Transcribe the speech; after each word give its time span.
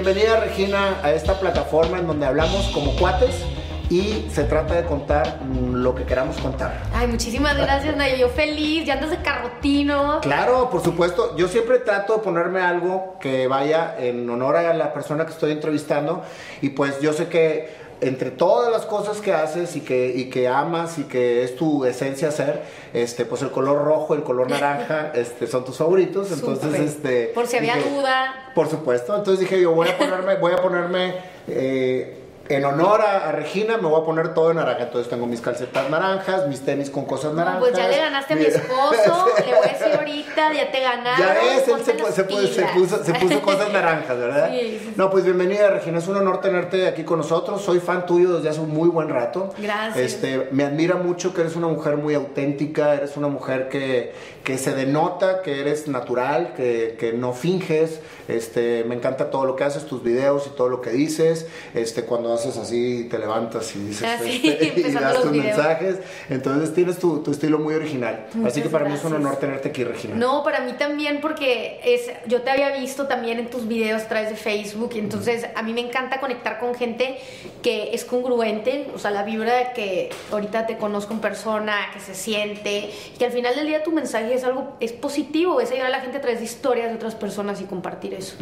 Bienvenida 0.00 0.38
Regina 0.38 1.00
a 1.02 1.10
esta 1.10 1.40
plataforma 1.40 1.98
en 1.98 2.06
donde 2.06 2.24
hablamos 2.24 2.68
como 2.68 2.94
cuates 2.94 3.44
y 3.90 4.28
se 4.30 4.44
trata 4.44 4.74
de 4.74 4.84
contar 4.84 5.40
mm, 5.42 5.74
lo 5.74 5.92
que 5.96 6.04
queramos 6.04 6.36
contar. 6.36 6.82
Ay, 6.94 7.08
muchísimas 7.08 7.56
gracias, 7.56 7.96
Nayo. 7.96 8.14
Yo 8.14 8.28
feliz, 8.28 8.86
ya 8.86 8.94
andas 8.94 9.10
de 9.10 9.16
carrotino. 9.22 10.20
Claro, 10.20 10.70
por 10.70 10.84
supuesto. 10.84 11.36
Yo 11.36 11.48
siempre 11.48 11.80
trato 11.80 12.18
de 12.18 12.22
ponerme 12.22 12.60
algo 12.60 13.16
que 13.18 13.48
vaya 13.48 13.96
en 13.98 14.30
honor 14.30 14.54
a 14.54 14.72
la 14.72 14.92
persona 14.92 15.26
que 15.26 15.32
estoy 15.32 15.50
entrevistando 15.50 16.22
y 16.62 16.68
pues 16.68 17.00
yo 17.00 17.12
sé 17.12 17.26
que 17.26 17.68
entre 18.00 18.30
todas 18.30 18.70
las 18.70 18.86
cosas 18.86 19.20
que 19.20 19.32
haces 19.32 19.76
y 19.76 19.80
que, 19.80 20.12
y 20.14 20.30
que 20.30 20.48
amas 20.48 20.98
y 20.98 21.04
que 21.04 21.42
es 21.42 21.56
tu 21.56 21.84
esencia 21.84 22.30
ser, 22.30 22.62
este, 22.92 23.24
pues 23.24 23.42
el 23.42 23.50
color 23.50 23.84
rojo, 23.84 24.14
el 24.14 24.22
color 24.22 24.50
naranja, 24.50 25.12
este, 25.14 25.46
son 25.46 25.64
tus 25.64 25.76
favoritos. 25.76 26.30
Entonces, 26.32 26.74
este. 26.80 27.26
Por 27.34 27.46
si 27.46 27.56
había 27.56 27.76
duda. 27.76 28.52
Por 28.54 28.68
supuesto. 28.68 29.16
Entonces 29.16 29.40
dije 29.40 29.60
yo 29.60 29.72
voy 29.72 29.88
a 29.88 29.98
ponerme, 29.98 30.36
voy 30.36 30.52
a 30.52 30.56
ponerme 30.56 31.14
eh, 31.46 32.17
en 32.48 32.64
honor 32.64 33.00
a, 33.02 33.32
Regina 33.32 33.76
me 33.76 33.88
voy 33.88 34.00
a 34.00 34.04
poner 34.04 34.34
todo 34.34 34.50
en 34.50 34.56
naranja. 34.56 34.84
Entonces 34.84 35.10
tengo 35.10 35.26
mis 35.26 35.40
calcetas 35.40 35.88
naranjas, 35.90 36.48
mis 36.48 36.60
tenis 36.60 36.90
con 36.90 37.04
cosas 37.04 37.34
naranjas. 37.34 37.60
pues 37.60 37.76
ya 37.76 37.88
le 37.88 37.98
ganaste 37.98 38.34
a 38.34 38.36
mi 38.36 38.44
esposo. 38.44 39.26
le 39.46 39.54
voy 39.54 39.68
a 39.68 39.72
decir 39.72 39.94
ahorita, 39.94 40.52
ya 40.52 40.70
te 40.70 40.80
ganaron. 40.80 41.18
Ya 41.18 41.34
ves, 41.34 41.68
él 41.68 41.84
se, 41.84 41.94
puso, 41.94 43.04
se, 43.04 43.14
puso, 43.14 43.42
cosas 43.42 43.72
naranjas, 43.72 44.18
¿verdad? 44.18 44.50
Sí, 44.50 44.92
No, 44.96 45.10
pues 45.10 45.24
bienvenida, 45.24 45.70
Regina. 45.70 45.98
Es 45.98 46.08
un 46.08 46.16
honor 46.16 46.40
tenerte 46.40 46.86
aquí 46.86 47.04
con 47.04 47.18
nosotros. 47.18 47.62
Soy 47.62 47.80
fan 47.80 48.06
tuyo 48.06 48.36
desde 48.36 48.48
hace 48.48 48.60
un 48.60 48.70
muy 48.70 48.88
buen 48.88 49.08
rato. 49.08 49.50
Gracias. 49.58 49.96
Este, 49.96 50.48
me 50.52 50.64
admira 50.64 50.96
mucho 50.96 51.34
que 51.34 51.42
eres 51.42 51.56
una 51.56 51.68
mujer 51.68 51.96
muy 51.96 52.14
auténtica. 52.14 52.94
Eres 52.94 53.16
una 53.16 53.28
mujer 53.28 53.68
que, 53.68 54.14
que 54.44 54.58
se 54.58 54.74
denota, 54.74 55.42
que 55.42 55.60
eres 55.60 55.88
natural, 55.88 56.54
que, 56.56 56.96
que 56.98 57.12
no 57.12 57.32
finges. 57.32 58.00
Este, 58.28 58.84
me 58.84 58.94
encanta 58.94 59.30
todo 59.30 59.44
lo 59.44 59.56
que 59.56 59.64
haces, 59.64 59.84
tus 59.86 60.02
videos 60.02 60.46
y 60.46 60.50
todo 60.50 60.68
lo 60.68 60.80
que 60.80 60.90
dices. 60.90 61.46
Este, 61.74 62.04
cuando 62.04 62.37
haces 62.38 62.56
así, 62.56 63.08
te 63.10 63.18
levantas 63.18 63.74
y 63.76 63.80
dices 63.80 64.08
este, 64.20 64.80
y 64.88 64.92
das 64.92 65.22
tus 65.22 65.32
mensajes. 65.32 65.96
Entonces 66.28 66.74
tienes 66.74 66.98
tu, 66.98 67.22
tu 67.22 67.30
estilo 67.30 67.58
muy 67.58 67.74
original. 67.74 68.26
así 68.44 68.62
que 68.62 68.68
para 68.68 68.88
mí 68.88 68.94
es 68.94 69.04
un 69.04 69.14
honor 69.14 69.36
tenerte 69.36 69.68
aquí, 69.68 69.84
Regina. 69.84 70.14
No, 70.14 70.42
para 70.42 70.60
mí 70.60 70.72
también 70.78 71.20
porque 71.20 71.80
es, 71.84 72.10
yo 72.26 72.42
te 72.42 72.50
había 72.50 72.76
visto 72.78 73.06
también 73.06 73.38
en 73.38 73.50
tus 73.50 73.66
videos 73.66 74.02
a 74.02 74.08
través 74.08 74.30
de 74.30 74.36
Facebook 74.36 74.90
y 74.94 74.98
entonces 74.98 75.46
a 75.54 75.62
mí 75.62 75.72
me 75.72 75.80
encanta 75.80 76.20
conectar 76.20 76.58
con 76.58 76.74
gente 76.74 77.18
que 77.62 77.90
es 77.92 78.04
congruente, 78.04 78.88
o 78.94 78.98
sea, 78.98 79.10
la 79.10 79.22
vibra 79.22 79.54
de 79.54 79.72
que 79.72 80.10
ahorita 80.30 80.66
te 80.66 80.76
conozco 80.76 81.12
en 81.12 81.20
persona, 81.20 81.74
que 81.92 82.00
se 82.00 82.14
siente, 82.14 82.90
que 83.18 83.24
al 83.24 83.32
final 83.32 83.54
del 83.54 83.66
día 83.66 83.82
tu 83.82 83.92
mensaje 83.92 84.34
es 84.34 84.44
algo, 84.44 84.76
es 84.80 84.92
positivo, 84.92 85.60
es 85.60 85.70
ayudar 85.70 85.88
a 85.88 85.90
la 85.90 86.00
gente 86.00 86.18
a 86.18 86.20
través 86.20 86.38
de 86.38 86.44
historias 86.44 86.88
de 86.88 86.96
otras 86.96 87.14
personas 87.14 87.60
y 87.60 87.64
compartir 87.64 88.14
eso. 88.14 88.36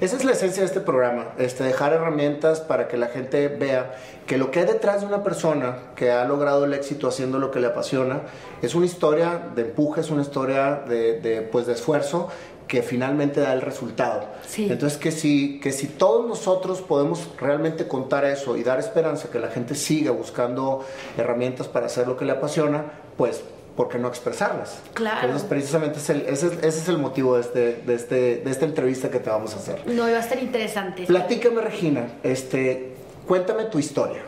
Esa 0.00 0.16
es 0.16 0.24
la 0.24 0.32
esencia 0.32 0.62
de 0.62 0.66
este 0.66 0.80
programa, 0.80 1.32
este, 1.38 1.64
dejar 1.64 1.92
herramientas 1.92 2.60
para 2.60 2.88
que 2.88 2.96
la 2.96 3.08
gente 3.08 3.25
vea 3.30 3.94
que 4.26 4.38
lo 4.38 4.50
que 4.50 4.60
hay 4.60 4.66
detrás 4.66 5.02
de 5.02 5.06
una 5.06 5.22
persona 5.22 5.78
que 5.94 6.10
ha 6.10 6.24
logrado 6.24 6.64
el 6.64 6.74
éxito 6.74 7.08
haciendo 7.08 7.38
lo 7.38 7.50
que 7.50 7.60
le 7.60 7.68
apasiona 7.68 8.22
es 8.62 8.74
una 8.74 8.86
historia 8.86 9.50
de 9.54 9.62
empuje, 9.62 10.00
es 10.00 10.10
una 10.10 10.22
historia 10.22 10.82
de, 10.88 11.48
pues, 11.52 11.66
de 11.66 11.74
esfuerzo 11.74 12.28
que 12.66 12.82
finalmente 12.82 13.40
da 13.40 13.52
el 13.52 13.60
resultado. 13.60 14.26
Entonces, 14.58 14.98
que 14.98 15.12
si, 15.12 15.60
que 15.60 15.70
si 15.70 15.86
todos 15.86 16.26
nosotros 16.26 16.82
podemos 16.82 17.28
realmente 17.38 17.86
contar 17.86 18.24
eso 18.24 18.56
y 18.56 18.64
dar 18.64 18.80
esperanza 18.80 19.30
que 19.30 19.38
la 19.38 19.48
gente 19.48 19.74
siga 19.76 20.10
buscando 20.10 20.84
herramientas 21.16 21.68
para 21.68 21.86
hacer 21.86 22.08
lo 22.08 22.16
que 22.16 22.24
le 22.24 22.32
apasiona, 22.32 22.84
pues 23.16 23.42
¿por 23.76 23.88
qué 23.88 23.98
no 23.98 24.08
expresarlas? 24.08 24.78
Claro. 24.94 25.20
Entonces, 25.22 25.48
precisamente 25.48 25.98
ese, 25.98 26.24
ese, 26.28 26.66
es 26.66 26.88
el 26.88 26.98
motivo 26.98 27.36
de, 27.36 27.42
este, 27.42 27.82
de, 27.86 27.94
este, 27.94 28.36
de 28.38 28.50
esta 28.50 28.64
entrevista 28.64 29.10
que 29.10 29.20
te 29.20 29.30
vamos 29.30 29.54
a 29.54 29.58
hacer. 29.58 29.82
No, 29.86 30.02
va 30.02 30.08
a 30.08 30.20
estar 30.20 30.42
interesante. 30.42 31.04
Platícame, 31.04 31.60
Regina, 31.60 32.08
este, 32.22 32.95
cuéntame 33.26 33.64
tu 33.64 33.78
historia. 33.78 34.22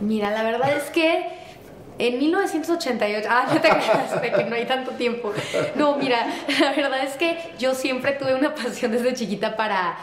Mira, 0.00 0.30
la 0.30 0.42
verdad 0.42 0.76
es 0.76 0.90
que 0.90 1.26
en 1.98 2.18
1988, 2.18 3.28
ah, 3.30 3.46
ya 3.52 3.60
te 3.60 3.68
quedaste, 3.68 4.32
que 4.32 4.44
no 4.44 4.54
hay 4.54 4.66
tanto 4.66 4.92
tiempo. 4.92 5.32
No, 5.76 5.96
mira, 5.96 6.26
la 6.60 6.72
verdad 6.72 7.04
es 7.04 7.14
que 7.14 7.38
yo 7.58 7.74
siempre 7.74 8.12
tuve 8.12 8.34
una 8.34 8.54
pasión 8.54 8.92
desde 8.92 9.14
chiquita 9.14 9.56
para 9.56 9.96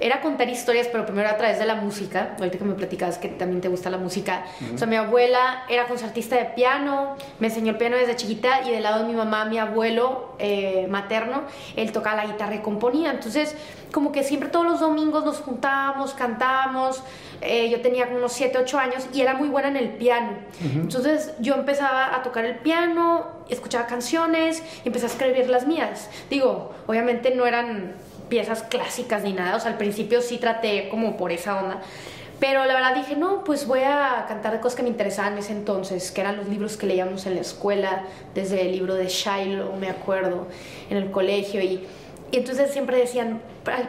era 0.00 0.20
contar 0.20 0.48
historias, 0.48 0.88
pero 0.88 1.04
primero 1.04 1.28
a 1.28 1.36
través 1.36 1.58
de 1.58 1.66
la 1.66 1.74
música. 1.74 2.36
Ahorita 2.38 2.58
que 2.58 2.64
me 2.64 2.74
platicabas 2.74 3.18
que 3.18 3.28
también 3.28 3.60
te 3.60 3.68
gusta 3.68 3.90
la 3.90 3.98
música. 3.98 4.44
O 4.74 4.78
sea, 4.78 4.86
mi 4.86 4.96
abuela 4.96 5.64
era 5.68 5.86
concertista 5.86 6.36
de 6.36 6.44
piano, 6.46 7.16
me 7.38 7.48
enseñó 7.48 7.70
el 7.70 7.78
piano 7.78 7.96
desde 7.96 8.16
chiquita 8.16 8.62
y 8.66 8.70
del 8.70 8.82
lado 8.82 9.02
de 9.02 9.08
mi 9.08 9.14
mamá, 9.14 9.44
mi 9.44 9.58
abuelo 9.58 10.34
eh, 10.38 10.86
materno, 10.88 11.42
él 11.76 11.92
tocaba 11.92 12.16
la 12.16 12.26
guitarra 12.26 12.54
y 12.54 12.58
componía. 12.58 13.10
Entonces, 13.10 13.56
como 13.92 14.12
que 14.12 14.22
siempre 14.22 14.48
todos 14.48 14.66
los 14.66 14.80
domingos 14.80 15.24
nos 15.24 15.38
juntábamos, 15.38 16.14
cantábamos. 16.14 17.02
Eh, 17.40 17.70
yo 17.70 17.80
tenía 17.80 18.06
unos 18.06 18.32
7, 18.32 18.58
8 18.58 18.78
años 18.78 19.06
y 19.12 19.20
era 19.20 19.34
muy 19.34 19.48
buena 19.48 19.68
en 19.68 19.76
el 19.76 19.90
piano. 19.90 20.32
Entonces, 20.60 21.32
yo 21.40 21.54
empezaba 21.54 22.14
a 22.14 22.22
tocar 22.22 22.44
el 22.44 22.56
piano, 22.56 23.26
escuchaba 23.48 23.86
canciones 23.86 24.62
y 24.84 24.88
empecé 24.88 25.06
a 25.06 25.08
escribir 25.08 25.48
las 25.48 25.66
mías. 25.66 26.10
Digo, 26.30 26.72
obviamente 26.86 27.34
no 27.34 27.46
eran 27.46 27.94
piezas 28.28 28.62
clásicas 28.62 29.22
ni 29.22 29.32
nada, 29.32 29.56
o 29.56 29.60
sea, 29.60 29.72
al 29.72 29.78
principio 29.78 30.20
sí 30.22 30.38
traté 30.38 30.88
como 30.88 31.16
por 31.16 31.32
esa 31.32 31.60
onda, 31.60 31.80
pero 32.40 32.64
la 32.64 32.74
verdad 32.74 32.94
dije, 32.94 33.16
no, 33.16 33.42
pues 33.42 33.66
voy 33.66 33.80
a 33.80 34.26
cantar 34.28 34.52
de 34.52 34.60
cosas 34.60 34.76
que 34.76 34.82
me 34.84 34.88
interesaban 34.90 35.32
en 35.32 35.38
ese 35.40 35.52
entonces, 35.52 36.12
que 36.12 36.20
eran 36.20 36.36
los 36.36 36.48
libros 36.48 36.76
que 36.76 36.86
leíamos 36.86 37.26
en 37.26 37.34
la 37.34 37.40
escuela, 37.40 38.02
desde 38.34 38.62
el 38.62 38.72
libro 38.72 38.94
de 38.94 39.08
Shiloh, 39.08 39.74
me 39.76 39.88
acuerdo, 39.88 40.46
en 40.88 40.98
el 40.98 41.10
colegio, 41.10 41.60
y, 41.60 41.84
y 42.30 42.36
entonces 42.36 42.70
siempre 42.70 42.96
decían, 42.96 43.40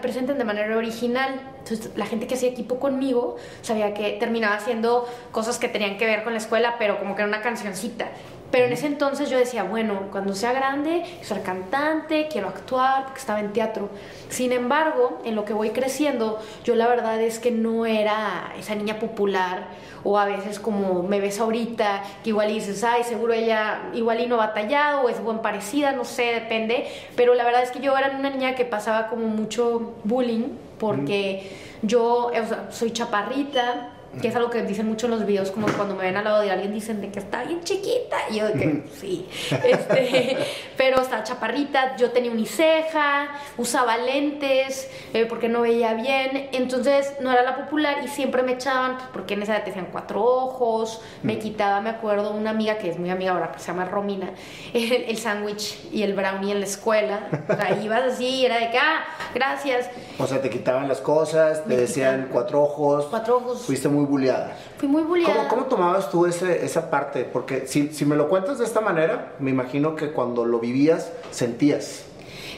presenten 0.01 0.37
de 0.37 0.43
manera 0.43 0.75
original. 0.75 1.39
Entonces 1.59 1.91
la 1.95 2.05
gente 2.05 2.27
que 2.27 2.35
hacía 2.35 2.49
equipo 2.49 2.79
conmigo 2.79 3.37
sabía 3.61 3.93
que 3.93 4.11
terminaba 4.13 4.55
haciendo 4.55 5.07
cosas 5.31 5.59
que 5.59 5.67
tenían 5.69 5.97
que 5.97 6.05
ver 6.05 6.23
con 6.23 6.33
la 6.33 6.39
escuela, 6.39 6.75
pero 6.79 6.97
como 6.99 7.15
que 7.15 7.21
era 7.21 7.27
una 7.27 7.41
cancioncita. 7.41 8.07
Pero 8.51 8.65
en 8.65 8.73
ese 8.73 8.87
entonces 8.87 9.29
yo 9.29 9.37
decía, 9.37 9.63
bueno, 9.63 10.07
cuando 10.11 10.33
sea 10.33 10.53
grande, 10.53 11.03
ser 11.21 11.43
cantante, 11.43 12.27
quiero 12.31 12.47
actuar, 12.47 13.03
porque 13.03 13.19
estaba 13.19 13.39
en 13.39 13.53
teatro. 13.53 13.89
Sin 14.29 14.51
embargo, 14.51 15.19
en 15.23 15.35
lo 15.35 15.45
que 15.45 15.53
voy 15.53 15.69
creciendo, 15.69 16.39
yo 16.63 16.75
la 16.75 16.87
verdad 16.87 17.21
es 17.21 17.37
que 17.37 17.51
no 17.51 17.85
era 17.85 18.53
esa 18.57 18.73
niña 18.73 18.97
popular, 18.99 19.67
o 20.03 20.17
a 20.17 20.25
veces 20.25 20.59
como 20.59 21.03
me 21.03 21.19
ves 21.19 21.39
ahorita, 21.39 22.03
que 22.23 22.29
igual 22.29 22.47
dices, 22.47 22.83
ay, 22.83 23.03
seguro 23.03 23.33
ella 23.33 23.81
igual 23.93 24.19
y 24.19 24.25
no 24.27 24.35
ha 24.35 24.47
batallado, 24.47 25.01
o 25.01 25.09
es 25.09 25.21
buen 25.21 25.39
parecida, 25.39 25.91
no 25.91 26.03
sé, 26.03 26.23
depende. 26.33 26.87
Pero 27.15 27.35
la 27.35 27.43
verdad 27.43 27.61
es 27.61 27.69
que 27.69 27.81
yo 27.81 27.95
era 27.95 28.15
una 28.17 28.31
niña 28.31 28.55
que 28.55 28.65
pasaba 28.65 29.09
como 29.09 29.27
mucho 29.27 29.93
bullying, 30.03 30.49
porque 30.79 31.51
yo 31.83 32.31
soy 32.71 32.91
chaparrita, 32.91 33.91
que 34.21 34.27
es 34.27 34.35
algo 34.35 34.49
que 34.49 34.63
dicen 34.63 34.87
mucho 34.87 35.05
en 35.05 35.11
los 35.11 35.25
videos, 35.25 35.51
como 35.51 35.67
cuando 35.67 35.95
me 35.95 36.03
ven 36.03 36.17
al 36.17 36.23
lado 36.23 36.41
de 36.41 36.51
alguien 36.51 36.73
dicen 36.73 37.01
de 37.01 37.09
que 37.09 37.19
está 37.19 37.43
bien 37.43 37.61
chiquita, 37.63 38.17
y 38.29 38.37
yo 38.37 38.47
de 38.47 38.53
que 38.53 38.83
sí, 38.99 39.27
este, 39.49 40.37
pero 40.77 41.01
está 41.01 41.23
chaparrita, 41.23 41.95
yo 41.95 42.11
tenía 42.11 42.31
uniceja, 42.31 43.29
usaba 43.57 43.97
lentes, 43.97 44.89
eh, 45.13 45.25
porque 45.25 45.47
no 45.47 45.61
veía 45.61 45.93
bien, 45.93 46.49
entonces 46.51 47.13
no 47.21 47.31
era 47.31 47.43
la 47.43 47.55
popular 47.55 47.97
y 48.03 48.07
siempre 48.07 48.43
me 48.43 48.53
echaban, 48.53 48.97
pues, 48.97 49.09
porque 49.13 49.33
en 49.35 49.43
esa 49.43 49.55
edad 49.55 49.63
te 49.63 49.69
decían 49.71 49.89
cuatro 49.91 50.23
ojos, 50.23 51.01
me 51.23 51.37
quitaba, 51.39 51.81
me 51.81 51.89
acuerdo, 51.89 52.31
una 52.31 52.49
amiga 52.49 52.77
que 52.77 52.89
es 52.89 52.99
muy 52.99 53.09
amiga 53.09 53.31
ahora, 53.31 53.51
que 53.51 53.59
se 53.59 53.67
llama 53.67 53.85
Romina, 53.85 54.31
el, 54.73 55.17
sándwich 55.17 55.77
y 55.91 56.03
el 56.03 56.13
brownie 56.13 56.51
en 56.51 56.59
la 56.59 56.65
escuela, 56.65 57.27
o 57.47 57.55
sea, 57.55 57.79
ibas 57.83 58.03
así, 58.13 58.45
era 58.45 58.57
de 58.57 58.71
que, 58.71 58.77
ah, 58.77 59.05
gracias. 59.33 59.89
O 60.17 60.27
sea, 60.27 60.41
te 60.41 60.49
quitaban 60.49 60.87
las 60.87 60.99
cosas, 60.99 61.63
te 61.65 61.75
decían 61.75 62.29
cuatro 62.31 62.63
ojos. 62.63 63.05
Cuatro 63.09 63.37
ojos. 63.37 63.61
Fuiste 63.61 63.87
muy 63.87 63.98
muy 63.99 64.07
bulliada. 64.07 64.57
Fui 64.77 64.87
muy 64.87 65.03
bulliada. 65.03 65.47
¿Cómo, 65.47 65.65
tomabas 65.65 66.09
tú 66.09 66.25
ese, 66.25 66.65
esa 66.65 66.89
parte? 66.89 67.23
Porque 67.25 67.67
si, 67.67 67.89
si 67.93 68.05
me 68.05 68.15
lo 68.15 68.29
cuentas 68.29 68.59
de 68.59 68.65
esta 68.65 68.81
manera, 68.81 69.33
me 69.39 69.51
imagino 69.51 69.95
que 69.95 70.11
cuando 70.11 70.45
lo 70.45 70.59
vivías, 70.59 71.11
sentías. 71.31 72.05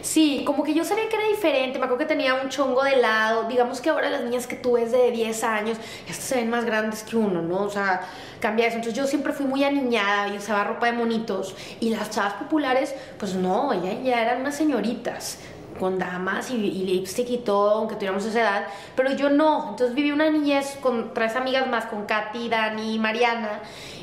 Sí, 0.01 0.43
como 0.45 0.63
que 0.63 0.73
yo 0.73 0.83
sabía 0.83 1.07
que 1.09 1.15
era 1.15 1.27
diferente, 1.27 1.77
me 1.77 1.85
acuerdo 1.85 1.99
que 1.99 2.13
tenía 2.13 2.33
un 2.33 2.49
chongo 2.49 2.83
de 2.83 2.97
lado, 2.97 3.47
digamos 3.47 3.81
que 3.81 3.91
ahora 3.91 4.09
las 4.09 4.23
niñas 4.23 4.47
que 4.47 4.55
tú 4.55 4.73
ves 4.73 4.91
de 4.91 5.11
10 5.11 5.43
años, 5.43 5.77
estas 6.07 6.25
se 6.25 6.35
ven 6.35 6.49
más 6.49 6.65
grandes 6.65 7.03
que 7.03 7.15
uno, 7.17 7.43
¿no? 7.43 7.63
O 7.63 7.69
sea, 7.69 8.01
cambia 8.39 8.65
eso. 8.65 8.77
Entonces 8.77 8.97
yo 8.97 9.05
siempre 9.05 9.31
fui 9.31 9.45
muy 9.45 9.63
aniñada 9.63 10.27
y 10.33 10.37
usaba 10.37 10.63
ropa 10.63 10.87
de 10.87 10.93
monitos 10.93 11.55
y 11.79 11.91
las 11.91 12.09
chavas 12.09 12.33
populares, 12.33 12.95
pues 13.19 13.35
no, 13.35 13.73
ellas 13.73 13.95
ya 14.03 14.21
eran 14.21 14.41
unas 14.41 14.55
señoritas 14.55 15.37
con 15.81 15.97
damas 15.97 16.51
y, 16.51 16.57
lipstick 16.57 17.27
y 17.31 17.37
todo, 17.39 17.71
aunque 17.71 17.95
tuviéramos 17.95 18.23
esa 18.23 18.41
edad, 18.41 18.67
pero 18.95 19.15
yo 19.15 19.31
no. 19.31 19.71
Entonces 19.71 19.95
viví 19.95 20.11
una 20.11 20.29
niñez 20.29 20.77
con 20.79 21.11
tres 21.11 21.35
amigas 21.35 21.67
más, 21.67 21.87
con 21.87 22.05
Katy, 22.05 22.49
Dani, 22.49 22.99
Mariana, 22.99 23.61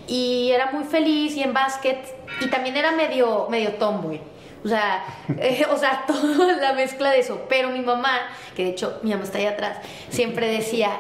y 0.09 0.51
era 0.51 0.73
muy 0.73 0.83
feliz 0.83 1.37
y 1.37 1.43
en 1.45 1.55
básquet, 1.55 1.99
y 2.41 2.49
también 2.49 2.77
era 2.77 2.91
medio, 2.91 3.47
medio 3.49 3.75
tomboy. 3.75 4.21
O 4.65 4.69
sea, 4.69 5.05
eh, 5.39 5.67
o 5.71 5.77
sea, 5.77 6.03
toda 6.09 6.57
la 6.57 6.73
mezcla 6.73 7.13
de 7.13 7.21
eso. 7.21 7.43
Pero 7.49 7.71
mi 7.71 7.81
mamá, 7.81 8.23
que 8.57 8.65
de 8.65 8.71
hecho 8.71 8.99
mi 9.05 9.11
mamá 9.11 9.23
está 9.23 9.39
ahí 9.39 9.47
atrás, 9.47 9.79
siempre 10.11 10.49
decía, 10.49 10.91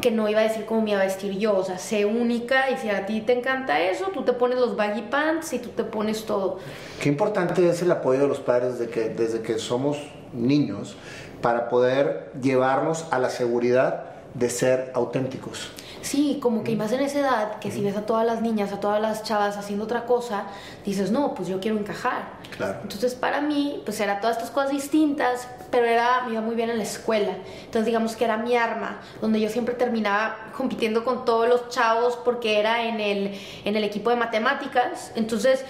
que 0.00 0.10
no 0.10 0.28
iba 0.28 0.40
a 0.40 0.42
decir 0.42 0.64
cómo 0.64 0.82
me 0.82 0.90
iba 0.90 1.00
a 1.00 1.04
vestir 1.04 1.38
yo, 1.38 1.56
o 1.56 1.64
sea, 1.64 1.78
sé 1.78 2.04
única 2.04 2.70
y 2.70 2.76
si 2.76 2.90
a 2.90 3.06
ti 3.06 3.20
te 3.20 3.32
encanta 3.32 3.80
eso, 3.80 4.06
tú 4.12 4.22
te 4.22 4.32
pones 4.32 4.58
los 4.58 4.76
baggy 4.76 5.02
pants 5.02 5.52
y 5.52 5.58
tú 5.58 5.70
te 5.70 5.84
pones 5.84 6.24
todo. 6.24 6.58
Qué 7.00 7.08
importante 7.08 7.68
es 7.68 7.82
el 7.82 7.90
apoyo 7.90 8.20
de 8.20 8.28
los 8.28 8.40
padres 8.40 8.78
de 8.78 8.88
que, 8.88 9.10
desde 9.10 9.42
que 9.42 9.58
somos 9.58 9.98
niños 10.32 10.96
para 11.42 11.68
poder 11.68 12.30
llevarnos 12.40 13.06
a 13.10 13.18
la 13.18 13.30
seguridad 13.30 14.04
de 14.34 14.50
ser 14.50 14.92
auténticos. 14.94 15.70
Sí, 16.02 16.38
como 16.40 16.64
que 16.64 16.76
más 16.76 16.92
en 16.92 17.00
esa 17.00 17.20
edad, 17.20 17.58
que 17.58 17.70
si 17.70 17.82
ves 17.82 17.96
a 17.96 18.06
todas 18.06 18.24
las 18.24 18.40
niñas, 18.40 18.72
a 18.72 18.80
todas 18.80 19.02
las 19.02 19.22
chavas 19.22 19.58
haciendo 19.58 19.84
otra 19.84 20.06
cosa, 20.06 20.44
dices, 20.84 21.10
no, 21.10 21.34
pues 21.34 21.48
yo 21.48 21.60
quiero 21.60 21.78
encajar. 21.78 22.38
Claro. 22.56 22.78
Entonces 22.82 23.14
para 23.14 23.40
mí, 23.40 23.82
pues 23.84 24.00
era 24.00 24.20
todas 24.20 24.36
estas 24.36 24.50
cosas 24.50 24.70
distintas, 24.70 25.46
pero 25.70 25.86
era, 25.86 26.22
me 26.22 26.32
iba 26.32 26.40
muy 26.40 26.54
bien 26.54 26.70
en 26.70 26.78
la 26.78 26.84
escuela. 26.84 27.36
Entonces 27.64 27.86
digamos 27.86 28.16
que 28.16 28.24
era 28.24 28.36
mi 28.36 28.56
arma, 28.56 29.00
donde 29.20 29.40
yo 29.40 29.48
siempre 29.48 29.74
terminaba 29.74 30.50
compitiendo 30.56 31.04
con 31.04 31.24
todos 31.24 31.48
los 31.48 31.68
chavos 31.68 32.18
porque 32.24 32.58
era 32.58 32.84
en 32.84 33.00
el, 33.00 33.38
en 33.64 33.76
el 33.76 33.84
equipo 33.84 34.10
de 34.10 34.16
matemáticas. 34.16 35.12
Entonces 35.14 35.64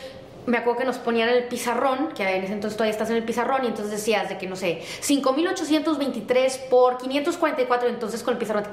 me 0.46 0.58
acuerdo 0.58 0.80
que 0.80 0.86
nos 0.86 0.98
ponían 0.98 1.28
el 1.28 1.44
pizarrón, 1.44 2.08
que 2.14 2.22
en 2.22 2.44
ese 2.44 2.52
entonces 2.54 2.76
todavía 2.76 2.92
estás 2.92 3.10
en 3.10 3.16
el 3.16 3.24
pizarrón, 3.24 3.64
y 3.64 3.68
entonces 3.68 3.90
decías 3.90 4.28
de 4.28 4.38
que, 4.38 4.46
no 4.46 4.56
sé, 4.56 4.82
5823 5.00 6.58
por 6.70 6.98
544, 6.98 7.88
entonces 7.88 8.22
con 8.22 8.34
el 8.34 8.38
pizarrón, 8.38 8.64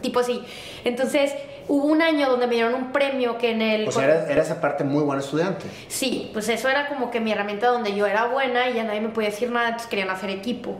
tipo 0.00 0.20
así. 0.20 0.44
Entonces, 0.84 1.32
hubo 1.68 1.86
un 1.86 2.02
año 2.02 2.28
donde 2.28 2.46
me 2.46 2.54
dieron 2.54 2.74
un 2.74 2.92
premio 2.92 3.38
que 3.38 3.50
en 3.50 3.62
el... 3.62 3.88
O 3.88 3.92
sea, 3.92 4.04
era, 4.04 4.30
era 4.30 4.42
esa 4.42 4.60
parte 4.60 4.84
muy 4.84 5.02
buena 5.02 5.22
estudiante. 5.22 5.66
Sí, 5.88 6.30
pues 6.32 6.48
eso 6.48 6.68
era 6.68 6.88
como 6.88 7.10
que 7.10 7.20
mi 7.20 7.32
herramienta 7.32 7.68
donde 7.68 7.94
yo 7.94 8.06
era 8.06 8.26
buena 8.26 8.68
y 8.68 8.74
ya 8.74 8.84
nadie 8.84 9.00
me 9.00 9.08
podía 9.08 9.30
decir 9.30 9.50
nada, 9.50 9.68
entonces 9.68 9.88
querían 9.88 10.10
hacer 10.10 10.30
equipo 10.30 10.76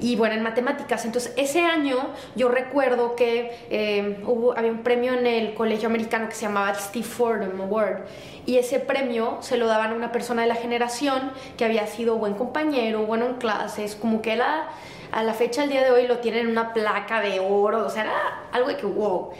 y 0.00 0.16
bueno, 0.16 0.34
en 0.34 0.42
matemáticas. 0.42 1.04
Entonces, 1.04 1.32
ese 1.36 1.60
año 1.60 1.98
yo 2.34 2.48
recuerdo 2.48 3.14
que 3.14 3.52
eh, 3.70 4.20
hubo, 4.26 4.56
había 4.56 4.72
un 4.72 4.82
premio 4.82 5.12
en 5.12 5.26
el 5.26 5.54
colegio 5.54 5.88
americano 5.88 6.28
que 6.28 6.34
se 6.34 6.42
llamaba 6.42 6.74
Steve 6.74 7.04
Fordham 7.04 7.60
Award 7.60 8.04
y 8.46 8.56
ese 8.56 8.80
premio 8.80 9.38
se 9.40 9.56
lo 9.56 9.66
daban 9.66 9.92
a 9.92 9.94
una 9.94 10.12
persona 10.12 10.42
de 10.42 10.48
la 10.48 10.54
generación 10.54 11.32
que 11.56 11.64
había 11.64 11.86
sido 11.86 12.16
buen 12.16 12.34
compañero, 12.34 13.02
bueno 13.06 13.26
en 13.26 13.34
clases, 13.34 13.94
como 13.94 14.22
que 14.22 14.32
era, 14.32 14.68
a 15.12 15.22
la 15.22 15.34
fecha, 15.34 15.62
al 15.62 15.68
día 15.68 15.84
de 15.84 15.90
hoy, 15.90 16.06
lo 16.06 16.18
tienen 16.18 16.46
en 16.46 16.52
una 16.52 16.72
placa 16.72 17.20
de 17.20 17.40
oro, 17.40 17.86
o 17.86 17.90
sea, 17.90 18.04
era 18.04 18.42
algo 18.52 18.68
de 18.68 18.76
que 18.76 18.86
wow. 18.86 19.30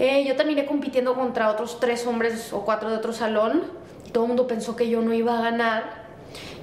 Eh, 0.00 0.24
yo 0.24 0.34
terminé 0.34 0.64
compitiendo 0.64 1.14
contra 1.14 1.50
otros 1.50 1.78
tres 1.78 2.06
hombres 2.06 2.54
o 2.54 2.64
cuatro 2.64 2.88
de 2.88 2.96
otro 2.96 3.12
salón. 3.12 3.64
Todo 4.12 4.24
el 4.24 4.28
mundo 4.28 4.46
pensó 4.46 4.74
que 4.74 4.88
yo 4.88 5.02
no 5.02 5.12
iba 5.12 5.38
a 5.38 5.42
ganar. 5.42 6.00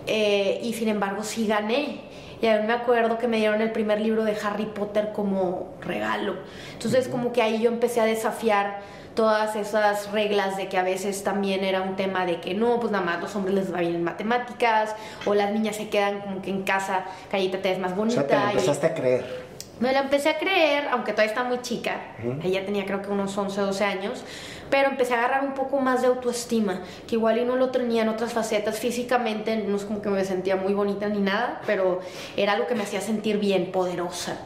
Eh, 0.08 0.60
y 0.64 0.74
sin 0.74 0.88
embargo 0.88 1.24
sí 1.24 1.46
gané. 1.46 2.02
Y 2.42 2.48
a 2.48 2.60
mí 2.60 2.66
me 2.66 2.74
acuerdo 2.74 3.20
que 3.20 3.28
me 3.28 3.38
dieron 3.38 3.62
el 3.62 3.72
primer 3.72 4.02
libro 4.02 4.24
de 4.24 4.36
Harry 4.44 4.66
Potter 4.66 5.12
como 5.14 5.74
regalo. 5.82 6.34
Entonces 6.74 7.08
como 7.08 7.32
que 7.32 7.44
ahí 7.44 7.62
yo 7.62 7.70
empecé 7.70 8.02
a 8.02 8.06
desafiar 8.06 8.80
todas 9.14 9.56
esas 9.56 10.12
reglas 10.12 10.58
de 10.58 10.68
que 10.68 10.78
a 10.78 10.84
veces 10.84 11.24
también 11.24 11.64
era 11.64 11.82
un 11.82 11.96
tema 11.96 12.26
de 12.26 12.40
que 12.40 12.56
no, 12.56 12.80
pues 12.80 12.92
nada 12.92 13.04
más 13.06 13.22
los 13.22 13.36
hombres 13.36 13.54
les 13.54 13.74
va 13.74 13.80
bien 13.80 13.96
en 13.96 14.04
matemáticas 14.04 14.96
o 15.26 15.36
las 15.36 15.52
niñas 15.52 15.76
se 15.76 15.90
quedan 15.90 16.22
como 16.22 16.42
que 16.42 16.50
en 16.50 16.64
casa, 16.64 17.06
callita 17.30 17.60
te 17.60 17.70
ves 17.70 17.80
más 17.80 17.96
bonita. 17.96 18.22
O 18.22 18.28
sea, 18.28 18.46
te 18.46 18.52
empezaste 18.52 18.86
a 18.88 18.94
creer. 18.96 19.47
Me 19.80 19.92
la 19.92 20.00
empecé 20.00 20.30
a 20.30 20.38
creer, 20.40 20.88
aunque 20.92 21.12
todavía 21.12 21.32
está 21.32 21.44
muy 21.44 21.62
chica, 21.62 22.16
ella 22.44 22.66
tenía 22.66 22.86
creo 22.86 23.02
que 23.02 23.10
unos 23.10 23.38
11 23.38 23.62
o 23.62 23.66
12 23.68 23.84
años, 23.84 24.24
pero 24.72 24.90
empecé 24.90 25.14
a 25.14 25.20
agarrar 25.20 25.44
un 25.44 25.54
poco 25.54 25.80
más 25.80 26.02
de 26.02 26.08
autoestima, 26.08 26.82
que 27.08 27.16
igual 27.16 27.38
y 27.38 27.46
no 27.46 27.56
lo 27.56 27.70
tenía 27.70 28.02
en 28.02 28.10
otras 28.10 28.34
facetas 28.34 28.80
físicamente, 28.80 29.56
no 29.56 29.76
es 29.78 29.86
como 29.86 30.02
que 30.02 30.10
me 30.10 30.26
sentía 30.26 30.56
muy 30.56 30.74
bonita 30.74 31.08
ni 31.10 31.20
nada, 31.20 31.62
pero 31.68 32.02
era 32.36 32.54
algo 32.54 32.66
que 32.66 32.76
me 32.76 32.84
hacía 32.84 33.02
sentir 33.02 33.38
bien, 33.38 33.72
poderosa. 33.72 34.38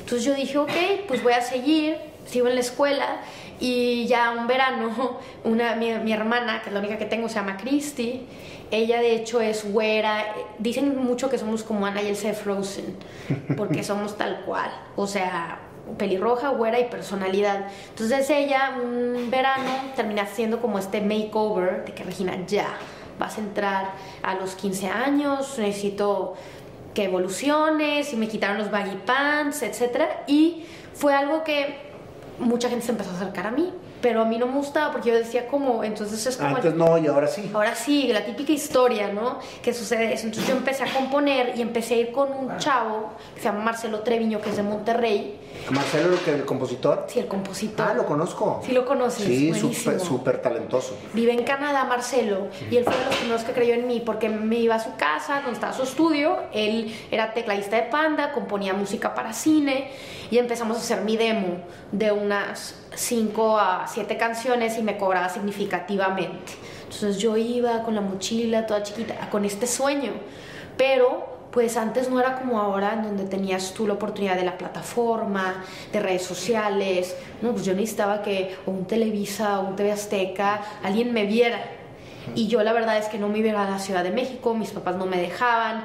Entonces 0.00 0.24
yo 0.24 0.34
dije, 0.34 0.56
ok, 0.56 0.72
pues 1.06 1.22
voy 1.22 1.34
a 1.34 1.42
seguir, 1.42 1.98
sigo 2.26 2.48
en 2.48 2.54
la 2.54 2.60
escuela. 2.60 3.20
Y 3.60 4.06
ya 4.06 4.30
un 4.30 4.46
verano, 4.46 5.18
una, 5.44 5.74
mi, 5.76 5.92
mi 5.98 6.12
hermana, 6.12 6.62
que 6.62 6.70
es 6.70 6.72
la 6.72 6.80
única 6.80 6.96
que 6.96 7.04
tengo, 7.04 7.28
se 7.28 7.34
llama 7.34 7.58
Christy, 7.58 8.26
ella 8.70 9.00
de 9.00 9.14
hecho 9.14 9.40
es 9.40 9.70
güera. 9.70 10.24
Dicen 10.58 10.96
mucho 11.02 11.30
que 11.30 11.38
somos 11.38 11.62
como 11.62 11.86
Ana 11.86 12.02
y 12.02 12.08
Elsa 12.08 12.28
de 12.28 12.34
Frozen, 12.34 12.96
porque 13.56 13.82
somos 13.84 14.16
tal 14.16 14.42
cual. 14.44 14.70
O 14.96 15.06
sea, 15.06 15.60
pelirroja, 15.96 16.50
güera 16.50 16.78
y 16.78 16.84
personalidad. 16.84 17.68
Entonces 17.90 18.28
ella 18.30 18.76
un 18.82 19.30
verano 19.30 19.70
termina 19.96 20.22
haciendo 20.22 20.60
como 20.60 20.78
este 20.78 21.00
makeover 21.00 21.84
de 21.84 21.94
que 21.94 22.04
Regina 22.04 22.36
ya 22.46 22.76
vas 23.18 23.38
a 23.38 23.40
entrar 23.40 23.90
a 24.22 24.34
los 24.34 24.54
15 24.54 24.88
años, 24.88 25.58
necesito 25.58 26.34
que 26.94 27.04
evoluciones 27.04 28.12
y 28.12 28.16
me 28.16 28.28
quitaron 28.28 28.58
los 28.58 28.70
baggy 28.70 28.96
pants, 29.04 29.62
etc. 29.62 30.02
Y 30.26 30.64
fue 30.94 31.14
algo 31.14 31.44
que 31.44 31.88
mucha 32.38 32.68
gente 32.68 32.84
se 32.84 32.92
empezó 32.92 33.10
a 33.10 33.14
acercar 33.14 33.46
a 33.46 33.50
mí 33.50 33.72
pero 34.00 34.22
a 34.22 34.24
mí 34.24 34.38
no 34.38 34.46
me 34.46 34.54
gustaba 34.54 34.92
porque 34.92 35.10
yo 35.10 35.16
decía 35.16 35.46
como, 35.46 35.84
entonces 35.84 36.24
es 36.26 36.36
como... 36.36 36.56
Antes 36.56 36.74
no, 36.74 36.98
y 36.98 37.06
ahora 37.06 37.26
sí. 37.26 37.50
Ahora 37.52 37.74
sí, 37.74 38.08
la 38.08 38.24
típica 38.24 38.52
historia, 38.52 39.12
¿no? 39.12 39.38
Que 39.62 39.74
sucede 39.74 40.12
eso. 40.12 40.26
Entonces 40.26 40.48
yo 40.48 40.56
empecé 40.56 40.84
a 40.84 40.92
componer 40.92 41.54
y 41.56 41.62
empecé 41.62 41.94
a 41.94 41.96
ir 41.98 42.12
con 42.12 42.32
un 42.32 42.56
chavo 42.58 43.10
que 43.34 43.40
se 43.40 43.46
llama 43.46 43.60
Marcelo 43.60 44.00
Treviño, 44.00 44.40
que 44.40 44.50
es 44.50 44.56
de 44.56 44.62
Monterrey. 44.62 45.38
¿Marcelo 45.70 46.16
que 46.24 46.32
el 46.32 46.44
compositor? 46.44 47.06
Sí, 47.08 47.18
el 47.18 47.26
compositor. 47.26 47.86
Ah, 47.90 47.94
lo 47.94 48.06
conozco. 48.06 48.62
Sí, 48.64 48.72
lo 48.72 48.86
conoces. 48.86 49.24
Sí, 49.26 49.52
súper 49.54 50.40
talentoso. 50.40 50.96
Vive 51.12 51.32
en 51.32 51.44
Canadá, 51.44 51.84
Marcelo, 51.84 52.48
y 52.70 52.76
él 52.76 52.84
fue 52.84 52.96
de 52.96 53.04
los 53.04 53.16
primeros 53.16 53.42
que 53.42 53.52
creyó 53.52 53.74
en 53.74 53.86
mí 53.86 54.02
porque 54.04 54.28
me 54.28 54.56
iba 54.56 54.76
a 54.76 54.80
su 54.80 54.94
casa, 54.96 55.36
donde 55.36 55.52
estaba 55.52 55.72
su 55.72 55.82
estudio. 55.82 56.38
Él 56.52 56.94
era 57.10 57.34
tecladista 57.34 57.76
de 57.76 57.82
Panda, 57.82 58.32
componía 58.32 58.72
música 58.74 59.14
para 59.14 59.32
cine 59.32 59.90
y 60.30 60.38
empezamos 60.38 60.76
a 60.76 60.80
hacer 60.80 61.02
mi 61.02 61.16
demo 61.16 61.58
de 61.92 62.12
unas 62.12 62.74
5 62.98 63.58
a 63.58 63.86
7 63.86 64.16
canciones 64.16 64.76
y 64.76 64.82
me 64.82 64.96
cobraba 64.96 65.28
significativamente. 65.28 66.54
Entonces 66.82 67.18
yo 67.18 67.36
iba 67.36 67.82
con 67.82 67.94
la 67.94 68.00
mochila 68.00 68.66
toda 68.66 68.82
chiquita, 68.82 69.30
con 69.30 69.44
este 69.44 69.66
sueño, 69.66 70.12
pero 70.76 71.38
pues 71.52 71.76
antes 71.76 72.10
no 72.10 72.20
era 72.20 72.38
como 72.38 72.60
ahora 72.60 72.94
en 72.94 73.04
donde 73.04 73.24
tenías 73.24 73.72
tú 73.72 73.86
la 73.86 73.94
oportunidad 73.94 74.36
de 74.36 74.44
la 74.44 74.58
plataforma, 74.58 75.64
de 75.92 76.00
redes 76.00 76.22
sociales, 76.22 77.16
no, 77.40 77.52
pues 77.52 77.64
yo 77.64 77.72
necesitaba 77.72 78.20
que 78.20 78.56
un 78.66 78.84
Televisa 78.84 79.60
o 79.60 79.68
un 79.68 79.76
TV 79.76 79.92
Azteca, 79.92 80.60
alguien 80.82 81.12
me 81.12 81.24
viera. 81.24 81.58
Y 82.34 82.48
yo 82.48 82.62
la 82.62 82.72
verdad 82.72 82.98
es 82.98 83.06
que 83.06 83.18
no 83.18 83.28
me 83.28 83.38
iba 83.38 83.62
a 83.62 83.70
la 83.70 83.78
Ciudad 83.78 84.02
de 84.02 84.10
México, 84.10 84.54
mis 84.54 84.70
papás 84.70 84.96
no 84.96 85.06
me 85.06 85.18
dejaban, 85.18 85.84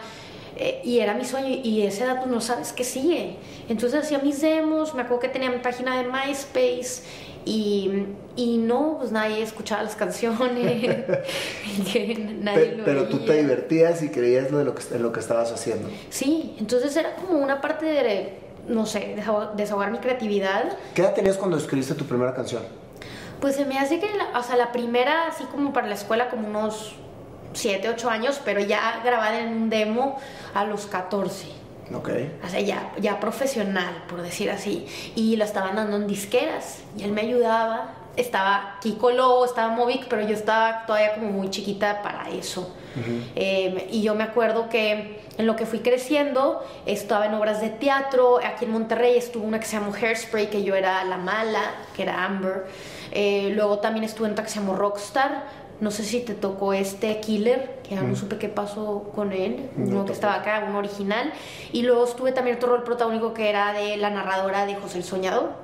eh, 0.55 0.81
y 0.83 0.99
era 0.99 1.13
mi 1.13 1.25
sueño 1.25 1.59
y 1.63 1.81
ese 1.83 2.05
dato 2.05 2.27
no 2.27 2.41
sabes 2.41 2.73
qué 2.73 2.83
sigue. 2.83 3.37
Entonces 3.69 4.03
hacía 4.03 4.19
mis 4.19 4.41
demos, 4.41 4.93
me 4.93 5.01
acuerdo 5.01 5.21
que 5.21 5.29
tenía 5.29 5.49
mi 5.49 5.59
página 5.59 5.97
de 5.97 6.09
MySpace 6.09 7.03
y, 7.45 8.05
y 8.35 8.57
no, 8.57 8.97
pues 8.99 9.11
nadie 9.11 9.41
escuchaba 9.41 9.83
las 9.83 9.95
canciones. 9.95 11.05
nadie 12.41 12.73
pero, 12.77 12.85
pero 12.85 13.07
tú 13.07 13.19
te 13.19 13.33
divertías 13.33 14.01
y 14.03 14.09
creías 14.09 14.51
lo 14.51 14.59
de 14.59 14.65
lo 14.65 14.75
que, 14.75 14.83
en 14.93 15.01
lo 15.01 15.11
que 15.11 15.19
estabas 15.19 15.51
haciendo. 15.51 15.89
Sí, 16.09 16.55
entonces 16.59 16.95
era 16.95 17.15
como 17.15 17.39
una 17.39 17.59
parte 17.61 17.85
de, 17.85 18.33
no 18.67 18.85
sé, 18.85 19.15
desahogar 19.55 19.91
mi 19.91 19.97
creatividad. 19.97 20.77
¿Qué 20.93 21.01
edad 21.01 21.13
tenías 21.13 21.37
cuando 21.37 21.57
escribiste 21.57 21.95
tu 21.95 22.05
primera 22.05 22.33
canción? 22.33 22.61
Pues 23.41 23.55
se 23.55 23.65
me 23.65 23.77
hace 23.77 23.99
que, 23.99 24.07
o 24.37 24.43
sea, 24.43 24.55
la 24.55 24.71
primera, 24.71 25.27
así 25.27 25.43
como 25.45 25.73
para 25.73 25.87
la 25.87 25.95
escuela, 25.95 26.29
como 26.29 26.47
unos 26.47 26.95
7, 27.53 27.89
8 27.89 28.09
años, 28.09 28.41
pero 28.43 28.59
ya 28.59 29.01
grabada 29.03 29.39
en 29.39 29.49
un 29.49 29.69
demo 29.69 30.19
a 30.53 30.65
los 30.65 30.85
14. 30.85 31.47
Ok. 31.93 32.09
O 32.45 32.49
sea, 32.49 32.61
ya, 32.61 32.91
ya 32.99 33.19
profesional, 33.19 34.03
por 34.07 34.21
decir 34.21 34.49
así. 34.49 34.85
Y 35.15 35.35
lo 35.35 35.43
estaban 35.43 35.75
dando 35.75 35.97
en 35.97 36.07
disqueras. 36.07 36.79
Y 36.97 37.03
él 37.03 37.11
me 37.11 37.21
ayudaba. 37.21 37.95
Estaba 38.15 38.77
Kiko 38.81 39.11
Lobo, 39.11 39.45
estaba 39.45 39.73
Movic, 39.73 40.07
pero 40.07 40.21
yo 40.21 40.35
estaba 40.35 40.85
todavía 40.85 41.15
como 41.15 41.31
muy 41.31 41.49
chiquita 41.49 42.03
para 42.03 42.29
eso. 42.29 42.71
Em, 43.33 43.75
y 43.89 44.03
yo 44.03 44.13
me 44.13 44.23
acuerdo 44.23 44.69
que 44.69 45.19
en 45.37 45.47
lo 45.47 45.55
que 45.55 45.65
fui 45.65 45.79
creciendo, 45.79 46.63
estaba 46.85 47.25
en 47.25 47.33
obras 47.33 47.59
de 47.59 47.69
teatro. 47.69 48.39
Aquí 48.45 48.65
en 48.65 48.71
Monterrey 48.71 49.17
estuvo 49.17 49.45
una 49.45 49.59
que 49.59 49.65
se 49.65 49.77
llamó 49.77 49.91
Hairspray, 49.93 50.51
que 50.51 50.63
yo 50.63 50.75
era 50.75 51.03
la 51.05 51.17
mala, 51.17 51.71
que 51.95 52.03
era 52.03 52.23
Amber. 52.23 52.65
Eh, 53.11 53.51
luego 53.55 53.79
también 53.79 54.03
estuve 54.03 54.27
en 54.27 54.33
otra 54.33 54.43
que 54.43 54.51
se 54.51 54.59
llamó 54.59 54.75
Rockstar, 54.75 55.45
no 55.81 55.91
sé 55.91 56.03
si 56.03 56.21
te 56.21 56.33
tocó 56.33 56.73
este 56.73 57.19
Killer, 57.19 57.79
que 57.83 57.95
ya 57.95 58.01
no 58.01 58.15
supe 58.15 58.37
qué 58.37 58.49
pasó 58.49 59.11
con 59.15 59.33
él, 59.33 59.69
uno 59.77 60.05
que 60.05 60.13
estaba 60.13 60.35
acá, 60.35 60.65
uno 60.67 60.79
original. 60.79 61.33
Y 61.71 61.81
luego 61.81 62.05
estuve 62.05 62.31
también 62.31 62.57
otro 62.57 62.69
rol 62.69 62.83
protagónico 62.83 63.33
que 63.33 63.49
era 63.49 63.73
de 63.73 63.97
la 63.97 64.09
narradora 64.09 64.65
de 64.65 64.75
José 64.75 64.99
el 64.99 65.03
Soñador. 65.03 65.63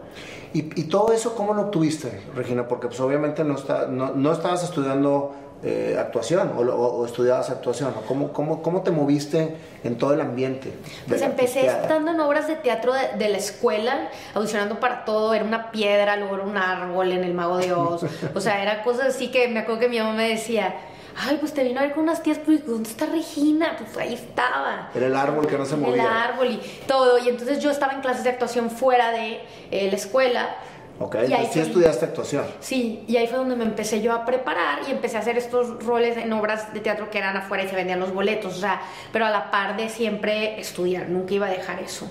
¿Y, 0.51 0.63
todo 0.85 1.13
eso 1.13 1.35
cómo 1.35 1.53
lo 1.53 1.63
obtuviste, 1.63 2.21
Regina? 2.35 2.67
Porque 2.67 2.87
pues 2.87 2.99
obviamente 2.99 3.43
no, 3.43 3.55
está, 3.55 3.85
no, 3.85 4.13
no 4.15 4.31
estabas 4.31 4.63
estudiando 4.63 5.35
eh, 5.63 5.97
actuación 5.99 6.53
o, 6.55 7.05
estudiabas 7.05 7.49
actuación? 7.49 7.93
¿Cómo, 8.07 8.31
cómo, 8.31 8.61
cómo 8.61 8.81
te 8.81 8.91
moviste 8.91 9.55
en 9.83 9.97
todo 9.97 10.13
el 10.13 10.21
ambiente? 10.21 10.73
Pues 11.07 11.21
empecé 11.21 11.67
estando 11.67 12.11
en 12.11 12.19
obras 12.19 12.47
de 12.47 12.55
teatro 12.55 12.93
de, 12.93 13.29
la 13.29 13.37
escuela, 13.37 14.09
audicionando 14.33 14.79
para 14.79 15.05
todo, 15.05 15.33
era 15.33 15.43
una 15.43 15.71
piedra, 15.71 16.15
luego 16.15 16.35
era 16.35 16.43
un 16.45 16.57
árbol 16.57 17.11
en 17.11 17.23
el 17.23 17.33
Mago 17.33 17.57
de 17.57 17.73
Oz, 17.73 18.05
o 18.35 18.41
sea, 18.41 18.61
era 18.61 18.83
cosas 18.83 19.15
así 19.15 19.31
que 19.31 19.47
me 19.47 19.59
acuerdo 19.59 19.81
que 19.81 19.89
mi 19.89 19.99
mamá 19.99 20.13
me 20.13 20.29
decía, 20.29 20.75
ay, 21.17 21.37
pues 21.39 21.53
te 21.53 21.63
vino 21.63 21.79
a 21.79 21.83
ver 21.83 21.93
con 21.93 22.03
unas 22.03 22.23
tías, 22.23 22.39
pues 22.39 22.65
¿dónde 22.65 22.89
está 22.89 23.05
Regina? 23.05 23.75
Pues 23.77 23.97
ahí 23.97 24.13
estaba. 24.13 24.89
Era 24.95 25.07
el 25.07 25.15
árbol 25.15 25.47
que 25.47 25.57
no 25.57 25.65
se 25.65 25.75
movía. 25.75 26.03
El 26.03 26.09
árbol 26.09 26.51
y 26.51 26.61
todo. 26.87 27.17
Y 27.19 27.29
entonces 27.29 27.59
yo 27.59 27.69
estaba 27.71 27.93
en 27.93 28.01
clases 28.01 28.23
de 28.23 28.29
actuación 28.29 28.69
fuera 28.69 29.11
de 29.11 29.41
eh, 29.71 29.89
la 29.89 29.95
escuela. 29.95 30.55
Ok, 30.99 31.15
entonces 31.15 31.49
sí 31.53 31.59
estudiaste 31.61 32.05
actuación. 32.05 32.45
Sí, 32.59 33.05
y 33.07 33.15
ahí 33.17 33.27
fue 33.27 33.37
donde 33.37 33.55
me 33.55 33.63
empecé 33.63 34.01
yo 34.01 34.13
a 34.13 34.25
preparar 34.25 34.79
y 34.87 34.91
empecé 34.91 35.15
a 35.17 35.21
hacer 35.21 35.37
estos 35.37 35.83
roles 35.83 36.17
en 36.17 36.31
obras 36.33 36.73
de 36.73 36.81
teatro 36.81 37.09
que 37.09 37.17
eran 37.17 37.37
afuera 37.37 37.63
y 37.63 37.69
se 37.69 37.75
vendían 37.75 37.99
los 37.99 38.13
boletos, 38.13 38.57
o 38.57 38.59
sea, 38.59 38.81
pero 39.13 39.25
a 39.25 39.29
la 39.29 39.49
par 39.49 39.77
de 39.77 39.87
siempre 39.87 40.59
estudiar, 40.59 41.07
nunca 41.09 41.33
iba 41.33 41.47
a 41.47 41.49
dejar 41.49 41.79
eso. 41.81 42.05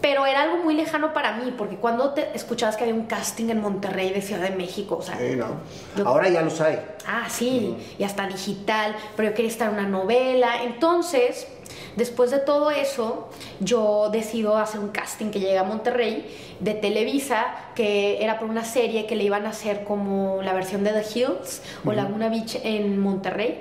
Pero 0.00 0.26
era 0.26 0.42
algo 0.42 0.58
muy 0.58 0.74
lejano 0.74 1.12
para 1.12 1.32
mí, 1.38 1.52
porque 1.56 1.76
cuando 1.76 2.14
te 2.14 2.30
escuchabas 2.36 2.76
que 2.76 2.84
había 2.84 2.94
un 2.94 3.06
casting 3.06 3.48
en 3.48 3.60
Monterrey 3.60 4.10
de 4.10 4.22
Ciudad 4.22 4.42
de 4.42 4.54
México, 4.54 4.98
o 4.98 5.02
sea... 5.02 5.18
Sí, 5.18 5.34
no. 5.34 6.04
Ahora 6.04 6.28
ya 6.28 6.42
los 6.42 6.60
hay. 6.60 6.78
Ah, 7.04 7.26
sí, 7.28 7.76
y 7.98 8.04
hasta 8.04 8.28
digital, 8.28 8.94
pero 9.16 9.30
yo 9.30 9.34
quería 9.34 9.50
estar 9.50 9.68
en 9.70 9.78
una 9.78 9.88
novela. 9.88 10.62
Entonces, 10.62 11.48
después 11.98 12.30
de 12.30 12.38
todo 12.38 12.70
eso, 12.70 13.28
yo 13.60 14.08
decido 14.10 14.56
hacer 14.56 14.80
un 14.80 14.88
casting 14.88 15.30
que 15.30 15.40
llega 15.40 15.60
a 15.60 15.64
Monterrey 15.64 16.24
de 16.60 16.74
Televisa, 16.74 17.46
que 17.74 18.22
era 18.22 18.38
por 18.38 18.48
una 18.48 18.64
serie 18.64 19.06
que 19.06 19.16
le 19.16 19.24
iban 19.24 19.44
a 19.44 19.50
hacer 19.50 19.84
como 19.84 20.40
la 20.42 20.52
versión 20.54 20.84
de 20.84 20.92
The 20.92 21.18
Hills 21.18 21.62
o 21.84 21.92
Laguna 21.92 22.28
Beach 22.28 22.60
en 22.62 22.98
Monterrey. 22.98 23.60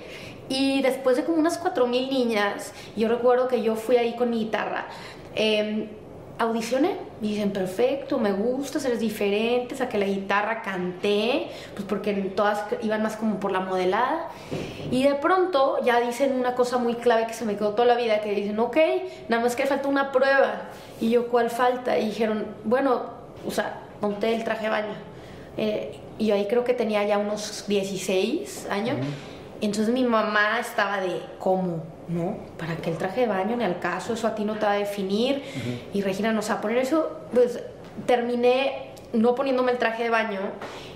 Y 0.50 0.82
después 0.82 1.18
de 1.18 1.26
como 1.26 1.38
unas 1.38 1.62
4.000 1.62 2.10
niñas, 2.10 2.74
yo 2.96 3.10
recuerdo 3.10 3.48
que 3.48 3.62
yo 3.62 3.76
fui 3.76 3.98
ahí 3.98 4.16
con 4.16 4.30
mi 4.30 4.40
guitarra. 4.40 4.88
Eh, 5.36 5.90
audicioné 6.40 6.98
y 7.22 7.30
dicen, 7.30 7.52
perfecto, 7.52 8.20
me 8.20 8.32
gusta, 8.32 8.80
eres 8.80 9.00
diferente, 9.00 9.76
saqué 9.76 9.98
la 9.98 10.06
guitarra, 10.06 10.62
canté, 10.62 11.48
pues 11.74 11.86
porque 11.88 12.14
todas 12.36 12.64
iban 12.82 13.02
más 13.02 13.16
como 13.16 13.40
por 13.40 13.52
la 13.52 13.60
modelada. 13.60 14.30
Y 14.92 15.04
de 15.04 15.16
pronto 15.16 15.84
ya 15.84 16.00
dicen 16.00 16.34
una 16.34 16.54
cosa 16.54 16.78
muy 16.78 16.96
clave 16.96 17.26
que 17.26 17.34
se 17.34 17.46
me 17.46 17.56
quedó 17.56 17.72
toda 17.72 17.86
la 17.86 17.96
vida, 17.96 18.22
que 18.22 18.34
dicen, 18.34 18.60
ok, 18.60 18.78
nada 19.30 19.42
más 19.42 19.56
que 19.56 19.66
falta 19.66 19.88
una 19.88 20.12
prueba. 20.12 20.70
Y 21.02 21.10
yo, 21.10 21.28
¿cuál 21.28 21.50
falta? 21.50 21.98
Y 21.98 22.08
dijeron, 22.08 22.46
bueno, 22.64 23.04
o 23.46 23.52
sea, 23.52 23.82
monté 24.02 24.36
el 24.36 24.44
traje 24.44 24.66
de 24.66 24.70
baño. 24.70 24.94
Eh, 25.58 26.00
y 26.20 26.28
yo 26.28 26.36
ahí 26.36 26.48
creo 26.48 26.64
que 26.64 26.74
tenía 26.74 27.04
ya 27.06 27.18
unos 27.18 27.66
16 27.68 28.68
años. 28.70 28.98
Entonces 29.60 29.92
mi 29.92 30.04
mamá 30.04 30.60
estaba 30.60 31.00
de, 31.02 31.22
¿cómo? 31.40 31.97
¿No? 32.08 32.38
¿Para 32.58 32.78
que 32.78 32.90
el 32.90 32.98
traje 32.98 33.22
de 33.22 33.28
baño 33.28 33.58
ni 33.58 33.64
al 33.64 33.80
caso? 33.80 34.14
Eso 34.14 34.28
a 34.28 34.36
ti 34.36 34.46
no 34.46 34.56
te 34.56 34.66
va 34.66 34.74
a 34.74 34.78
definir. 34.78 35.44
Y 35.94 36.02
Regina 36.02 36.32
nos 36.32 36.50
va 36.50 36.56
a 36.56 36.62
poner 36.62 36.78
eso. 36.78 37.20
Pues 37.34 37.62
terminé 38.06 38.92
no 39.14 39.36
poniéndome 39.36 39.72
el 39.72 39.78
traje 39.78 40.04
de 40.04 40.10
baño 40.10 40.40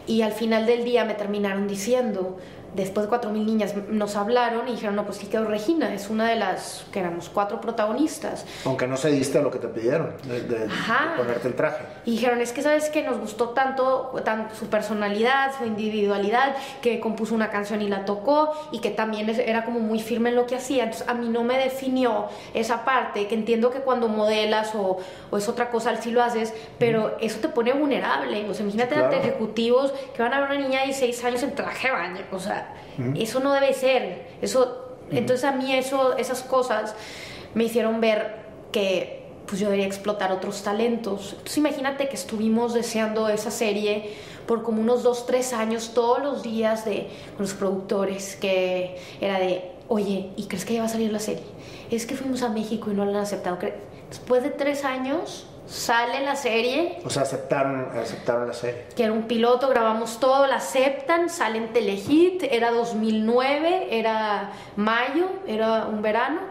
y 0.08 0.22
al 0.22 0.32
final 0.32 0.66
del 0.66 0.84
día 0.84 1.06
me 1.06 1.14
terminaron 1.14 1.68
diciendo, 1.68 2.38
después 2.76 3.10
de 3.10 3.16
4.000 3.16 3.46
niñas 3.46 3.76
nos 3.90 4.16
hablaron 4.16 4.68
y 4.68 4.72
dijeron, 4.72 4.96
no, 4.96 5.06
pues 5.06 5.18
sí 5.18 5.28
quedó 5.28 5.46
Regina, 5.46 5.94
es 5.94 6.10
una 6.10 6.30
de 6.30 6.36
las 6.36 6.86
que 6.92 7.00
éramos 7.00 7.30
cuatro 7.30 7.60
protagonistas. 7.60 8.46
Aunque 8.66 8.88
no 8.88 8.98
se 8.98 9.10
diste 9.12 9.38
a 9.38 9.42
lo 9.42 9.52
que 9.52 9.60
te 9.60 9.68
pidieron, 9.68 10.14
de, 10.24 10.70
ponerte 11.18 11.48
el 11.48 11.56
traje. 11.56 11.86
Y 12.06 12.12
dijeron, 12.12 12.42
es 12.42 12.52
que 12.54 12.62
sabes 12.62 12.90
que 12.90 13.04
nos 13.04 13.18
gustó 13.20 13.50
tanto, 13.50 14.14
tanto 14.24 14.56
su 14.56 14.68
personalidad, 14.68 15.58
su 15.58 15.66
individualidad, 15.66 16.56
que 16.82 17.00
compuso 17.00 17.36
una 17.36 17.50
canción 17.50 17.82
y 17.82 17.88
la 17.88 18.06
tocó 18.06 18.54
y 18.72 18.80
que 18.80 18.92
también 18.92 19.30
era 19.30 19.66
como 19.66 19.80
muy 19.80 20.00
firme 20.00 20.30
en 20.30 20.36
lo 20.36 20.46
que 20.46 20.56
hacía. 20.56 20.84
Entonces 20.84 21.08
a 21.08 21.14
mí 21.14 21.30
no 21.30 21.44
me 21.44 21.58
definió 21.58 22.28
esa 22.54 22.86
parte, 22.86 23.28
que 23.28 23.36
entiendo 23.36 23.72
que 23.72 23.80
cuando 23.80 24.08
modelas 24.08 24.74
o, 24.76 24.98
o 25.30 25.38
es 25.38 25.48
otra 25.50 25.70
cosa, 25.70 25.96
sí 26.02 26.12
lo 26.12 26.24
haces, 26.24 26.54
pero 26.80 27.18
eso 27.20 27.40
te 27.40 27.50
pone 27.50 27.74
vulnerable. 27.74 28.50
O 28.50 28.54
sea, 28.54 28.64
imagínate 28.64 28.96
ante 28.96 29.18
ejecutivos 29.18 29.94
que 30.16 30.22
van 30.22 30.34
a 30.34 30.42
ver 30.42 30.52
una 30.52 30.68
niña 30.68 30.80
de 30.82 30.86
16 30.88 31.24
años 31.26 31.44
en 31.44 31.56
traje 31.56 31.88
de 31.88 31.94
baño. 31.94 32.22
O 32.32 32.40
sea, 32.40 32.61
eso 33.16 33.40
no 33.40 33.54
debe 33.54 33.74
ser. 33.74 34.28
Eso, 34.42 34.98
Entonces 35.12 35.46
a 35.46 35.52
mí 35.52 35.74
eso, 35.74 36.18
esas 36.18 36.42
cosas 36.42 36.96
me 37.54 37.66
hicieron 37.66 38.02
ver 38.02 38.36
que 38.72 39.22
pues 39.46 39.60
yo 39.60 39.68
debería 39.68 39.86
explotar 39.86 40.32
otros 40.32 40.64
talentos. 40.64 41.32
Entonces 41.34 41.58
imagínate 41.58 42.08
que 42.08 42.16
estuvimos 42.16 42.74
deseando 42.74 43.28
esa 43.28 43.52
serie 43.52 44.14
por 44.48 44.64
como 44.64 44.82
unos 44.82 45.04
dos, 45.04 45.26
tres 45.26 45.54
años, 45.54 45.92
todos 45.94 46.22
los 46.22 46.44
días 46.44 46.86
de, 46.86 47.08
con 47.36 47.46
los 47.46 47.54
productores, 47.54 48.36
que 48.36 48.98
era 49.20 49.40
de, 49.40 49.72
oye, 49.88 50.32
¿y 50.36 50.46
crees 50.46 50.66
que 50.66 50.76
ya 50.76 50.82
va 50.82 50.86
a 50.86 50.90
salir 50.90 51.12
la 51.12 51.20
serie? 51.20 51.44
Es 51.90 52.06
que 52.06 52.16
fuimos 52.16 52.42
a 52.44 52.50
México 52.50 52.92
y 52.92 52.94
no 52.94 53.06
la 53.06 53.12
han 53.12 53.24
aceptado. 53.24 53.58
Después 54.10 54.44
de 54.44 54.50
tres 54.50 54.86
años 54.86 55.48
sale 55.68 56.22
la 56.22 56.36
serie. 56.36 57.00
O 57.06 57.10
sea, 57.10 57.24
aceptaron, 57.24 57.90
aceptaron 57.98 58.48
la 58.48 58.54
serie. 58.54 58.86
Que 58.96 59.04
era 59.04 59.14
un 59.14 59.24
piloto, 59.24 59.70
grabamos 59.70 60.20
todo, 60.20 60.48
la 60.48 60.58
aceptan, 60.58 61.30
sale 61.30 61.58
en 61.58 61.74
Telehit, 61.74 62.44
era 62.44 62.72
2009, 62.72 63.88
era 63.92 64.52
mayo, 64.76 65.28
era 65.48 65.86
un 65.86 66.02
verano, 66.02 66.42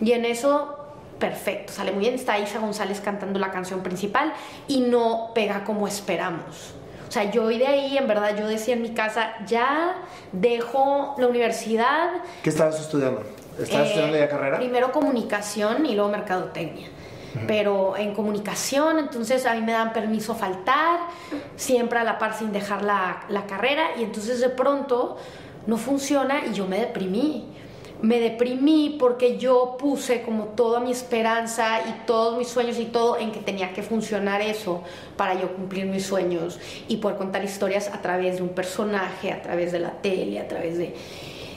y 0.00 0.12
en 0.12 0.24
eso, 0.24 0.76
perfecto, 1.18 1.72
sale 1.72 1.92
muy 1.92 2.00
bien, 2.00 2.14
está 2.14 2.38
Isa 2.38 2.58
González 2.58 3.00
cantando 3.00 3.38
la 3.38 3.50
canción 3.50 3.82
principal 3.82 4.32
y 4.68 4.80
no 4.80 5.32
pega 5.34 5.64
como 5.64 5.86
esperamos. 5.88 6.74
O 7.08 7.12
sea, 7.12 7.28
yo 7.28 7.48
de 7.48 7.66
ahí, 7.66 7.98
en 7.98 8.06
verdad, 8.06 8.36
yo 8.38 8.46
decía 8.46 8.74
en 8.74 8.82
mi 8.82 8.90
casa, 8.90 9.32
ya 9.44 9.96
dejo 10.30 11.16
la 11.18 11.26
universidad. 11.26 12.10
¿Qué 12.44 12.50
estabas 12.50 12.80
estudiando? 12.80 13.24
¿Estabas 13.58 13.88
eh, 13.88 13.90
estudiando 13.90 14.16
ya 14.16 14.28
carrera? 14.28 14.58
Primero 14.58 14.92
comunicación 14.92 15.86
y 15.86 15.96
luego 15.96 16.08
mercadotecnia 16.08 16.88
pero 17.46 17.96
en 17.96 18.14
comunicación, 18.14 18.98
entonces 18.98 19.46
a 19.46 19.54
mí 19.54 19.62
me 19.62 19.72
dan 19.72 19.92
permiso 19.92 20.34
faltar, 20.34 21.00
siempre 21.56 21.98
a 21.98 22.04
la 22.04 22.18
par 22.18 22.34
sin 22.34 22.52
dejar 22.52 22.82
la, 22.82 23.24
la 23.28 23.46
carrera, 23.46 23.90
y 23.98 24.02
entonces 24.02 24.40
de 24.40 24.48
pronto 24.48 25.16
no 25.66 25.76
funciona 25.76 26.42
y 26.46 26.54
yo 26.54 26.66
me 26.66 26.78
deprimí. 26.78 27.46
Me 28.02 28.18
deprimí 28.18 28.96
porque 28.98 29.36
yo 29.36 29.76
puse 29.78 30.22
como 30.22 30.44
toda 30.44 30.80
mi 30.80 30.90
esperanza 30.90 31.80
y 31.86 32.06
todos 32.06 32.38
mis 32.38 32.48
sueños 32.48 32.78
y 32.78 32.86
todo 32.86 33.18
en 33.18 33.30
que 33.30 33.40
tenía 33.40 33.74
que 33.74 33.82
funcionar 33.82 34.40
eso 34.40 34.82
para 35.18 35.38
yo 35.38 35.54
cumplir 35.54 35.84
mis 35.84 36.06
sueños 36.06 36.58
y 36.88 36.96
poder 36.96 37.18
contar 37.18 37.44
historias 37.44 37.88
a 37.88 38.00
través 38.00 38.36
de 38.36 38.42
un 38.42 38.48
personaje, 38.50 39.32
a 39.32 39.42
través 39.42 39.70
de 39.70 39.80
la 39.80 39.90
tele, 39.90 40.40
a 40.40 40.48
través 40.48 40.78
de... 40.78 40.94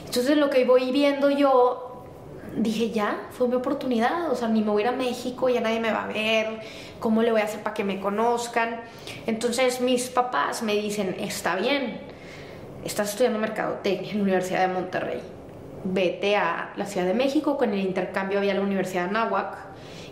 Entonces 0.06 0.36
lo 0.36 0.50
que 0.50 0.66
voy 0.66 0.92
viendo 0.92 1.30
yo 1.30 1.93
dije, 2.56 2.92
ya, 2.92 3.28
fue 3.32 3.48
mi 3.48 3.56
oportunidad, 3.56 4.32
o 4.32 4.36
sea, 4.36 4.48
ni 4.48 4.62
me 4.62 4.72
voy 4.72 4.84
a 4.84 4.88
ir 4.88 4.94
a 4.94 4.96
México, 4.96 5.50
ya 5.50 5.62
nadie 5.62 5.80
me 5.80 5.92
va 5.92 6.06
a 6.06 6.08
ver, 6.08 6.60
¿cómo 7.00 7.22
le 7.22 7.32
voy 7.32 7.42
a 7.42 7.46
hacer 7.46 7.62
para 7.62 7.74
que 7.74 7.84
me 7.84 8.00
conozcan? 8.00 8.82
Entonces 9.26 9.82
mis 9.82 10.10
papás 10.10 10.64
me 10.64 10.74
dicen, 10.74 11.16
está 11.20 11.56
bien, 11.56 12.00
estás 12.84 13.10
estudiando 13.12 13.40
mercadotecnia 13.40 14.12
en 14.12 14.18
la 14.18 14.24
Universidad 14.24 14.68
de 14.68 14.74
Monterrey, 14.74 15.22
vete 15.84 16.36
a 16.36 16.74
la 16.76 16.86
Ciudad 16.86 17.08
de 17.08 17.14
México, 17.14 17.58
con 17.58 17.74
el 17.74 17.80
intercambio 17.80 18.40
había 18.40 18.54
la 18.54 18.62
Universidad 18.62 19.04
de 19.04 19.10
Anáhuac, 19.10 19.58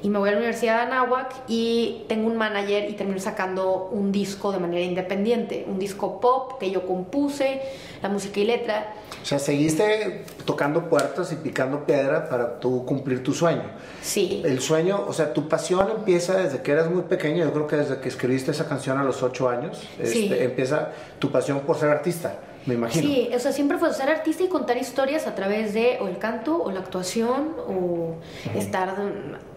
y 0.04 0.10
me 0.10 0.20
voy 0.20 0.30
a 0.30 0.32
la 0.34 0.38
Universidad 0.40 0.78
de 0.78 0.82
Anáhuac 0.94 1.34
y 1.48 2.06
tengo 2.08 2.28
un 2.28 2.38
manager 2.38 2.90
y 2.90 2.94
termino 2.94 3.20
sacando 3.20 3.90
un 3.92 4.12
disco 4.12 4.52
de 4.52 4.60
manera 4.60 4.82
independiente, 4.82 5.66
un 5.68 5.78
disco 5.78 6.20
pop 6.20 6.60
que 6.60 6.72
yo 6.72 6.86
compuse, 6.88 7.62
la 8.02 8.10
música 8.10 8.40
y 8.40 8.46
letra. 8.46 8.94
O 9.22 9.26
sea, 9.26 9.38
seguiste 9.38 10.26
tocando 10.46 10.90
puertas 10.90 11.32
y 11.32 11.36
picando 11.36 11.86
piedra 11.86 12.28
para 12.30 12.60
tú 12.60 12.86
cumplir 12.86 13.24
tu 13.24 13.34
sueño. 13.34 13.64
Sí. 14.02 14.42
El 14.44 14.60
sueño, 14.60 15.06
o 15.08 15.14
sea, 15.14 15.34
tu 15.34 15.48
pasión 15.48 15.88
empieza 15.96 16.38
desde 16.38 16.62
que 16.62 16.72
eras 16.72 16.90
muy 16.90 17.04
pequeño, 17.04 17.44
yo 17.44 17.54
creo 17.54 17.68
que 17.68 17.76
desde 17.76 18.00
que 18.00 18.10
escribiste 18.10 18.52
esa 18.52 18.68
canción 18.68 18.98
a 18.98 19.04
los 19.04 19.22
ocho 19.22 19.50
años, 19.50 19.88
sí. 20.04 20.24
Este, 20.24 20.44
empieza 20.44 20.92
tu 21.20 21.32
pasión 21.32 21.60
por 21.62 21.78
ser 21.78 21.90
artista 21.90 22.40
me 22.66 22.76
imagino. 22.76 23.08
Sí, 23.08 23.30
o 23.34 23.40
sea, 23.40 23.52
siempre 23.52 23.78
fue 23.78 23.94
ser 23.94 24.10
artista 24.10 24.44
y 24.44 24.48
contar 24.48 24.78
historias 24.78 25.28
a 25.28 25.36
través 25.36 25.74
de 25.74 25.98
o 26.02 26.08
el 26.08 26.18
canto 26.18 26.62
o 26.62 26.72
la 26.72 26.80
actuación 26.80 27.56
o 27.68 28.16
estar 28.56 28.96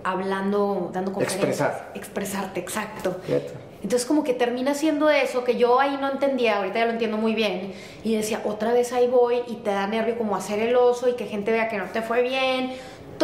hablando, 0.03 0.91
dando 0.93 1.13
conferencias. 1.13 1.51
Expresar. 1.51 1.93
Expresarte, 1.95 2.61
exacto. 2.61 3.17
Entonces 3.83 4.07
como 4.09 4.25
que 4.25 4.33
termina 4.33 4.73
siendo 4.73 5.11
eso 5.11 5.45
que 5.45 5.57
yo 5.57 5.79
ahí 5.79 5.99
no 6.01 6.11
entendía, 6.11 6.57
ahorita 6.57 6.79
ya 6.79 6.87
lo 6.87 6.93
entiendo 6.93 7.19
muy 7.19 7.35
bien, 7.35 7.75
y 8.03 8.17
decía, 8.17 8.41
otra 8.45 8.73
vez 8.73 8.95
ahí 8.95 9.09
voy 9.09 9.43
y 9.47 9.57
te 9.57 9.71
da 9.71 9.87
nervio 9.87 10.17
como 10.17 10.37
hacer 10.37 10.59
el 10.61 10.75
oso 10.75 11.07
y 11.07 11.13
que 11.13 11.27
gente 11.27 11.53
vea 11.53 11.69
que 11.69 11.77
no 11.77 11.85
te 11.85 12.01
fue 12.01 12.23
bien 12.23 12.73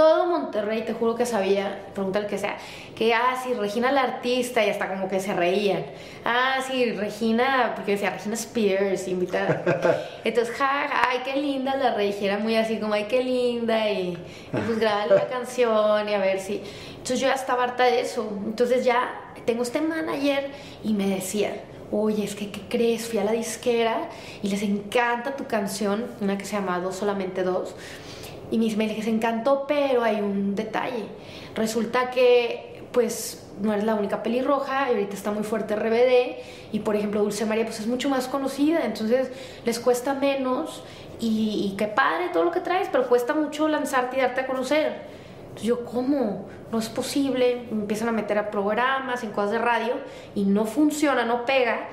todo 0.00 0.24
Monterrey, 0.24 0.80
te 0.80 0.94
juro 0.94 1.14
que 1.14 1.26
sabía, 1.26 1.78
pregunta 1.92 2.20
el 2.20 2.26
que 2.26 2.38
sea, 2.38 2.56
que, 2.96 3.12
ah, 3.12 3.38
sí, 3.44 3.52
Regina 3.52 3.92
la 3.92 4.00
artista, 4.04 4.64
y 4.64 4.70
hasta 4.70 4.88
como 4.88 5.10
que 5.10 5.20
se 5.20 5.34
reían. 5.34 5.84
Ah, 6.24 6.56
sí, 6.66 6.92
Regina, 6.92 7.74
porque 7.76 7.92
decía 7.92 8.08
Regina 8.08 8.32
Spears, 8.32 9.08
invitada. 9.08 9.62
Entonces, 10.24 10.56
ja, 10.56 10.88
ay, 11.06 11.18
qué 11.22 11.38
linda 11.38 11.76
la 11.76 12.02
era 12.02 12.38
muy 12.38 12.56
así 12.56 12.78
como, 12.78 12.94
ay, 12.94 13.08
qué 13.10 13.22
linda, 13.22 13.90
y, 13.90 14.16
pues 14.50 14.78
grabarle 14.78 15.16
la 15.16 15.28
canción 15.28 16.08
y 16.08 16.14
a 16.14 16.18
ver 16.18 16.40
si. 16.40 16.62
Entonces 16.92 17.20
yo 17.20 17.26
ya 17.26 17.34
estaba 17.34 17.64
harta 17.64 17.84
de 17.84 18.00
eso. 18.00 18.26
Entonces 18.46 18.86
ya 18.86 19.32
tengo 19.44 19.62
este 19.62 19.82
manager 19.82 20.48
y 20.82 20.94
me 20.94 21.08
decía, 21.08 21.60
oye, 21.92 22.24
es 22.24 22.34
que, 22.34 22.50
¿qué 22.50 22.60
crees? 22.70 23.06
Fui 23.06 23.18
a 23.18 23.24
la 23.24 23.32
disquera 23.32 24.08
y 24.42 24.48
les 24.48 24.62
encanta 24.62 25.36
tu 25.36 25.46
canción, 25.46 26.06
una 26.22 26.38
que 26.38 26.46
se 26.46 26.56
llama 26.56 26.78
Dos 26.80 26.96
Solamente 26.96 27.42
Dos 27.42 27.74
y 28.50 28.58
mis 28.58 28.76
me 28.76 28.86
les 28.86 29.06
encantó, 29.06 29.64
pero 29.66 30.02
hay 30.02 30.20
un 30.20 30.54
detalle. 30.54 31.04
Resulta 31.54 32.10
que 32.10 32.82
pues 32.92 33.46
no 33.60 33.72
eres 33.72 33.84
la 33.84 33.94
única 33.94 34.22
pelirroja 34.22 34.88
y 34.88 34.94
ahorita 34.94 35.14
está 35.14 35.30
muy 35.30 35.44
fuerte 35.44 35.76
RBD 35.76 36.72
y 36.72 36.80
por 36.80 36.96
ejemplo 36.96 37.22
Dulce 37.22 37.46
María 37.46 37.64
pues 37.64 37.78
es 37.80 37.86
mucho 37.86 38.08
más 38.08 38.26
conocida, 38.26 38.84
entonces 38.84 39.30
les 39.64 39.78
cuesta 39.78 40.14
menos 40.14 40.82
y, 41.20 41.70
y 41.70 41.76
qué 41.76 41.86
padre 41.86 42.30
todo 42.32 42.44
lo 42.44 42.50
que 42.50 42.60
traes, 42.60 42.88
pero 42.90 43.06
cuesta 43.08 43.34
mucho 43.34 43.68
lanzarte 43.68 44.16
y 44.16 44.20
darte 44.20 44.40
a 44.40 44.46
conocer. 44.46 45.20
Entonces 45.50 45.66
yo, 45.66 45.84
¿cómo? 45.84 46.46
No 46.70 46.78
es 46.78 46.88
posible. 46.88 47.66
Me 47.70 47.82
empiezan 47.82 48.08
a 48.08 48.12
meter 48.12 48.38
a 48.38 48.50
programas, 48.50 49.24
en 49.24 49.32
cosas 49.32 49.50
de 49.50 49.58
radio 49.58 49.94
y 50.34 50.44
no 50.44 50.64
funciona, 50.64 51.24
no 51.24 51.44
pega. 51.44 51.88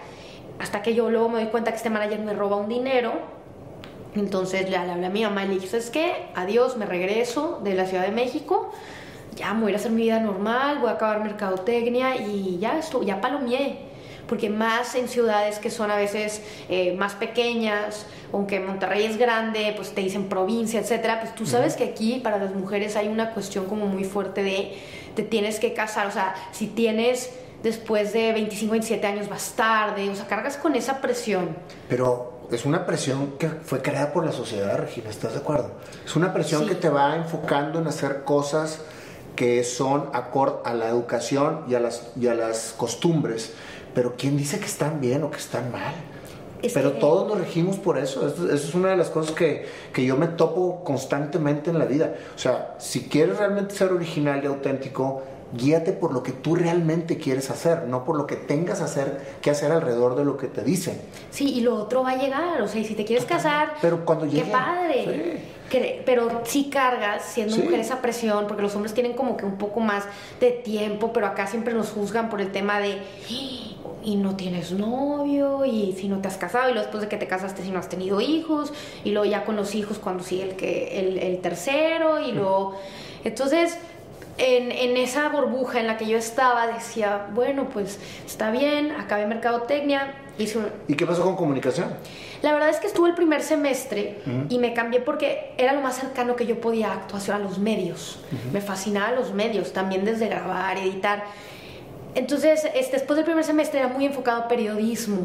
Hasta 0.60 0.82
que 0.82 0.94
yo 0.94 1.10
luego 1.10 1.30
me 1.30 1.42
doy 1.42 1.50
cuenta 1.50 1.72
que 1.72 1.78
este 1.78 1.90
manager 1.90 2.20
me 2.20 2.34
roba 2.34 2.58
un 2.58 2.70
dinero. 2.70 3.14
Entonces 4.16 4.70
le 4.70 4.78
hablé 4.78 5.06
a 5.06 5.10
mi 5.10 5.24
mamá 5.24 5.46
y 5.46 5.48
le 5.50 5.54
dije, 5.56 5.68
¿sabes 5.68 5.90
qué? 5.90 6.28
Adiós, 6.36 6.78
me 6.78 6.86
regreso 6.86 7.60
de 7.64 7.74
la 7.74 7.86
Ciudad 7.86 8.04
de 8.04 8.12
México. 8.12 8.72
Ya 9.36 9.54
me 9.54 9.64
voy 9.64 9.74
a 9.74 9.76
hacer 9.76 9.92
mi 9.92 10.04
vida 10.04 10.20
normal, 10.20 10.80
voy 10.80 10.90
a 10.90 10.94
acabar 10.94 11.22
mercadotecnia 11.22 12.16
y 12.16 12.58
ya 12.60 12.80
esto, 12.80 13.04
ya 13.04 13.22
palomié 13.22 13.88
porque 14.28 14.50
más 14.50 14.96
en 14.96 15.08
ciudades 15.08 15.58
que 15.60 15.70
son 15.70 15.90
a 15.90 15.96
veces 15.96 16.42
eh, 16.70 16.94
más 16.94 17.16
pequeñas, 17.16 18.06
aunque 18.32 18.60
Monterrey 18.60 19.06
es 19.06 19.18
grande, 19.18 19.74
pues 19.76 19.94
te 19.94 20.02
dicen 20.02 20.28
provincia, 20.28 20.80
etcétera, 20.80 21.22
pues 21.22 21.34
tú 21.34 21.46
sabes 21.46 21.76
que 21.76 21.86
aquí 21.86 22.20
para 22.22 22.38
las 22.38 22.54
mujeres 22.54 22.96
hay 22.96 23.08
una 23.08 23.34
cuestión 23.34 23.66
como 23.66 23.88
muy 23.88 24.04
fuerte 24.04 24.44
de 24.44 24.78
te 25.16 25.24
tienes 25.24 25.60
que 25.60 25.74
casar, 25.74 26.08
o 26.08 26.12
sea, 26.12 26.36
si 26.52 26.68
tienes 26.68 27.32
después 27.64 28.14
de 28.14 28.34
25, 28.34 28.72
27 28.72 29.08
años 29.08 29.30
vas 29.30 29.54
tarde, 29.56 30.10
o 30.10 30.16
sea, 30.16 30.28
cargas 30.28 30.58
con 30.58 30.76
esa 30.76 31.02
presión. 31.02 31.56
Pero 31.90 32.37
es 32.52 32.66
una 32.66 32.86
presión 32.86 33.34
que 33.38 33.50
fue 33.50 33.82
creada 33.82 34.14
por 34.14 34.26
la 34.26 34.32
sociedad, 34.32 34.78
Regina, 34.78 35.10
¿estás 35.10 35.34
de 35.34 35.40
acuerdo? 35.40 35.72
Es 36.06 36.16
una 36.16 36.34
presión 36.34 36.68
que 36.68 36.76
te 36.76 36.90
va 36.90 37.16
enfocando 37.16 37.80
en 37.80 37.88
hacer 37.88 38.24
cosas 38.24 38.82
que 39.36 39.64
son 39.64 40.10
acorde 40.14 40.60
a 40.66 40.74
la 40.74 40.88
educación 40.88 41.66
y 41.68 41.76
a 41.76 41.80
las, 41.80 42.12
y 42.20 42.28
a 42.28 42.34
las 42.34 42.74
costumbres 42.76 43.54
pero 43.98 44.14
¿quién 44.16 44.38
dice 44.38 44.60
que 44.60 44.68
están 44.68 45.02
bien 45.02 45.24
o 45.24 45.32
que 45.32 45.40
están 45.40 45.72
mal? 45.72 45.96
pero 46.72 46.94
todos 46.94 47.28
nos 47.28 47.40
regimos 47.40 47.78
por 47.78 47.98
eso. 47.98 48.28
eso. 48.28 48.48
es 48.54 48.76
una 48.76 48.90
de 48.90 48.96
las 48.96 49.10
cosas 49.10 49.34
que, 49.34 49.66
que, 49.92 50.06
yo 50.06 50.16
me 50.18 50.28
topo 50.28 50.84
constantemente 50.84 51.72
en 51.72 51.80
la 51.80 51.86
vida. 51.86 52.14
O 52.36 52.38
sea, 52.38 52.76
si 52.78 53.10
quieres 53.10 53.40
realmente 53.40 53.74
ser 53.74 53.92
original 53.92 54.44
y 54.44 54.46
auténtico, 54.46 55.24
guíate 55.54 55.94
por 55.94 56.14
lo 56.14 56.24
que 56.24 56.32
tú 56.32 56.56
realmente 56.56 57.18
quieres 57.18 57.50
hacer, 57.50 57.84
no 57.88 58.04
por 58.04 58.18
lo 58.18 58.28
que 58.28 58.36
tengas 58.36 58.82
hacer, 58.82 59.38
que 59.42 59.50
hacer 59.50 59.72
alrededor 59.72 60.16
de 60.16 60.26
lo 60.26 60.38
que 60.38 60.48
te 60.48 60.64
dicen. 60.64 61.00
Sí, 61.32 61.54
y 61.54 61.62
lo 61.62 61.76
otro 61.76 62.04
va 62.04 62.12
a 62.12 62.18
llegar. 62.18 62.62
O 62.62 62.68
sea, 62.68 62.84
si 62.84 62.96
te 62.96 63.06
quieres 63.06 63.26
casar, 63.26 63.76
pero 63.82 64.06
cuando 64.06 64.26
llegue, 64.26 64.44
qué 64.44 64.52
padre. 64.52 66.04
pero 66.06 66.42
sí 66.46 66.70
cargas 66.70 67.24
siendo 67.24 67.58
mujer 67.58 67.80
esa 67.80 68.02
presión, 68.02 68.48
porque 68.48 68.64
los 68.64 68.76
hombres 68.76 68.94
tienen 68.94 69.14
como 69.14 69.38
que 69.38 69.46
un 69.46 69.58
poco 69.58 69.80
más 69.80 70.04
de 70.40 70.52
tiempo, 70.52 71.14
pero 71.14 71.28
acá 71.28 71.48
siempre 71.48 71.74
nos 71.74 71.92
juzgan 71.92 72.30
por 72.30 72.42
el 72.42 72.52
tema 72.52 72.80
de 72.80 73.02
y 74.04 74.16
no 74.16 74.38
tienes 74.38 74.72
novio 74.72 75.66
y 75.66 75.94
si 76.00 76.08
no 76.08 76.20
te 76.20 76.30
has 76.30 76.38
casado 76.38 76.70
y 76.70 76.74
luego 76.74 76.86
después 76.86 77.02
de 77.02 77.10
que 77.10 77.18
te 77.18 77.28
casaste 77.28 77.62
si 77.62 77.72
no 77.72 77.80
has 77.80 77.90
tenido 77.90 78.22
hijos 78.22 78.72
y 79.04 79.12
luego 79.12 79.26
ya 79.26 79.44
con 79.44 79.58
los 79.58 79.76
hijos 79.76 80.00
cuando 80.00 80.24
sigue 80.24 80.44
el 80.44 80.56
que 80.56 81.00
el, 81.00 81.18
el 81.18 81.42
tercero 81.42 82.22
y 82.22 82.32
luego 82.32 82.76
entonces 83.26 83.78
en, 84.38 84.72
en, 84.72 84.98
esa 84.98 85.30
burbuja 85.30 85.80
en 85.80 85.88
la 85.88 85.98
que 85.98 86.08
yo 86.08 86.18
estaba 86.18 86.68
decía 86.68 87.28
bueno 87.34 87.70
pues 87.70 88.00
está 88.26 88.52
bien 88.52 88.92
acabé 88.92 89.26
mercadotecnia 89.26 90.16
hice 90.38 90.60
¿y 90.88 90.96
qué 90.96 91.06
pasó 91.06 91.24
con 91.24 91.36
comunicación? 91.36 91.90
La 92.42 92.54
verdad 92.54 92.70
es 92.70 92.78
que 92.78 92.88
estuve 92.88 93.10
el 93.10 93.16
primer 93.16 93.42
semestre 93.42 94.22
y 94.50 94.60
me 94.60 94.74
cambié 94.74 95.00
porque 95.00 95.54
era 95.58 95.74
lo 95.74 95.82
más 95.82 95.96
cercano 95.96 96.36
que 96.36 96.46
yo 96.46 96.62
podía 96.62 96.94
actuar 96.94 97.32
a 97.32 97.40
los 97.40 97.58
medios. 97.58 98.20
Me 98.54 98.62
fascinaban 98.62 99.16
los 99.16 99.34
medios, 99.34 99.74
también 99.74 100.06
desde 100.06 100.28
grabar, 100.28 100.78
editar. 100.78 101.24
Entonces, 102.18 102.68
este, 102.74 102.94
después 102.94 103.16
del 103.16 103.26
primer 103.26 103.44
semestre 103.44 103.80
era 103.80 103.90
muy 103.90 104.04
enfocado 104.04 104.42
a 104.42 104.48
periodismo 104.48 105.20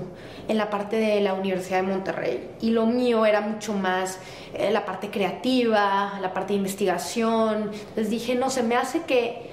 en 0.46 0.58
la 0.58 0.68
parte 0.68 0.96
de 0.96 1.22
la 1.22 1.32
Universidad 1.32 1.80
de 1.80 1.84
Monterrey 1.84 2.50
y 2.60 2.68
lo 2.68 2.84
mío 2.84 3.24
era 3.24 3.40
mucho 3.40 3.72
más 3.72 4.18
eh, 4.52 4.70
la 4.70 4.84
parte 4.84 5.10
creativa, 5.10 6.18
la 6.20 6.34
parte 6.34 6.52
de 6.52 6.58
investigación. 6.58 7.70
Entonces 7.72 8.10
dije, 8.10 8.34
no, 8.34 8.50
se 8.50 8.62
me 8.62 8.76
hace 8.76 9.04
que 9.04 9.50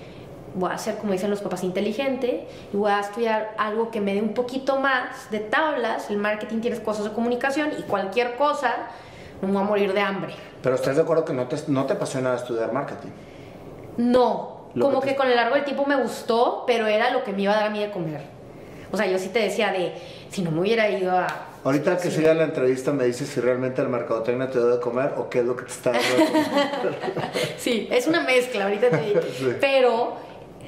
voy 0.54 0.70
a 0.70 0.78
ser, 0.78 0.98
como 0.98 1.14
dicen 1.14 1.30
los 1.30 1.40
papás, 1.40 1.64
inteligente 1.64 2.46
y 2.74 2.76
voy 2.76 2.92
a 2.92 3.00
estudiar 3.00 3.56
algo 3.58 3.90
que 3.90 4.02
me 4.02 4.14
dé 4.14 4.22
un 4.22 4.34
poquito 4.34 4.82
más 4.82 5.32
de 5.32 5.40
tablas. 5.40 6.10
El 6.10 6.18
marketing 6.18 6.60
tiene 6.60 6.78
cosas 6.82 7.06
de 7.06 7.12
comunicación 7.12 7.70
y 7.80 7.84
cualquier 7.84 8.36
cosa, 8.36 8.74
no 9.42 9.48
me 9.48 9.54
voy 9.54 9.64
a 9.64 9.66
morir 9.66 9.94
de 9.94 10.02
hambre. 10.02 10.34
Pero 10.62 10.76
¿estás 10.76 10.98
de 10.98 11.04
acuerdo 11.04 11.24
que 11.24 11.32
no 11.32 11.48
te, 11.48 11.56
no 11.70 11.86
te 11.86 11.94
apasiona 11.94 12.36
estudiar 12.36 12.74
marketing? 12.74 13.12
No, 13.96 14.59
como 14.74 15.02
que, 15.02 15.16
con 15.16 15.28
el 15.28 15.36
largo 15.36 15.56
del 15.56 15.64
tiempo 15.64 15.86
me 15.86 15.96
gustó, 15.96 16.64
pero 16.68 16.88
era 16.88 17.12
lo 17.12 17.24
que 17.24 17.32
me 17.34 17.44
iba 17.44 17.54
a 17.54 17.56
dar 17.56 17.68
a 17.68 17.70
mí 17.70 17.80
de 17.80 17.90
comer. 17.92 18.22
O 18.92 18.98
sea, 18.98 19.06
yo 19.06 19.18
sí 19.20 19.30
te 19.30 19.40
decía 19.40 19.72
de, 19.72 19.94
si 20.30 20.42
no 20.42 20.52
me 20.52 20.62
hubiera 20.62 20.90
ido 20.90 21.12
a... 21.12 21.28
Ahorita 21.64 21.98
que 21.98 22.10
siga 22.10 22.34
la 22.34 22.46
entrevista 22.46 22.94
me 22.94 23.04
dices 23.04 23.28
si 23.28 23.42
realmente 23.42 23.82
el 23.82 23.90
mercadotecnia 23.90 24.50
te 24.50 24.60
da 24.60 24.76
de 24.76 24.80
comer 24.80 25.14
o 25.18 25.30
qué 25.30 25.40
es 25.40 25.46
lo 25.46 25.56
que 25.56 25.66
te 25.66 25.72
está 25.72 25.92
dando 25.92 26.08
de 26.08 26.26
comer. 26.26 27.30
sí, 27.58 27.88
es 27.92 28.08
una 28.08 28.22
mezcla, 28.22 28.64
ahorita 28.64 28.90
te 28.90 28.98
digo. 28.98 29.20
Pero 29.60 30.18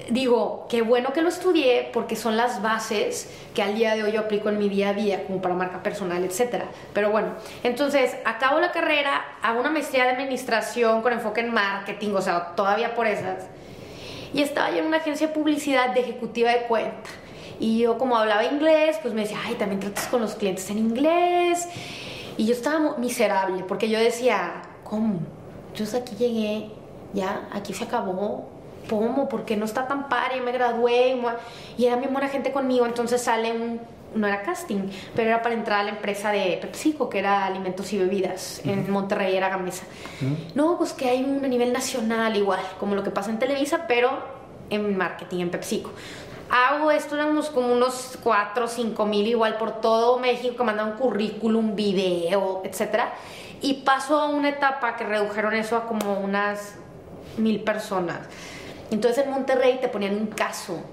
digo, 0.09 0.67
qué 0.69 0.81
bueno 0.81 1.13
que 1.13 1.21
lo 1.21 1.29
estudié 1.29 1.89
porque 1.93 2.15
son 2.15 2.35
las 2.35 2.61
bases 2.61 3.29
que 3.55 3.61
al 3.61 3.75
día 3.75 3.95
de 3.95 4.03
hoy 4.03 4.11
yo 4.11 4.19
aplico 4.19 4.49
en 4.49 4.59
mi 4.59 4.67
día 4.67 4.89
a 4.89 4.93
día, 4.93 5.23
como 5.25 5.41
para 5.41 5.55
marca 5.55 5.81
personal, 5.81 6.23
etcétera. 6.23 6.65
Pero 6.93 7.09
bueno, 7.09 7.29
entonces 7.63 8.17
acabo 8.25 8.59
la 8.59 8.71
carrera, 8.71 9.37
hago 9.41 9.61
una 9.61 9.69
maestría 9.71 10.03
de 10.03 10.11
administración 10.11 11.01
con 11.01 11.13
enfoque 11.13 11.41
en 11.41 11.53
marketing, 11.53 12.13
o 12.13 12.21
sea, 12.21 12.53
todavía 12.55 12.93
por 12.93 13.07
esas 13.07 13.45
y 14.33 14.41
estaba 14.41 14.71
yo 14.71 14.77
en 14.79 14.85
una 14.85 14.97
agencia 14.97 15.27
de 15.27 15.33
publicidad 15.33 15.93
de 15.93 16.01
ejecutiva 16.01 16.51
de 16.51 16.63
cuenta. 16.63 17.09
Y 17.59 17.79
yo 17.79 17.97
como 17.97 18.17
hablaba 18.17 18.43
inglés, 18.43 18.97
pues 19.01 19.13
me 19.13 19.21
decía, 19.21 19.37
ay, 19.45 19.55
también 19.55 19.79
tratas 19.79 20.07
con 20.07 20.21
los 20.21 20.35
clientes 20.35 20.69
en 20.69 20.79
inglés. 20.79 21.67
Y 22.37 22.45
yo 22.45 22.53
estaba 22.53 22.97
miserable 22.97 23.63
porque 23.67 23.89
yo 23.89 23.99
decía, 23.99 24.63
¿cómo? 24.83 25.19
Yo 25.75 25.85
aquí 25.97 26.15
llegué, 26.15 26.71
ya, 27.13 27.47
aquí 27.51 27.73
se 27.73 27.83
acabó. 27.83 28.49
¿Cómo? 28.89 29.29
Porque 29.29 29.55
no 29.57 29.65
está 29.65 29.87
tan 29.87 30.09
padre, 30.09 30.41
me 30.41 30.51
gradué 30.51 31.15
y 31.77 31.85
era 31.85 31.97
mi 31.97 32.07
buena 32.07 32.29
gente 32.29 32.51
conmigo. 32.51 32.85
Entonces 32.85 33.21
sale 33.21 33.51
un 33.51 33.79
no 34.13 34.27
era 34.27 34.41
casting, 34.41 34.89
pero 35.15 35.29
era 35.29 35.41
para 35.41 35.55
entrar 35.55 35.79
a 35.79 35.83
la 35.83 35.89
empresa 35.91 36.31
de 36.31 36.57
PepsiCo, 36.61 37.09
que 37.09 37.19
era 37.19 37.45
alimentos 37.45 37.91
y 37.93 37.97
bebidas, 37.97 38.61
en 38.65 38.89
Monterrey 38.91 39.35
era 39.35 39.49
Gamesa. 39.49 39.85
No, 40.55 40.77
pues 40.77 40.93
que 40.93 41.09
hay 41.09 41.23
un 41.23 41.43
a 41.43 41.47
nivel 41.47 41.71
nacional 41.71 42.35
igual, 42.35 42.61
como 42.79 42.95
lo 42.95 43.03
que 43.03 43.11
pasa 43.11 43.29
en 43.29 43.39
Televisa, 43.39 43.85
pero 43.87 44.19
en 44.69 44.97
marketing, 44.97 45.41
en 45.41 45.51
PepsiCo. 45.51 45.91
Hago 46.49 46.91
esto, 46.91 47.15
éramos 47.15 47.49
como 47.49 47.71
unos 47.71 48.17
4 48.21 48.65
o 48.65 48.67
5 48.67 49.05
mil 49.05 49.25
igual 49.25 49.57
por 49.57 49.79
todo 49.79 50.19
México 50.19 50.57
que 50.57 50.63
mandaban 50.63 50.97
currículum, 50.97 51.75
video, 51.75 52.61
etc. 52.65 53.03
Y 53.61 53.75
pasó 53.85 54.19
a 54.19 54.27
una 54.27 54.49
etapa 54.49 54.97
que 54.97 55.05
redujeron 55.05 55.53
eso 55.53 55.77
a 55.77 55.85
como 55.85 56.19
unas 56.19 56.75
mil 57.37 57.61
personas. 57.61 58.19
Entonces 58.89 59.23
en 59.23 59.31
Monterrey 59.31 59.79
te 59.79 59.87
ponían 59.87 60.15
un 60.15 60.27
caso 60.27 60.83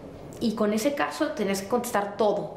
y 0.40 0.54
con 0.54 0.72
ese 0.72 0.94
caso 0.94 1.32
tenés 1.32 1.62
que 1.62 1.68
contestar 1.68 2.16
todo 2.16 2.54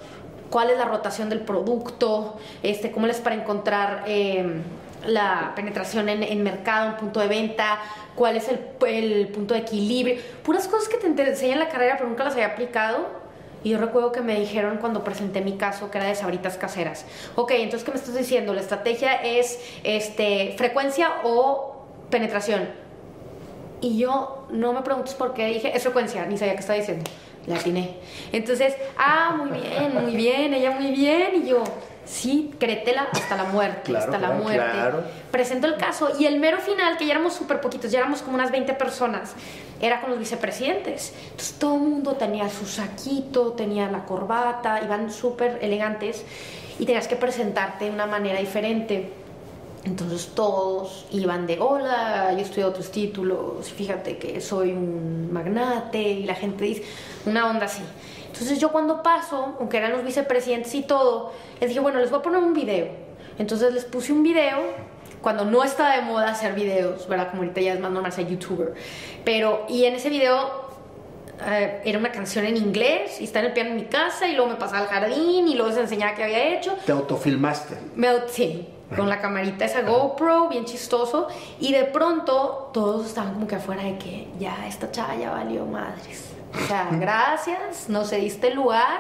cuál 0.51 0.69
es 0.69 0.77
la 0.77 0.85
rotación 0.85 1.29
del 1.29 1.39
producto, 1.39 2.37
este, 2.61 2.91
cómo 2.91 3.07
les 3.07 3.17
para 3.17 3.35
encontrar 3.35 4.03
em, 4.05 4.61
la 5.07 5.53
penetración 5.55 6.09
en, 6.09 6.43
mercado, 6.43 6.89
en 6.89 6.97
punto 6.97 7.19
de 7.19 7.27
venta, 7.27 7.79
cuál 8.15 8.35
es 8.35 8.47
el, 8.49 8.59
el, 8.85 9.29
punto 9.29 9.55
de 9.55 9.61
equilibrio, 9.61 10.17
puras 10.43 10.67
cosas 10.67 10.89
que 10.89 10.97
te 10.97 11.07
enseñan 11.07 11.53
en 11.53 11.59
la 11.59 11.69
carrera 11.69 11.95
pero 11.97 12.09
nunca 12.09 12.23
las 12.23 12.33
había 12.33 12.47
aplicado. 12.47 13.21
Y 13.63 13.69
yo 13.69 13.77
recuerdo 13.77 14.11
que 14.11 14.21
me 14.21 14.39
dijeron 14.39 14.77
cuando 14.77 15.03
presenté 15.03 15.41
mi 15.41 15.55
caso 15.55 15.91
que 15.91 15.99
era 15.99 16.07
de 16.07 16.15
sabritas 16.15 16.57
caseras. 16.57 17.05
Ok, 17.35 17.51
entonces, 17.51 17.83
¿qué 17.83 17.91
me 17.91 17.97
estás 17.97 18.15
diciendo? 18.15 18.55
La 18.55 18.61
estrategia 18.61 19.13
es 19.13 19.59
este, 19.83 20.55
frecuencia 20.57 21.09
o 21.23 21.85
penetración. 22.09 22.67
Y 23.79 23.99
yo 23.99 24.47
no 24.49 24.73
me 24.73 24.81
preguntes 24.81 25.13
por 25.13 25.35
qué 25.35 25.45
dije, 25.45 25.75
es 25.75 25.83
frecuencia, 25.83 26.25
ni 26.25 26.39
sabía 26.39 26.55
qué 26.55 26.59
estaba 26.59 26.79
diciendo 26.79 27.03
la 27.47 27.56
atiné. 27.56 27.97
Entonces, 28.32 28.75
ah, 28.97 29.36
muy 29.38 29.60
bien, 29.60 29.93
muy 29.93 30.15
bien, 30.15 30.54
ella 30.54 30.71
muy 30.71 30.91
bien. 30.91 31.43
Y 31.43 31.49
yo, 31.49 31.63
sí, 32.06 32.54
créetela 32.60 33.08
hasta 33.12 33.36
la 33.36 33.45
muerte, 33.45 33.95
hasta 33.95 34.17
la 34.17 34.32
muerte. 34.32 35.04
Presento 35.32 35.67
el 35.67 35.77
caso 35.77 36.12
y 36.19 36.25
el 36.25 36.39
mero 36.39 36.60
final, 36.60 36.97
que 36.97 37.06
ya 37.06 37.13
éramos 37.13 37.34
súper 37.34 37.62
poquitos, 37.62 37.91
ya 37.91 37.99
éramos 37.99 38.21
como 38.21 38.36
unas 38.36 38.51
20 38.51 38.73
personas, 38.73 39.34
era 39.80 40.01
con 40.01 40.12
los 40.12 40.19
vicepresidentes. 40.19 41.13
Entonces 41.23 41.56
todo 41.58 41.75
el 41.75 41.82
mundo 41.82 42.13
tenía 42.13 42.49
su 42.49 42.65
saquito, 42.65 43.54
tenía 43.54 43.89
la 43.89 44.06
corbata, 44.06 44.82
iban 44.84 45.12
súper 45.12 45.60
elegantes 45.62 46.23
y 46.80 46.86
tenías 46.86 47.08
que 47.08 47.15
presentarte 47.15 47.86
de 47.86 47.91
una 47.91 48.06
manera 48.06 48.39
diferente. 48.39 49.12
Entonces 49.84 50.27
todos 50.36 51.08
iban 51.12 51.47
de, 51.47 51.60
hola, 51.60 52.32
yo 52.34 52.39
estudié 52.39 52.65
otros 52.65 52.91
títulos, 52.91 53.71
fíjate 53.71 54.17
que 54.17 54.39
soy 54.39 54.73
un 54.73 55.34
magnate, 55.34 56.01
y 56.01 56.23
la 56.25 56.36
gente 56.36 56.65
dice, 56.65 56.84
una 57.25 57.49
onda 57.49 57.65
así. 57.65 57.84
Entonces 58.27 58.60
yo 58.60 58.71
cuando 58.71 59.03
paso, 59.03 59.55
aunque 59.60 59.77
eran 59.77 59.91
los 59.91 60.03
vicepresidentes 60.03 60.73
y 60.75 60.84
todo, 60.84 61.34
les 61.60 61.69
dije, 61.69 61.79
bueno, 61.79 61.99
les 61.99 62.10
voy 62.10 62.19
a 62.19 62.21
poner 62.23 62.41
un 62.41 62.53
video. 62.53 62.88
Entonces 63.38 63.73
les 63.73 63.86
puse 63.86 64.13
un 64.13 64.23
video, 64.23 64.57
cuando 65.21 65.45
no 65.45 65.63
estaba 65.63 65.95
de 65.95 66.01
moda 66.01 66.31
hacer 66.31 66.53
videos, 66.53 67.07
¿verdad? 67.07 67.29
Como 67.29 67.43
ahorita 67.43 67.62
ya 67.62 67.73
es 67.73 67.79
más 67.79 67.91
normal 67.91 68.12
ser 68.12 68.27
youtuber. 68.27 68.73
Pero, 69.23 69.65
y 69.69 69.86
en 69.86 69.95
ese 69.95 70.10
video 70.10 70.71
eh, 71.45 71.81
era 71.86 71.99
una 71.99 72.12
canción 72.12 72.45
en 72.45 72.57
inglés 72.57 73.21
y 73.21 73.25
está 73.25 73.39
en 73.39 73.45
el 73.45 73.53
piano 73.53 73.71
en 73.71 73.75
mi 73.75 73.86
casa 73.86 74.27
y 74.27 74.36
luego 74.36 74.49
me 74.51 74.57
pasaba 74.57 74.79
al 74.79 74.88
jardín 74.88 75.47
y 75.47 75.55
luego 75.55 75.71
se 75.71 75.81
enseñaba 75.81 76.15
qué 76.15 76.23
había 76.23 76.57
hecho. 76.57 76.75
¿Te 76.86 76.91
autofilmaste? 76.91 77.77
Me, 77.95 78.10
sí, 78.27 78.67
con 78.95 79.10
la 79.10 79.19
camarita 79.19 79.65
esa 79.65 79.81
GoPro, 79.81 80.49
bien 80.49 80.65
chistoso. 80.65 81.27
Y 81.60 81.71
de 81.71 81.86
pronto 81.86 82.71
todos 82.73 83.05
estaban 83.05 83.34
como 83.34 83.47
que 83.47 83.55
afuera 83.55 83.84
de 83.84 83.97
que 83.97 84.27
ya 84.39 84.67
esta 84.67 84.91
chava 84.91 85.15
ya 85.15 85.31
valió 85.31 85.65
madres. 85.65 86.30
O 86.53 86.67
sea, 86.67 86.89
gracias, 86.91 87.89
no 87.89 88.03
se 88.03 88.17
diste 88.17 88.49
el 88.49 88.55
lugar, 88.55 88.99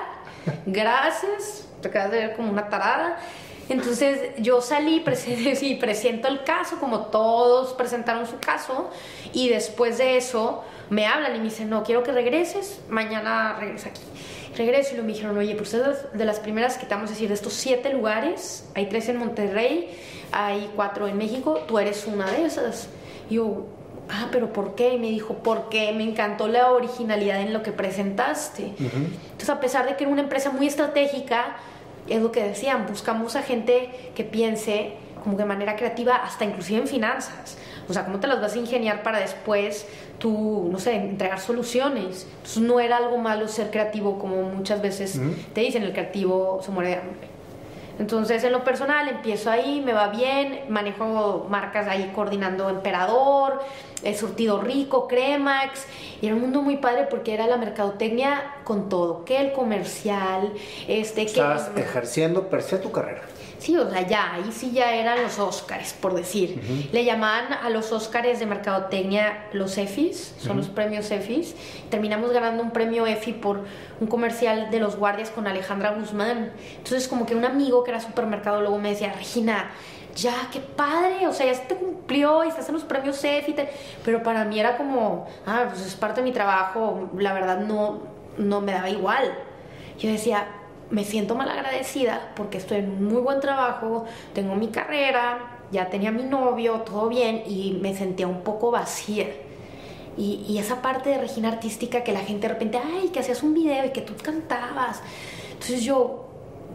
gracias, 0.65 1.67
te 1.81 1.89
quedas 1.89 2.11
de 2.11 2.17
ver 2.17 2.35
como 2.35 2.49
una 2.49 2.69
tarada. 2.69 3.17
Entonces 3.69 4.31
yo 4.37 4.61
salí 4.61 5.03
y 5.61 5.75
presento 5.79 6.27
el 6.27 6.43
caso, 6.43 6.77
como 6.79 7.07
todos 7.07 7.73
presentaron 7.73 8.25
su 8.27 8.39
caso, 8.39 8.89
y 9.33 9.49
después 9.49 9.97
de 9.97 10.17
eso 10.17 10.63
me 10.89 11.07
hablan 11.07 11.35
y 11.35 11.39
me 11.39 11.45
dicen, 11.45 11.69
no, 11.69 11.83
quiero 11.83 12.03
que 12.03 12.11
regreses, 12.11 12.81
mañana 12.89 13.57
regresa 13.59 13.89
aquí. 13.89 14.01
Regreso 14.57 14.95
y 14.95 15.01
me 15.01 15.13
dijeron, 15.13 15.37
oye, 15.37 15.55
pues 15.55 15.73
ustedes 15.73 16.11
de 16.11 16.25
las 16.25 16.41
primeras 16.41 16.77
que 16.77 16.85
te 16.85 16.93
vamos 16.93 17.09
a 17.09 17.13
decir, 17.13 17.29
de 17.29 17.33
estos 17.33 17.53
siete 17.53 17.93
lugares, 17.93 18.69
hay 18.75 18.87
tres 18.87 19.07
en 19.07 19.17
Monterrey, 19.17 19.97
hay 20.33 20.69
cuatro 20.75 21.07
en 21.07 21.17
México, 21.17 21.59
tú 21.67 21.79
eres 21.79 22.05
una 22.07 22.29
de 22.29 22.45
esas. 22.45 22.89
Y 23.29 23.35
yo, 23.35 23.67
ah, 24.11 24.27
pero 24.31 24.51
¿por 24.53 24.75
qué? 24.75 24.95
Y 24.95 24.99
me 24.99 25.07
dijo, 25.07 25.35
porque 25.43 25.91
me 25.93 26.03
encantó 26.03 26.47
la 26.47 26.71
originalidad 26.71 27.41
en 27.41 27.53
lo 27.53 27.63
que 27.63 27.71
presentaste. 27.71 28.73
Entonces, 28.77 29.49
a 29.49 29.59
pesar 29.59 29.87
de 29.87 29.95
que 29.95 30.03
era 30.03 30.11
una 30.11 30.21
empresa 30.21 30.51
muy 30.51 30.67
estratégica, 30.67 31.57
es 32.07 32.21
lo 32.21 32.31
que 32.31 32.43
decían, 32.43 32.85
buscamos 32.87 33.35
a 33.35 33.41
gente 33.41 33.89
que 34.15 34.23
piense 34.23 34.93
como 35.23 35.37
de 35.37 35.45
manera 35.45 35.75
creativa, 35.75 36.15
hasta 36.15 36.45
inclusive 36.45 36.79
en 36.81 36.87
finanzas. 36.87 37.57
O 37.87 37.93
sea, 37.93 38.05
¿cómo 38.05 38.19
te 38.19 38.27
las 38.27 38.41
vas 38.41 38.53
a 38.55 38.57
ingeniar 38.57 39.03
para 39.03 39.19
después 39.19 39.85
tú, 40.17 40.67
no 40.71 40.79
sé, 40.79 40.95
entregar 40.95 41.39
soluciones? 41.39 42.27
Entonces, 42.37 42.63
no 42.63 42.79
era 42.79 42.97
algo 42.97 43.17
malo 43.17 43.47
ser 43.47 43.69
creativo, 43.69 44.17
como 44.19 44.43
muchas 44.43 44.81
veces 44.81 45.19
te 45.53 45.61
dicen, 45.61 45.83
el 45.83 45.91
creativo 45.91 46.59
se 46.63 46.71
muere 46.71 46.89
de 46.89 46.95
hambre. 46.95 47.30
Entonces, 47.99 48.43
en 48.43 48.51
lo 48.51 48.63
personal, 48.63 49.07
empiezo 49.07 49.51
ahí, 49.51 49.81
me 49.85 49.93
va 49.93 50.07
bien, 50.07 50.61
manejo 50.69 51.47
marcas 51.49 51.87
ahí 51.87 52.11
coordinando 52.15 52.69
Emperador, 52.69 53.61
el 54.03 54.15
surtido 54.15 54.61
rico, 54.61 55.07
Cremax, 55.07 55.85
y 56.21 56.27
era 56.27 56.35
un 56.35 56.41
mundo 56.41 56.61
muy 56.61 56.77
padre 56.77 57.07
porque 57.09 57.33
era 57.33 57.47
la 57.47 57.57
mercadotecnia 57.57 58.55
con 58.63 58.89
todo, 58.89 59.25
que 59.25 59.39
el 59.39 59.51
comercial, 59.51 60.53
este, 60.87 61.25
que... 61.25 61.31
Estabas 61.31 61.71
ejerciendo 61.75 62.49
per 62.49 62.61
se 62.63 62.77
tu 62.77 62.91
carrera. 62.91 63.21
Sí, 63.61 63.77
o 63.77 63.87
sea, 63.91 64.01
ya, 64.07 64.33
ahí 64.33 64.51
sí 64.51 64.71
ya 64.71 64.95
eran 64.95 65.21
los 65.21 65.37
Óscares, 65.37 65.93
por 65.93 66.15
decir. 66.15 66.89
Le 66.91 67.05
llamaban 67.05 67.53
a 67.53 67.69
los 67.69 67.91
Óscares 67.91 68.39
de 68.39 68.47
Mercadotecnia 68.47 69.49
los 69.53 69.77
EFIs, 69.77 70.33
son 70.39 70.57
los 70.57 70.67
premios 70.67 71.11
EFIs. 71.11 71.53
Terminamos 71.91 72.31
ganando 72.31 72.63
un 72.63 72.71
premio 72.71 73.05
EFI 73.05 73.33
por 73.33 73.63
un 73.99 74.07
comercial 74.07 74.71
de 74.71 74.79
los 74.79 74.95
guardias 74.95 75.29
con 75.29 75.45
Alejandra 75.45 75.91
Guzmán. 75.91 76.53
Entonces, 76.77 77.07
como 77.07 77.27
que 77.27 77.35
un 77.35 77.45
amigo 77.45 77.83
que 77.83 77.91
era 77.91 78.01
luego 78.61 78.79
me 78.79 78.89
decía, 78.89 79.13
Regina, 79.13 79.69
ya, 80.15 80.33
qué 80.51 80.59
padre, 80.59 81.27
o 81.27 81.31
sea, 81.31 81.45
ya 81.45 81.53
se 81.53 81.65
te 81.65 81.75
cumplió 81.75 82.43
y 82.43 82.47
estás 82.47 82.67
en 82.67 82.73
los 82.73 82.83
premios 82.83 83.23
EFI, 83.23 83.55
pero 84.03 84.23
para 84.23 84.43
mí 84.43 84.59
era 84.59 84.75
como, 84.75 85.27
ah, 85.45 85.65
pues 85.69 85.85
es 85.85 85.93
parte 85.93 86.21
de 86.21 86.25
mi 86.25 86.33
trabajo, 86.33 87.11
la 87.15 87.31
verdad 87.31 87.59
no, 87.59 88.01
no 88.39 88.59
me 88.59 88.71
daba 88.71 88.89
igual. 88.89 89.31
Yo 89.99 90.09
decía, 90.09 90.47
me 90.91 91.05
siento 91.05 91.35
mal 91.35 91.49
agradecida 91.49 92.33
porque 92.35 92.57
estoy 92.57 92.79
en 92.79 93.03
muy 93.03 93.21
buen 93.21 93.39
trabajo, 93.39 94.05
tengo 94.33 94.55
mi 94.55 94.67
carrera, 94.67 95.59
ya 95.71 95.89
tenía 95.89 96.11
mi 96.11 96.23
novio, 96.23 96.81
todo 96.81 97.07
bien 97.07 97.43
y 97.47 97.79
me 97.81 97.95
sentía 97.95 98.27
un 98.27 98.41
poco 98.41 98.71
vacía. 98.71 99.27
Y, 100.17 100.57
esa 100.59 100.81
parte 100.81 101.09
de 101.09 101.17
Regina 101.17 101.47
artística 101.47 102.03
que 102.03 102.11
la 102.11 102.19
gente 102.19 102.47
de 102.47 102.53
repente, 102.53 102.77
ay, 102.77 103.09
que 103.09 103.19
hacías 103.19 103.41
un 103.43 103.53
video 103.53 103.85
y 103.85 103.89
que 103.91 104.01
tú 104.01 104.13
cantabas. 104.21 105.01
Entonces 105.53 105.83
yo, 105.83 106.27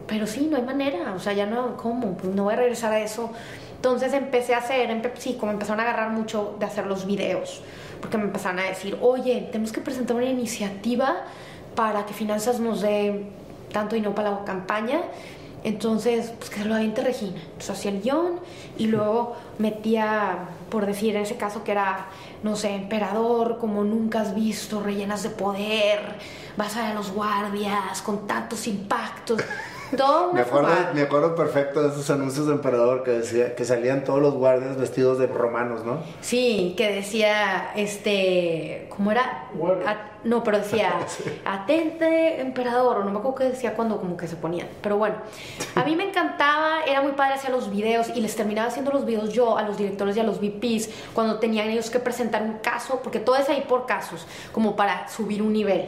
pero 0.06 0.26
sí, 0.26 0.48
no 0.50 0.56
hay 0.56 0.62
manera, 0.62 1.12
o 1.14 1.20
sea, 1.20 1.34
ya 1.34 1.44
no, 1.44 1.76
¿cómo? 1.76 2.16
Pues 2.16 2.34
no 2.34 2.44
voy 2.44 2.54
a 2.54 2.56
regresar 2.56 2.92
a 2.92 3.00
eso. 3.00 3.30
Entonces 3.76 4.14
empecé 4.14 4.54
a 4.54 4.58
hacer, 4.58 5.12
sí, 5.18 5.36
como 5.38 5.52
empezaron 5.52 5.80
a 5.80 5.82
agarrar 5.82 6.10
mucho 6.10 6.56
de 6.58 6.64
hacer 6.64 6.86
los 6.86 7.06
videos, 7.06 7.62
porque 8.00 8.16
me 8.16 8.24
empezaron 8.24 8.58
a 8.58 8.64
decir, 8.64 8.96
oye, 9.02 9.48
tenemos 9.52 9.70
que 9.70 9.82
presentar 9.82 10.16
una 10.16 10.26
iniciativa 10.26 11.24
para 11.74 12.06
que 12.06 12.14
Finanzas 12.14 12.58
nos 12.58 12.80
dé 12.80 13.26
tanto 13.72 13.96
no 13.96 14.14
para 14.14 14.30
la 14.30 14.44
campaña. 14.44 15.00
Entonces, 15.64 16.32
pues 16.38 16.50
que 16.50 16.58
se 16.60 16.64
lo 16.64 16.76
aviente 16.76 17.02
Regina. 17.02 17.40
Hacía 17.58 17.90
el 17.90 18.00
guion 18.00 18.38
y 18.78 18.86
luego 18.86 19.36
metía, 19.58 20.48
por 20.70 20.86
decir 20.86 21.16
en 21.16 21.22
ese 21.22 21.36
caso 21.36 21.64
que 21.64 21.72
era, 21.72 22.06
no 22.44 22.54
sé, 22.54 22.74
emperador, 22.74 23.58
como 23.58 23.82
nunca 23.82 24.20
has 24.20 24.34
visto, 24.34 24.80
rellenas 24.80 25.24
de 25.24 25.30
poder, 25.30 26.00
vas 26.56 26.76
a 26.76 26.82
ver 26.82 26.90
a 26.92 26.94
los 26.94 27.10
guardias 27.10 28.00
con 28.02 28.28
tantos 28.28 28.66
impactos 28.68 29.42
me, 30.32 30.40
acuerdo, 30.40 30.68
me 30.94 31.02
acuerdo 31.02 31.34
perfecto 31.34 31.82
de 31.82 31.88
esos 31.88 32.08
anuncios 32.10 32.46
de 32.46 32.52
emperador 32.52 33.02
que 33.02 33.12
decía 33.12 33.54
que 33.54 33.64
salían 33.64 34.04
todos 34.04 34.20
los 34.20 34.34
guardias 34.34 34.76
vestidos 34.76 35.18
de 35.18 35.26
romanos, 35.26 35.84
¿no? 35.84 36.00
Sí, 36.20 36.74
que 36.76 36.92
decía, 36.92 37.72
este, 37.76 38.88
¿cómo 38.90 39.12
era? 39.12 39.48
no, 40.24 40.42
pero 40.42 40.58
decía, 40.58 40.94
atente 41.44 42.40
emperador, 42.40 42.98
o 42.98 43.04
no 43.04 43.10
me 43.10 43.18
acuerdo 43.18 43.36
qué 43.36 43.44
decía 43.44 43.74
cuando 43.74 43.98
como 43.98 44.16
que 44.16 44.26
se 44.26 44.36
ponían. 44.36 44.68
Pero 44.82 44.96
bueno, 44.98 45.16
a 45.74 45.84
mí 45.84 45.94
me 45.94 46.08
encantaba, 46.08 46.65
era 46.96 47.02
muy 47.02 47.12
padre 47.12 47.34
hacer 47.34 47.50
los 47.50 47.70
videos 47.70 48.08
y 48.14 48.22
les 48.22 48.34
terminaba 48.34 48.68
haciendo 48.68 48.90
los 48.90 49.04
videos 49.04 49.30
yo 49.30 49.58
a 49.58 49.62
los 49.62 49.76
directores 49.76 50.16
y 50.16 50.20
a 50.20 50.22
los 50.22 50.40
VPs 50.40 50.88
cuando 51.12 51.38
tenían 51.38 51.68
ellos 51.68 51.90
que 51.90 51.98
presentar 51.98 52.42
un 52.42 52.54
caso, 52.58 53.00
porque 53.02 53.20
todo 53.20 53.36
es 53.36 53.50
ahí 53.50 53.66
por 53.68 53.84
casos, 53.84 54.26
como 54.50 54.76
para 54.76 55.06
subir 55.06 55.42
un 55.42 55.52
nivel. 55.52 55.86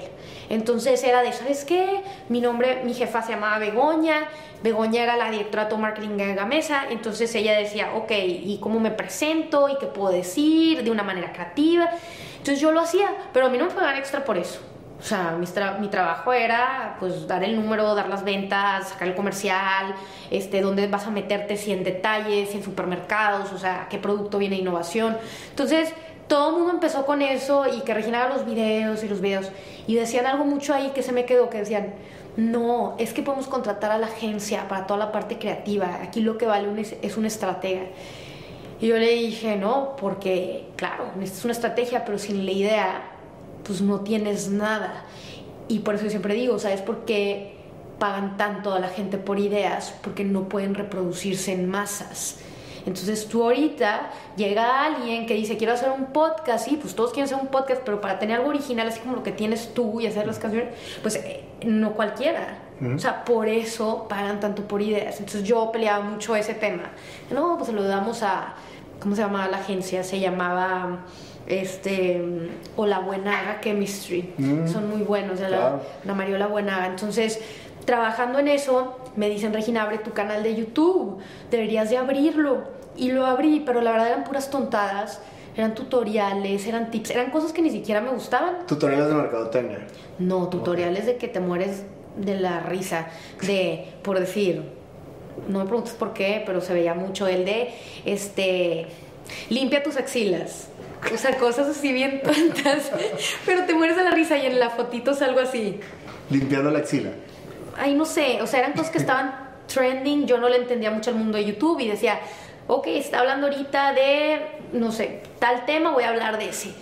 Entonces 0.51 1.03
era 1.03 1.23
de, 1.23 1.33
¿sabes 1.33 1.65
qué? 1.65 2.03
Mi 2.29 2.43
nombre, 2.43 2.83
mi 2.85 2.93
jefa 2.93 3.23
se 3.23 3.33
llamaba 3.33 3.59
Begoña, 3.59 4.29
Begoña 4.63 5.03
era 5.03 5.17
la 5.17 5.31
directora 5.31 5.65
de 5.65 5.79
marketing 5.79 6.19
de 6.19 6.35
Gamesa, 6.35 6.85
entonces 6.91 7.35
ella 7.35 7.57
decía, 7.57 7.95
ok, 7.95 8.11
¿y 8.13 8.59
cómo 8.61 8.79
me 8.79 8.91
presento? 8.91 9.71
¿Y 9.71 9.79
qué 9.79 9.87
puedo 9.87 10.13
decir? 10.13 10.83
De 10.83 10.91
una 10.91 11.03
manera 11.03 11.33
creativa. 11.33 11.89
Entonces 12.37 12.61
yo 12.61 12.71
lo 12.71 12.81
hacía, 12.81 13.09
pero 13.33 13.47
a 13.47 13.49
mí 13.49 13.57
no 13.57 13.65
me 13.65 13.71
pagaban 13.71 13.97
extra 13.97 14.27
por 14.27 14.37
eso. 14.37 14.61
O 15.01 15.03
sea, 15.03 15.37
mi, 15.39 15.47
mi, 15.81 15.89
trabajo 15.89 16.33
era 16.33 16.97
pues 16.99 17.29
dar 17.29 17.45
el 17.45 17.55
número, 17.55 17.95
dar 17.95 18.09
las 18.09 18.25
ventas, 18.25 18.89
sacar 18.89 19.09
el 19.09 19.15
comercial, 19.15 19.95
este, 20.31 20.61
dónde 20.61 20.89
vas 20.89 21.07
a 21.07 21.11
meterte, 21.11 21.57
si 21.57 21.71
en 21.73 21.85
detalles, 21.85 22.51
si 22.51 22.57
en 22.57 22.65
supermercados, 22.65 23.53
o 23.53 23.59
sea, 23.59 23.87
qué 23.89 23.99
producto 23.99 24.39
viene 24.39 24.57
innovación. 24.57 25.17
Entonces, 25.51 25.93
todo 26.27 26.51
el 26.51 26.57
mundo 26.57 26.73
empezó 26.73 27.07
con 27.07 27.23
eso 27.23 27.65
y 27.73 27.81
que 27.83 27.95
Regina 27.95 28.29
los 28.29 28.45
videos 28.45 29.05
y 29.05 29.09
los 29.09 29.21
videos. 29.21 29.51
Y 29.87 29.95
decían 29.95 30.27
algo 30.27 30.45
mucho 30.45 30.75
ahí 30.75 30.91
que 30.91 31.03
se 31.03 31.13
me 31.13 31.25
quedó, 31.25 31.49
que 31.49 31.59
decían, 31.59 31.95
no, 32.37 32.95
es 32.99 33.13
que 33.13 33.23
podemos 33.23 33.47
contratar 33.47 33.91
a 33.93 33.99
la 33.99 34.07
agencia 34.07 34.69
para 34.69 34.87
toda 34.87 34.99
la 34.99 35.13
parte 35.13 35.39
creativa. 35.39 36.01
Aquí 36.03 36.21
lo 36.21 36.39
que 36.39 36.47
vale 36.47 36.69
es 37.03 37.17
una 37.17 37.29
estratega. 37.29 37.83
Y 38.81 38.89
yo 38.89 38.97
le 38.97 39.13
dije, 39.15 39.57
no, 39.57 39.97
porque, 39.97 40.69
claro, 40.77 41.11
es 41.21 41.45
una 41.45 41.53
estrategia, 41.53 42.05
pero 42.05 42.19
sin 42.19 42.47
la 42.47 42.53
idea, 42.53 43.03
pues 43.69 43.83
no 43.83 44.01
tienes 44.01 44.49
nada. 44.49 45.05
Y 45.69 45.81
por 45.81 45.95
eso 45.95 46.05
yo 46.05 46.11
siempre 46.11 46.35
digo, 46.35 46.59
¿sabes 46.59 46.81
por 46.81 47.05
qué 47.05 47.55
pagan 47.99 48.37
tanto 48.37 48.73
a 48.73 48.81
la 48.81 48.89
gente 48.89 49.19
por 49.19 49.39
ideas? 49.39 49.95
Porque 50.03 50.25
no 50.25 50.49
pueden 50.49 50.75
reproducirse 50.75 51.53
en 51.53 51.69
masas. 51.69 52.39
Entonces 52.87 53.29
tú 53.29 53.45
ahorita 53.45 54.11
llega 54.37 54.83
alguien 54.85 55.27
que 55.27 55.35
dice, 55.35 55.59
quiero 55.59 55.75
hacer 55.75 55.91
un 55.91 56.07
podcast, 56.07 56.67
sí, 56.67 56.79
pues 56.81 56.95
todos 56.95 57.13
quieren 57.13 57.31
hacer 57.31 57.39
un 57.39 57.51
podcast, 57.51 57.83
pero 57.85 58.01
para 58.01 58.19
tener 58.19 58.39
algo 58.39 58.49
original, 58.49 58.89
así 58.89 59.01
como 59.01 59.17
lo 59.17 59.23
que 59.23 59.33
tienes 59.33 59.75
tú 59.75 60.01
y 60.01 60.07
hacer 60.07 60.27
las 60.27 60.39
canciones, 60.39 60.71
pues 61.03 61.17
eh, 61.17 61.45
no 61.67 61.93
cualquiera. 61.93 62.63
O 62.95 62.99
sea, 62.99 63.25
por 63.25 63.49
eso 63.49 64.07
pagan 64.09 64.39
tanto 64.39 64.67
por 64.67 64.81
ideas. 64.81 65.19
Entonces 65.19 65.43
yo 65.43 65.71
peleaba 65.73 66.03
mucho 66.05 66.37
ese 66.37 66.55
tema. 66.55 66.85
No, 67.31 67.57
pues 67.57 67.71
se 67.71 67.75
lo 67.75 67.83
damos 67.83 68.23
a, 68.23 68.55
¿cómo 69.01 69.17
se 69.17 69.23
llamaba 69.23 69.49
la 69.49 69.59
agencia? 69.59 70.05
Se 70.05 70.21
llamaba 70.21 71.01
este 71.49 72.23
o 72.77 72.87
la 72.87 73.01
Buenaga 73.01 73.61
Chemistry 73.61 74.35
son 74.71 74.91
muy 74.91 75.03
buenos 75.03 75.41
la, 75.41 75.81
la 76.05 76.15
Mariola 76.15 76.47
Buenaga 76.47 76.87
entonces 76.87 77.41
trabajando 77.85 78.39
en 78.39 78.49
eso 78.49 78.99
me 79.17 79.29
dicen 79.29 79.53
Regina 79.53 79.83
abre 79.83 79.99
tu 79.99 80.13
canal 80.13 80.43
de 80.43 80.55
YouTube 80.55 81.19
deberías 81.51 81.89
de 81.91 81.97
abrirlo 81.97 82.79
y 82.99 83.13
lo 83.13 83.25
abrí, 83.25 83.63
pero 83.65 83.81
la 83.81 83.93
verdad 83.93 84.09
eran 84.09 84.25
puras 84.25 84.51
tontadas. 84.51 85.21
Eran 85.57 85.75
tutoriales, 85.75 86.67
eran 86.67 86.91
tips, 86.91 87.11
eran 87.11 87.31
cosas 87.31 87.53
que 87.53 87.63
ni 87.63 87.71
siquiera 87.71 88.01
me 88.01 88.11
gustaban. 88.11 88.67
¿Tutoriales 88.67 89.09
de 89.09 89.15
mercadotecnia? 89.15 89.87
No, 90.19 90.49
tutoriales 90.49 91.07
de 91.07 91.17
que 91.17 91.27
te 91.27 91.41
mueres 91.41 91.83
de 92.17 92.39
la 92.39 92.61
risa. 92.61 93.09
De, 93.43 93.89
por 94.03 94.21
decir, 94.21 94.63
no 95.49 95.61
me 95.61 95.65
preguntes 95.65 95.95
por 95.95 96.13
qué, 96.13 96.43
pero 96.47 96.61
se 96.61 96.75
veía 96.75 96.95
mucho 96.95 97.27
el 97.27 97.45
de, 97.45 97.71
este, 98.05 98.87
limpia 99.51 99.83
tus 99.83 99.97
axilas. 99.97 100.69
O 101.13 101.17
sea, 101.17 101.37
cosas 101.37 101.69
así 101.69 101.93
bien 101.93 102.23
tontas. 102.25 102.91
pero 103.47 103.65
te 103.65 103.75
mueres 103.75 103.97
de 103.97 104.05
la 104.05 104.11
risa 104.11 104.37
y 104.37 104.47
en 104.47 104.59
la 104.59 104.71
fotito 104.71 105.13
algo 105.21 105.41
así. 105.41 105.81
Limpiando 106.31 106.71
la 106.71 106.81
axila. 106.81 107.11
Ay, 107.77 107.95
no 107.95 108.05
sé, 108.05 108.43
o 108.43 108.47
sea, 108.47 108.61
eran 108.61 108.73
cosas 108.73 108.91
que 108.91 108.99
estaban 108.99 109.33
trending. 109.67 110.27
Yo 110.27 110.39
no 110.39 110.49
le 110.49 110.57
entendía 110.57 110.91
mucho 110.91 111.11
al 111.11 111.17
mundo 111.17 111.39
de 111.39 111.45
YouTube 111.45 111.81
y 111.81 111.89
decía, 111.89 112.19
ok, 112.67 112.87
está 112.89 113.21
hablando 113.21 113.47
ahorita 113.47 113.93
de, 113.93 114.41
no 114.73 114.93
sé, 114.93 115.23
tal 115.39 115.65
tema, 115.65 115.93
voy 115.93 116.05
a 116.05 116.11
hablar 116.11 116.39
de 116.39 116.51
ese. 116.51 116.73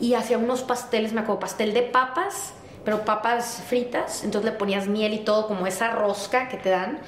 y 0.00 0.14
hacía 0.14 0.38
unos 0.38 0.62
pasteles, 0.62 1.12
me 1.12 1.20
acuerdo, 1.20 1.40
pastel 1.40 1.72
de 1.72 1.82
papas, 1.82 2.52
pero 2.84 3.04
papas 3.04 3.62
fritas, 3.66 4.24
entonces 4.24 4.50
le 4.50 4.56
ponías 4.56 4.86
miel 4.88 5.14
y 5.14 5.20
todo, 5.20 5.46
como 5.46 5.66
esa 5.66 5.90
rosca 5.90 6.48
que 6.48 6.56
te 6.56 6.70
dan, 6.70 6.98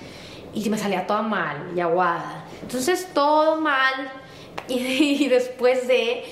y 0.55 0.69
me 0.71 0.79
salía 0.79 1.07
toda 1.07 1.23
mal 1.23 1.73
y 1.77 1.81
aguada. 1.81 2.45
Entonces 2.63 3.09
todo 3.13 3.61
mal, 3.61 4.11
y, 4.69 5.29
después 5.29 5.87
de, 5.89 6.25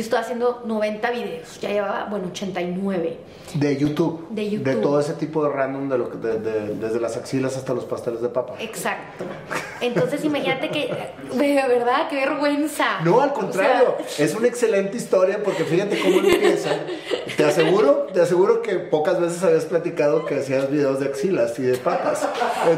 yo 0.00 0.04
estaba 0.04 0.22
haciendo 0.22 0.62
90 0.64 1.10
videos, 1.10 1.60
ya 1.60 1.68
llevaba, 1.68 2.06
bueno, 2.06 2.28
89. 2.28 3.18
De 3.54 3.76
YouTube. 3.76 4.28
De 4.30 4.48
YouTube. 4.48 4.64
De 4.64 4.76
todo 4.76 5.00
ese 5.00 5.14
tipo 5.14 5.42
de 5.44 5.50
random, 5.50 5.88
de 5.88 5.98
lo 5.98 6.10
que, 6.10 6.16
desde 6.16 7.00
las 7.00 7.16
axilas 7.16 7.56
hasta 7.56 7.74
los 7.74 7.84
pasteles 7.84 8.22
de 8.22 8.28
papa. 8.28 8.54
Exacto. 8.60 9.24
Entonces 9.80 10.24
imagínate 10.24 10.70
que, 10.70 10.88
de 11.34 11.54
verdad, 11.68 12.08
qué 12.08 12.16
vergüenza. 12.16 13.00
No, 13.04 13.20
al 13.20 13.32
contrario, 13.32 13.96
es 14.18 14.34
una 14.34 14.48
excelente 14.48 14.96
historia 14.96 15.42
porque 15.42 15.64
fíjate 15.64 15.98
cómo 16.00 16.20
empieza. 16.20 16.70
Te 17.36 17.44
aseguro, 17.44 18.08
te 18.12 18.20
aseguro 18.20 18.62
que 18.62 18.76
pocas 18.76 19.20
veces 19.20 19.42
habías 19.42 19.64
platicado 19.64 20.24
que 20.26 20.36
hacías 20.36 20.70
videos 20.70 21.00
de 21.00 21.06
axilas 21.06 21.58
y 21.58 21.62
de 21.62 21.76
papas. 21.76 22.26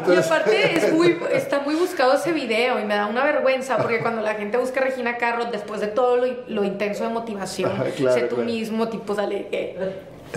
Y 0.09 0.17
aparte 0.17 0.77
es 0.77 0.93
muy, 0.93 1.19
está 1.33 1.61
muy 1.61 1.75
buscado 1.75 2.15
ese 2.15 2.33
video 2.33 2.81
y 2.81 2.85
me 2.85 2.95
da 2.95 3.07
una 3.07 3.25
vergüenza 3.25 3.77
porque 3.77 4.01
cuando 4.01 4.23
la 4.23 4.35
gente 4.35 4.57
busca 4.57 4.81
a 4.81 4.85
Regina 4.85 5.19
Carlos, 5.19 5.49
después 5.53 5.81
de 5.81 5.89
todo 5.89 6.17
lo, 6.47 6.65
intenso 6.65 7.05
de 7.05 7.11
motivación, 7.13 7.73
sé 7.97 8.23
tú 8.23 8.39
mismo, 8.39 8.89
tipo, 8.89 9.15
sale 9.15 9.49
que 9.49 9.77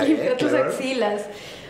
Limpia 0.03 0.37
tus 0.37 0.53
axilas. 0.53 1.23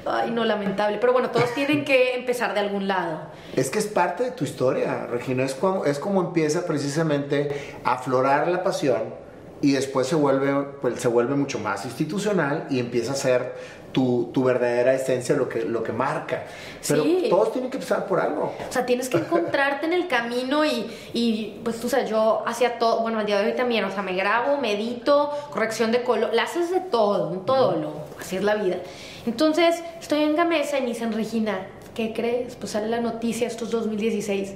Ay, 0.06 0.32
no, 0.32 0.46
lamentable. 0.46 0.98
Pero 1.00 1.14
bueno, 1.14 1.32
todos 1.32 1.54
tienen 1.54 1.84
que 1.84 2.16
empezar 2.16 2.54
de 2.54 2.60
algún 2.60 2.88
lado. 2.88 3.22
Es 3.56 3.70
que 3.70 3.80
es 3.80 3.88
parte 3.88 4.24
de 4.24 4.32
tu 4.32 4.44
historia, 4.44 5.08
Regina. 5.08 5.44
Es 5.44 5.56
como, 5.56 5.86
es 5.86 6.00
como 6.00 6.22
empieza 6.22 6.66
precisamente 6.66 7.76
a 7.84 7.94
aflorar 7.94 8.48
la 8.48 8.64
pasión 8.64 9.16
y 9.62 9.72
después 9.72 10.08
se 10.08 10.16
vuelve, 10.16 10.54
pues, 10.82 11.00
se 11.00 11.08
vuelve 11.08 11.36
mucho 11.36 11.60
más 11.60 11.86
institucional 11.86 12.68
y 12.70 12.80
empieza 12.80 13.14
a 13.14 13.16
ser 13.16 13.56
tu, 13.96 14.30
tu, 14.34 14.44
verdadera 14.44 14.94
esencia 14.94 15.34
lo 15.38 15.48
que, 15.48 15.64
lo 15.64 15.82
que 15.82 15.94
marca. 15.94 16.44
Pero 16.86 17.06
todos 17.30 17.54
tienen 17.54 17.72
que 17.72 17.78
empezar 17.78 18.06
por 18.08 18.20
algo. 18.20 18.54
O 18.70 18.74
sea, 18.74 18.86
tienes 18.86 19.08
que 19.08 19.16
encontrarte 19.16 19.86
en 19.86 19.94
el 19.94 20.10
camino 20.10 20.66
y, 20.66 20.86
y 21.14 21.62
pues 21.64 21.80
tú 21.80 21.88
sabes, 21.88 22.10
yo 22.10 22.44
hacía 22.46 22.78
todo, 22.78 23.00
bueno, 23.00 23.20
al 23.20 23.26
día 23.26 23.40
de 23.40 23.46
hoy 23.46 23.56
también, 23.56 23.86
o 23.86 23.92
sea, 23.92 24.02
me 24.02 24.14
grabo, 24.14 24.58
medito, 24.58 25.32
corrección 25.50 25.94
de 25.94 26.04
color, 26.04 26.34
la 26.34 26.44
haces 26.44 26.72
de 26.72 26.82
todo, 26.82 27.30
un 27.30 27.46
todo 27.46 27.78
lo, 27.78 27.94
así 28.20 28.36
es 28.36 28.44
la 28.44 28.56
vida. 28.56 28.80
Entonces, 29.26 29.82
estoy 30.02 30.24
en 30.24 30.36
Gamesa 30.36 30.78
y 30.78 30.82
me 30.82 30.88
dicen, 30.88 31.14
Regina, 31.14 31.68
¿qué 31.94 32.12
crees? 32.12 32.58
Pues 32.58 32.74
sale 32.74 32.90
la 32.90 33.00
noticia, 33.00 33.48
estos 33.48 33.72
2016 33.72 34.56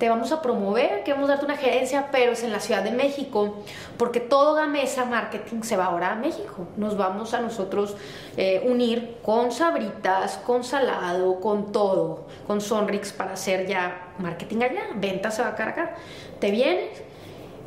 te 0.00 0.08
vamos 0.08 0.32
a 0.32 0.40
promover, 0.40 1.04
queremos 1.04 1.28
darte 1.28 1.44
una 1.44 1.58
gerencia, 1.58 2.08
pero 2.10 2.32
es 2.32 2.42
en 2.42 2.50
la 2.50 2.60
Ciudad 2.60 2.82
de 2.82 2.90
México, 2.90 3.58
porque 3.98 4.18
todo 4.18 4.54
Gamesa 4.54 5.04
Marketing 5.04 5.60
se 5.60 5.76
va 5.76 5.84
ahora 5.84 6.12
a 6.12 6.14
México. 6.14 6.66
Nos 6.78 6.96
vamos 6.96 7.34
a 7.34 7.42
nosotros 7.42 7.96
eh, 8.38 8.62
unir 8.66 9.18
con 9.22 9.52
Sabritas, 9.52 10.38
con 10.38 10.64
Salado, 10.64 11.38
con 11.38 11.70
todo, 11.70 12.24
con 12.46 12.62
Sonrix 12.62 13.12
para 13.12 13.34
hacer 13.34 13.66
ya 13.66 14.14
marketing 14.18 14.62
allá. 14.62 14.80
Venta 14.94 15.30
se 15.30 15.42
va 15.42 15.48
a 15.48 15.54
cargar. 15.54 15.94
¿Te 16.40 16.50
vienes? 16.50 17.02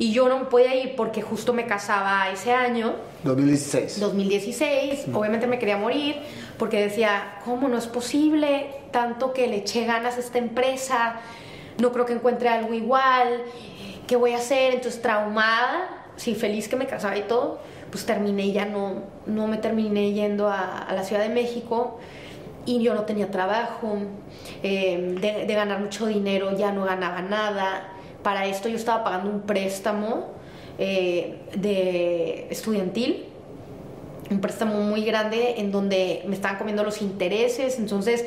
Y 0.00 0.12
yo 0.12 0.28
no 0.28 0.48
podía 0.48 0.74
ir 0.74 0.96
porque 0.96 1.22
justo 1.22 1.52
me 1.52 1.66
casaba 1.66 2.28
ese 2.32 2.52
año. 2.52 2.96
2016. 3.22 4.00
2016. 4.00 5.06
Obviamente 5.14 5.46
me 5.46 5.60
quería 5.60 5.76
morir 5.76 6.16
porque 6.58 6.82
decía, 6.82 7.38
¿cómo 7.44 7.68
no 7.68 7.78
es 7.78 7.86
posible 7.86 8.74
tanto 8.90 9.32
que 9.32 9.46
le 9.46 9.58
eché 9.58 9.84
ganas 9.84 10.16
a 10.16 10.18
esta 10.18 10.38
empresa? 10.38 11.20
No 11.78 11.92
creo 11.92 12.06
que 12.06 12.12
encuentre 12.12 12.48
algo 12.48 12.74
igual, 12.74 13.42
¿qué 14.06 14.16
voy 14.16 14.32
a 14.32 14.38
hacer? 14.38 14.74
Entonces, 14.74 15.00
traumada, 15.02 16.06
sí, 16.16 16.34
feliz 16.34 16.68
que 16.68 16.76
me 16.76 16.86
casaba 16.86 17.16
y 17.16 17.22
todo, 17.22 17.58
pues 17.90 18.06
terminé 18.06 18.52
ya 18.52 18.66
no, 18.66 19.02
no 19.26 19.46
me 19.46 19.58
terminé 19.58 20.12
yendo 20.12 20.48
a, 20.48 20.86
la 20.92 21.04
Ciudad 21.04 21.22
de 21.22 21.28
México 21.28 21.98
y 22.66 22.82
yo 22.82 22.94
no 22.94 23.02
tenía 23.02 23.30
trabajo, 23.30 23.98
eh, 24.62 25.16
de, 25.46 25.54
ganar 25.54 25.80
mucho 25.80 26.06
dinero 26.06 26.56
ya 26.56 26.72
no 26.72 26.84
ganaba 26.84 27.22
nada. 27.22 27.88
Para 28.22 28.46
esto 28.46 28.68
yo 28.68 28.76
estaba 28.76 29.04
pagando 29.04 29.30
un 29.30 29.42
préstamo 29.42 30.28
eh, 30.78 31.40
de 31.54 32.46
estudiantil, 32.50 33.26
un 34.30 34.40
préstamo 34.40 34.80
muy 34.80 35.04
grande 35.04 35.56
en 35.58 35.70
donde 35.70 36.22
me 36.26 36.34
estaban 36.34 36.56
comiendo 36.56 36.82
los 36.82 37.02
intereses, 37.02 37.78
entonces 37.78 38.24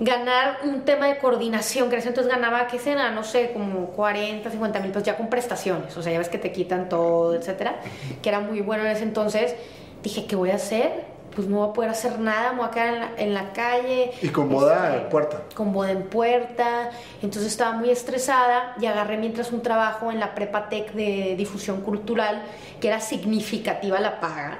ganar 0.00 0.58
un 0.64 0.82
tema 0.82 1.06
de 1.06 1.18
coordinación, 1.18 1.90
que 1.90 1.96
entonces 1.96 2.28
ganaba, 2.28 2.66
¿qué 2.68 2.78
será? 2.78 3.10
No 3.10 3.24
sé, 3.24 3.50
como 3.52 3.86
40, 3.88 4.50
50 4.50 4.80
mil 4.80 4.90
pesos 4.90 5.04
ya 5.04 5.16
con 5.16 5.28
prestaciones, 5.28 5.96
o 5.96 6.02
sea, 6.02 6.12
ya 6.12 6.18
ves 6.18 6.28
que 6.28 6.38
te 6.38 6.52
quitan 6.52 6.88
todo, 6.88 7.34
etcétera, 7.34 7.76
que 8.22 8.28
era 8.28 8.40
muy 8.40 8.60
bueno 8.60 8.84
en 8.84 8.90
ese 8.90 9.02
entonces. 9.02 9.54
Dije, 10.02 10.26
¿qué 10.26 10.36
voy 10.36 10.50
a 10.50 10.56
hacer? 10.56 11.18
Pues 11.34 11.46
no 11.48 11.58
voy 11.58 11.70
a 11.70 11.72
poder 11.72 11.90
hacer 11.90 12.18
nada, 12.18 12.52
me 12.52 12.58
voy 12.58 12.68
a 12.68 12.70
quedar 12.70 13.14
en 13.16 13.34
la, 13.34 13.52
calle. 13.52 14.12
Y 14.22 14.28
con 14.28 14.48
boda 14.48 14.96
en 14.96 15.08
puerta. 15.08 15.42
Con 15.54 15.72
boda 15.72 15.90
en 15.90 16.04
puerta. 16.04 16.90
Entonces 17.22 17.52
estaba 17.52 17.76
muy 17.76 17.90
estresada 17.90 18.74
y 18.80 18.86
agarré 18.86 19.18
mientras 19.18 19.52
un 19.52 19.62
trabajo 19.62 20.10
en 20.10 20.20
la 20.20 20.34
Prepa 20.34 20.68
Tech 20.68 20.92
de 20.92 21.34
difusión 21.36 21.82
cultural, 21.82 22.42
que 22.80 22.88
era 22.88 23.00
significativa 23.00 24.00
la 24.00 24.20
paga, 24.20 24.58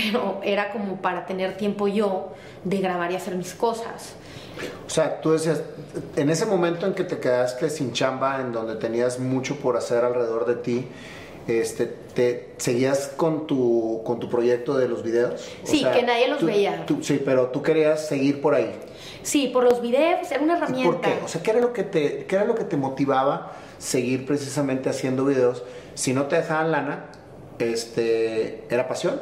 pero 0.00 0.40
era 0.42 0.70
como 0.72 0.96
para 1.00 1.26
tener 1.26 1.56
tiempo 1.56 1.88
yo 1.88 2.32
de 2.64 2.78
grabar 2.78 3.10
y 3.12 3.16
hacer 3.16 3.36
mis 3.36 3.54
cosas. 3.54 4.14
O 4.86 4.90
sea, 4.90 5.20
tú 5.20 5.32
decías, 5.32 5.62
en 6.16 6.30
ese 6.30 6.46
momento 6.46 6.86
en 6.86 6.94
que 6.94 7.04
te 7.04 7.18
quedaste 7.18 7.70
sin 7.70 7.92
chamba, 7.92 8.40
en 8.40 8.52
donde 8.52 8.76
tenías 8.76 9.18
mucho 9.18 9.56
por 9.56 9.76
hacer 9.76 10.04
alrededor 10.04 10.46
de 10.46 10.56
ti, 10.56 10.88
este, 11.46 11.86
¿te 11.86 12.52
seguías 12.58 13.12
con 13.16 13.46
tu, 13.46 14.02
con 14.04 14.20
tu 14.20 14.28
proyecto 14.28 14.76
de 14.76 14.88
los 14.88 15.02
videos? 15.02 15.48
sí, 15.64 15.84
que 15.84 16.02
nadie 16.02 16.28
los 16.28 16.44
veía. 16.44 16.84
sí, 17.00 17.20
pero 17.24 17.46
tú 17.48 17.62
querías 17.62 18.06
seguir 18.06 18.40
por 18.40 18.54
ahí. 18.54 18.72
Sí, 19.22 19.48
por 19.52 19.64
los 19.64 19.80
videos, 19.80 20.30
era 20.30 20.42
una 20.42 20.56
herramienta. 20.56 20.90
¿Por 20.90 21.00
qué? 21.00 21.18
O 21.24 21.28
sea, 21.28 21.42
¿qué 21.42 21.50
era 21.50 21.60
lo 21.60 21.72
que 21.72 21.82
te, 21.82 22.24
qué 22.26 22.36
era 22.36 22.44
lo 22.44 22.54
que 22.54 22.64
te 22.64 22.76
motivaba 22.76 23.52
seguir 23.78 24.26
precisamente 24.26 24.88
haciendo 24.88 25.24
videos? 25.24 25.62
Si 25.94 26.12
no 26.12 26.26
te 26.26 26.36
dejaban 26.36 26.70
lana, 26.70 27.06
este, 27.60 28.64
¿era 28.70 28.88
pasión? 28.88 29.20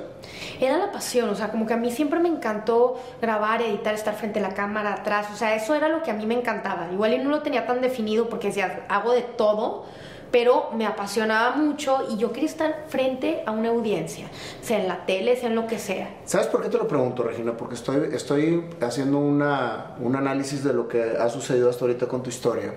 Era 0.61 0.77
la 0.79 0.93
pasión, 0.93 1.29
o 1.29 1.35
sea, 1.35 1.51
como 1.51 1.67
que 1.67 1.75
a 1.75 1.77
mí 1.77 1.91
siempre 1.91 2.19
me 2.21 2.29
encantó 2.29 2.97
grabar, 3.21 3.63
editar, 3.63 3.95
estar 3.95 4.15
frente 4.15 4.41
a 4.41 4.43
la 4.43 4.55
cámara, 4.55 4.95
atrás, 4.95 5.29
o 5.33 5.37
sea, 5.37 5.55
eso 5.55 5.75
era 5.75 5.89
lo 5.89 6.03
que 6.03 6.11
a 6.11 6.15
mí 6.15 6.27
me 6.27 6.35
encantaba. 6.35 6.89
Igual 6.93 7.15
y 7.15 7.19
no 7.19 7.31
lo 7.31 7.43
tenía 7.43 7.67
tan 7.67 7.81
definido 7.81 8.29
porque 8.29 8.49
decía, 8.49 8.85
hago 8.89 9.13
de 9.13 9.23
todo, 9.23 9.85
pero 10.31 10.71
me 10.77 10.87
apasionaba 10.87 11.57
mucho 11.57 12.07
y 12.11 12.17
yo 12.17 12.33
quería 12.33 12.49
estar 12.49 12.85
frente 12.89 13.43
a 13.47 13.53
una 13.53 13.71
audiencia, 13.71 14.27
sea 14.61 14.81
en 14.81 14.89
la 14.89 15.07
tele, 15.07 15.37
sea 15.37 15.49
en 15.49 15.55
lo 15.55 15.67
que 15.67 15.79
sea. 15.79 16.11
¿Sabes 16.25 16.49
por 16.49 16.63
qué 16.63 16.69
te 16.69 16.77
lo 16.77 16.87
pregunto, 16.87 17.23
Regina? 17.23 17.57
Porque 17.57 17.75
estoy, 17.75 18.11
estoy 18.13 18.65
haciendo 18.81 19.19
una, 19.19 19.97
un 20.01 20.17
análisis 20.17 20.65
de 20.65 20.73
lo 20.73 20.89
que 20.89 21.03
ha 21.19 21.29
sucedido 21.29 21.71
hasta 21.71 21.85
ahorita 21.85 22.07
con 22.07 22.23
tu 22.23 22.31
historia. 22.31 22.75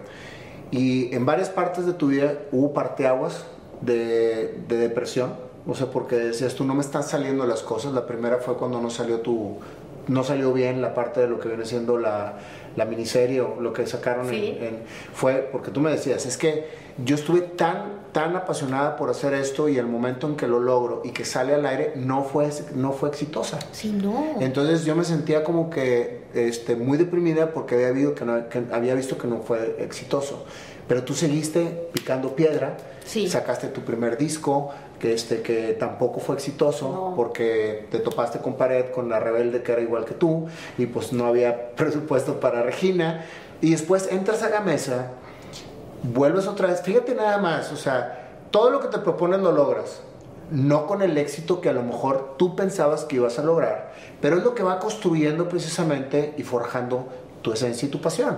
Y 0.72 1.14
en 1.14 1.26
varias 1.26 1.50
partes 1.50 1.86
de 1.86 1.94
tu 1.94 2.08
vida 2.08 2.36
hubo 2.52 2.74
parteaguas 2.74 3.46
de, 3.82 4.60
de 4.68 4.78
depresión 4.78 5.51
o 5.68 5.76
sea, 5.76 5.88
porque 5.88 6.16
decías 6.16 6.56
tú 6.56 6.64
no 6.64 6.74
me 6.74 6.82
están 6.82 7.04
saliendo 7.04 7.46
las 7.46 7.62
cosas. 7.62 7.94
La 7.94 8.06
primera 8.06 8.38
fue 8.38 8.56
cuando 8.56 8.82
no 8.82 8.90
salió 8.90 9.20
tu, 9.20 9.58
no 10.08 10.24
salió 10.24 10.54
bien 10.54 10.82
la 10.82 10.94
parte 10.94 11.22
de 11.22 11.28
lo 11.28 11.40
que 11.40 11.48
viene 11.48 11.66
siendo 11.66 11.98
la, 11.98 12.36
la 12.76 12.86
miniserie 12.86 13.42
o 13.42 13.60
lo 13.60 13.74
que 13.74 13.86
sacaron 13.86 14.28
fue 15.14 15.50
porque 15.52 15.72
tú 15.72 15.80
me 15.80 15.92
decías, 15.92 16.26
es 16.26 16.38
que 16.38 16.82
yo 17.04 17.16
estuve 17.16 17.42
tan, 17.42 18.02
tan 18.12 18.36
apasionada 18.36 18.96
por 18.96 19.10
hacer 19.10 19.34
esto 19.34 19.70
y 19.70 19.78
el 19.78 19.88
momento 19.88 20.28
en 20.28 20.36
que 20.36 20.48
lo 20.48 20.60
logro 20.60 21.02
y 21.04 21.12
que 21.12 21.26
sale 21.26 21.54
al 21.54 21.66
aire 21.66 21.94
no 21.96 22.24
fue, 22.24 22.50
no 22.76 22.92
fue 22.92 23.10
exitosa. 23.10 23.60
Sí, 23.72 23.92
no. 23.92 24.36
Entonces 24.40 24.86
yo 24.86 24.96
me 24.96 25.04
sentía 25.04 25.44
como 25.44 25.70
que 25.70 26.24
este, 26.34 26.76
muy 26.76 26.98
deprimida 26.98 27.52
porque 27.54 27.76
había, 27.76 27.88
habido 27.88 28.16
que, 28.16 28.26
que 28.50 28.64
había 28.74 28.96
visto 28.96 29.18
que 29.18 29.28
no 29.28 29.42
fue 29.42 29.78
exitoso. 29.80 30.46
Pero 30.88 31.04
tú 31.04 31.14
seguiste 31.14 31.90
picando 31.94 32.36
piedra, 32.36 32.78
sacaste 33.06 33.68
tu 33.68 33.82
primer 33.82 34.18
disco, 34.18 34.72
que, 35.02 35.14
este, 35.14 35.42
que 35.42 35.74
tampoco 35.74 36.20
fue 36.20 36.36
exitoso 36.36 37.14
porque 37.16 37.88
te 37.90 37.98
topaste 37.98 38.40
con 38.40 38.54
pared 38.54 38.92
con 38.92 39.10
la 39.10 39.20
rebelde 39.20 39.64
que 39.64 39.72
era 39.72 39.82
igual 39.82 40.06
que 40.06 40.14
tú 40.14 40.48
y 40.78 40.86
pues 40.86 41.12
no 41.12 41.26
había 41.26 41.72
presupuesto 41.76 42.40
para 42.40 42.62
Regina. 42.62 43.26
Y 43.62 43.72
después 43.72 44.08
entras 44.12 44.44
a 44.44 44.50
la 44.50 44.62
mesa, 44.62 45.12
vuelves 46.04 46.48
otra 46.48 46.68
vez, 46.68 46.82
fíjate 46.82 47.16
nada 47.16 47.38
más, 47.40 47.72
o 47.72 47.78
sea, 47.78 48.30
todo 48.52 48.70
lo 48.70 48.80
que 48.80 48.88
te 48.88 49.00
propones 49.00 49.40
lo 49.40 49.52
logras. 49.52 50.02
No 50.52 50.86
con 50.86 51.02
el 51.02 51.18
éxito 51.18 51.62
que 51.62 51.70
a 51.70 51.74
lo 51.74 51.82
mejor 51.82 52.36
tú 52.38 52.56
pensabas 52.56 53.06
que 53.06 53.16
ibas 53.16 53.40
a 53.40 53.44
lograr, 53.44 53.94
pero 54.20 54.38
es 54.38 54.44
lo 54.44 54.54
que 54.54 54.64
va 54.64 54.80
construyendo 54.80 55.48
precisamente 55.48 56.34
y 56.38 56.44
forjando 56.44 57.08
tu 57.42 57.54
esencia 57.54 57.88
y 57.88 57.92
tu 57.92 58.02
pasión. 58.02 58.38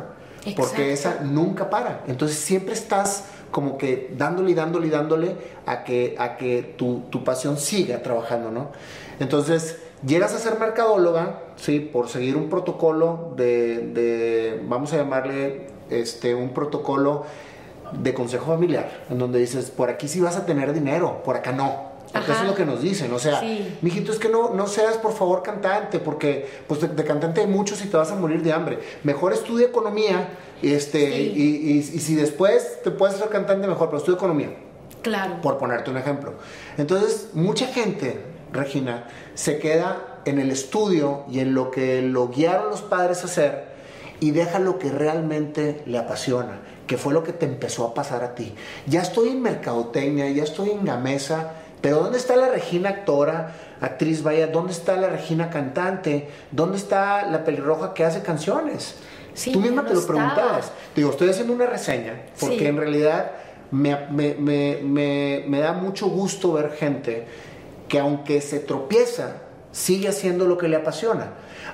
Porque 0.56 0.93
esa 0.93 1.21
nunca 1.21 1.69
para. 1.69 2.04
Entonces 2.06 2.38
siempre 2.38 2.73
estás 2.73 3.26
como 3.53 3.77
que 3.77 4.11
dándole 4.17 4.49
y 4.49 4.53
dándole 4.55 4.87
y 4.87 4.89
dándole 4.89 5.35
a 5.67 5.83
que, 5.83 6.15
a 6.17 6.37
que 6.37 6.73
tu, 6.75 7.03
tu, 7.11 7.23
pasión 7.23 7.57
siga 7.57 8.01
trabajando, 8.01 8.49
¿no? 8.49 8.71
Entonces, 9.19 9.79
llegas 10.03 10.33
a 10.33 10.39
ser 10.39 10.59
mercadóloga, 10.59 11.43
¿sí? 11.55 11.79
Por 11.79 12.09
seguir 12.09 12.35
un 12.35 12.49
protocolo 12.49 13.31
de, 13.37 13.77
de, 13.77 14.63
vamos 14.67 14.91
a 14.93 14.97
llamarle, 14.97 15.67
este, 15.91 16.33
un 16.33 16.49
protocolo 16.49 17.25
de 17.91 18.15
consejo 18.15 18.47
familiar, 18.47 19.05
en 19.11 19.19
donde 19.19 19.37
dices, 19.37 19.69
por 19.69 19.91
aquí 19.91 20.07
sí 20.07 20.19
vas 20.19 20.35
a 20.35 20.47
tener 20.47 20.73
dinero, 20.73 21.21
por 21.23 21.35
acá 21.35 21.51
no. 21.51 21.92
Porque 22.13 22.32
eso 22.32 22.41
es 22.41 22.47
lo 22.47 22.54
que 22.54 22.65
nos 22.65 22.80
dicen, 22.80 23.12
o 23.12 23.17
sea, 23.17 23.41
mijito, 23.82 24.12
es 24.12 24.19
que 24.19 24.30
no, 24.30 24.52
no 24.52 24.67
seas 24.67 24.97
por 24.97 25.13
favor 25.13 25.41
cantante, 25.41 25.97
porque 25.97 26.47
pues 26.67 26.80
de, 26.80 27.04
cantante 27.04 27.41
hay 27.41 27.47
muchos 27.47 27.84
y 27.84 27.88
te 27.88 27.97
vas 27.97 28.12
a 28.12 28.15
morir 28.15 28.43
de 28.43 28.54
hambre. 28.54 28.78
Mejor 29.04 29.34
estudia 29.34 29.65
economía, 29.65 30.30
este, 30.62 31.19
y, 31.19 31.80
y, 31.80 31.82
si 31.82 32.13
después 32.13 32.84
te 32.84 32.91
puedes 32.91 33.15
hacer 33.15 33.30
cantante, 33.30 33.67
mejor, 33.67 33.88
pero 33.88 33.97
estudia 33.97 34.17
economía. 34.17 34.49
Claro. 35.02 35.41
Por 35.41 35.58
ponerte 35.58 35.89
un 35.89 35.97
ejemplo. 35.97 36.34
Entonces, 36.78 37.30
mucha 37.34 37.65
gente, 37.65 38.21
Regina, 38.52 39.08
se 39.34 39.58
queda 39.58 40.21
en 40.26 40.39
el 40.39 40.52
estudio 40.52 41.23
y 41.32 41.39
en 41.39 41.56
lo 41.56 41.71
que 41.71 42.04
lo 42.04 42.30
guiaron 42.30 42.69
los 42.69 42.84
padres 42.84 43.23
a 43.23 43.26
hacer 43.26 43.73
y 44.19 44.32
deja 44.32 44.60
lo 44.60 44.80
que 44.80 44.89
realmente 44.89 45.82
le 45.86 45.97
apasiona, 45.97 46.62
que 46.88 46.97
fue 46.97 47.13
lo 47.13 47.23
que 47.23 47.34
te 47.34 47.45
empezó 47.45 47.86
a 47.86 47.93
pasar 47.93 48.23
a 48.23 48.36
ti. 48.36 48.54
Ya 48.88 49.02
estoy 49.02 49.30
en 49.30 49.41
mercadotecnia, 49.41 50.30
ya 50.30 50.43
estoy 50.43 50.69
en 50.69 50.86
Gamesa, 50.86 51.62
pero 51.84 52.00
¿dónde 52.00 52.17
está 52.17 52.38
la 52.38 52.48
Regina 52.48 52.88
actora, 52.88 53.56
actriz, 53.82 54.24
vaya? 54.24 54.48
¿Dónde 54.48 54.72
está 54.72 54.96
la 54.96 55.10
Regina 55.10 55.50
cantante? 55.50 56.30
¿Dónde 56.50 56.78
está 56.78 57.30
la 57.30 57.43
pelirroja 57.43 57.93
que 57.93 58.06
hace 58.06 58.22
canciones? 58.22 58.96
Tú 59.52 59.60
misma 59.60 59.86
te 59.86 59.93
lo 59.93 60.08
preguntabas. 60.08 60.72
Digo, 60.96 61.10
estoy 61.10 61.30
haciendo 61.30 61.52
una 61.52 61.65
reseña, 61.65 62.22
porque 62.39 62.69
en 62.69 62.78
realidad 62.78 63.32
me, 63.72 63.98
me, 64.10 65.60
da 65.60 65.74
mucho 65.74 66.08
gusto 66.08 66.54
ver 66.54 66.72
gente 66.72 67.26
que 67.89 68.00
aunque 68.00 68.39
se 68.39 68.60
tropieza, 68.60 69.41
sigue 69.74 70.08
haciendo 70.08 70.46
lo 70.46 70.58
que 70.58 70.69
le 70.69 70.78
apasiona 70.78 71.34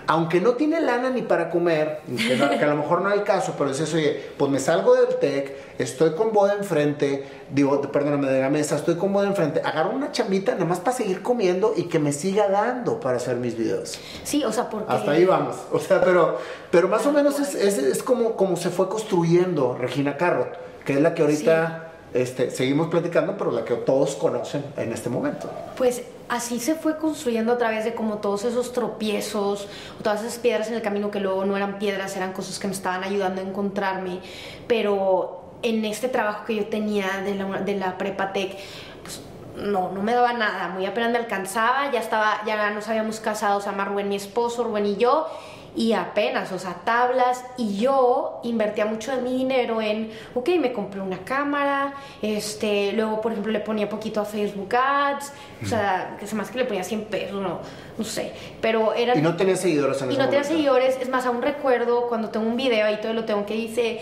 aunque 0.09 0.41
no 0.41 0.53
tiene 0.53 0.81
lana 0.81 1.11
ni 1.11 1.21
para 1.21 1.51
comer, 1.51 1.99
que, 2.17 2.63
a 2.63 2.67
lo 2.67 2.77
mejor 2.77 3.01
no 3.01 3.09
hay 3.09 3.19
caso, 3.19 3.53
pero 3.55 3.69
es 3.69 3.79
eso, 3.79 3.95
oye, 3.95 4.19
pues 4.37 4.49
me 4.49 4.59
salgo 4.59 4.95
del 4.95 5.19
TEC, 5.19 5.55
estoy 5.77 6.15
con 6.15 6.33
boda 6.33 6.55
enfrente, 6.55 7.27
digo, 7.51 7.79
perdóname, 7.79 8.27
de 8.27 8.41
la 8.41 8.49
mesa, 8.49 8.75
estoy 8.75 8.95
con 8.95 9.13
boda 9.13 9.27
enfrente, 9.27 9.61
agarro 9.63 9.91
una 9.91 10.11
chamita 10.11 10.53
nada 10.53 10.65
más 10.65 10.79
para 10.79 10.97
seguir 10.97 11.21
comiendo 11.21 11.73
y 11.77 11.83
que 11.83 11.99
me 11.99 12.11
siga 12.11 12.49
dando 12.49 12.99
para 12.99 13.17
hacer 13.17 13.35
mis 13.35 13.55
videos. 13.55 13.99
Sí, 14.23 14.43
o 14.43 14.51
sea, 14.51 14.67
porque... 14.67 14.91
Hasta 14.91 15.11
ahí 15.11 15.25
vamos, 15.25 15.57
o 15.71 15.77
sea, 15.77 16.01
pero, 16.01 16.39
pero 16.71 16.87
más 16.87 17.05
o 17.05 17.11
menos 17.11 17.39
es, 17.39 17.53
es, 17.53 18.01
como, 18.01 18.35
como 18.35 18.57
se 18.57 18.71
fue 18.71 18.89
construyendo 18.89 19.77
Regina 19.79 20.17
Carrot, 20.17 20.57
que 20.85 20.93
es 20.93 21.01
la 21.01 21.13
que 21.13 21.21
ahorita... 21.21 21.88
Este, 22.13 22.49
seguimos 22.49 22.87
platicando, 22.87 23.37
pero 23.37 23.51
la 23.51 23.63
que 23.63 23.75
todos 23.75 24.15
conocen 24.15 24.65
en 24.77 24.91
este 24.91 25.09
momento. 25.09 25.49
Pues 25.77 26.03
así 26.27 26.59
se 26.59 26.75
fue 26.75 26.97
construyendo 26.97 27.53
a 27.53 27.57
través 27.57 27.85
de 27.85 27.93
como 27.93 28.17
todos 28.17 28.45
esos 28.45 28.73
tropiezos, 28.73 29.67
todas 30.01 30.21
esas 30.21 30.39
piedras 30.39 30.69
en 30.69 30.75
el 30.75 30.81
camino 30.81 31.11
que 31.11 31.19
luego 31.19 31.45
no 31.45 31.55
eran 31.55 31.77
piedras, 31.77 32.15
eran 32.15 32.33
cosas 32.33 32.57
que 32.57 32.67
me 32.67 32.73
estaban 32.73 33.03
ayudando 33.03 33.41
a 33.41 33.43
encontrarme, 33.43 34.19
pero 34.67 35.43
en 35.61 35.85
este 35.85 36.07
trabajo 36.07 36.45
que 36.45 36.55
yo 36.55 36.67
tenía 36.67 37.21
de 37.23 37.35
la, 37.35 37.61
de 37.61 37.75
la 37.75 37.97
Prepatec, 37.97 38.57
pues 39.03 39.21
no, 39.57 39.91
no 39.91 40.01
me 40.01 40.13
daba 40.13 40.33
nada, 40.33 40.69
muy 40.69 40.85
apenas 40.85 41.11
me 41.11 41.17
alcanzaba, 41.17 41.91
ya 41.91 41.99
estaba, 41.99 42.41
ya 42.45 42.69
nos 42.71 42.87
habíamos 42.87 43.19
casado, 43.19 43.57
o 43.57 43.61
sea, 43.61 43.71
Rubén, 43.73 44.09
mi 44.09 44.15
esposo, 44.15 44.63
Rubén 44.63 44.85
y 44.85 44.95
yo, 44.95 45.27
y 45.75 45.93
apenas, 45.93 46.51
o 46.51 46.59
sea, 46.59 46.75
tablas, 46.83 47.43
y 47.57 47.77
yo 47.77 48.39
invertía 48.43 48.85
mucho 48.85 49.15
de 49.15 49.21
mi 49.21 49.37
dinero 49.37 49.81
en, 49.81 50.11
ok, 50.33 50.49
me 50.59 50.73
compré 50.73 51.01
una 51.01 51.19
cámara, 51.19 51.93
este, 52.21 52.91
luego, 52.93 53.21
por 53.21 53.31
ejemplo, 53.31 53.51
le 53.51 53.59
ponía 53.59 53.87
poquito 53.87 54.21
a 54.21 54.25
Facebook 54.25 54.75
Ads, 54.75 55.33
o 55.63 55.65
sea, 55.65 56.17
que 56.19 56.27
se 56.27 56.35
más 56.35 56.49
que 56.49 56.57
le 56.57 56.65
ponía 56.65 56.83
100 56.83 57.05
pesos, 57.05 57.41
no, 57.41 57.59
no 57.97 58.03
sé, 58.03 58.31
pero 58.61 58.93
era... 58.93 59.17
Y 59.17 59.21
no 59.21 59.35
tenía 59.35 59.55
seguidores 59.55 60.01
en 60.01 60.11
Y 60.11 60.17
no 60.17 60.25
tenía 60.25 60.43
seguidores, 60.43 60.97
es 60.99 61.09
más, 61.09 61.25
aún 61.25 61.41
recuerdo 61.41 62.07
cuando 62.07 62.29
tengo 62.29 62.47
un 62.47 62.57
video 62.57 62.85
ahí 62.85 62.99
todo 63.01 63.13
lo 63.13 63.25
tengo 63.25 63.45
que 63.45 63.53
dice, 63.53 64.01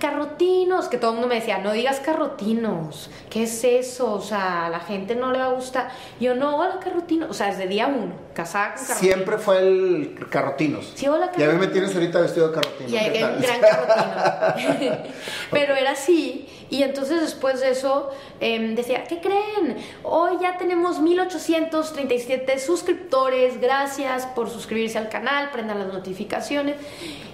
carrotinos, 0.00 0.88
que 0.88 0.96
todo 0.96 1.10
el 1.10 1.14
mundo 1.16 1.28
me 1.28 1.36
decía, 1.36 1.58
no 1.58 1.72
digas 1.72 2.00
carrotinos, 2.00 3.10
¿qué 3.30 3.44
es 3.44 3.64
eso? 3.64 4.14
O 4.14 4.20
sea, 4.20 4.66
a 4.66 4.70
la 4.70 4.80
gente 4.80 5.14
no 5.14 5.30
le 5.30 5.38
va 5.38 5.46
a 5.46 5.52
gustar. 5.52 5.90
Yo 6.20 6.34
no, 6.34 6.56
hola 6.56 6.80
carrotinos, 6.80 7.30
o 7.30 7.34
sea, 7.34 7.48
desde 7.48 7.68
día 7.68 7.86
uno, 7.86 8.14
casada 8.34 8.74
con 8.74 8.86
carrotinos. 8.86 9.14
Siempre 9.14 9.38
fue 9.38 9.58
el 9.58 10.26
carrotinos. 10.30 10.92
Sí, 10.94 11.06
hola 11.06 11.26
carrotinos. 11.26 11.48
Y 11.48 11.50
a 11.50 11.58
mí 11.58 11.66
me 11.66 11.72
tienes 11.72 11.94
ahorita 11.94 12.20
vestido 12.20 12.48
de 12.48 12.54
carrotino. 12.54 12.88
Y 12.88 12.96
hay 12.96 13.10
gran 13.10 13.60
carrotino. 13.60 14.96
Pero 15.50 15.74
era 15.74 15.92
así, 15.92 16.48
y 16.70 16.82
entonces 16.82 17.20
después 17.20 17.60
de 17.60 17.70
eso 17.70 18.10
em, 18.40 18.74
decía, 18.74 19.04
¿qué 19.04 19.20
creen? 19.20 19.76
Hoy 20.02 20.38
ya 20.40 20.56
tenemos 20.56 21.00
1837 21.00 22.58
suscriptores, 22.58 23.60
gracias 23.60 24.26
por 24.26 24.50
suscribirse 24.50 24.98
al 24.98 25.08
canal, 25.08 25.50
prendan 25.50 25.78
las 25.78 25.92
notificaciones 25.92 26.76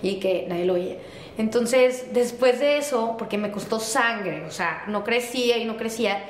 y 0.03 0.17
que 0.17 0.47
nadie 0.49 0.65
lo 0.65 0.75
oye. 0.75 0.99
Entonces, 1.39 2.13
después 2.13 2.61
de 2.61 2.79
eso, 2.79 3.17
porque 3.19 3.39
me 3.39 3.51
costó 3.51 3.81
sangre, 3.81 4.45
o 4.45 4.51
sea, 4.51 4.85
no 4.89 5.05
crecía 5.05 5.59
y 5.59 5.65
no 5.65 5.77
crecía, 5.77 6.23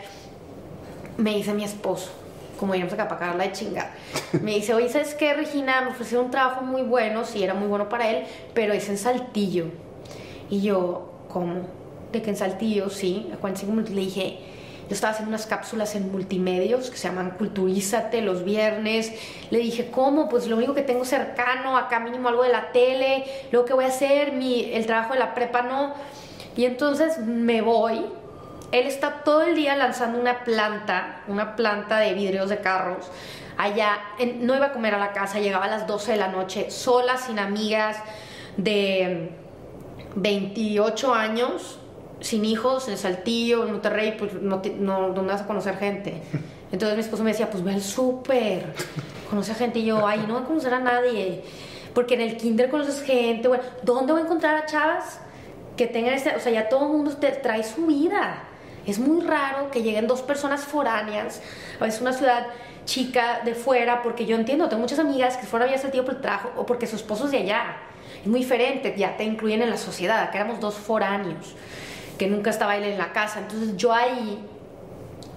me 1.16 1.34
dice 1.34 1.52
mi 1.52 1.64
esposo, 1.64 2.10
como 2.58 2.74
íbamos 2.74 2.92
acá 2.92 3.08
para 3.08 3.20
cagarla 3.20 3.44
de 3.44 3.52
chingar, 3.52 3.90
me 4.42 4.54
dice, 4.54 4.74
oye, 4.74 4.88
¿sabes 4.88 5.14
qué, 5.14 5.34
Regina? 5.34 5.80
Me 5.80 5.90
ofrecieron 5.90 6.26
un 6.26 6.30
trabajo 6.30 6.62
muy 6.62 6.82
bueno, 6.82 7.24
sí, 7.24 7.42
era 7.42 7.54
muy 7.54 7.68
bueno 7.68 7.88
para 7.88 8.10
él, 8.10 8.24
pero 8.54 8.72
es 8.72 8.88
en 8.88 8.98
Saltillo. 8.98 9.66
Y 10.48 10.60
yo, 10.60 11.12
¿cómo? 11.28 11.62
De 12.12 12.22
que 12.22 12.30
en 12.30 12.36
Saltillo, 12.36 12.90
sí, 12.90 13.30
acuérdense 13.32 13.66
como 13.66 13.80
le 13.80 14.00
dije, 14.00 14.38
yo 14.90 14.94
estaba 14.94 15.12
haciendo 15.12 15.28
unas 15.28 15.46
cápsulas 15.46 15.94
en 15.94 16.10
multimedios 16.10 16.90
que 16.90 16.96
se 16.96 17.06
llaman 17.06 17.36
Culturízate 17.38 18.22
los 18.22 18.42
viernes. 18.42 19.12
Le 19.50 19.60
dije, 19.60 19.88
¿cómo? 19.88 20.28
Pues 20.28 20.48
lo 20.48 20.56
único 20.56 20.74
que 20.74 20.82
tengo 20.82 21.04
cercano, 21.04 21.76
acá 21.76 22.00
mínimo 22.00 22.28
algo 22.28 22.42
de 22.42 22.48
la 22.48 22.72
tele, 22.72 23.24
luego 23.52 23.68
que 23.68 23.72
voy 23.72 23.84
a 23.84 23.86
hacer, 23.86 24.32
mi, 24.32 24.64
el 24.74 24.86
trabajo 24.86 25.12
de 25.12 25.20
la 25.20 25.32
prepa 25.32 25.62
no. 25.62 25.94
Y 26.56 26.64
entonces 26.64 27.18
me 27.18 27.62
voy. 27.62 28.04
Él 28.72 28.88
está 28.88 29.22
todo 29.22 29.42
el 29.42 29.54
día 29.54 29.76
lanzando 29.76 30.18
una 30.18 30.42
planta, 30.42 31.22
una 31.28 31.54
planta 31.54 31.98
de 31.98 32.12
vidrios 32.14 32.48
de 32.48 32.58
carros. 32.58 33.12
Allá, 33.58 33.96
no 34.40 34.56
iba 34.56 34.66
a 34.66 34.72
comer 34.72 34.96
a 34.96 34.98
la 34.98 35.12
casa, 35.12 35.38
llegaba 35.38 35.66
a 35.66 35.68
las 35.68 35.86
12 35.86 36.10
de 36.10 36.18
la 36.18 36.26
noche, 36.26 36.68
sola, 36.72 37.16
sin 37.16 37.38
amigas, 37.38 37.96
de 38.56 39.30
28 40.16 41.14
años, 41.14 41.79
sin 42.20 42.44
hijos, 42.44 42.88
en 42.88 42.96
Saltillo, 42.96 43.64
en 43.64 43.72
Monterrey, 43.72 44.16
pues 44.18 44.34
no, 44.34 44.62
no, 44.78 45.10
¿dónde 45.10 45.32
vas 45.32 45.42
a 45.42 45.46
conocer 45.46 45.76
gente? 45.76 46.22
Entonces 46.72 46.96
mi 46.96 47.02
esposo 47.02 47.24
me 47.24 47.30
decía, 47.30 47.50
pues 47.50 47.64
ve 47.64 47.74
al 47.74 47.82
súper, 47.82 48.72
conoce 49.28 49.52
a 49.52 49.54
gente. 49.54 49.80
Y 49.80 49.86
yo, 49.86 50.06
ay, 50.06 50.24
no 50.26 50.34
voy 50.34 50.42
a 50.42 50.46
conocer 50.46 50.72
a 50.74 50.80
nadie. 50.80 51.42
Porque 51.94 52.14
en 52.14 52.20
el 52.20 52.36
kinder 52.36 52.70
conoces 52.70 53.02
gente, 53.02 53.48
bueno, 53.48 53.64
¿dónde 53.82 54.12
voy 54.12 54.22
a 54.22 54.24
encontrar 54.24 54.54
a 54.54 54.66
chavas 54.66 55.20
que 55.76 55.86
tengan 55.86 56.14
este, 56.14 56.36
o 56.36 56.40
sea, 56.40 56.52
ya 56.52 56.68
todo 56.68 56.86
el 56.86 56.92
mundo 56.92 57.16
te 57.16 57.30
trae 57.32 57.64
su 57.64 57.86
vida. 57.86 58.44
Es 58.86 58.98
muy 58.98 59.24
raro 59.24 59.70
que 59.70 59.82
lleguen 59.82 60.06
dos 60.06 60.20
personas 60.20 60.62
foráneas, 60.64 61.40
a 61.80 61.84
veces 61.84 62.00
una 62.00 62.12
ciudad 62.12 62.48
chica 62.84 63.40
de 63.44 63.54
fuera, 63.54 64.02
porque 64.02 64.26
yo 64.26 64.36
entiendo, 64.36 64.68
tengo 64.68 64.82
muchas 64.82 64.98
amigas 64.98 65.36
que 65.36 65.46
fueron 65.46 65.72
a 65.72 65.78
Saltillo 65.78 66.04
por 66.04 66.16
el 66.16 66.20
trabajo 66.20 66.52
o 66.56 66.66
porque 66.66 66.86
su 66.86 66.96
esposo 66.96 67.24
es 67.24 67.30
de 67.30 67.38
allá. 67.38 67.76
Es 68.20 68.26
muy 68.26 68.40
diferente, 68.40 68.94
ya 68.96 69.16
te 69.16 69.24
incluyen 69.24 69.62
en 69.62 69.70
la 69.70 69.78
sociedad, 69.78 70.30
que 70.30 70.36
éramos 70.36 70.60
dos 70.60 70.74
foráneos 70.74 71.54
que 72.20 72.26
nunca 72.26 72.50
estaba 72.50 72.76
él 72.76 72.84
en 72.84 72.98
la 72.98 73.14
casa. 73.14 73.38
Entonces 73.38 73.78
yo 73.78 73.94
ahí 73.94 74.44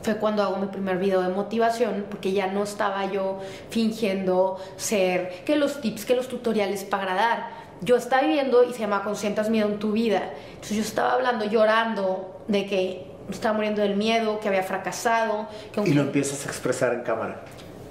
fue 0.02 0.18
cuando 0.18 0.44
hago 0.44 0.58
mi 0.58 0.68
primer 0.68 0.98
video 0.98 1.22
de 1.22 1.30
motivación, 1.30 2.08
porque 2.10 2.34
ya 2.34 2.48
no 2.48 2.62
estaba 2.64 3.10
yo 3.10 3.40
fingiendo 3.70 4.60
ser 4.76 5.44
que 5.46 5.56
los 5.56 5.80
tips, 5.80 6.04
que 6.04 6.14
los 6.14 6.28
tutoriales 6.28 6.84
para 6.84 7.04
agradar. 7.04 7.50
Yo 7.80 7.96
estaba 7.96 8.24
viviendo 8.24 8.66
y 8.66 8.74
se 8.74 8.80
llama 8.80 9.02
Consientas 9.02 9.50
miedo 9.50 9.70
en 9.70 9.80
tu 9.80 9.94
vida. 9.94 10.34
Entonces 10.56 10.76
yo 10.76 10.84
estaba 10.84 11.14
hablando, 11.14 11.46
llorando 11.46 12.42
de 12.50 12.66
que 12.66 13.08
estaba 13.30 13.56
muriendo 13.56 13.82
del 13.82 13.96
miedo, 13.96 14.42
que 14.42 14.50
había 14.50 14.64
fracasado. 14.64 15.48
Que 15.72 15.80
y 15.88 15.94
lo 15.94 16.02
empiezas 16.02 16.46
a 16.46 16.50
expresar 16.50 16.94
en 16.96 17.04
cámara. 17.04 17.46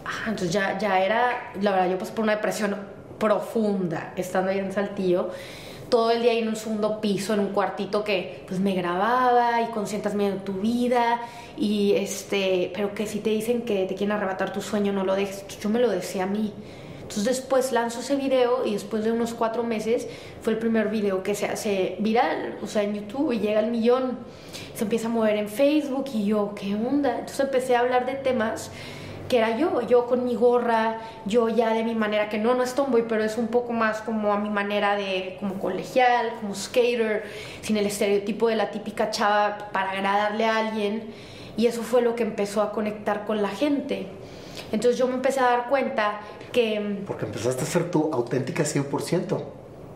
Ah, 0.04 0.24
entonces 0.26 0.52
ya, 0.52 0.76
ya 0.76 1.00
era, 1.00 1.50
la 1.62 1.70
verdad, 1.70 1.88
yo 1.88 1.96
pasé 1.96 2.12
por 2.12 2.24
una 2.24 2.34
depresión 2.34 2.76
profunda 3.18 4.12
estando 4.16 4.50
ahí 4.50 4.58
en 4.58 4.70
Saltillo 4.70 5.30
todo 5.92 6.10
el 6.10 6.22
día 6.22 6.32
en 6.32 6.48
un 6.48 6.56
segundo 6.56 7.02
piso, 7.02 7.34
en 7.34 7.40
un 7.40 7.48
cuartito 7.48 8.02
que 8.02 8.44
pues 8.48 8.58
me 8.60 8.74
grababa 8.74 9.60
y 9.60 9.66
consientas 9.72 10.14
medio 10.14 10.36
tu 10.36 10.54
vida 10.54 11.20
y 11.58 11.92
este, 11.92 12.72
pero 12.74 12.94
que 12.94 13.06
si 13.06 13.18
te 13.18 13.28
dicen 13.28 13.60
que 13.60 13.84
te 13.84 13.94
quieren 13.94 14.12
arrebatar 14.12 14.54
tu 14.54 14.62
sueño 14.62 14.94
no 14.94 15.04
lo 15.04 15.14
dejes, 15.14 15.44
yo 15.60 15.68
me 15.68 15.80
lo 15.80 15.90
decía 15.90 16.22
a 16.22 16.26
mí. 16.26 16.50
Entonces 17.02 17.24
después 17.24 17.72
lanzo 17.72 18.00
ese 18.00 18.16
video 18.16 18.64
y 18.64 18.72
después 18.72 19.04
de 19.04 19.12
unos 19.12 19.34
cuatro 19.34 19.64
meses 19.64 20.08
fue 20.40 20.54
el 20.54 20.58
primer 20.58 20.88
video 20.88 21.22
que 21.22 21.34
se 21.34 21.44
hace 21.44 21.96
viral, 21.98 22.56
o 22.62 22.66
sea, 22.66 22.84
en 22.84 22.94
YouTube 22.94 23.30
y 23.32 23.40
llega 23.40 23.60
al 23.60 23.70
millón. 23.70 24.16
Se 24.74 24.84
empieza 24.84 25.08
a 25.08 25.10
mover 25.10 25.36
en 25.36 25.50
Facebook 25.50 26.06
y 26.14 26.24
yo, 26.24 26.54
¿qué 26.54 26.74
onda? 26.74 27.18
Entonces 27.18 27.40
empecé 27.40 27.76
a 27.76 27.80
hablar 27.80 28.06
de 28.06 28.14
temas 28.14 28.70
que 29.32 29.38
era 29.38 29.56
yo, 29.56 29.80
yo 29.80 30.04
con 30.04 30.26
mi 30.26 30.34
gorra, 30.34 30.98
yo 31.24 31.48
ya 31.48 31.72
de 31.72 31.84
mi 31.84 31.94
manera, 31.94 32.28
que 32.28 32.36
no, 32.36 32.54
no 32.54 32.62
es 32.62 32.74
tomboy, 32.74 33.08
pero 33.08 33.24
es 33.24 33.38
un 33.38 33.48
poco 33.48 33.72
más 33.72 34.02
como 34.02 34.30
a 34.30 34.38
mi 34.38 34.50
manera 34.50 34.94
de, 34.94 35.38
como 35.40 35.54
colegial, 35.58 36.34
como 36.38 36.54
skater, 36.54 37.24
sin 37.62 37.78
el 37.78 37.86
estereotipo 37.86 38.48
de 38.48 38.56
la 38.56 38.70
típica 38.70 39.10
chava 39.10 39.70
para 39.72 39.92
agradarle 39.92 40.44
a 40.44 40.58
alguien. 40.58 41.14
Y 41.56 41.66
eso 41.66 41.82
fue 41.82 42.02
lo 42.02 42.14
que 42.14 42.24
empezó 42.24 42.60
a 42.60 42.72
conectar 42.72 43.24
con 43.24 43.40
la 43.40 43.48
gente. 43.48 44.06
Entonces 44.70 44.98
yo 44.98 45.08
me 45.08 45.14
empecé 45.14 45.40
a 45.40 45.44
dar 45.44 45.70
cuenta 45.70 46.20
que... 46.52 47.02
Porque 47.06 47.24
empezaste 47.24 47.62
a 47.62 47.66
ser 47.66 47.90
tú 47.90 48.10
auténtica 48.12 48.64
100%. 48.64 49.42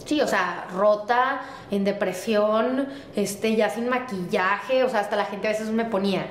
Sí, 0.07 0.19
o 0.23 0.27
sea, 0.27 0.67
rota, 0.73 1.43
en 1.71 1.85
depresión, 1.85 2.89
este, 3.15 3.55
ya 3.55 3.69
sin 3.69 3.91
maquillaje, 3.91 4.83
o 4.83 4.89
sea, 4.89 5.01
hasta 5.01 5.15
la 5.15 5.27
gente 5.27 5.49
a 5.49 5.51
veces 5.51 5.69
me 5.69 5.85
ponía 5.85 6.27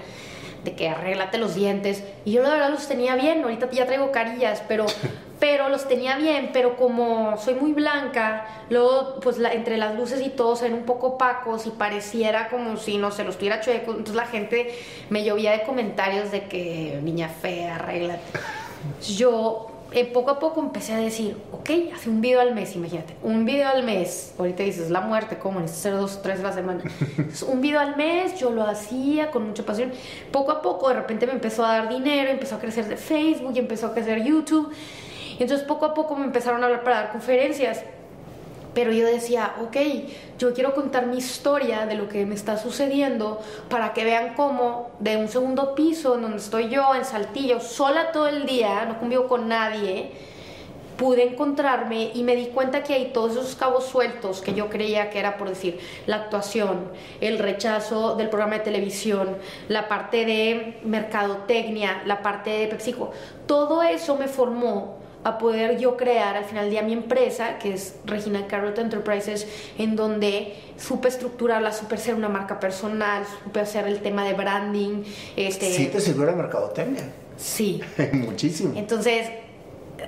de 0.66 0.76
que 0.76 0.90
arréglate 0.90 1.38
los 1.38 1.56
dientes. 1.56 2.04
Y 2.26 2.34
yo 2.34 2.44
la 2.44 2.50
verdad 2.50 2.70
los 2.72 2.88
tenía 2.88 3.16
bien, 3.16 3.44
ahorita 3.44 3.70
ya 3.72 3.86
traigo 3.86 4.12
carillas, 4.12 4.62
pero, 4.68 4.86
pero 5.40 5.70
los 5.70 5.88
tenía 5.88 6.18
bien, 6.18 6.50
pero 6.52 6.76
como 6.76 7.38
soy 7.38 7.54
muy 7.54 7.72
blanca, 7.72 8.46
luego 8.70 9.22
pues 9.22 9.38
entre 9.40 9.78
las 9.78 9.96
luces 9.96 10.20
y 10.22 10.30
todo 10.30 10.58
se 10.58 10.66
ven 10.66 10.74
un 10.74 10.84
poco 10.84 11.08
opacos 11.08 11.66
y 11.68 11.70
pareciera 11.70 12.50
como 12.50 12.76
si 12.76 12.98
no 12.98 13.12
se 13.12 13.24
los 13.24 13.38
tuviera 13.38 13.62
chueco. 13.62 13.92
Entonces 13.92 14.16
la 14.16 14.28
gente 14.28 14.76
me 15.10 15.24
llovía 15.24 15.52
de 15.52 15.64
comentarios 15.64 16.32
de 16.32 16.44
que 16.50 17.00
niña 17.02 17.30
fea, 17.30 17.76
arréglate. 17.76 18.22
Yo 19.16 19.75
eh, 19.92 20.06
poco 20.06 20.32
a 20.32 20.40
poco 20.40 20.62
empecé 20.62 20.94
a 20.94 20.98
decir, 20.98 21.38
ok, 21.52 21.70
hace 21.94 22.10
un 22.10 22.20
video 22.20 22.42
al 22.42 22.54
mes, 22.54 22.76
imagínate, 22.76 23.16
un 23.24 23.46
video 23.46 23.70
al 23.70 23.84
mes, 23.84 24.34
ahorita 24.38 24.64
dices 24.64 24.90
la 24.90 25.02
muerte, 25.02 25.38
¿cómo? 25.38 25.60
Necesitas 25.60 25.94
hacer 25.94 26.00
dos, 26.00 26.22
tres 26.22 26.40
a 26.40 26.44
la 26.44 26.54
semana. 26.54 26.84
un 27.48 27.62
video 27.62 27.80
al 27.80 27.96
mes, 27.96 28.38
yo 28.40 28.50
lo 28.50 28.64
hacía 28.64 29.32
con 29.32 29.48
mucha 29.48 29.64
pasión. 29.64 29.92
Poco 30.32 30.52
a 30.52 30.62
poco, 30.62 30.90
de 30.90 30.96
repente 30.96 31.28
me 31.28 31.34
empezó 31.34 31.66
a 31.66 31.78
dar 31.78 31.90
dinero, 31.90 32.30
empezó 32.30 32.56
a 32.56 32.60
crecer 32.60 32.88
de 32.88 32.98
Facebook, 32.98 33.54
y 33.56 33.60
empezó 33.60 33.88
a 33.88 33.94
crecer 33.94 34.24
YouTube. 34.24 34.72
Y 35.38 35.44
entonces 35.44 35.66
poco 35.68 35.86
a 35.86 35.94
poco 35.94 36.16
me 36.16 36.26
empezaron 36.26 36.62
a 36.64 36.66
hablar 36.66 36.84
para 36.84 36.96
dar 36.98 37.12
conferencias. 37.12 37.84
Pero 38.76 38.92
yo 38.92 39.08
decía, 39.08 39.56
ok, 39.64 39.78
yo 40.38 40.54
quiero 40.54 40.76
contar 40.76 41.08
mi 41.08 41.18
historia 41.18 41.88
de 41.88 41.96
lo 41.96 42.08
que 42.08 42.26
me 42.26 42.36
está 42.36 42.58
sucediendo 42.58 43.42
para 43.70 43.94
que 43.94 44.04
vean 44.04 44.36
cómo 44.36 44.92
de 45.00 45.18
un 45.18 45.30
segundo 45.30 45.74
piso 45.74 46.16
en 46.16 46.22
donde 46.24 46.38
estoy 46.38 46.70
yo, 46.70 46.94
en 46.94 47.06
Saltillo, 47.06 47.62
sola 47.62 48.12
todo 48.12 48.28
el 48.28 48.46
día, 48.46 48.86
no 48.86 49.00
convivo 49.00 49.28
con 49.28 49.48
nadie, 49.48 50.12
pude 50.98 51.24
encontrarme 51.24 52.12
y 52.14 52.24
me 52.24 52.36
di 52.36 52.48
cuenta 52.48 52.84
que 52.84 52.94
hay 52.94 53.12
todos 53.12 53.32
esos 53.32 53.56
cabos 53.56 53.86
sueltos 53.86 54.42
que 54.42 54.54
yo 54.54 54.70
creía 54.70 55.10
que 55.10 55.20
era 55.20 55.38
por 55.38 55.50
decir 55.50 55.80
la 56.06 56.18
actuación, 56.18 56.92
el 57.22 57.40
rechazo 57.40 58.16
del 58.16 58.30
programa 58.30 58.56
de 58.56 58.64
televisión, 58.66 59.38
la 59.68 59.88
parte 59.88 60.26
de 60.26 60.80
mercadotecnia, 60.84 62.04
la 62.06 62.22
parte 62.22 62.50
de 62.50 62.68
PepsiCo, 62.68 63.12
todo 63.46 63.84
eso 63.84 64.16
me 64.18 64.28
formó 64.28 65.05
a 65.26 65.40
poder 65.40 65.80
yo 65.80 65.98
crear 65.98 66.38
al 66.38 66.46
final 66.46 66.66
del 66.66 66.72
día 66.72 66.82
mi 66.84 66.94
empresa, 66.94 67.58
que 67.58 67.74
es 67.74 67.96
Regina 68.06 68.46
Carrot 68.46 68.78
Enterprises, 68.78 69.48
en 69.80 69.96
donde 69.96 70.54
supe 70.78 71.08
estructurarla, 71.08 71.72
supe 71.72 71.98
ser 71.98 72.14
una 72.14 72.30
marca 72.30 72.60
personal, 72.60 73.26
supe 73.44 73.60
hacer 73.60 73.88
el 73.88 74.02
tema 74.02 74.24
de 74.24 74.34
branding. 74.34 75.04
Este... 75.36 75.72
Sí, 75.72 75.88
te 75.88 76.00
sirvió 76.00 76.26
la 76.26 76.34
mercadotecnia. 76.34 77.12
Sí. 77.38 77.82
Muchísimo. 78.14 78.74
Entonces, 78.78 79.32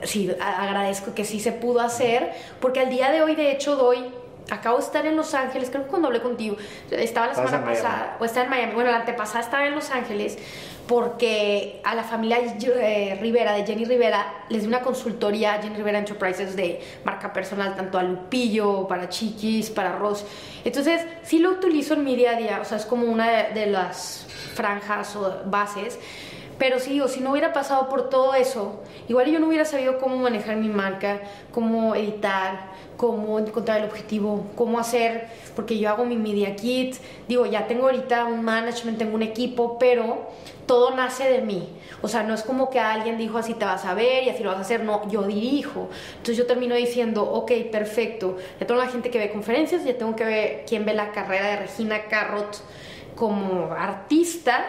sí, 0.04 0.32
agradezco 0.40 1.16
que 1.16 1.26
sí 1.26 1.40
se 1.40 1.52
pudo 1.52 1.82
hacer, 1.82 2.32
porque 2.60 2.80
al 2.80 2.92
día 2.92 3.12
de 3.12 3.24
hoy, 3.24 3.36
de 3.36 3.52
hecho, 3.52 3.76
doy 3.76 3.98
acabo 4.50 4.78
de 4.78 4.84
estar 4.84 5.06
en 5.06 5.16
Los 5.16 5.34
Ángeles, 5.34 5.70
creo 5.70 5.84
que 5.84 5.90
cuando 5.90 6.08
hablé 6.08 6.22
contigo, 6.22 6.58
estaba 6.92 7.28
la 7.28 7.36
semana 7.36 7.66
pasada, 7.66 8.18
o 8.20 8.26
estaba 8.26 8.46
en 8.46 8.50
Miami, 8.50 8.74
bueno, 8.76 8.92
la 8.92 8.98
antepasada 8.98 9.42
estaba 9.42 9.68
en 9.68 9.76
Los 9.76 9.92
Ángeles, 9.92 10.38
porque 10.88 11.82
a 11.84 11.94
la 11.94 12.04
familia 12.04 12.40
eh, 12.40 13.18
Rivera, 13.22 13.54
de 13.54 13.66
Jenny 13.66 13.84
Rivera, 13.84 14.46
les 14.50 14.62
di 14.62 14.68
una 14.68 14.80
consultoría, 14.80 15.62
Jenny 15.62 15.76
Rivera 15.76 16.00
Enterprises, 16.00 16.56
de 16.56 16.82
marca 17.04 17.34
personal, 17.34 17.76
tanto 17.76 17.98
a 17.98 18.04
Lupillo, 18.04 18.88
para 18.88 19.10
Chiquis, 19.10 19.70
para 19.70 19.98
Ross. 19.98 20.26
Entonces, 20.64 21.06
sí 21.24 21.40
lo 21.40 21.52
utilizo 21.52 21.94
en 21.94 22.06
mi 22.06 22.16
día 22.16 22.32
a 22.32 22.36
día, 22.36 22.60
o 22.62 22.66
sea, 22.66 22.78
es 22.78 22.86
como 22.86 23.06
una 23.06 23.50
de, 23.50 23.68
las 23.68 24.26
franjas 24.56 25.16
o 25.18 25.42
bases. 25.46 26.00
Pero 26.58 26.80
sí, 26.80 27.00
o 27.02 27.08
si 27.08 27.20
no 27.20 27.32
hubiera 27.32 27.54
pasado 27.54 27.88
por 27.90 28.10
todo 28.10 28.34
eso, 28.34 28.82
igual 29.08 29.30
yo 29.30 29.40
no 29.40 29.48
hubiera 29.48 29.66
sabido 29.66 30.00
cómo 30.00 30.18
manejar 30.18 30.56
mi 30.56 30.70
marca, 30.70 31.20
cómo 31.52 31.94
editar, 31.94 32.72
cómo 32.98 33.40
encontrar 33.40 33.80
el 33.80 33.86
objetivo, 33.86 34.48
cómo 34.56 34.80
hacer, 34.80 35.28
porque 35.56 35.78
yo 35.78 35.90
hago 35.90 36.04
mi 36.04 36.18
media 36.18 36.56
kit, 36.56 36.96
digo, 37.28 37.46
ya 37.46 37.68
tengo 37.68 37.84
ahorita 37.84 38.26
un 38.26 38.44
management, 38.44 38.98
tengo 38.98 39.16
un 39.16 39.22
equipo, 39.22 39.78
pero 39.80 40.28
todo 40.66 40.96
nace 40.96 41.30
de 41.30 41.42
mí. 41.42 41.70
O 42.02 42.08
sea, 42.08 42.24
no 42.24 42.34
es 42.34 42.44
como 42.44 42.70
que 42.70 42.80
alguien 42.80 43.18
dijo 43.18 43.38
así 43.38 43.54
te 43.54 43.66
vas 43.66 43.86
a 43.86 43.94
ver 43.94 44.24
y 44.24 44.30
así 44.30 44.44
lo 44.44 44.50
vas 44.50 44.60
a 44.60 44.62
hacer, 44.62 44.84
no, 44.84 45.08
yo 45.10 45.24
dirijo. 45.24 45.90
Entonces 46.12 46.38
yo 46.38 46.46
termino 46.46 46.76
diciendo, 46.76 47.24
ok, 47.24 47.52
perfecto, 47.72 48.38
ya 48.60 48.68
tengo 48.68 48.82
la 48.82 48.90
gente 48.90 49.10
que 49.10 49.20
ve 49.20 49.32
conferencias, 49.32 49.86
ya 49.86 49.98
tengo 49.98 50.16
que 50.16 50.26
ver 50.26 50.66
quién 50.68 50.84
ve 50.86 50.94
la 50.94 51.12
carrera 51.12 51.48
de 51.48 51.56
Regina 51.58 52.06
Carrot 52.10 52.62
como 53.16 53.72
artista, 53.74 54.66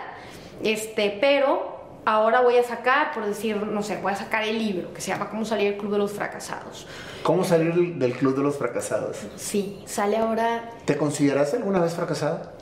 este, 0.62 1.16
pero 1.20 1.77
ahora 2.04 2.40
voy 2.40 2.56
a 2.56 2.62
sacar, 2.62 3.12
por 3.12 3.26
decir, 3.26 3.56
no 3.56 3.82
sé, 3.82 3.98
voy 4.00 4.12
a 4.12 4.16
sacar 4.16 4.44
el 4.44 4.58
libro 4.58 4.92
que 4.92 5.00
se 5.00 5.10
llama 5.10 5.28
Cómo 5.28 5.44
salir 5.44 5.70
del 5.70 5.78
Club 5.78 5.92
de 5.92 5.98
los 5.98 6.12
Fracasados. 6.12 6.86
¿Cómo 7.22 7.44
salir 7.44 7.96
del 7.96 8.12
Club 8.14 8.36
de 8.36 8.42
los 8.42 8.56
Fracasados? 8.56 9.18
Sí, 9.36 9.82
sale 9.84 10.16
ahora... 10.16 10.70
¿Te 10.84 10.96
consideraste 10.96 11.58
alguna 11.58 11.80
vez 11.80 11.94
fracasada? 11.94 12.52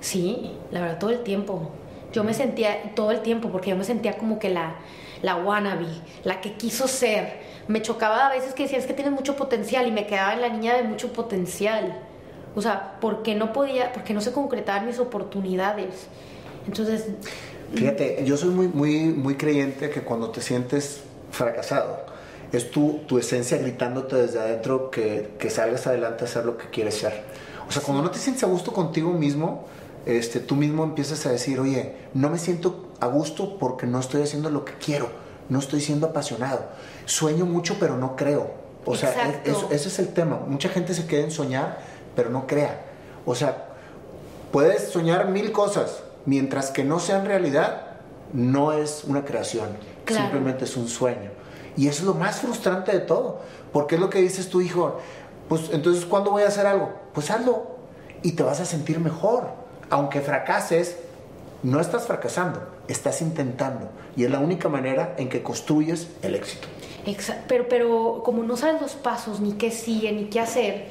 Sí, 0.00 0.52
la 0.70 0.80
verdad, 0.80 0.98
todo 0.98 1.10
el 1.10 1.22
tiempo. 1.22 1.70
Yo 2.12 2.24
me 2.24 2.32
sentía 2.32 2.94
todo 2.94 3.10
el 3.10 3.20
tiempo, 3.20 3.50
porque 3.50 3.70
yo 3.70 3.76
me 3.76 3.84
sentía 3.84 4.16
como 4.16 4.38
que 4.38 4.48
la, 4.48 4.76
la 5.22 5.36
wannabe, 5.36 5.88
la 6.24 6.40
que 6.40 6.54
quiso 6.54 6.88
ser. 6.88 7.40
Me 7.68 7.82
chocaba 7.82 8.28
a 8.28 8.30
veces 8.30 8.54
que 8.54 8.62
decías 8.62 8.86
que 8.86 8.94
tienes 8.94 9.12
mucho 9.12 9.36
potencial 9.36 9.86
y 9.86 9.90
me 9.90 10.06
quedaba 10.06 10.32
en 10.32 10.40
la 10.40 10.48
niña 10.48 10.74
de 10.74 10.84
mucho 10.84 11.12
potencial. 11.12 12.00
O 12.54 12.62
sea, 12.62 12.96
porque 13.00 13.34
no 13.34 13.52
podía, 13.52 13.92
porque 13.92 14.14
no 14.14 14.22
se 14.22 14.32
concretaban 14.32 14.86
mis 14.86 14.98
oportunidades. 14.98 16.06
Entonces... 16.66 17.08
Fíjate, 17.74 18.24
yo 18.24 18.36
soy 18.36 18.50
muy, 18.50 18.68
muy, 18.68 19.06
muy 19.06 19.36
creyente 19.36 19.90
que 19.90 20.02
cuando 20.02 20.30
te 20.30 20.40
sientes 20.40 21.00
fracasado, 21.30 22.06
es 22.52 22.70
tu, 22.70 23.00
tu 23.06 23.18
esencia 23.18 23.58
gritándote 23.58 24.16
desde 24.16 24.38
adentro 24.38 24.90
que, 24.90 25.32
que 25.38 25.50
salgas 25.50 25.86
adelante 25.86 26.24
a 26.24 26.28
hacer 26.28 26.44
lo 26.44 26.56
que 26.56 26.70
quieres 26.70 26.94
ser. 26.94 27.24
O 27.68 27.72
sea, 27.72 27.82
cuando 27.82 28.02
no 28.02 28.10
te 28.10 28.18
sientes 28.18 28.44
a 28.44 28.46
gusto 28.46 28.72
contigo 28.72 29.12
mismo, 29.12 29.66
este, 30.06 30.38
tú 30.38 30.54
mismo 30.54 30.84
empiezas 30.84 31.26
a 31.26 31.30
decir, 31.30 31.58
oye, 31.58 31.96
no 32.14 32.30
me 32.30 32.38
siento 32.38 32.90
a 33.00 33.06
gusto 33.06 33.58
porque 33.58 33.86
no 33.86 33.98
estoy 33.98 34.22
haciendo 34.22 34.50
lo 34.50 34.64
que 34.64 34.74
quiero, 34.74 35.08
no 35.48 35.58
estoy 35.58 35.80
siendo 35.80 36.06
apasionado. 36.06 36.66
Sueño 37.04 37.44
mucho, 37.44 37.76
pero 37.80 37.96
no 37.96 38.14
creo. 38.14 38.52
O 38.84 38.94
sea, 38.94 39.42
ese 39.44 39.88
es 39.88 39.98
el 39.98 40.08
tema. 40.14 40.38
Mucha 40.46 40.68
gente 40.68 40.94
se 40.94 41.06
queda 41.06 41.22
en 41.22 41.32
soñar, 41.32 41.80
pero 42.14 42.30
no 42.30 42.46
crea. 42.46 42.84
O 43.24 43.34
sea, 43.34 43.66
puedes 44.52 44.90
soñar 44.90 45.28
mil 45.28 45.50
cosas, 45.50 46.04
mientras 46.26 46.70
que 46.70 46.84
no 46.84 46.98
sean 46.98 47.24
realidad, 47.24 47.82
no 48.32 48.72
es 48.72 49.04
una 49.04 49.24
creación, 49.24 49.68
simplemente 50.06 50.64
es 50.64 50.76
un 50.76 50.88
sueño. 50.88 51.30
Y 51.76 51.88
eso 51.88 52.00
es 52.00 52.06
lo 52.06 52.14
más 52.14 52.40
frustrante 52.40 52.92
de 52.92 53.00
todo, 53.00 53.40
porque 53.72 53.94
es 53.94 54.00
lo 54.00 54.10
que 54.10 54.20
dices 54.20 54.48
tu 54.48 54.60
hijo, 54.60 54.98
pues 55.48 55.70
entonces, 55.72 56.04
¿cuándo 56.04 56.30
voy 56.30 56.42
a 56.42 56.48
hacer 56.48 56.66
algo? 56.66 56.92
Pues 57.14 57.30
hazlo 57.30 57.76
y 58.22 58.32
te 58.32 58.42
vas 58.42 58.60
a 58.60 58.64
sentir 58.64 58.98
mejor 58.98 59.66
aunque 59.90 60.20
fracases, 60.20 60.96
no 61.62 61.80
estás 61.80 62.06
fracasando, 62.06 62.60
estás 62.88 63.22
intentando. 63.22 63.88
Y 64.16 64.24
es 64.24 64.30
la 64.30 64.40
única 64.40 64.68
manera 64.68 65.14
en 65.18 65.28
que 65.28 65.42
construyes 65.42 66.08
el 66.22 66.34
éxito. 66.34 66.68
pero, 67.48 67.68
pero 67.68 68.22
como 68.24 68.42
no 68.42 68.56
sabes 68.56 68.80
los 68.80 68.92
pasos, 68.92 69.40
ni 69.40 69.52
qué 69.52 69.70
sigue, 69.70 70.12
ni 70.12 70.24
qué 70.24 70.40
hacer, 70.40 70.88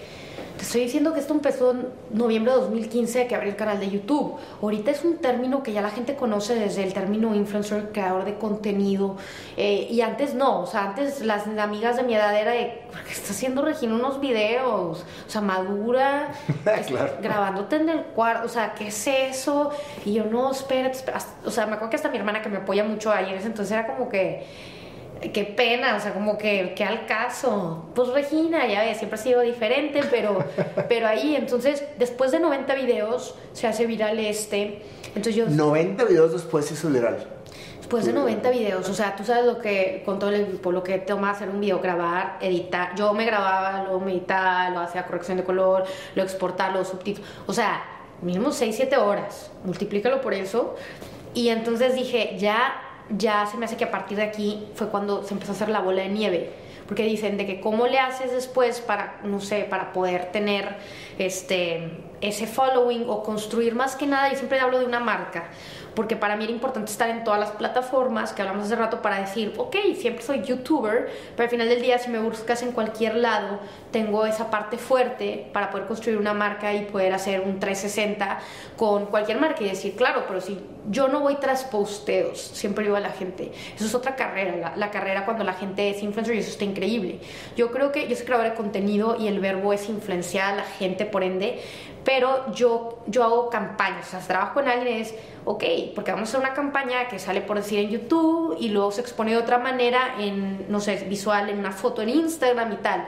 te 0.58 0.64
estoy 0.64 0.82
diciendo 0.82 1.14
que 1.14 1.20
esto 1.20 1.34
empezó 1.34 1.72
en 1.72 1.88
noviembre 2.12 2.54
de 2.54 2.60
2015 2.60 3.28
que 3.28 3.36
abrí 3.36 3.50
el 3.50 3.56
canal 3.56 3.80
de 3.80 3.90
YouTube. 3.90 4.36
Ahorita 4.62 4.92
es 4.92 5.04
un 5.04 5.18
término 5.18 5.64
que 5.64 5.74
ya 5.74 5.82
la 5.82 5.90
gente 5.90 6.16
conoce 6.16 6.56
desde 6.56 6.84
el 6.84 6.94
término 6.94 7.36
influencer, 7.36 7.92
creador 7.92 8.26
de 8.26 8.36
contenido. 8.36 9.18
Eh, 9.58 9.88
y 9.90 10.02
antes 10.02 10.34
no, 10.34 10.62
o 10.62 10.68
sea, 10.68 10.86
antes 10.86 11.22
las 11.22 11.48
amigas 11.48 11.98
de 11.98 12.04
mi 12.04 12.16
edad 12.16 12.40
era 12.40 12.52
de, 12.52 12.84
¿qué 13.06 13.12
está 13.12 13.32
haciendo 13.32 13.62
Regina 13.64 13.96
unos 13.96 14.20
videos? 14.20 15.06
O 15.28 15.30
sea, 15.30 15.42
madura, 15.42 16.32
grabándote 17.22 17.78
en 17.78 17.90
el 17.90 18.04
cuarto, 18.04 18.46
o 18.46 18.50
sea, 18.50 18.74
¿qué 18.74 18.88
es 18.88 19.08
eso? 19.08 19.72
Y 20.06 20.14
yo, 20.14 20.26
no, 20.26 20.52
espérate, 20.52 20.98
espérate. 20.98 21.26
O 21.46 21.52
sea, 21.52 21.66
me 21.66 21.74
acuerdo 21.74 21.90
que 21.90 21.96
hasta 21.98 22.10
mi 22.10 22.18
hermana 22.18 22.42
que 22.42 22.50
me 22.50 22.58
apoya 22.58 22.84
mucho 22.84 23.12
ayer, 23.12 23.42
entonces 23.44 23.72
era 23.72 23.88
como 23.88 24.10
que 24.10 24.46
qué 25.34 25.44
pena, 25.44 25.96
o 25.96 26.00
sea, 26.00 26.14
como 26.14 26.38
que, 26.38 26.74
qué 26.76 26.84
al 26.84 27.06
caso. 27.06 27.86
Pues 27.96 28.10
Regina, 28.10 28.68
ya 28.68 28.94
siempre 28.96 29.20
ha 29.20 29.22
sido 29.22 29.42
diferente, 29.42 30.02
pero, 30.10 30.40
pero 30.90 31.08
ahí, 31.08 31.36
entonces, 31.36 31.84
después 31.98 32.32
de 32.32 32.40
90 32.40 32.76
videos, 32.76 33.36
se 33.54 33.68
hace 33.68 33.86
viral 33.86 34.20
este. 34.20 34.82
Entonces 35.10 35.36
yo... 35.36 35.48
90 35.48 36.04
videos 36.06 36.34
después 36.34 36.66
se 36.66 36.74
hizo 36.74 36.90
viral. 36.90 37.26
Después 37.78 38.06
de 38.06 38.14
90 38.14 38.50
videos, 38.50 38.90
o 38.90 38.96
sea, 38.96 39.16
tú 39.16 39.24
sabes 39.24 39.46
lo 39.46 39.60
que, 39.60 40.02
con 40.06 40.18
todo 40.18 40.32
el 40.32 40.42
equipo, 40.42 40.72
lo 40.72 40.82
que 40.82 40.98
toma 40.98 41.30
hacer 41.30 41.50
un 41.50 41.60
video, 41.60 41.80
grabar, 41.80 42.40
editar. 42.42 42.96
Yo 42.96 43.14
me 43.14 43.26
grababa, 43.26 43.84
luego 43.84 44.00
me 44.00 44.12
editaba, 44.12 44.72
lo 44.72 44.80
hacía 44.80 45.06
corrección 45.06 45.38
de 45.38 45.44
color, 45.44 45.86
lo 46.16 46.24
exportaba, 46.24 46.74
los 46.74 46.88
subtítulos. 46.88 47.30
O 47.46 47.54
sea, 47.54 47.84
mínimo 48.24 48.52
6, 48.52 48.76
7 48.76 48.98
horas. 48.98 49.52
Multiplícalo 49.64 50.20
por 50.22 50.34
eso. 50.34 50.76
Y 51.36 51.50
entonces 51.50 51.94
dije, 51.94 52.36
ya 52.40 52.85
ya 53.10 53.46
se 53.46 53.58
me 53.58 53.66
hace 53.66 53.78
que 53.78 53.86
a 53.86 53.92
partir 53.92 54.18
de 54.18 54.24
aquí 54.24 54.68
fue 54.76 54.90
cuando 54.90 55.24
se 55.24 55.34
empezó 55.34 55.52
a 55.52 55.56
hacer 55.56 55.70
la 55.70 55.82
bola 55.82 56.02
de 56.02 56.10
nieve. 56.10 56.54
Porque 56.88 57.04
dicen 57.04 57.36
de 57.38 57.48
que 57.48 57.62
cómo 57.62 57.88
le 57.88 57.98
haces 57.98 58.32
después 58.32 58.80
para, 58.80 59.20
no 59.24 59.42
sé, 59.42 59.66
para 59.68 59.92
poder 59.92 60.32
tener 60.32 60.76
este, 61.18 61.90
ese 62.22 62.46
following 62.46 63.06
o 63.08 63.24
construir 63.24 63.74
más 63.74 63.96
que 63.96 64.06
nada, 64.06 64.32
y 64.32 64.36
siempre 64.36 64.60
hablo 64.60 64.80
de 64.80 64.86
una 64.86 65.00
marca, 65.00 65.46
porque 65.96 66.16
para 66.16 66.36
mí 66.36 66.44
era 66.44 66.54
importante 66.54 66.92
estar 66.92 67.10
en 67.10 67.24
todas 67.24 67.40
las 67.40 67.52
plataformas 67.52 68.34
que 68.34 68.42
hablamos 68.42 68.66
hace 68.66 68.76
rato 68.76 69.02
para 69.02 69.20
decir, 69.20 69.54
ok, 69.58 69.76
siempre 69.98 70.24
soy 70.24 70.44
youtuber, 70.44 71.10
pero 71.36 71.46
al 71.46 71.50
final 71.50 71.70
del 71.70 71.82
día 71.82 71.98
si 71.98 72.10
me 72.10 72.20
buscas 72.20 72.62
en 72.62 72.72
cualquier 72.72 73.16
lado, 73.16 73.60
tengo 73.92 74.26
esa 74.26 74.50
parte 74.50 74.78
fuerte 74.78 75.50
para 75.54 75.72
poder 75.72 75.88
construir 75.88 76.18
una 76.18 76.34
marca 76.34 76.74
y 76.74 76.86
poder 76.86 77.14
hacer 77.14 77.42
un 77.42 77.60
360 77.60 78.40
con 78.76 79.08
cualquier 79.08 79.40
marca 79.40 79.64
y 79.64 79.70
decir, 79.70 79.96
claro, 79.96 80.26
pero 80.28 80.42
si 80.42 80.60
yo 80.90 81.08
no 81.08 81.20
voy 81.20 81.36
tras 81.36 81.64
posteos, 81.64 82.40
siempre 82.40 82.84
digo 82.84 82.96
a 82.96 83.00
la 83.00 83.10
gente, 83.10 83.52
eso 83.76 83.86
es 83.86 83.96
otra 83.96 84.16
carrera, 84.16 84.74
la, 84.76 84.92
carrera 84.92 85.26
cuando 85.26 85.44
la 85.44 85.54
gente 85.54 85.90
es 85.90 86.04
influencer 86.04 86.36
y 86.36 86.40
eso 86.40 86.52
está 86.52 86.66
increíble. 86.66 87.20
Yo 87.56 87.72
creo 87.72 87.92
que 87.92 88.08
yo 88.08 88.16
soy 88.16 88.26
creadora 88.26 88.52
de 88.52 88.56
contenido 88.56 89.18
y 89.20 89.28
el 89.28 89.40
verbo 89.40 89.74
es 89.74 89.90
influenciar 89.90 90.54
a 90.54 90.56
la 90.58 90.64
gente, 90.64 91.06
por 91.06 91.24
ende, 91.24 91.60
pero 92.04 92.52
yo, 92.54 93.00
yo 93.08 93.24
hago 93.24 93.50
campañas, 93.50 94.08
o 94.08 94.12
sea, 94.12 94.20
trabajo 94.20 94.56
con 94.56 94.68
alguien 94.68 95.02
es, 95.02 95.16
ok, 95.44 95.64
porque 95.96 96.12
vamos 96.12 96.30
a 96.30 96.38
hacer 96.38 96.40
una 96.40 96.54
campaña 96.54 97.08
que 97.08 97.18
sale 97.18 97.42
por 97.42 97.58
decir 97.58 97.80
en 97.80 97.90
YouTube 97.90 98.56
y 98.60 98.70
luego 98.70 98.92
se 98.92 99.02
expone 99.02 99.32
de 99.32 99.38
otra 99.38 99.58
manera 99.58 100.16
en, 100.20 100.66
no 100.70 100.80
sé, 100.80 100.96
visual, 101.10 101.50
en 101.50 101.60
una 101.60 101.72
foto 101.72 102.02
en 102.02 102.10
Instagram 102.10 102.74
y 102.74 102.78
tal 102.78 103.08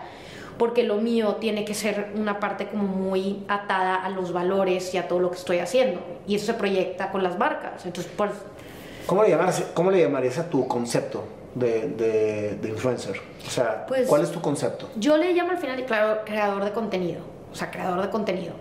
porque 0.58 0.84
lo 0.84 0.96
mío 0.96 1.36
tiene 1.36 1.66
que 1.66 1.74
ser 1.74 2.12
una 2.16 2.40
parte 2.40 2.68
como 2.68 2.84
muy 2.84 3.44
atada 3.48 3.96
a 3.96 4.10
los 4.10 4.34
valores 4.34 4.94
y 4.94 4.98
a 4.98 5.08
todo 5.08 5.20
lo 5.20 5.32
que 5.32 5.38
estoy 5.38 5.60
haciendo. 5.60 6.02
Y 6.28 6.36
eso 6.36 6.48
se 6.48 6.54
proyecta 6.54 7.12
con 7.12 7.24
las 7.24 7.38
marcas. 7.38 7.86
Entonces, 7.86 8.12
pues... 8.16 8.32
¿Cómo 9.06 9.24
le, 9.24 9.38
cómo 9.74 9.92
le 9.92 10.02
llamarías 10.02 10.38
a 10.38 10.50
tu 10.50 10.68
concepto 10.68 11.24
de, 11.56 12.58
de, 12.62 12.70
influencer? 12.70 13.22
O 13.46 13.50
sea, 13.50 13.86
pues, 13.86 14.08
¿cuál 14.08 14.24
es 14.24 14.32
tu 14.32 14.42
concepto? 14.42 14.90
Yo 14.98 15.16
le 15.16 15.34
llamo 15.34 15.52
al 15.52 15.58
final 15.58 15.84
claro, 15.86 16.22
creador 16.26 16.66
de 16.66 16.72
contenido. 16.72 17.22
O 17.52 17.56
sea, 17.56 17.72
creador 17.72 18.02
de 18.02 18.10
contenido. 18.10 18.54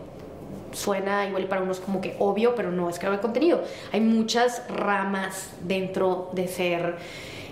Suena 0.72 1.26
igual 1.26 1.46
para 1.46 1.62
unos 1.62 1.80
como 1.80 2.00
que 2.00 2.14
obvio, 2.18 2.54
pero 2.54 2.70
no 2.70 2.88
es 2.88 2.98
creador 2.98 3.18
de 3.18 3.22
contenido. 3.22 3.62
Hay 3.92 4.00
muchas 4.00 4.62
ramas 4.68 5.50
dentro 5.62 6.30
de 6.32 6.46
ser 6.46 6.96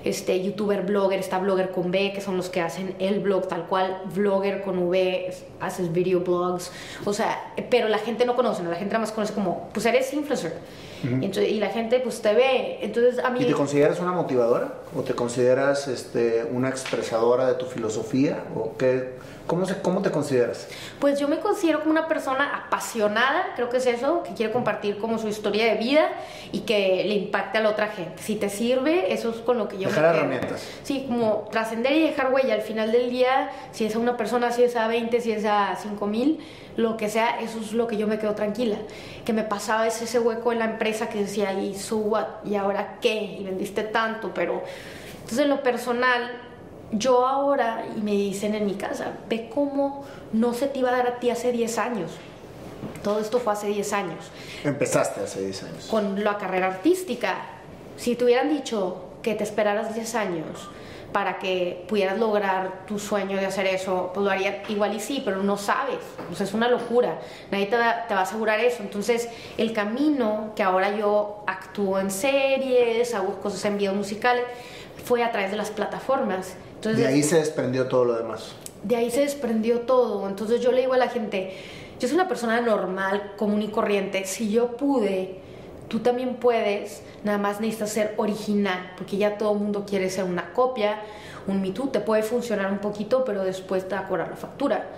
este, 0.05 0.43
youtuber, 0.43 0.83
blogger, 0.83 1.19
está 1.19 1.39
blogger 1.39 1.71
con 1.71 1.91
B, 1.91 2.13
que 2.15 2.21
son 2.21 2.37
los 2.37 2.49
que 2.51 2.61
hacen 2.61 2.95
el 2.99 3.21
blog 3.21 3.49
tal 3.49 3.67
cual, 3.67 4.03
vlogger 4.15 4.63
con 4.63 4.79
V, 4.79 5.35
haces 5.61 5.93
video 5.93 6.21
blogs, 6.21 6.71
o 7.05 7.13
sea, 7.13 7.55
pero 7.71 7.89
la 7.89 7.99
gente 7.99 8.25
no 8.27 8.37
conoce, 8.37 8.63
la 8.63 8.77
gente 8.77 8.93
nada 8.93 9.01
más 9.01 9.13
conoce 9.13 9.33
como, 9.33 9.71
pues 9.73 9.87
eres 9.87 10.13
influencer. 10.13 10.59
y 11.03 11.59
la 11.59 11.69
gente 11.69 12.01
pues 12.01 12.21
te 12.23 12.35
ve, 12.35 12.79
entonces 12.83 13.23
a 13.23 13.31
mí... 13.31 13.41
¿Y 13.43 13.47
te 13.47 13.53
consideras 13.53 14.01
una 14.01 14.13
motivadora? 14.13 14.75
¿O 14.97 15.03
te 15.03 15.15
consideras 15.15 15.89
este, 15.89 16.45
una 16.51 16.69
expresadora 16.69 17.47
de 17.47 17.55
tu 17.55 17.67
filosofía? 17.67 18.45
¿O 18.55 18.77
qué, 18.77 19.15
¿Cómo, 19.47 19.67
se, 19.67 19.81
¿Cómo 19.83 20.01
te 20.01 20.11
consideras? 20.11 20.69
Pues 21.01 21.21
yo 21.21 21.29
me 21.29 21.39
considero 21.39 21.81
como 21.81 21.91
una 21.91 22.09
persona 22.09 22.65
apasionada, 22.65 23.53
creo 23.57 23.69
que 23.69 23.77
es 23.77 23.87
eso, 23.87 24.23
que 24.23 24.33
quiere 24.33 24.53
compartir 24.53 24.97
como 24.97 25.19
su 25.19 25.29
historia 25.29 25.67
de 25.67 25.75
vida 25.75 26.09
y 26.51 26.61
que 26.61 27.05
le 27.05 27.15
impacte 27.15 27.59
a 27.59 27.61
la 27.61 27.69
otra 27.69 27.89
gente. 27.89 28.23
Si 28.23 28.37
te 28.37 28.49
sirve, 28.49 29.13
eso 29.13 29.31
es 29.31 29.37
con 29.37 29.59
lo 29.59 29.69
que 29.69 29.79
yo 29.79 29.89
dejar 29.89 30.17
herramientas. 30.17 30.67
Sí, 30.83 31.05
como 31.07 31.47
trascender 31.51 31.93
y 31.93 32.03
dejar 32.03 32.33
huella. 32.33 32.55
Al 32.55 32.63
final 32.63 32.91
del 32.91 33.11
día, 33.11 33.51
si 33.73 33.85
es 33.85 33.95
a 33.95 33.99
una 33.99 34.17
persona, 34.17 34.51
si 34.51 34.63
es 34.63 34.77
a 34.77 34.89
20, 34.89 35.21
si 35.21 35.33
es 35.33 35.45
a 35.45 35.77
5 35.77 36.07
mil, 36.07 36.41
lo 36.77 36.97
que 36.97 37.11
sea, 37.11 37.39
eso 37.41 37.61
es 37.61 37.73
lo 37.75 37.87
que 37.87 37.99
yo 37.99 38.07
me 38.07 38.19
quedo 38.19 38.35
tranquila. 38.35 38.79
Que 39.27 39.35
me 39.35 39.43
pasaba 39.43 39.87
ese, 39.87 40.05
ese 40.05 40.21
hueco 40.21 40.53
en 40.53 40.59
la 40.59 40.65
empresa 40.65 41.11
que 41.11 41.19
decía, 41.19 41.53
y 41.53 41.75
suba, 41.75 42.41
y 42.47 42.55
ahora 42.55 42.97
qué, 43.03 43.37
y 43.39 43.45
vendiste 43.45 43.83
tanto, 43.83 44.33
pero... 44.33 44.63
Entonces, 45.17 45.41
en 45.41 45.49
lo 45.49 45.63
personal, 45.63 46.33
yo 46.99 47.27
ahora, 47.27 47.85
y 47.97 48.01
me 48.01 48.13
dicen 48.13 48.55
en 48.55 48.67
mi 48.67 48.75
casa, 48.75 49.13
ve 49.29 49.51
cómo 49.53 50.05
no 50.33 50.55
se 50.55 50.69
te 50.69 50.79
iba 50.79 50.91
a 50.91 50.93
dar 50.93 51.07
a 51.07 51.19
ti 51.19 51.31
hace 51.31 51.53
10 51.53 51.79
años. 51.79 52.13
Todo 53.03 53.21
esto 53.21 53.39
fue 53.39 53.53
hace 53.53 53.69
10 53.69 53.93
años. 53.93 54.31
Empezaste 54.63 55.21
hace 55.23 55.43
10 55.43 55.63
años. 55.65 55.87
Con 55.87 56.23
la 56.23 56.39
carrera 56.39 56.67
artística. 56.69 57.37
Si 57.97 58.17
te 58.17 58.25
hubieran 58.25 58.49
dicho 58.49 59.05
que 59.23 59.35
te 59.35 59.45
esperaras 59.45 59.95
10 59.95 60.15
años 60.15 60.69
para 61.13 61.39
que 61.39 61.85
pudieras 61.89 62.19
lograr 62.19 62.87
tu 62.87 62.99
sueño 62.99 63.37
de 63.37 63.47
hacer 63.47 63.67
eso, 63.67 64.11
pues 64.13 64.25
lo 64.25 64.31
haría 64.31 64.65
igual 64.69 64.95
y 64.95 65.01
sí, 65.01 65.23
pero 65.25 65.43
no 65.43 65.57
sabes. 65.57 65.99
Sea, 66.35 66.45
es 66.45 66.55
una 66.55 66.69
locura. 66.69 67.21
Nadie 67.51 67.67
te 67.67 67.77
va, 67.77 68.07
te 68.07 68.15
va 68.15 68.21
a 68.21 68.25
asegurar 68.25 68.61
eso. 68.61 68.83
Entonces, 68.83 69.29
el 69.57 69.73
camino 69.73 70.53
que 70.57 70.63
ahora 70.63 70.97
yo 70.97 71.45
actúo 71.47 72.01
en 72.01 72.11
series, 72.11 73.15
hago 73.15 73.41
cosas 73.41 73.65
en 73.65 73.79
videos 73.79 73.95
musicales, 73.95 74.45
fue 75.05 75.23
a 75.23 75.31
través 75.31 75.51
de 75.51 75.57
las 75.57 75.71
plataformas 75.71 76.57
de 76.93 77.07
ahí 77.07 77.23
se 77.23 77.37
desprendió 77.37 77.87
todo 77.87 78.05
lo 78.05 78.15
demás. 78.15 78.53
De 78.83 78.97
ahí 78.97 79.11
se 79.11 79.21
desprendió 79.21 79.81
todo. 79.81 80.29
Entonces 80.29 80.61
yo 80.61 80.73
le 80.73 80.83
digo 80.83 80.93
a 80.93 80.99
la 80.99 81.09
gente, 81.09 81.55
yo 81.99 82.09
soy 82.09 82.17
una 82.17 82.29
persona 82.29 82.61
normal, 82.61 83.33
común 83.37 83.63
y 83.63 83.69
corriente. 83.69 84.25
Si 84.27 84.51
yo 84.51 84.77
pude, 84.77 85.39
tú 85.89 86.01
también 86.01 86.37
puedes. 86.37 87.03
Nada 87.23 87.39
más 87.39 87.61
necesitas 87.61 87.91
ser 87.91 88.15
original, 88.19 88.93
porque 88.99 89.17
ya 89.17 89.39
todo 89.39 89.53
el 89.53 89.59
mundo 89.59 89.87
quiere 89.89 90.11
ser 90.11 90.25
una 90.25 90.53
copia, 90.53 91.01
un 91.47 91.63
Me 91.63 91.71
Too. 91.71 91.89
Te 91.89 92.01
puede 92.01 92.23
funcionar 92.23 92.71
un 92.71 92.79
poquito, 92.79 93.25
pero 93.25 93.45
después 93.45 93.89
te 93.89 93.95
va 93.95 94.03
a 94.03 94.09
cobrar 94.09 94.29
la 94.29 94.37
factura. 94.37 94.91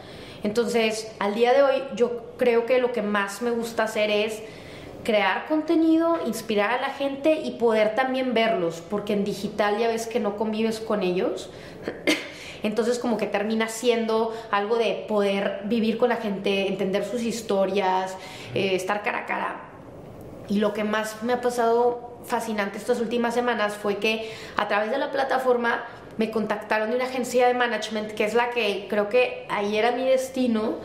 Entonces, 0.42 1.12
al 1.18 1.34
día 1.34 1.52
de 1.52 1.62
hoy, 1.62 1.82
yo 1.94 2.32
creo 2.36 2.66
que 2.66 2.78
lo 2.78 2.92
que 2.92 3.02
más 3.02 3.42
me 3.42 3.50
gusta 3.50 3.84
hacer 3.84 4.10
es 4.10 4.42
crear 5.06 5.46
contenido, 5.46 6.18
inspirar 6.26 6.72
a 6.72 6.80
la 6.80 6.90
gente 6.90 7.40
y 7.44 7.52
poder 7.52 7.94
también 7.94 8.34
verlos, 8.34 8.82
porque 8.90 9.12
en 9.12 9.22
digital 9.22 9.78
ya 9.78 9.86
ves 9.86 10.08
que 10.08 10.18
no 10.18 10.36
convives 10.36 10.80
con 10.80 11.04
ellos. 11.04 11.48
Entonces 12.64 12.98
como 12.98 13.16
que 13.16 13.28
termina 13.28 13.68
siendo 13.68 14.34
algo 14.50 14.76
de 14.76 15.04
poder 15.08 15.60
vivir 15.66 15.96
con 15.96 16.08
la 16.08 16.16
gente, 16.16 16.66
entender 16.66 17.04
sus 17.04 17.22
historias, 17.22 18.16
eh, 18.52 18.74
estar 18.74 19.04
cara 19.04 19.20
a 19.20 19.26
cara. 19.26 19.60
Y 20.48 20.58
lo 20.58 20.72
que 20.72 20.82
más 20.82 21.22
me 21.22 21.34
ha 21.34 21.40
pasado 21.40 22.18
fascinante 22.24 22.76
estas 22.76 22.98
últimas 22.98 23.32
semanas 23.32 23.74
fue 23.74 23.98
que 23.98 24.32
a 24.56 24.66
través 24.66 24.90
de 24.90 24.98
la 24.98 25.12
plataforma 25.12 25.84
me 26.18 26.30
contactaron 26.30 26.90
de 26.90 26.96
una 26.96 27.04
agencia 27.04 27.46
de 27.46 27.54
management 27.54 28.12
que 28.12 28.24
es 28.24 28.34
la 28.34 28.50
que 28.50 28.86
creo 28.88 29.08
que 29.08 29.46
ahí 29.48 29.76
era 29.76 29.92
mi 29.92 30.04
destino 30.04 30.76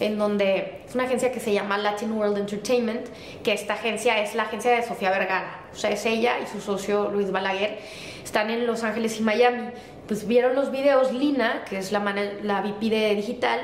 en 0.00 0.18
donde 0.18 0.80
es 0.88 0.94
una 0.94 1.04
agencia 1.04 1.30
que 1.30 1.40
se 1.40 1.52
llama 1.52 1.78
Latin 1.78 2.12
World 2.12 2.38
Entertainment, 2.38 3.06
que 3.44 3.52
esta 3.52 3.74
agencia 3.74 4.22
es 4.22 4.34
la 4.34 4.44
agencia 4.44 4.72
de 4.72 4.82
Sofía 4.82 5.10
Vergara, 5.10 5.66
o 5.72 5.76
sea, 5.76 5.90
es 5.90 6.04
ella 6.06 6.38
y 6.40 6.46
su 6.46 6.60
socio 6.60 7.10
Luis 7.10 7.30
Balaguer, 7.30 7.78
están 8.24 8.50
en 8.50 8.66
Los 8.66 8.82
Ángeles 8.82 9.18
y 9.20 9.22
Miami, 9.22 9.68
pues 10.08 10.26
vieron 10.26 10.54
los 10.54 10.72
videos 10.72 11.12
Lina, 11.12 11.64
que 11.68 11.78
es 11.78 11.92
la, 11.92 12.00
la 12.42 12.62
VP 12.62 13.14
digital, 13.14 13.60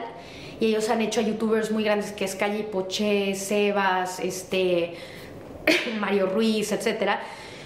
y 0.60 0.66
ellos 0.66 0.88
han 0.90 1.00
hecho 1.00 1.20
a 1.20 1.22
youtubers 1.22 1.70
muy 1.70 1.84
grandes 1.84 2.12
que 2.12 2.24
es 2.24 2.34
Calle 2.34 2.64
Poché, 2.64 3.34
Sebas, 3.34 4.20
este, 4.20 4.94
Mario 6.00 6.26
Ruiz, 6.26 6.72
etcétera. 6.72 7.20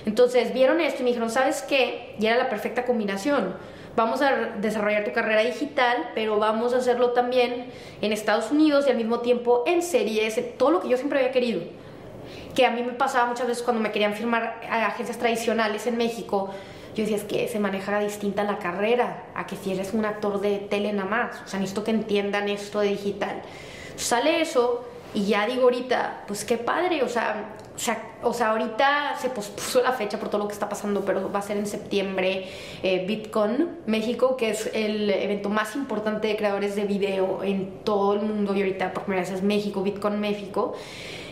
Entonces 0.07 0.53
vieron 0.55 0.80
esto 0.80 1.01
y 1.01 1.05
me 1.05 1.11
dijeron, 1.11 1.30
¿sabes 1.30 1.62
qué? 1.62 2.14
Y 2.18 2.26
era 2.26 2.36
la 2.36 2.48
perfecta 2.48 2.84
combinación 2.84 3.55
vamos 3.96 4.22
a 4.22 4.53
desarrollar 4.61 5.05
tu 5.05 5.12
carrera 5.12 5.42
digital, 5.42 6.11
pero 6.14 6.38
vamos 6.38 6.74
a 6.74 6.78
hacerlo 6.78 7.11
también 7.11 7.66
en 8.01 8.12
Estados 8.12 8.51
Unidos 8.51 8.86
y 8.86 8.90
al 8.90 8.96
mismo 8.96 9.20
tiempo 9.20 9.64
en 9.66 9.82
series, 9.82 10.40
todo 10.57 10.70
lo 10.70 10.80
que 10.80 10.88
yo 10.88 10.96
siempre 10.96 11.18
había 11.18 11.32
querido. 11.32 11.62
Que 12.55 12.66
a 12.66 12.70
mí 12.70 12.82
me 12.82 12.92
pasaba 12.92 13.26
muchas 13.26 13.46
veces 13.46 13.62
cuando 13.62 13.82
me 13.82 13.92
querían 13.92 14.14
firmar 14.14 14.61
a 14.68 14.86
agencias 14.86 15.18
tradicionales 15.18 15.86
en 15.86 15.96
México, 15.96 16.51
yo 16.94 17.05
decía, 17.05 17.16
es 17.16 17.24
que 17.24 17.46
se 17.48 17.61
maneja 17.61 18.01
distinta 18.01 18.42
la 18.42 18.59
carrera 18.59 19.24
a 19.34 19.46
que 19.46 19.55
si 19.57 19.72
eres 19.72 19.94
un 19.94 20.05
actor 20.05 20.40
de 20.40 20.59
tele 20.59 20.92
nada 20.92 21.09
más. 21.09 21.42
O 21.44 21.48
sea, 21.48 21.61
necesito 21.61 21.84
que 21.84 21.92
entiendan 21.92 22.48
esto 22.48 22.80
de 22.80 22.88
digital. 22.88 23.42
Sale 23.96 24.40
eso 24.40 24.84
y 25.14 25.26
ya 25.26 25.46
digo 25.46 25.62
ahorita, 25.62 26.24
pues 26.26 26.44
qué 26.44 26.57
padre, 26.57 27.03
o 27.03 27.09
sea, 27.09 27.57
o 28.22 28.35
sea, 28.35 28.51
ahorita 28.51 29.16
se 29.18 29.31
pospuso 29.31 29.83
la 29.83 29.93
fecha 29.93 30.18
por 30.18 30.28
todo 30.28 30.43
lo 30.43 30.49
que 30.49 30.55
está 30.55 30.68
pasando, 30.68 31.05
pero 31.05 31.31
va 31.33 31.39
a 31.39 31.43
ser 31.43 31.57
en 31.57 31.66
septiembre 31.66 32.47
eh, 32.83 33.05
Bitcoin 33.07 33.78
México, 33.87 34.37
que 34.37 34.51
es 34.51 34.70
el 34.74 35.09
evento 35.11 35.49
más 35.49 35.74
importante 35.76 36.28
de 36.28 36.37
creadores 36.37 36.76
de 36.76 36.85
video 36.85 37.43
en 37.43 37.81
todo 37.85 38.14
el 38.14 38.22
mundo 38.22 38.55
y 38.55 38.61
ahorita 38.61 38.93
por 38.93 39.05
primera 39.05 39.22
vez 39.22 39.33
es 39.33 39.43
México, 39.43 39.83
Bitcoin 39.83 40.20
México. 40.20 40.74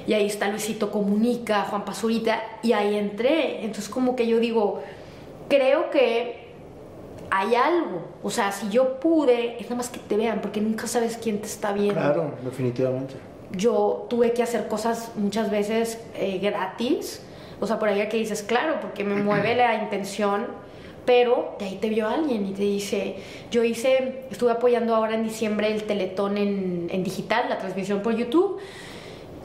Y 0.06 0.14
ahí 0.14 0.26
está 0.26 0.48
Luisito 0.48 0.90
Comunica, 0.90 1.64
Juan 1.64 1.84
Pazurita, 1.84 2.42
y 2.62 2.72
ahí 2.72 2.96
entré. 2.96 3.64
Entonces 3.64 3.90
como 3.90 4.16
que 4.16 4.26
yo 4.26 4.38
digo, 4.38 4.82
creo 5.50 5.90
que 5.90 6.48
hay 7.30 7.54
algo. 7.56 8.06
O 8.22 8.30
sea, 8.30 8.52
si 8.52 8.70
yo 8.70 9.00
pude, 9.00 9.56
es 9.56 9.64
nada 9.64 9.76
más 9.76 9.90
que 9.90 9.98
te 9.98 10.16
vean, 10.16 10.40
porque 10.40 10.62
nunca 10.62 10.86
sabes 10.86 11.18
quién 11.18 11.40
te 11.40 11.46
está 11.46 11.72
viendo. 11.72 12.00
Claro, 12.00 12.32
definitivamente 12.42 13.16
yo 13.52 14.06
tuve 14.10 14.32
que 14.32 14.42
hacer 14.42 14.68
cosas 14.68 15.12
muchas 15.16 15.50
veces 15.50 16.00
eh, 16.14 16.38
gratis. 16.38 17.22
O 17.60 17.66
sea, 17.66 17.78
por 17.78 17.88
ahí 17.88 18.06
que 18.08 18.16
dices, 18.16 18.42
claro, 18.42 18.80
porque 18.80 19.04
me 19.04 19.16
mueve 19.16 19.56
la 19.56 19.74
intención, 19.74 20.46
pero 21.04 21.56
de 21.58 21.64
ahí 21.64 21.76
te 21.76 21.88
vio 21.88 22.06
alguien 22.06 22.46
y 22.46 22.52
te 22.52 22.62
dice, 22.62 23.16
yo 23.50 23.64
hice, 23.64 24.26
estuve 24.30 24.52
apoyando 24.52 24.94
ahora 24.94 25.14
en 25.14 25.24
diciembre 25.24 25.72
el 25.72 25.84
teletón 25.84 26.36
en, 26.36 27.02
digital, 27.02 27.46
la 27.48 27.58
transmisión 27.58 28.02
por 28.02 28.14
YouTube, 28.14 28.58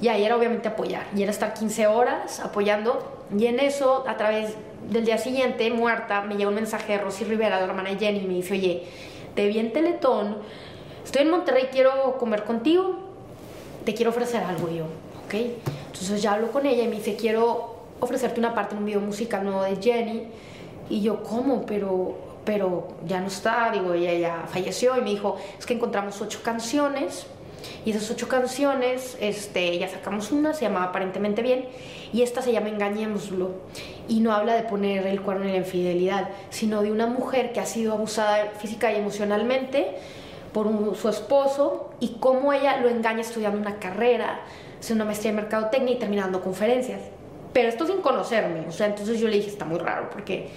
y 0.02 0.10
ahí 0.10 0.26
era 0.26 0.36
obviamente 0.36 0.68
apoyar, 0.68 1.06
y 1.16 1.24
era 1.24 1.32
estar 1.32 1.54
15 1.54 1.88
horas 1.88 2.42
apoyando, 2.42 3.24
y 3.36 3.46
en 3.46 3.60
eso, 3.62 4.04
a 4.08 4.18
través 4.18 4.56
del 4.90 5.06
día 5.06 5.18
siguiente, 5.18 5.72
muerta, 5.72 6.22
me 6.22 6.36
llegó 6.36 6.50
un 6.50 6.56
mensaje 6.56 6.94
de 6.94 7.00
Rosy 7.00 7.24
Rivera, 7.24 7.56
de 7.56 7.66
la 7.66 7.72
hermana 7.72 7.98
Jenny, 7.98 8.20
y 8.20 8.28
me 8.28 8.34
dice, 8.34 8.54
oye, 8.56 8.84
te 9.34 9.48
vi 9.48 9.58
en 9.58 9.72
teletón, 9.72 10.38
estoy 11.04 11.22
en 11.22 11.32
Monterrey, 11.32 11.70
quiero 11.72 12.18
comer 12.18 12.44
contigo, 12.44 13.13
te 13.86 13.94
quiero 13.94 14.12
ofrecer 14.12 14.44
algo 14.44 14.70
yo, 14.70 14.86
¿ok? 15.26 15.36
Entonces 15.88 16.22
ya 16.22 16.34
hablo 16.34 16.52
con 16.52 16.66
ella 16.66 16.84
y 16.84 16.88
me 16.88 16.98
dice, 16.98 17.16
quiero 17.16 17.76
ofrecerte 18.00 18.40
una 18.40 18.54
parte 18.54 18.76
en 18.76 18.80
un 18.80 18.86
video 18.86 19.02
musical 19.02 19.44
nuevo 19.44 19.64
de 19.64 19.78
Jenny. 19.78 20.24
Y 20.90 21.02
yo, 21.02 21.24
¿cómo? 21.24 21.66
Pero, 21.66 22.18
pero 22.46 22.90
ya 23.08 23.22
no 23.22 23.28
está, 23.28 23.72
digo, 23.72 23.94
ella 23.94 24.14
ya 24.14 24.46
falleció 24.48 24.98
y 24.98 25.02
me 25.02 25.12
dijo, 25.12 25.38
es 25.58 25.66
que 25.66 25.74
encontramos 25.74 26.22
ocho 26.22 26.42
canciones 26.44 27.26
y 27.86 27.92
esas 27.92 28.10
ocho 28.12 28.28
canciones, 28.28 29.18
este, 29.20 29.78
ya 29.78 29.88
sacamos 29.88 30.32
una, 30.32 30.54
se 30.54 30.66
llamaba 30.66 30.86
Aparentemente 30.86 31.42
Bien, 31.42 31.66
y 32.12 32.22
esta 32.22 32.42
se 32.42 32.52
llama 32.52 32.70
Engañémoslo. 32.70 33.52
Y 34.08 34.20
no 34.20 34.34
habla 34.34 34.56
de 34.56 34.64
poner 34.64 35.08
el 35.08 35.22
cuerno 35.22 35.46
en 35.46 35.52
la 35.52 35.58
infidelidad, 35.58 36.30
sino 36.50 36.82
de 36.82 36.92
una 36.92 37.08
mujer 37.08 37.54
que 37.54 37.60
ha 37.60 37.66
sido 37.66 37.94
abusada 37.94 38.52
física 38.60 38.92
y 38.92 38.98
emocionalmente 38.98 39.96
por 40.54 40.96
su 40.96 41.10
esposo 41.10 41.90
y 42.00 42.18
cómo 42.20 42.54
ella 42.54 42.78
lo 42.78 42.90
engaña 42.90 43.22
estudiando 43.22 43.58
una 43.60 43.80
carrera, 43.80 44.42
haciendo 44.80 45.04
una 45.04 45.10
maestría 45.10 45.32
en 45.32 45.38
mercadotecnia 45.38 45.96
y 45.96 46.00
terminando 46.00 46.42
conferencias. 46.42 47.02
Pero 47.52 47.70
esto 47.70 47.86
sin 47.86 48.02
conocerme, 48.02 48.68
o 48.68 48.72
sea, 48.72 48.88
entonces 48.88 49.20
yo 49.20 49.28
le 49.28 49.38
dije, 49.38 49.50
está 49.50 49.66
muy 49.66 49.80
raro, 49.80 50.10
porque 50.12 50.50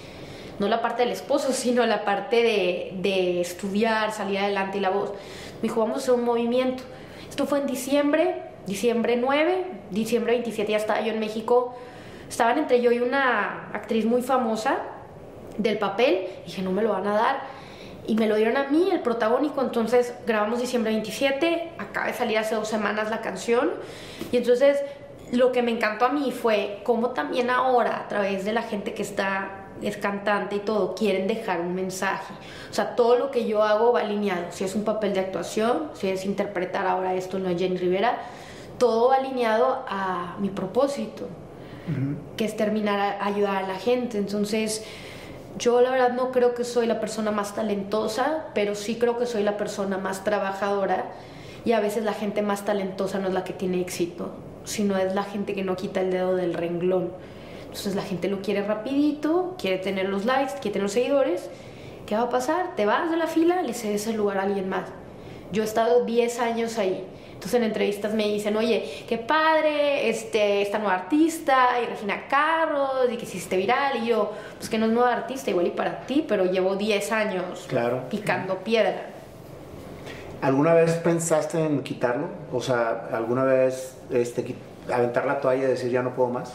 no 0.58 0.68
la 0.68 0.80
parte 0.80 1.02
del 1.02 1.12
esposo, 1.12 1.52
sino 1.52 1.84
la 1.86 2.04
parte 2.04 2.42
de, 2.42 2.92
de 3.00 3.40
estudiar, 3.40 4.12
salir 4.12 4.38
adelante 4.38 4.78
y 4.78 4.80
la 4.80 4.90
voz. 4.90 5.12
Me 5.56 5.62
dijo, 5.62 5.80
vamos 5.80 5.96
a 5.96 6.00
hacer 6.00 6.14
un 6.14 6.24
movimiento. 6.24 6.82
Esto 7.28 7.46
fue 7.46 7.58
en 7.58 7.66
diciembre, 7.66 8.42
diciembre 8.66 9.16
9, 9.16 9.64
diciembre 9.90 10.32
27 10.32 10.72
ya 10.72 10.78
estaba 10.78 11.00
yo 11.00 11.12
en 11.12 11.20
México. 11.20 11.74
Estaban 12.28 12.58
entre 12.58 12.80
yo 12.80 12.92
y 12.92 12.98
una 12.98 13.70
actriz 13.72 14.04
muy 14.04 14.22
famosa 14.22 14.78
del 15.58 15.78
papel. 15.78 16.26
Dije, 16.44 16.62
no 16.62 16.72
me 16.72 16.82
lo 16.82 16.90
van 16.90 17.06
a 17.06 17.14
dar. 17.14 17.55
Y 18.06 18.14
me 18.14 18.28
lo 18.28 18.36
dieron 18.36 18.56
a 18.56 18.68
mí, 18.68 18.88
el 18.90 19.00
protagónico. 19.00 19.60
Entonces 19.62 20.14
grabamos 20.26 20.60
diciembre 20.60 20.92
27. 20.92 21.72
Acaba 21.78 22.06
de 22.06 22.14
salir 22.14 22.38
hace 22.38 22.54
dos 22.54 22.68
semanas 22.68 23.10
la 23.10 23.20
canción. 23.20 23.70
Y 24.30 24.36
entonces 24.36 24.80
lo 25.32 25.52
que 25.52 25.62
me 25.62 25.72
encantó 25.72 26.06
a 26.06 26.10
mí 26.10 26.30
fue 26.30 26.80
cómo 26.84 27.10
también 27.10 27.50
ahora, 27.50 28.00
a 28.00 28.08
través 28.08 28.44
de 28.44 28.52
la 28.52 28.62
gente 28.62 28.94
que 28.94 29.02
está 29.02 29.62
es 29.82 29.96
cantante 29.96 30.56
y 30.56 30.58
todo, 30.60 30.94
quieren 30.94 31.26
dejar 31.26 31.60
un 31.60 31.74
mensaje. 31.74 32.32
O 32.70 32.74
sea, 32.74 32.96
todo 32.96 33.16
lo 33.16 33.30
que 33.30 33.46
yo 33.46 33.62
hago 33.62 33.92
va 33.92 34.00
alineado. 34.00 34.46
Si 34.50 34.64
es 34.64 34.74
un 34.74 34.84
papel 34.84 35.12
de 35.12 35.20
actuación, 35.20 35.90
si 35.94 36.08
es 36.08 36.24
interpretar 36.24 36.86
ahora 36.86 37.14
esto, 37.14 37.38
no 37.38 37.48
es 37.48 37.58
Jenny 37.58 37.76
Rivera, 37.76 38.18
todo 38.78 39.08
va 39.08 39.16
alineado 39.16 39.84
a 39.88 40.36
mi 40.38 40.48
propósito, 40.48 41.28
que 42.36 42.44
es 42.44 42.56
terminar 42.56 43.18
a 43.20 43.26
ayudar 43.26 43.64
a 43.64 43.68
la 43.68 43.76
gente. 43.76 44.18
Entonces, 44.18 44.84
yo 45.58 45.80
la 45.80 45.90
verdad 45.90 46.12
no 46.12 46.32
creo 46.32 46.54
que 46.54 46.64
soy 46.64 46.86
la 46.86 47.00
persona 47.00 47.30
más 47.30 47.54
talentosa, 47.54 48.46
pero 48.54 48.74
sí 48.74 48.96
creo 48.96 49.18
que 49.18 49.26
soy 49.26 49.42
la 49.42 49.56
persona 49.56 49.98
más 49.98 50.24
trabajadora 50.24 51.12
y 51.64 51.72
a 51.72 51.80
veces 51.80 52.04
la 52.04 52.12
gente 52.12 52.42
más 52.42 52.64
talentosa 52.64 53.18
no 53.18 53.28
es 53.28 53.34
la 53.34 53.44
que 53.44 53.52
tiene 53.52 53.80
éxito, 53.80 54.30
sino 54.64 54.96
es 54.96 55.14
la 55.14 55.24
gente 55.24 55.54
que 55.54 55.64
no 55.64 55.76
quita 55.76 56.00
el 56.00 56.10
dedo 56.10 56.36
del 56.36 56.54
renglón 56.54 57.12
entonces 57.76 57.94
la 57.94 58.04
gente 58.04 58.28
lo 58.28 58.40
quiere 58.40 58.62
rapidito, 58.62 59.54
quiere 59.58 59.76
tener 59.76 60.08
los 60.08 60.24
likes, 60.24 60.54
quiere 60.62 60.70
tener 60.70 60.84
los 60.84 60.92
seguidores. 60.92 61.50
¿Qué 62.06 62.16
va 62.16 62.22
a 62.22 62.30
pasar? 62.30 62.74
Te 62.74 62.86
vas 62.86 63.10
de 63.10 63.18
la 63.18 63.26
fila, 63.26 63.60
le 63.60 63.74
cedes 63.74 64.06
el 64.06 64.16
lugar 64.16 64.38
a 64.38 64.44
alguien 64.44 64.66
más. 64.70 64.88
Yo 65.52 65.62
he 65.62 65.66
estado 65.66 66.06
10 66.06 66.38
años 66.38 66.78
ahí. 66.78 67.04
Entonces 67.36 67.54
en 67.54 67.64
entrevistas 67.64 68.14
me 68.14 68.24
dicen, 68.28 68.56
oye, 68.56 69.04
qué 69.06 69.18
padre, 69.18 70.08
este, 70.08 70.62
esta 70.62 70.78
nueva 70.78 70.94
artista, 70.94 71.68
y 71.82 71.86
Regina 71.86 72.26
Carros, 72.28 73.12
y 73.12 73.16
que 73.18 73.24
hiciste 73.24 73.58
viral, 73.58 74.02
y 74.02 74.06
yo, 74.06 74.32
pues 74.56 74.70
que 74.70 74.78
no 74.78 74.86
es 74.86 74.92
nueva 74.92 75.12
artista, 75.12 75.50
igual 75.50 75.66
y 75.66 75.70
para 75.70 76.06
ti, 76.06 76.24
pero 76.26 76.46
llevo 76.46 76.76
10 76.76 77.12
años 77.12 77.66
claro. 77.68 78.04
picando 78.08 78.56
piedra. 78.60 79.02
¿Alguna 80.40 80.72
vez 80.72 80.94
pensaste 80.94 81.60
en 81.60 81.82
quitarlo? 81.82 82.28
O 82.52 82.62
sea, 82.62 83.08
¿alguna 83.12 83.44
vez 83.44 83.98
este, 84.10 84.56
aventar 84.90 85.26
la 85.26 85.38
toalla 85.38 85.64
y 85.64 85.66
decir 85.66 85.90
ya 85.90 86.02
no 86.02 86.14
puedo 86.14 86.30
más? 86.30 86.54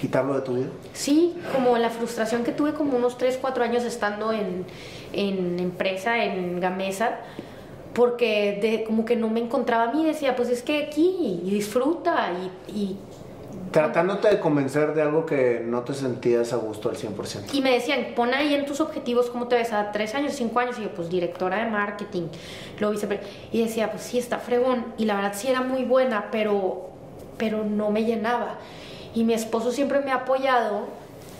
quitarlo 0.00 0.32
de 0.32 0.40
tu 0.40 0.54
vida? 0.54 0.68
Sí, 0.94 1.36
como 1.52 1.76
la 1.76 1.90
frustración 1.90 2.42
que 2.42 2.52
tuve 2.52 2.72
como 2.72 2.96
unos 2.96 3.18
3, 3.18 3.38
4 3.38 3.64
años 3.64 3.84
estando 3.84 4.32
en, 4.32 4.64
en 5.12 5.58
empresa, 5.60 6.24
en 6.24 6.58
Gamesa, 6.58 7.18
porque 7.94 8.58
de, 8.62 8.84
como 8.84 9.04
que 9.04 9.16
no 9.16 9.28
me 9.28 9.40
encontraba 9.40 9.90
a 9.90 9.92
mí, 9.92 10.04
decía, 10.04 10.36
pues 10.36 10.48
es 10.48 10.62
que 10.62 10.84
aquí 10.84 11.40
y 11.44 11.50
disfruta 11.50 12.30
y, 12.68 12.72
y 12.72 12.96
Tratándote 13.70 14.28
de 14.28 14.40
convencer 14.40 14.94
de 14.94 15.02
algo 15.02 15.24
que 15.24 15.62
no 15.64 15.82
te 15.82 15.94
sentías 15.94 16.52
a 16.52 16.56
gusto 16.56 16.88
al 16.88 16.96
100%. 16.96 17.52
Y 17.54 17.60
me 17.60 17.70
decían, 17.72 18.14
pon 18.16 18.34
ahí 18.34 18.52
en 18.52 18.66
tus 18.66 18.80
objetivos 18.80 19.30
cómo 19.30 19.46
te 19.46 19.54
ves 19.54 19.72
a 19.72 19.92
tres 19.92 20.16
años, 20.16 20.32
cinco 20.32 20.58
años. 20.58 20.76
Y 20.80 20.82
yo, 20.82 20.90
pues 20.90 21.08
directora 21.08 21.64
de 21.64 21.70
marketing, 21.70 22.24
lo 22.80 22.90
vice 22.90 23.20
Y 23.52 23.62
decía, 23.62 23.92
pues 23.92 24.02
sí, 24.02 24.18
está 24.18 24.38
fregón. 24.38 24.86
Y 24.98 25.04
la 25.04 25.14
verdad 25.14 25.34
sí 25.36 25.46
era 25.46 25.62
muy 25.62 25.84
buena, 25.84 26.30
pero, 26.32 26.88
pero 27.38 27.64
no 27.64 27.92
me 27.92 28.04
llenaba. 28.04 28.58
Y 29.14 29.22
mi 29.22 29.34
esposo 29.34 29.70
siempre 29.70 30.00
me 30.00 30.10
ha 30.10 30.16
apoyado, 30.16 30.88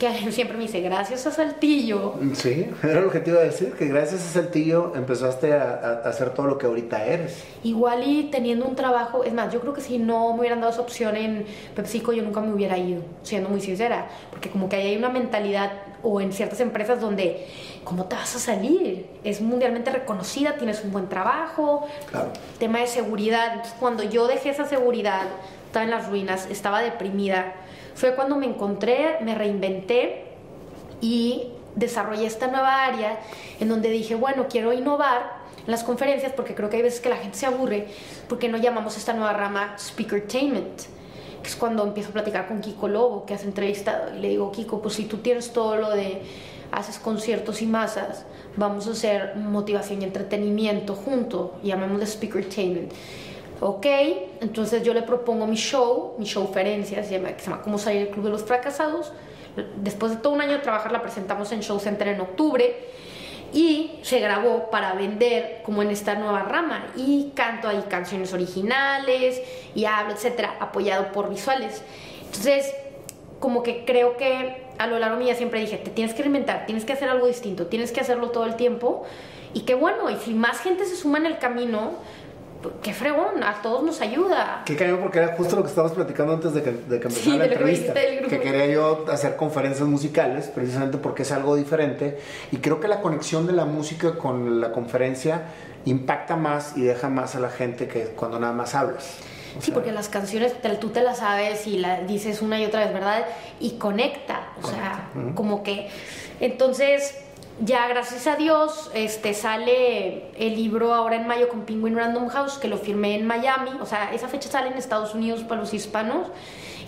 que 0.00 0.32
siempre 0.32 0.56
me 0.56 0.62
dice, 0.62 0.80
gracias 0.80 1.26
a 1.26 1.30
Saltillo. 1.30 2.14
Sí, 2.34 2.66
era 2.82 3.02
lo 3.02 3.10
que 3.10 3.20
te 3.20 3.30
iba 3.30 3.40
a 3.40 3.44
decir, 3.44 3.74
que 3.74 3.86
gracias 3.86 4.22
a 4.22 4.40
Saltillo 4.40 4.94
empezaste 4.96 5.52
a, 5.52 6.00
hacer 6.06 6.30
todo 6.30 6.46
lo 6.46 6.56
que 6.56 6.66
ahorita 6.66 7.04
eres. 7.04 7.44
Igual 7.62 8.02
y 8.08 8.24
teniendo 8.30 8.66
un 8.66 8.74
trabajo, 8.74 9.22
es 9.24 9.34
más, 9.34 9.52
yo 9.52 9.60
creo 9.60 9.74
que 9.74 9.82
si 9.82 9.98
no 9.98 10.32
me 10.32 10.40
hubieran 10.40 10.60
dado 10.60 10.72
esa 10.72 10.80
opción 10.80 11.16
en 11.16 11.44
PepsiCo, 11.76 12.14
yo 12.14 12.22
nunca 12.22 12.40
me 12.40 12.52
hubiera 12.52 12.78
ido, 12.78 13.02
siendo 13.22 13.50
muy 13.50 13.60
sincera, 13.60 14.08
porque 14.30 14.48
como 14.48 14.70
que 14.70 14.76
ahí 14.76 14.88
hay 14.88 14.96
una 14.96 15.10
mentalidad 15.10 15.70
o 16.02 16.22
en 16.22 16.32
ciertas 16.32 16.60
empresas 16.60 16.98
donde, 16.98 17.46
¿cómo 17.84 18.06
te 18.06 18.16
vas 18.16 18.34
a 18.34 18.38
salir? 18.38 19.06
Es 19.22 19.42
mundialmente 19.42 19.90
reconocida, 19.90 20.54
tienes 20.56 20.82
un 20.82 20.92
buen 20.92 21.10
trabajo, 21.10 21.86
claro. 22.10 22.32
tema 22.58 22.80
de 22.80 22.86
seguridad. 22.86 23.48
Entonces, 23.52 23.74
cuando 23.78 24.02
yo 24.02 24.26
dejé 24.26 24.48
esa 24.48 24.64
seguridad, 24.64 25.26
estaba 25.66 25.84
en 25.84 25.90
las 25.90 26.08
ruinas, 26.08 26.48
estaba 26.50 26.80
deprimida. 26.80 27.52
Fue 28.00 28.14
cuando 28.14 28.36
me 28.36 28.46
encontré, 28.46 29.18
me 29.20 29.34
reinventé 29.34 30.24
y 31.02 31.48
desarrollé 31.74 32.24
esta 32.24 32.46
nueva 32.46 32.86
área 32.86 33.20
en 33.60 33.68
donde 33.68 33.90
dije, 33.90 34.14
bueno, 34.14 34.46
quiero 34.48 34.72
innovar 34.72 35.32
en 35.58 35.70
las 35.70 35.84
conferencias 35.84 36.32
porque 36.32 36.54
creo 36.54 36.70
que 36.70 36.78
hay 36.78 36.82
veces 36.82 37.00
que 37.02 37.10
la 37.10 37.18
gente 37.18 37.36
se 37.36 37.44
aburre 37.44 37.88
porque 38.26 38.48
no 38.48 38.56
llamamos 38.56 38.96
esta 38.96 39.12
nueva 39.12 39.34
rama 39.34 39.74
speakertainment 39.78 40.80
que 41.42 41.48
es 41.50 41.56
cuando 41.56 41.84
empiezo 41.84 42.08
a 42.08 42.12
platicar 42.12 42.48
con 42.48 42.62
Kiko 42.62 42.88
Lobo 42.88 43.26
que 43.26 43.34
hace 43.34 43.44
entrevistado 43.44 44.16
y 44.16 44.20
le 44.20 44.30
digo 44.30 44.50
Kiko 44.50 44.80
pues 44.80 44.94
si 44.94 45.04
tú 45.04 45.18
tienes 45.18 45.52
todo 45.52 45.76
lo 45.76 45.90
de 45.90 46.22
haces 46.72 46.98
conciertos 46.98 47.60
y 47.60 47.66
masas 47.66 48.24
vamos 48.56 48.86
a 48.86 48.92
hacer 48.92 49.36
motivación 49.36 50.00
y 50.00 50.04
entretenimiento 50.04 50.94
junto 50.94 51.60
llamémosle 51.62 52.06
speakertainment 52.06 52.92
Ok, 53.60 53.86
entonces 54.40 54.82
yo 54.82 54.94
le 54.94 55.02
propongo 55.02 55.46
mi 55.46 55.56
show, 55.56 56.14
mi 56.18 56.24
show 56.24 56.50
ferencia, 56.52 57.04
se 57.04 57.18
llama, 57.18 57.32
que 57.32 57.40
se 57.40 57.50
llama 57.50 57.62
Cómo 57.62 57.78
salir 57.78 58.04
del 58.04 58.10
Club 58.10 58.24
de 58.24 58.30
los 58.30 58.42
Fracasados. 58.42 59.12
Después 59.76 60.12
de 60.12 60.18
todo 60.18 60.32
un 60.32 60.40
año 60.40 60.52
de 60.52 60.58
trabajar, 60.60 60.92
la 60.92 61.02
presentamos 61.02 61.52
en 61.52 61.60
Show 61.60 61.78
Center 61.78 62.08
en 62.08 62.20
octubre 62.20 62.74
y 63.52 63.98
se 64.02 64.20
grabó 64.20 64.70
para 64.70 64.94
vender 64.94 65.60
como 65.64 65.82
en 65.82 65.90
esta 65.90 66.14
nueva 66.14 66.42
rama 66.44 66.86
y 66.96 67.32
canto 67.34 67.68
ahí 67.68 67.84
canciones 67.88 68.32
originales 68.32 69.42
y 69.74 69.84
hablo, 69.84 70.14
etcétera, 70.14 70.56
apoyado 70.60 71.12
por 71.12 71.28
visuales. 71.28 71.82
Entonces, 72.26 72.72
como 73.40 73.62
que 73.62 73.84
creo 73.84 74.16
que 74.16 74.68
a 74.78 74.86
lo 74.86 74.98
largo 74.98 75.16
de 75.16 75.18
mi 75.18 75.24
vida 75.26 75.36
siempre 75.36 75.60
dije, 75.60 75.76
te 75.76 75.90
tienes 75.90 76.14
que 76.14 76.22
reinventar, 76.22 76.64
tienes 76.64 76.86
que 76.86 76.94
hacer 76.94 77.10
algo 77.10 77.26
distinto, 77.26 77.66
tienes 77.66 77.92
que 77.92 78.00
hacerlo 78.00 78.30
todo 78.30 78.46
el 78.46 78.56
tiempo 78.56 79.04
y 79.52 79.60
que 79.62 79.74
bueno, 79.74 80.08
y 80.10 80.16
si 80.16 80.32
más 80.32 80.60
gente 80.60 80.84
se 80.84 80.96
suma 80.96 81.18
en 81.18 81.26
el 81.26 81.38
camino, 81.38 81.94
qué 82.82 82.92
fregón, 82.92 83.42
a 83.42 83.62
todos 83.62 83.82
nos 83.82 84.00
ayuda. 84.00 84.62
Qué 84.64 84.76
cariño, 84.76 84.98
porque 85.00 85.18
era 85.18 85.34
justo 85.36 85.56
lo 85.56 85.62
que 85.62 85.68
estábamos 85.68 85.94
platicando 85.94 86.34
antes 86.34 86.54
de 86.54 86.62
que, 86.62 86.72
de 86.72 87.00
que 87.00 87.08
empezara 87.08 87.36
la 87.36 87.44
entrevista. 87.46 87.94
Que, 87.94 88.40
quería 88.40 88.66
yo 88.66 89.04
hacer 89.10 89.36
conferencias 89.36 89.88
musicales, 89.88 90.48
precisamente 90.48 90.98
porque 90.98 91.22
es 91.22 91.32
algo 91.32 91.56
diferente. 91.56 92.18
Y 92.52 92.58
creo 92.58 92.80
que 92.80 92.88
la 92.88 93.00
conexión 93.00 93.46
de 93.46 93.52
la 93.52 93.64
música 93.64 94.16
con 94.16 94.60
la 94.60 94.72
conferencia 94.72 95.42
impacta 95.84 96.36
más 96.36 96.76
y 96.76 96.82
deja 96.82 97.08
más 97.08 97.34
a 97.34 97.40
la 97.40 97.50
gente 97.50 97.88
que 97.88 98.04
cuando 98.06 98.38
nada 98.38 98.52
más 98.52 98.74
hablas. 98.74 99.18
sí, 99.60 99.70
porque 99.70 99.92
las 99.92 100.08
canciones 100.08 100.54
tú 100.80 100.90
te 100.90 101.02
las 101.02 101.18
sabes 101.18 101.66
y 101.66 101.78
las 101.78 102.06
dices 102.06 102.42
una 102.42 102.60
y 102.60 102.64
otra 102.64 102.84
vez, 102.84 102.92
¿verdad? 102.92 103.24
Y 103.58 103.72
conecta, 103.72 104.52
o 104.62 104.66
sea, 104.66 105.10
como 105.34 105.62
que... 105.62 105.88
Entonces 106.40 107.14
ya 107.60 107.86
gracias 107.88 108.26
a 108.26 108.36
Dios 108.36 108.90
este, 108.94 109.34
sale 109.34 110.30
el 110.36 110.56
libro 110.56 110.94
ahora 110.94 111.16
en 111.16 111.26
mayo 111.26 111.48
con 111.48 111.62
Penguin 111.62 111.94
Random 111.94 112.28
House, 112.28 112.58
que 112.58 112.68
lo 112.68 112.78
firmé 112.78 113.14
en 113.14 113.26
Miami, 113.26 113.70
o 113.80 113.86
sea, 113.86 114.12
esa 114.12 114.28
fecha 114.28 114.50
sale 114.50 114.68
en 114.68 114.74
Estados 114.74 115.14
Unidos 115.14 115.42
para 115.42 115.60
los 115.60 115.74
hispanos, 115.74 116.28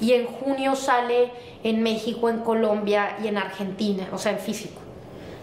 y 0.01 0.13
en 0.13 0.27
junio 0.27 0.75
sale 0.75 1.31
en 1.63 1.83
México, 1.83 2.29
en 2.29 2.39
Colombia 2.39 3.17
y 3.23 3.29
en 3.29 3.37
Argentina, 3.37 4.09
o 4.13 4.19
sea, 4.19 4.33
en 4.33 4.39
físico. 4.39 4.81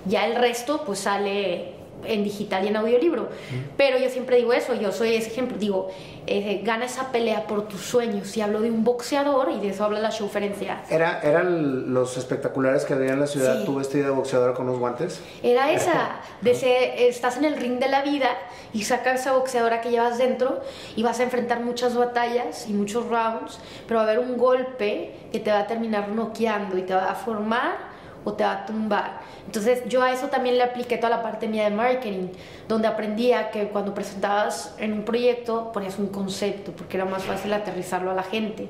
Ya 0.06 0.26
el 0.26 0.36
resto 0.36 0.84
pues 0.86 1.00
sale 1.00 1.79
en 2.06 2.24
digital 2.24 2.66
y 2.66 2.68
en 2.70 2.76
audiolibro. 2.76 3.30
Pero 3.78 3.98
yo 3.98 4.10
siempre 4.10 4.38
digo 4.38 4.54
eso, 4.54 4.74
yo 4.76 4.92
soy 4.92 5.16
ese 5.16 5.30
ejemplo, 5.30 5.58
digo, 5.58 5.90
eh, 6.28 6.62
gana 6.64 6.86
esa 6.86 7.12
pelea 7.12 7.48
por 7.48 7.68
tus 7.68 7.82
sueños. 7.82 8.36
Y 8.38 8.42
hablo 8.42 8.62
de 8.62 8.70
un 8.70 8.84
boxeador 8.84 9.52
y 9.52 9.60
de 9.60 9.70
eso 9.70 9.84
habla 9.84 10.00
la 10.00 10.10
showferencia. 10.10 10.84
¿Era, 10.90 11.22
¿Eran 11.22 11.94
los 11.94 12.18
espectaculares 12.18 12.86
que 12.86 12.94
había 12.94 13.14
en 13.14 13.20
la 13.20 13.28
ciudad, 13.28 13.64
tu 13.66 13.76
vestida 13.76 14.06
de 14.06 14.12
boxeadora 14.12 14.54
con 14.54 14.68
los 14.68 14.78
guantes? 14.78 15.22
Era 15.42 15.72
esa, 15.72 16.22
de 16.42 17.08
estás 17.08 17.38
en 17.38 17.46
el 17.46 17.58
ring 17.58 17.80
de 17.80 17.88
la 17.88 18.02
vida 18.02 18.30
y 18.74 18.84
sacas 18.84 19.22
esa 19.22 19.34
boxeadora 19.34 19.82
que 19.82 19.90
llevas 19.90 20.18
dentro 20.18 20.62
y 20.96 21.04
vas 21.04 21.20
a 21.20 21.24
enfrentar 21.24 21.62
muchas 21.62 21.96
batallas 21.96 22.68
y 22.68 22.74
muchos 22.74 23.08
rounds, 23.08 23.60
pero 23.88 24.00
va 24.00 24.06
a 24.06 24.12
haber 24.12 24.20
un 24.20 24.38
golpe 24.38 25.14
que 25.32 25.40
te 25.40 25.52
va 25.52 25.60
a 25.60 25.68
terminar 25.68 26.10
noqueando 26.10 26.78
y 26.78 26.84
te 26.84 26.94
va 26.94 27.10
a 27.10 27.16
formar 27.16 27.89
o 28.30 28.34
te 28.34 28.44
va 28.44 28.52
a 28.54 28.66
tumbar. 28.66 29.20
Entonces 29.46 29.84
yo 29.88 30.02
a 30.04 30.12
eso 30.12 30.28
también 30.28 30.58
le 30.58 30.64
apliqué 30.64 30.98
toda 30.98 31.10
la 31.10 31.24
parte 31.24 31.48
mía 31.48 31.64
de 31.66 31.72
marketing, 31.72 32.30
donde 32.68 32.88
aprendía 32.88 33.52
que 33.52 33.68
cuando 33.70 33.94
presentabas 33.94 34.76
en 34.78 34.94
un 34.94 35.04
proyecto 35.04 35.72
ponías 35.72 35.98
un 35.98 36.08
concepto, 36.08 36.72
porque 36.72 36.98
era 36.98 37.06
más 37.06 37.24
fácil 37.24 37.52
aterrizarlo 37.54 38.12
a 38.12 38.14
la 38.14 38.24
gente. 38.24 38.68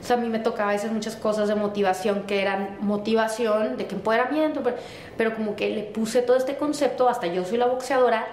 O 0.00 0.06
sea, 0.06 0.16
a 0.16 0.20
mí 0.20 0.28
me 0.28 0.38
tocaba 0.38 0.70
a 0.70 0.72
veces 0.74 0.92
muchas 0.92 1.16
cosas 1.16 1.48
de 1.48 1.54
motivación 1.54 2.24
que 2.24 2.42
eran 2.42 2.76
motivación, 2.80 3.78
de 3.78 3.86
que 3.86 3.94
empoderamiento, 3.94 4.60
pero, 4.62 4.76
pero 5.16 5.34
como 5.34 5.56
que 5.56 5.70
le 5.70 5.82
puse 5.82 6.20
todo 6.20 6.36
este 6.36 6.56
concepto, 6.56 7.08
hasta 7.08 7.26
yo 7.26 7.42
soy 7.44 7.56
la 7.56 7.66
boxeadora, 7.66 8.26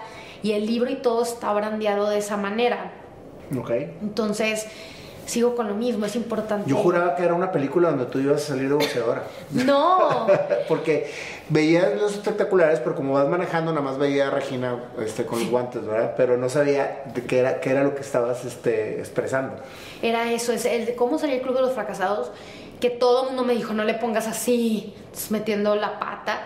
y 0.43 0.51
el 0.51 0.65
libro 0.65 0.91
y 0.91 0.95
todo 0.95 1.23
está 1.23 1.53
brandeado 1.53 2.09
de 2.09 2.17
esa 2.17 2.35
manera. 2.35 2.91
Ok. 3.57 3.71
Entonces, 4.01 4.67
sigo 5.31 5.55
con 5.55 5.67
lo 5.69 5.75
mismo, 5.75 6.05
es 6.05 6.15
importante. 6.17 6.69
Yo 6.69 6.75
juraba 6.75 7.15
que 7.15 7.23
era 7.23 7.33
una 7.33 7.51
película 7.53 7.89
donde 7.89 8.05
tú 8.05 8.19
ibas 8.19 8.43
a 8.43 8.47
salir 8.47 8.67
de 8.67 8.75
boxeadora. 8.75 9.23
No. 9.51 10.27
Porque 10.67 11.09
veías 11.49 11.99
los 11.99 12.13
espectaculares, 12.13 12.79
pero 12.79 12.95
como 12.95 13.13
vas 13.13 13.27
manejando, 13.29 13.71
nada 13.71 13.83
más 13.83 13.97
veía 13.97 14.27
a 14.27 14.29
Regina 14.29 14.77
este, 14.99 15.25
con 15.25 15.39
los 15.39 15.49
guantes, 15.49 15.85
¿verdad? 15.85 16.13
Pero 16.17 16.37
no 16.37 16.49
sabía 16.49 17.03
de 17.13 17.23
qué 17.23 17.39
era, 17.39 17.61
qué 17.61 17.69
era 17.69 17.83
lo 17.83 17.95
que 17.95 18.01
estabas 18.01 18.43
este, 18.43 18.99
expresando. 18.99 19.55
Era 20.01 20.31
eso, 20.31 20.51
es 20.51 20.65
el 20.65 20.85
de 20.85 20.95
cómo 20.95 21.17
salir 21.17 21.35
el 21.35 21.41
Club 21.41 21.55
de 21.55 21.61
los 21.61 21.73
Fracasados, 21.73 22.31
que 22.81 22.89
todo 22.89 23.23
el 23.23 23.27
mundo 23.29 23.43
me 23.45 23.53
dijo, 23.53 23.73
no 23.73 23.85
le 23.85 23.93
pongas 23.93 24.27
así, 24.27 24.93
metiendo 25.29 25.75
la 25.75 25.99
pata. 25.99 26.41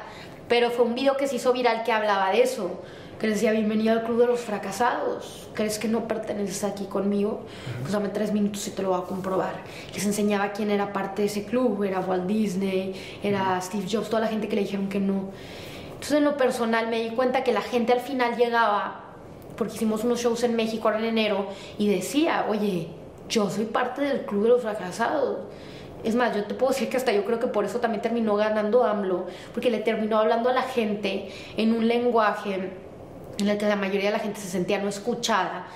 Pero 0.47 0.69
fue 0.69 0.85
un 0.85 0.93
video 0.93 1.17
que 1.17 1.27
se 1.27 1.37
hizo 1.37 1.53
viral 1.53 1.83
que 1.83 1.91
hablaba 1.91 2.31
de 2.31 2.43
eso 2.43 2.81
que 3.19 3.27
les 3.27 3.37
decía 3.37 3.51
bienvenido 3.51 3.93
al 3.93 4.03
club 4.03 4.19
de 4.19 4.27
los 4.27 4.41
fracasados. 4.41 5.47
¿Crees 5.53 5.79
que 5.79 5.87
no 5.87 6.07
perteneces 6.07 6.63
aquí 6.63 6.85
conmigo? 6.85 7.41
Pues 7.81 7.93
dame 7.93 8.09
tres 8.09 8.33
minutos 8.33 8.67
y 8.67 8.71
te 8.71 8.81
lo 8.81 8.89
voy 8.89 8.99
a 9.01 9.03
comprobar. 9.03 9.53
Les 9.93 10.05
enseñaba 10.05 10.51
quién 10.51 10.69
era 10.69 10.91
parte 10.91 11.21
de 11.21 11.27
ese 11.29 11.45
club. 11.45 11.83
Era 11.83 12.01
Walt 12.01 12.25
Disney, 12.25 12.93
era 13.23 13.59
Steve 13.61 13.85
Jobs, 13.89 14.09
toda 14.09 14.21
la 14.21 14.27
gente 14.27 14.49
que 14.49 14.55
le 14.55 14.63
dijeron 14.63 14.89
que 14.89 14.99
no. 14.99 15.29
Entonces 15.93 16.17
en 16.17 16.25
lo 16.25 16.35
personal 16.35 16.87
me 16.89 17.01
di 17.01 17.15
cuenta 17.15 17.43
que 17.43 17.53
la 17.53 17.61
gente 17.61 17.93
al 17.93 18.01
final 18.01 18.35
llegaba, 18.35 19.01
porque 19.55 19.75
hicimos 19.75 20.03
unos 20.03 20.19
shows 20.19 20.43
en 20.43 20.55
México 20.55 20.89
ahora 20.89 20.99
en 20.99 21.05
enero, 21.05 21.47
y 21.77 21.87
decía, 21.87 22.45
oye, 22.49 22.89
yo 23.29 23.49
soy 23.49 23.65
parte 23.65 24.01
del 24.01 24.25
club 24.25 24.43
de 24.43 24.49
los 24.49 24.61
fracasados. 24.61 25.39
Es 26.03 26.13
más, 26.13 26.35
yo 26.35 26.43
te 26.43 26.53
puedo 26.53 26.71
decir 26.71 26.89
que 26.89 26.97
hasta 26.97 27.11
yo 27.11 27.25
creo 27.25 27.39
que 27.39 27.47
por 27.47 27.65
eso 27.65 27.79
también 27.79 28.01
terminó 28.01 28.35
ganando 28.35 28.83
AMLO, 28.83 29.25
porque 29.53 29.71
le 29.71 29.79
terminó 29.79 30.19
hablando 30.19 30.49
a 30.49 30.53
la 30.53 30.61
gente 30.61 31.29
en 31.57 31.73
un 31.73 31.87
lenguaje 31.87 32.71
en 33.37 33.47
la 33.47 33.57
que 33.57 33.65
la 33.65 33.75
mayoría 33.75 34.11
de 34.11 34.17
la 34.17 34.19
gente 34.19 34.39
se 34.39 34.47
sentía 34.47 34.79
no 34.79 34.89
escuchada. 34.89 35.67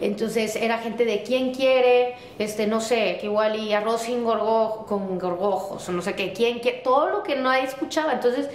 Entonces 0.00 0.54
era 0.54 0.78
gente 0.78 1.04
de 1.04 1.22
quién 1.22 1.52
quiere, 1.52 2.14
este, 2.38 2.66
no 2.66 2.80
sé, 2.80 3.18
que 3.20 3.26
igual 3.26 3.56
y 3.56 3.72
arroz 3.72 4.02
sin 4.02 4.22
gorgojo, 4.22 4.86
con 4.86 5.18
gorgojos, 5.18 5.88
o 5.88 5.92
no 5.92 6.02
sé 6.02 6.14
qué, 6.14 6.32
quién 6.32 6.60
quiere, 6.60 6.78
todo 6.78 7.10
lo 7.10 7.22
que 7.22 7.36
nadie 7.36 7.64
escuchaba. 7.64 8.12
Entonces, 8.12 8.48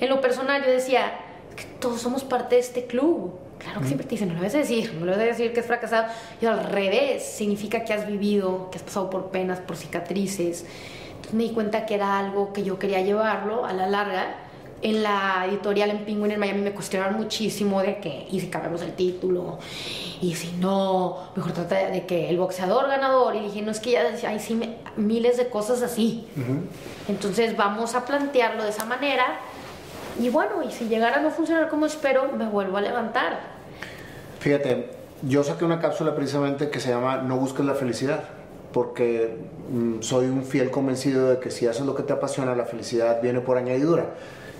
en 0.00 0.08
lo 0.08 0.20
personal 0.20 0.64
yo 0.64 0.70
decía, 0.70 1.12
que 1.58 1.64
todos 1.80 2.00
somos 2.00 2.24
parte 2.24 2.54
de 2.54 2.60
este 2.60 2.86
club. 2.86 3.32
Claro 3.58 3.80
que 3.80 3.86
siempre 3.86 4.06
te 4.06 4.12
dicen, 4.12 4.28
no 4.28 4.34
lo 4.34 4.40
debes 4.40 4.52
decir, 4.52 4.94
no 4.94 5.04
lo 5.04 5.16
debes 5.16 5.36
decir 5.36 5.52
que 5.52 5.60
es 5.60 5.66
fracasado. 5.66 6.06
Y 6.40 6.46
al 6.46 6.64
revés, 6.64 7.24
significa 7.24 7.84
que 7.84 7.92
has 7.92 8.06
vivido, 8.06 8.70
que 8.70 8.78
has 8.78 8.84
pasado 8.84 9.10
por 9.10 9.30
penas, 9.30 9.58
por 9.58 9.76
cicatrices. 9.76 10.64
Entonces 11.10 11.34
me 11.34 11.42
di 11.42 11.50
cuenta 11.50 11.84
que 11.84 11.94
era 11.94 12.18
algo 12.18 12.52
que 12.52 12.62
yo 12.62 12.78
quería 12.78 13.00
llevarlo 13.00 13.66
a 13.66 13.72
la 13.72 13.88
larga 13.88 14.47
en 14.82 15.02
la 15.02 15.46
editorial 15.48 15.90
en 15.90 16.04
Penguin 16.04 16.32
en 16.32 16.40
Miami 16.40 16.60
me 16.60 16.72
cuestionaron 16.72 17.16
muchísimo 17.16 17.80
de 17.82 17.98
que, 17.98 18.26
y 18.30 18.40
si 18.40 18.48
cambiamos 18.48 18.82
el 18.82 18.92
título, 18.92 19.58
y 20.20 20.34
si 20.34 20.52
no, 20.58 21.30
mejor 21.34 21.52
trata 21.52 21.90
de 21.90 22.06
que 22.06 22.28
el 22.30 22.38
boxeador 22.38 22.88
ganador, 22.88 23.34
y 23.36 23.40
dije, 23.40 23.62
no 23.62 23.70
es 23.70 23.80
que 23.80 23.92
ya 23.92 24.28
hay 24.28 24.38
sí 24.38 24.60
miles 24.96 25.36
de 25.36 25.48
cosas 25.48 25.82
así. 25.82 26.26
Entonces 27.08 27.56
vamos 27.56 27.94
a 27.94 28.04
plantearlo 28.04 28.62
de 28.62 28.70
esa 28.70 28.84
manera, 28.84 29.38
y 30.20 30.30
bueno, 30.30 30.62
y 30.62 30.70
si 30.70 30.88
llegara 30.88 31.16
a 31.16 31.20
no 31.20 31.30
funcionar 31.30 31.68
como 31.68 31.86
espero, 31.86 32.30
me 32.32 32.48
vuelvo 32.48 32.76
a 32.76 32.80
levantar. 32.80 33.40
Fíjate, 34.40 34.90
yo 35.22 35.42
saqué 35.42 35.64
una 35.64 35.80
cápsula 35.80 36.14
precisamente 36.14 36.70
que 36.70 36.80
se 36.80 36.90
llama 36.90 37.18
No 37.18 37.36
busques 37.36 37.64
la 37.66 37.74
felicidad 37.74 38.24
porque 38.72 39.36
mm, 39.70 40.02
soy 40.02 40.26
un 40.26 40.44
fiel 40.44 40.70
convencido 40.70 41.30
de 41.30 41.40
que 41.40 41.50
si 41.50 41.66
haces 41.66 41.86
lo 41.86 41.94
que 41.94 42.02
te 42.02 42.12
apasiona, 42.12 42.54
la 42.54 42.66
felicidad 42.66 43.20
viene 43.22 43.40
por 43.40 43.56
añadidura 43.56 44.10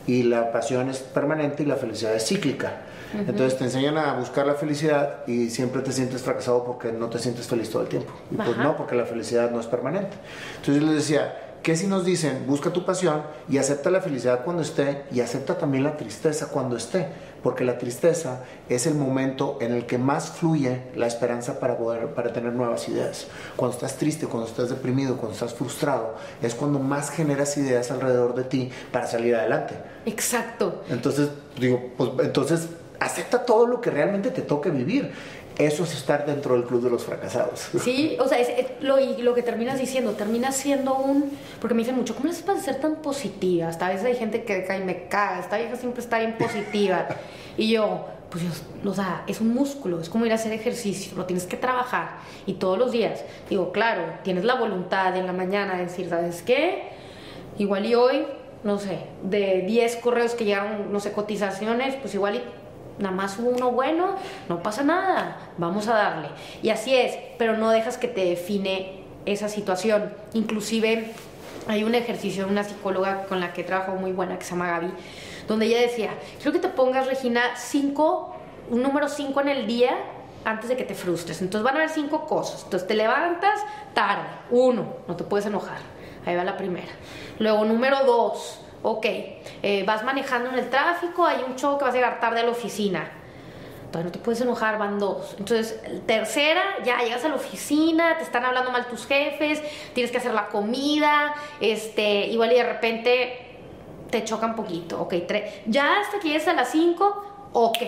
y 0.08 0.22
la 0.24 0.50
pasión 0.50 0.88
es 0.88 0.98
permanente 0.98 1.62
y 1.62 1.66
la 1.66 1.76
felicidad 1.76 2.14
es 2.14 2.26
cíclica. 2.26 2.78
Entonces 3.14 3.58
te 3.58 3.64
enseñan 3.64 3.96
a 3.96 4.14
buscar 4.14 4.46
la 4.46 4.54
felicidad 4.54 5.26
y 5.26 5.50
siempre 5.50 5.82
te 5.82 5.92
sientes 5.92 6.22
fracasado 6.22 6.64
porque 6.64 6.92
no 6.92 7.08
te 7.08 7.18
sientes 7.18 7.46
feliz 7.46 7.70
todo 7.70 7.82
el 7.82 7.88
tiempo. 7.88 8.12
Y 8.30 8.36
pues 8.36 8.56
no, 8.56 8.76
porque 8.76 8.96
la 8.96 9.04
felicidad 9.04 9.50
no 9.50 9.60
es 9.60 9.66
permanente. 9.66 10.16
Entonces 10.56 10.82
yo 10.82 10.88
les 10.88 10.96
decía, 10.96 11.34
¿Qué 11.62 11.76
si 11.76 11.86
nos 11.86 12.04
dicen, 12.04 12.44
busca 12.46 12.70
tu 12.70 12.84
pasión 12.84 13.22
y 13.48 13.58
acepta 13.58 13.90
la 13.90 14.00
felicidad 14.00 14.44
cuando 14.44 14.62
esté 14.62 15.04
y 15.10 15.20
acepta 15.20 15.58
también 15.58 15.84
la 15.84 15.96
tristeza 15.96 16.46
cuando 16.46 16.76
esté? 16.76 17.08
Porque 17.42 17.64
la 17.64 17.78
tristeza 17.78 18.44
es 18.68 18.86
el 18.86 18.94
momento 18.94 19.58
en 19.60 19.72
el 19.72 19.86
que 19.86 19.98
más 19.98 20.30
fluye 20.30 20.82
la 20.94 21.06
esperanza 21.06 21.60
para 21.60 21.76
poder 21.78 22.08
para 22.14 22.32
tener 22.32 22.52
nuevas 22.52 22.88
ideas. 22.88 23.26
Cuando 23.56 23.76
estás 23.76 23.96
triste, 23.96 24.26
cuando 24.26 24.48
estás 24.48 24.70
deprimido, 24.70 25.16
cuando 25.16 25.34
estás 25.34 25.54
frustrado, 25.54 26.16
es 26.42 26.54
cuando 26.54 26.78
más 26.78 27.10
generas 27.10 27.56
ideas 27.56 27.90
alrededor 27.90 28.34
de 28.34 28.44
ti 28.44 28.70
para 28.92 29.06
salir 29.06 29.34
adelante. 29.34 29.74
Exacto. 30.06 30.82
Entonces, 30.88 31.28
digo, 31.58 31.92
pues 31.96 32.10
entonces 32.20 32.68
acepta 33.00 33.44
todo 33.44 33.66
lo 33.66 33.80
que 33.80 33.90
realmente 33.90 34.30
te 34.30 34.42
toque 34.42 34.70
vivir 34.70 35.12
eso 35.58 35.82
es 35.82 35.94
estar 35.94 36.24
dentro 36.24 36.54
del 36.54 36.64
club 36.64 36.82
de 36.82 36.90
los 36.90 37.04
fracasados. 37.04 37.68
Sí, 37.82 38.16
o 38.20 38.28
sea, 38.28 38.38
es, 38.38 38.66
lo, 38.80 38.98
y 38.98 39.22
lo 39.22 39.34
que 39.34 39.42
terminas 39.42 39.78
diciendo, 39.78 40.12
terminas 40.12 40.56
siendo 40.56 40.94
un... 40.96 41.36
Porque 41.60 41.74
me 41.74 41.80
dicen 41.80 41.96
mucho, 41.96 42.14
¿cómo 42.14 42.28
les 42.28 42.42
para 42.42 42.60
ser 42.60 42.80
tan 42.80 42.96
positiva? 42.96 43.68
Hasta 43.68 43.86
a 43.86 43.90
veces 43.90 44.06
hay 44.06 44.16
gente 44.16 44.44
que 44.44 44.64
cae, 44.64 44.84
me 44.84 45.08
caga, 45.08 45.40
esta 45.40 45.58
vieja 45.58 45.76
siempre 45.76 46.00
está 46.00 46.18
bien 46.18 46.36
positiva. 46.38 47.08
y 47.56 47.70
yo, 47.70 48.06
pues, 48.30 48.44
o 48.84 48.94
sea, 48.94 49.24
es 49.26 49.40
un 49.40 49.54
músculo, 49.54 50.00
es 50.00 50.08
como 50.08 50.26
ir 50.26 50.32
a 50.32 50.34
hacer 50.36 50.52
ejercicio, 50.52 51.16
lo 51.16 51.24
tienes 51.24 51.44
que 51.44 51.56
trabajar. 51.56 52.18
Y 52.46 52.54
todos 52.54 52.78
los 52.78 52.92
días, 52.92 53.24
digo, 53.48 53.72
claro, 53.72 54.02
tienes 54.22 54.44
la 54.44 54.54
voluntad 54.54 55.16
en 55.16 55.26
la 55.26 55.32
mañana 55.32 55.76
de 55.76 55.84
decir, 55.84 56.08
¿sabes 56.08 56.42
qué? 56.42 56.90
Igual 57.58 57.86
y 57.86 57.94
hoy, 57.94 58.26
no 58.64 58.78
sé, 58.78 58.98
de 59.22 59.62
10 59.62 59.96
correos 59.96 60.34
que 60.34 60.44
llegaron, 60.44 60.92
no 60.92 61.00
sé, 61.00 61.12
cotizaciones, 61.12 61.96
pues 61.96 62.14
igual 62.14 62.36
y 62.36 62.42
nada 62.98 63.14
más 63.14 63.38
uno 63.38 63.70
bueno, 63.72 64.16
no 64.48 64.62
pasa 64.62 64.82
nada, 64.82 65.38
vamos 65.56 65.88
a 65.88 65.94
darle. 65.94 66.28
Y 66.62 66.70
así 66.70 66.94
es, 66.94 67.16
pero 67.38 67.56
no 67.56 67.70
dejas 67.70 67.98
que 67.98 68.08
te 68.08 68.24
define 68.24 69.04
esa 69.26 69.48
situación. 69.48 70.12
Inclusive 70.34 71.12
hay 71.66 71.84
un 71.84 71.94
ejercicio 71.94 72.46
de 72.46 72.50
una 72.50 72.64
psicóloga 72.64 73.24
con 73.26 73.40
la 73.40 73.52
que 73.52 73.64
trabajo 73.64 73.92
muy 73.96 74.12
buena 74.12 74.38
que 74.38 74.44
se 74.44 74.52
llama 74.52 74.68
Gaby, 74.68 74.92
donde 75.46 75.66
ella 75.66 75.80
decía, 75.80 76.10
creo 76.40 76.52
que 76.52 76.58
te 76.58 76.68
pongas, 76.68 77.06
Regina, 77.06 77.42
cinco, 77.56 78.34
un 78.70 78.82
número 78.82 79.08
5 79.08 79.40
en 79.40 79.48
el 79.48 79.66
día 79.66 79.96
antes 80.44 80.68
de 80.68 80.76
que 80.76 80.84
te 80.84 80.94
frustres. 80.94 81.40
Entonces 81.42 81.64
van 81.64 81.74
a 81.76 81.78
haber 81.80 81.90
cinco 81.90 82.26
cosas. 82.26 82.64
Entonces 82.64 82.88
te 82.88 82.94
levantas 82.94 83.60
tarde, 83.94 84.28
uno, 84.50 84.96
no 85.06 85.16
te 85.16 85.24
puedes 85.24 85.46
enojar. 85.46 85.78
Ahí 86.24 86.36
va 86.36 86.44
la 86.44 86.56
primera. 86.56 86.92
Luego, 87.38 87.64
número 87.64 88.04
dos, 88.04 88.60
ok, 88.82 89.06
eh, 89.62 89.84
vas 89.86 90.04
manejando 90.04 90.50
en 90.50 90.56
el 90.56 90.70
tráfico, 90.70 91.24
hay 91.24 91.44
un 91.46 91.56
show 91.56 91.78
que 91.78 91.84
vas 91.84 91.94
a 91.94 91.96
llegar 91.96 92.20
tarde 92.20 92.40
a 92.40 92.44
la 92.44 92.50
oficina. 92.50 93.10
Entonces 93.86 94.04
no 94.04 94.12
te 94.12 94.18
puedes 94.18 94.40
enojar, 94.42 94.78
van 94.78 94.98
dos. 94.98 95.34
Entonces, 95.38 95.80
tercera, 96.06 96.62
ya 96.84 96.98
llegas 96.98 97.24
a 97.24 97.30
la 97.30 97.36
oficina, 97.36 98.18
te 98.18 98.24
están 98.24 98.44
hablando 98.44 98.70
mal 98.70 98.86
tus 98.86 99.06
jefes, 99.06 99.62
tienes 99.94 100.10
que 100.12 100.18
hacer 100.18 100.34
la 100.34 100.48
comida, 100.48 101.34
este, 101.58 102.26
igual 102.26 102.52
y 102.52 102.56
de 102.56 102.64
repente 102.64 103.46
te 104.10 104.24
choca 104.24 104.46
un 104.46 104.56
poquito, 104.56 105.00
ok, 105.00 105.14
tres. 105.26 105.54
Ya 105.66 106.00
hasta 106.00 106.18
que 106.18 106.28
llegues 106.28 106.48
a 106.48 106.52
las 106.52 106.70
cinco, 106.70 107.24
ok. 107.54 107.78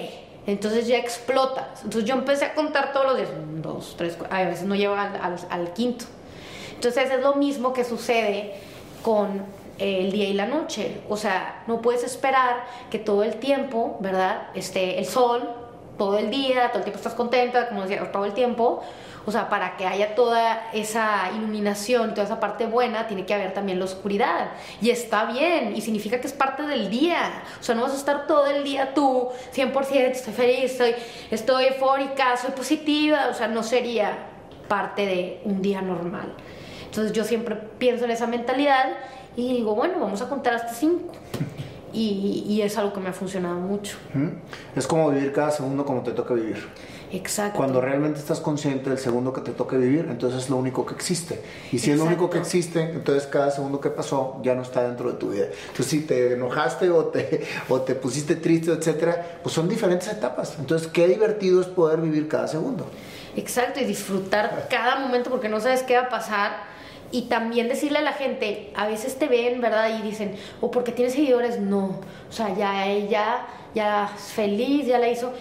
Entonces 0.46 0.86
ya 0.86 0.96
explotas. 0.96 1.84
Entonces 1.84 2.06
yo 2.06 2.14
empecé 2.14 2.46
a 2.46 2.54
contar 2.54 2.94
todos 2.94 3.06
los 3.06 3.16
días, 3.18 3.28
dos, 3.60 3.94
tres, 3.98 4.16
cuatro, 4.16 4.34
a 4.34 4.42
veces 4.44 4.64
no 4.64 4.74
llego 4.74 4.94
al 4.94 5.72
quinto. 5.74 6.06
Entonces 6.76 7.10
es 7.10 7.20
lo 7.20 7.34
mismo 7.34 7.74
que 7.74 7.84
sucede 7.84 8.54
con 9.02 9.44
el 9.80 10.12
día 10.12 10.28
y 10.28 10.34
la 10.34 10.46
noche. 10.46 11.00
O 11.08 11.16
sea, 11.16 11.64
no 11.66 11.80
puedes 11.80 12.04
esperar 12.04 12.64
que 12.90 12.98
todo 12.98 13.24
el 13.24 13.36
tiempo, 13.36 13.96
¿verdad? 14.00 14.48
Esté 14.54 14.98
el 14.98 15.06
sol 15.06 15.60
todo 16.00 16.16
el 16.16 16.30
día, 16.30 16.68
todo 16.68 16.78
el 16.78 16.84
tiempo 16.84 16.96
estás 16.96 17.12
contenta, 17.12 17.68
como 17.68 17.82
decía, 17.82 18.10
todo 18.10 18.24
el 18.24 18.32
tiempo. 18.32 18.82
O 19.26 19.30
sea, 19.30 19.50
para 19.50 19.76
que 19.76 19.86
haya 19.86 20.14
toda 20.14 20.70
esa 20.72 21.30
iluminación, 21.36 22.14
toda 22.14 22.24
esa 22.24 22.40
parte 22.40 22.64
buena, 22.64 23.06
tiene 23.06 23.26
que 23.26 23.34
haber 23.34 23.52
también 23.52 23.78
la 23.78 23.84
oscuridad. 23.84 24.52
Y 24.80 24.88
está 24.88 25.26
bien, 25.26 25.76
y 25.76 25.82
significa 25.82 26.18
que 26.18 26.26
es 26.26 26.32
parte 26.32 26.62
del 26.62 26.88
día. 26.88 27.42
O 27.60 27.62
sea, 27.62 27.74
no 27.74 27.82
vas 27.82 27.92
a 27.92 27.96
estar 27.96 28.26
todo 28.26 28.46
el 28.46 28.64
día 28.64 28.94
tú, 28.94 29.28
100%, 29.54 30.10
estoy 30.10 30.32
feliz, 30.32 30.72
estoy, 30.72 30.94
estoy 31.30 31.64
eufórica, 31.66 32.34
soy 32.38 32.52
positiva. 32.52 33.28
O 33.30 33.34
sea, 33.34 33.48
no 33.48 33.62
sería 33.62 34.16
parte 34.68 35.04
de 35.04 35.42
un 35.44 35.60
día 35.60 35.82
normal. 35.82 36.32
Entonces 36.86 37.12
yo 37.12 37.24
siempre 37.24 37.56
pienso 37.56 38.06
en 38.06 38.12
esa 38.12 38.26
mentalidad 38.26 38.86
y 39.36 39.54
digo, 39.54 39.74
bueno, 39.74 40.00
vamos 40.00 40.20
a 40.22 40.28
contar 40.28 40.54
hasta 40.54 40.72
cinco. 40.74 41.12
Y, 41.92 42.44
y 42.46 42.62
es 42.62 42.78
algo 42.78 42.92
que 42.92 43.00
me 43.00 43.08
ha 43.08 43.12
funcionado 43.12 43.56
mucho. 43.56 43.96
Es 44.76 44.86
como 44.86 45.10
vivir 45.10 45.32
cada 45.32 45.50
segundo 45.50 45.84
como 45.84 46.02
te 46.02 46.12
toca 46.12 46.34
vivir. 46.34 46.68
Exacto. 47.12 47.56
Cuando 47.56 47.80
realmente 47.80 48.20
estás 48.20 48.38
consciente 48.38 48.88
del 48.88 48.98
segundo 48.98 49.32
que 49.32 49.40
te 49.40 49.50
toca 49.50 49.76
vivir, 49.76 50.06
entonces 50.08 50.44
es 50.44 50.50
lo 50.50 50.56
único 50.56 50.86
que 50.86 50.94
existe. 50.94 51.42
Y 51.72 51.78
si 51.78 51.90
es 51.90 51.98
lo 51.98 52.04
único 52.04 52.30
que 52.30 52.38
existe, 52.38 52.80
entonces 52.80 53.26
cada 53.26 53.50
segundo 53.50 53.80
que 53.80 53.90
pasó 53.90 54.38
ya 54.42 54.54
no 54.54 54.62
está 54.62 54.84
dentro 54.84 55.10
de 55.10 55.18
tu 55.18 55.30
vida. 55.30 55.46
Entonces 55.46 55.86
si 55.86 56.00
te 56.02 56.34
enojaste 56.34 56.90
o 56.90 57.06
te, 57.06 57.44
o 57.68 57.80
te 57.80 57.96
pusiste 57.96 58.36
triste, 58.36 58.70
etcétera, 58.70 59.40
pues 59.42 59.52
son 59.52 59.68
diferentes 59.68 60.08
etapas. 60.08 60.56
Entonces 60.60 60.86
qué 60.86 61.08
divertido 61.08 61.60
es 61.60 61.66
poder 61.66 62.00
vivir 62.00 62.28
cada 62.28 62.46
segundo. 62.46 62.86
Exacto, 63.34 63.80
y 63.80 63.84
disfrutar 63.84 64.68
cada 64.70 65.00
momento 65.00 65.30
porque 65.30 65.48
no 65.48 65.60
sabes 65.60 65.82
qué 65.82 65.96
va 65.96 66.02
a 66.02 66.08
pasar. 66.08 66.69
Y 67.12 67.22
también 67.22 67.68
decirle 67.68 67.98
a 67.98 68.02
la 68.02 68.12
gente, 68.12 68.72
a 68.76 68.86
veces 68.86 69.18
te 69.18 69.26
ven, 69.26 69.60
¿verdad? 69.60 69.98
Y 69.98 70.02
dicen, 70.02 70.36
o 70.60 70.70
porque 70.70 70.92
tienes 70.92 71.14
seguidores, 71.14 71.58
no. 71.58 72.00
O 72.28 72.32
sea, 72.32 72.54
ya 72.54 72.86
ella, 72.86 73.46
ya 73.74 74.12
es 74.16 74.32
feliz, 74.32 74.86
ya 74.86 74.98
la 74.98 75.08
hizo. 75.08 75.32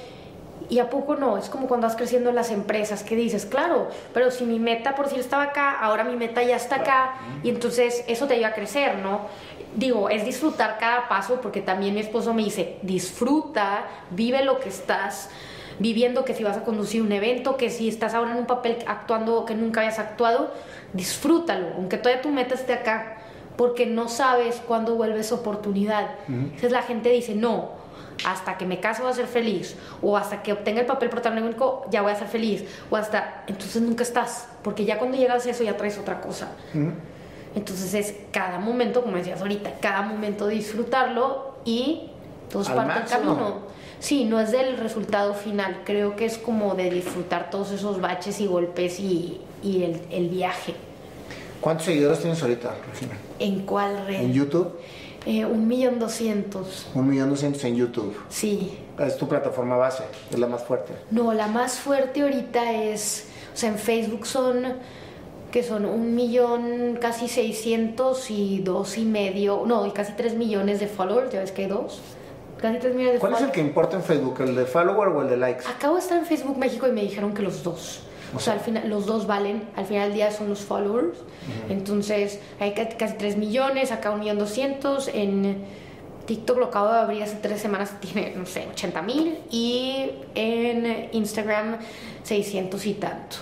Y 0.69 0.79
a 0.79 0.89
poco 0.89 1.15
no, 1.15 1.37
es 1.37 1.49
como 1.49 1.67
cuando 1.67 1.87
vas 1.87 1.95
creciendo 1.95 2.29
en 2.29 2.35
las 2.35 2.51
empresas, 2.51 3.03
que 3.03 3.15
dices, 3.15 3.45
claro, 3.45 3.89
pero 4.13 4.29
si 4.29 4.45
mi 4.45 4.59
meta 4.59 4.93
por 4.93 5.05
decir 5.05 5.19
estaba 5.19 5.43
acá, 5.43 5.79
ahora 5.79 6.03
mi 6.03 6.15
meta 6.15 6.43
ya 6.43 6.55
está 6.55 6.77
acá, 6.77 7.15
y 7.43 7.49
entonces 7.49 8.03
eso 8.07 8.27
te 8.27 8.35
ayuda 8.35 8.49
a 8.49 8.53
crecer, 8.53 8.97
¿no? 8.97 9.21
Digo, 9.75 10.09
es 10.09 10.25
disfrutar 10.25 10.77
cada 10.79 11.07
paso, 11.07 11.41
porque 11.41 11.61
también 11.61 11.95
mi 11.95 12.01
esposo 12.01 12.33
me 12.35 12.43
dice, 12.43 12.77
disfruta, 12.83 13.85
vive 14.11 14.43
lo 14.43 14.59
que 14.59 14.69
estás 14.69 15.29
viviendo, 15.79 16.25
que 16.25 16.33
si 16.33 16.43
vas 16.43 16.57
a 16.57 16.63
conducir 16.63 17.01
un 17.01 17.11
evento, 17.11 17.57
que 17.57 17.69
si 17.69 17.87
estás 17.89 18.13
ahora 18.13 18.31
en 18.31 18.37
un 18.37 18.45
papel 18.45 18.77
actuando 18.85 19.45
que 19.45 19.55
nunca 19.55 19.81
habías 19.81 19.99
actuado, 19.99 20.51
disfrútalo, 20.93 21.67
aunque 21.75 21.97
todavía 21.97 22.21
tu 22.21 22.29
meta 22.29 22.55
esté 22.55 22.73
acá, 22.73 23.17
porque 23.55 23.85
no 23.85 24.07
sabes 24.07 24.61
cuándo 24.67 24.95
vuelve 24.95 25.19
esa 25.19 25.35
oportunidad. 25.35 26.11
Entonces 26.27 26.71
la 26.71 26.81
gente 26.81 27.09
dice, 27.09 27.35
no, 27.35 27.71
hasta 28.25 28.57
que 28.57 28.65
me 28.65 28.79
case 28.79 29.01
voy 29.01 29.11
a 29.11 29.15
ser 29.15 29.27
feliz, 29.27 29.75
o 30.01 30.17
hasta 30.17 30.43
que 30.43 30.53
obtenga 30.53 30.81
el 30.81 30.85
papel 30.85 31.09
protagónico 31.09 31.85
ya 31.89 32.01
voy 32.01 32.11
a 32.11 32.15
ser 32.15 32.27
feliz, 32.27 32.63
o 32.89 32.95
hasta, 32.95 33.43
entonces 33.47 33.81
nunca 33.81 34.03
estás, 34.03 34.47
porque 34.63 34.85
ya 34.85 34.97
cuando 34.97 35.17
llegas 35.17 35.45
a 35.45 35.49
eso 35.49 35.63
ya 35.63 35.77
traes 35.77 35.97
otra 35.97 36.21
cosa. 36.21 36.49
Entonces 37.55 37.93
es 37.93 38.15
cada 38.31 38.59
momento, 38.59 39.01
como 39.01 39.17
decías 39.17 39.41
ahorita, 39.41 39.73
cada 39.79 40.01
momento 40.01 40.47
disfrutarlo 40.47 41.55
y 41.65 42.11
todo 42.49 42.61
es 42.61 42.69
parte 42.69 42.99
del 42.99 43.09
camino. 43.09 43.78
Sí, 43.99 44.23
no 44.23 44.39
es 44.39 44.51
del 44.51 44.77
resultado 44.77 45.33
final, 45.33 45.81
creo 45.83 46.15
que 46.15 46.25
es 46.25 46.37
como 46.37 46.73
de 46.75 46.89
disfrutar 46.89 47.49
todos 47.49 47.71
esos 47.71 47.99
baches 47.99 48.39
y 48.39 48.47
golpes 48.47 48.99
y, 48.99 49.41
y 49.61 49.83
el, 49.83 50.01
el, 50.09 50.29
viaje. 50.29 50.73
¿Cuántos 51.59 51.87
seguidores 51.87 52.19
tienes 52.19 52.41
ahorita, 52.41 52.75
Regina? 52.89 53.17
¿En 53.39 53.65
cuál 53.65 54.05
red? 54.07 54.21
¿En 54.21 54.33
YouTube? 54.33 54.71
Eh, 55.25 55.45
un 55.45 55.67
millón 55.67 55.99
doscientos. 55.99 56.87
Un 56.95 57.09
millón 57.09 57.29
doscientos 57.29 57.63
en 57.65 57.75
YouTube. 57.75 58.15
Sí. 58.29 58.77
Es 58.97 59.17
tu 59.17 59.27
plataforma 59.27 59.75
base, 59.75 60.03
es 60.31 60.39
la 60.39 60.47
más 60.47 60.63
fuerte. 60.63 60.93
No, 61.11 61.33
la 61.33 61.47
más 61.47 61.79
fuerte 61.79 62.21
ahorita 62.21 62.71
es, 62.71 63.27
o 63.53 63.57
sea, 63.57 63.69
en 63.69 63.77
Facebook 63.77 64.25
son, 64.25 64.63
que 65.51 65.61
son 65.61 65.85
un 65.85 66.15
millón, 66.15 66.97
casi 67.01 67.27
seiscientos 67.27 68.31
y 68.31 68.59
dos 68.59 68.97
y 68.97 69.03
medio, 69.03 69.63
no, 69.65 69.85
y 69.85 69.91
casi 69.91 70.13
tres 70.13 70.35
millones 70.35 70.79
de 70.79 70.87
followers, 70.87 71.31
ya 71.33 71.41
ves 71.41 71.51
que 71.51 71.63
hay 71.63 71.67
dos. 71.67 71.99
Casi 72.61 72.77
tres 72.79 72.93
millones 72.93 73.15
de 73.15 73.19
¿Cuál 73.19 73.33
es 73.33 73.41
el 73.41 73.51
que 73.51 73.61
importa 73.61 73.95
en 73.95 74.03
Facebook, 74.03 74.41
el 74.41 74.55
de 74.55 74.65
follower 74.65 75.09
o 75.09 75.21
el 75.21 75.29
de 75.29 75.37
likes? 75.37 75.65
Acabo 75.67 75.95
de 75.95 76.01
estar 76.01 76.17
en 76.17 76.25
Facebook 76.25 76.57
México 76.57 76.87
y 76.87 76.91
me 76.91 77.01
dijeron 77.01 77.33
que 77.33 77.41
los 77.41 77.63
dos. 77.63 78.01
O 78.35 78.39
sea, 78.39 78.53
al 78.53 78.59
final, 78.59 78.87
los 78.89 79.05
dos 79.05 79.25
valen, 79.25 79.63
al 79.75 79.85
final 79.85 80.09
del 80.09 80.13
día 80.13 80.31
son 80.31 80.49
los 80.49 80.59
followers. 80.59 81.17
Entonces, 81.69 82.39
hay 82.59 82.73
casi 82.73 83.15
3 83.15 83.37
millones, 83.37 83.91
acá 83.91 84.11
un 84.11 84.19
millón 84.19 84.37
200. 84.37 85.09
En 85.13 85.63
TikTok 86.27 86.59
lo 86.59 86.65
acabo 86.65 86.91
de 86.91 86.99
abrir 86.99 87.23
hace 87.23 87.37
3 87.37 87.59
semanas, 87.59 87.99
tiene, 87.99 88.35
no 88.35 88.45
sé, 88.45 88.67
80 88.71 89.01
mil. 89.01 89.39
Y 89.49 90.11
en 90.35 91.09
Instagram, 91.13 91.79
600 92.23 92.85
y 92.85 92.93
tanto. 92.95 93.37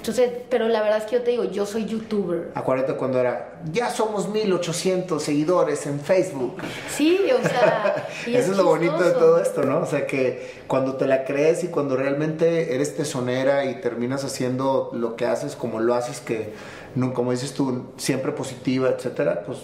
Entonces, 0.00 0.30
pero 0.48 0.66
la 0.66 0.80
verdad 0.80 0.96
es 0.96 1.04
que 1.04 1.16
yo 1.16 1.22
te 1.22 1.30
digo, 1.32 1.44
yo 1.44 1.66
soy 1.66 1.84
youtuber. 1.84 2.52
Acuérdate 2.54 2.94
cuando 2.94 3.20
era, 3.20 3.60
ya 3.70 3.90
somos 3.90 4.30
1800 4.30 5.22
seguidores 5.22 5.84
en 5.84 6.00
Facebook. 6.00 6.56
Sí, 6.88 7.20
o 7.38 7.46
sea. 7.46 8.08
Eso 8.26 8.38
es, 8.38 8.48
es 8.48 8.56
lo 8.56 8.64
bonito 8.64 8.96
de 8.96 9.10
todo 9.10 9.42
esto, 9.42 9.62
¿no? 9.62 9.80
O 9.80 9.86
sea, 9.86 10.06
que 10.06 10.62
cuando 10.66 10.94
te 10.94 11.06
la 11.06 11.24
crees 11.24 11.64
y 11.64 11.68
cuando 11.68 11.96
realmente 11.96 12.74
eres 12.74 12.96
tesonera 12.96 13.66
y 13.66 13.82
terminas 13.82 14.24
haciendo 14.24 14.88
lo 14.94 15.16
que 15.16 15.26
haces 15.26 15.54
como 15.54 15.80
lo 15.80 15.94
haces, 15.94 16.20
que, 16.20 16.54
como 17.12 17.32
dices 17.32 17.52
tú, 17.52 17.90
siempre 17.98 18.32
positiva, 18.32 18.88
etcétera, 18.88 19.42
pues 19.44 19.58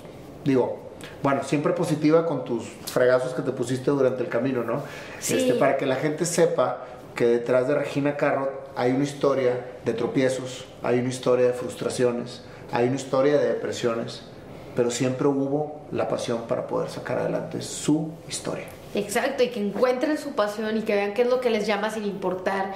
digo, 0.44 0.80
bueno, 1.22 1.44
siempre 1.44 1.72
positiva 1.72 2.26
con 2.26 2.44
tus 2.44 2.64
fregazos 2.92 3.32
que 3.32 3.40
te 3.40 3.52
pusiste 3.52 3.90
durante 3.90 4.22
el 4.22 4.28
camino, 4.28 4.64
¿no? 4.64 4.82
Sí. 5.18 5.38
Este, 5.38 5.54
para 5.54 5.78
que 5.78 5.86
la 5.86 5.96
gente 5.96 6.26
sepa 6.26 6.84
que 7.14 7.24
detrás 7.24 7.68
de 7.68 7.74
Regina 7.74 8.18
Carrot 8.18 8.65
hay 8.76 8.92
una 8.92 9.04
historia 9.04 9.66
de 9.84 9.92
tropiezos, 9.94 10.66
hay 10.82 10.98
una 11.00 11.08
historia 11.08 11.46
de 11.46 11.52
frustraciones, 11.54 12.42
hay 12.70 12.86
una 12.86 12.96
historia 12.96 13.38
de 13.38 13.48
depresiones, 13.48 14.22
pero 14.76 14.90
siempre 14.90 15.26
hubo 15.26 15.80
la 15.90 16.08
pasión 16.08 16.42
para 16.46 16.66
poder 16.66 16.90
sacar 16.90 17.18
adelante 17.18 17.62
su 17.62 18.10
historia. 18.28 18.66
Exacto, 18.94 19.42
y 19.42 19.48
que 19.48 19.60
encuentren 19.60 20.18
su 20.18 20.32
pasión 20.32 20.76
y 20.76 20.82
que 20.82 20.94
vean 20.94 21.14
qué 21.14 21.22
es 21.22 21.28
lo 21.28 21.40
que 21.40 21.50
les 21.50 21.66
llama 21.66 21.90
sin 21.90 22.04
importar, 22.04 22.74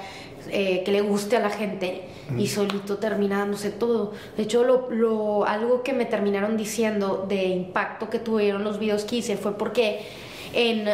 eh, 0.49 0.81
que 0.83 0.91
le 0.91 1.01
guste 1.01 1.37
a 1.37 1.39
la 1.39 1.51
gente 1.51 2.03
y 2.37 2.47
solito 2.47 2.97
terminándose 2.97 3.69
todo. 3.69 4.13
De 4.37 4.43
hecho, 4.43 4.63
lo, 4.63 4.89
lo, 4.89 5.45
algo 5.45 5.83
que 5.83 5.93
me 5.93 6.05
terminaron 6.05 6.57
diciendo 6.57 7.25
de 7.27 7.45
impacto 7.45 8.09
que 8.09 8.19
tuvieron 8.19 8.63
los 8.63 8.79
videos 8.79 9.05
que 9.05 9.17
hice 9.17 9.37
fue 9.37 9.57
porque 9.57 10.01
en 10.53 10.87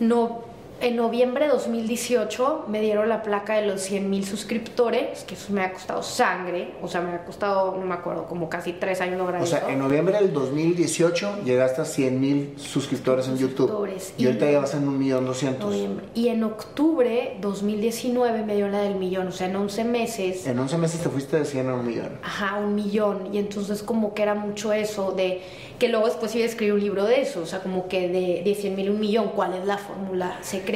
no 0.00 0.51
en 0.82 0.96
noviembre 0.96 1.44
de 1.44 1.52
2018 1.52 2.64
me 2.68 2.80
dieron 2.80 3.08
la 3.08 3.22
placa 3.22 3.54
de 3.54 3.66
los 3.66 3.80
100 3.82 4.10
mil 4.10 4.24
suscriptores, 4.24 5.22
que 5.24 5.34
eso 5.34 5.52
me 5.52 5.62
ha 5.62 5.72
costado 5.72 6.02
sangre, 6.02 6.74
o 6.82 6.88
sea, 6.88 7.00
me 7.00 7.12
ha 7.12 7.24
costado, 7.24 7.76
no 7.78 7.86
me 7.86 7.94
acuerdo, 7.94 8.26
como 8.26 8.48
casi 8.48 8.72
tres 8.72 9.00
años 9.00 9.18
lograr 9.18 9.40
O 9.40 9.46
sea, 9.46 9.70
en 9.70 9.78
noviembre 9.78 10.18
del 10.18 10.32
2018 10.32 11.42
llegaste 11.44 11.82
a 11.82 11.84
100 11.84 12.20
mil 12.20 12.54
suscriptores 12.56 13.28
en 13.28 13.38
YouTube. 13.38 13.88
Y, 14.18 14.24
y 14.24 14.26
ahorita 14.26 14.50
ya 14.50 14.58
vas 14.58 14.74
en 14.74 14.88
un 14.88 14.98
millón 14.98 15.24
doscientos. 15.24 15.74
Y 16.14 16.28
en 16.28 16.42
octubre 16.42 17.36
2019 17.40 18.44
me 18.44 18.56
dio 18.56 18.68
la 18.68 18.80
del 18.80 18.96
millón, 18.96 19.28
o 19.28 19.32
sea, 19.32 19.48
en 19.48 19.56
11 19.56 19.84
meses. 19.84 20.46
En 20.46 20.58
11 20.58 20.78
meses 20.78 21.00
te 21.00 21.08
fuiste 21.08 21.38
de 21.38 21.44
100 21.44 21.68
a 21.68 21.74
un 21.74 21.86
millón. 21.86 22.18
Ajá, 22.24 22.58
un 22.58 22.74
millón. 22.74 23.32
Y 23.32 23.38
entonces 23.38 23.82
como 23.84 24.14
que 24.14 24.22
era 24.22 24.34
mucho 24.34 24.72
eso 24.72 25.12
de 25.12 25.42
que 25.78 25.88
luego 25.88 26.06
después 26.06 26.34
iba 26.34 26.44
a 26.44 26.48
escribir 26.48 26.74
un 26.74 26.80
libro 26.80 27.04
de 27.04 27.22
eso, 27.22 27.40
o 27.40 27.46
sea, 27.46 27.60
como 27.60 27.88
que 27.88 28.08
de, 28.08 28.42
de 28.44 28.54
100 28.54 28.76
mil 28.76 28.90
un 28.90 29.00
millón, 29.00 29.30
¿cuál 29.34 29.54
es 29.54 29.64
la 29.64 29.78
fórmula 29.78 30.38
secreta? 30.42 30.71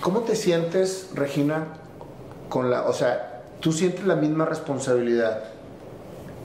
¿Cómo 0.00 0.20
te 0.20 0.36
sientes, 0.36 1.10
Regina, 1.14 1.68
con 2.48 2.70
la, 2.70 2.82
o 2.88 2.92
sea, 2.92 3.42
tú 3.60 3.72
sientes 3.72 4.04
la 4.04 4.16
misma 4.16 4.44
responsabilidad 4.44 5.44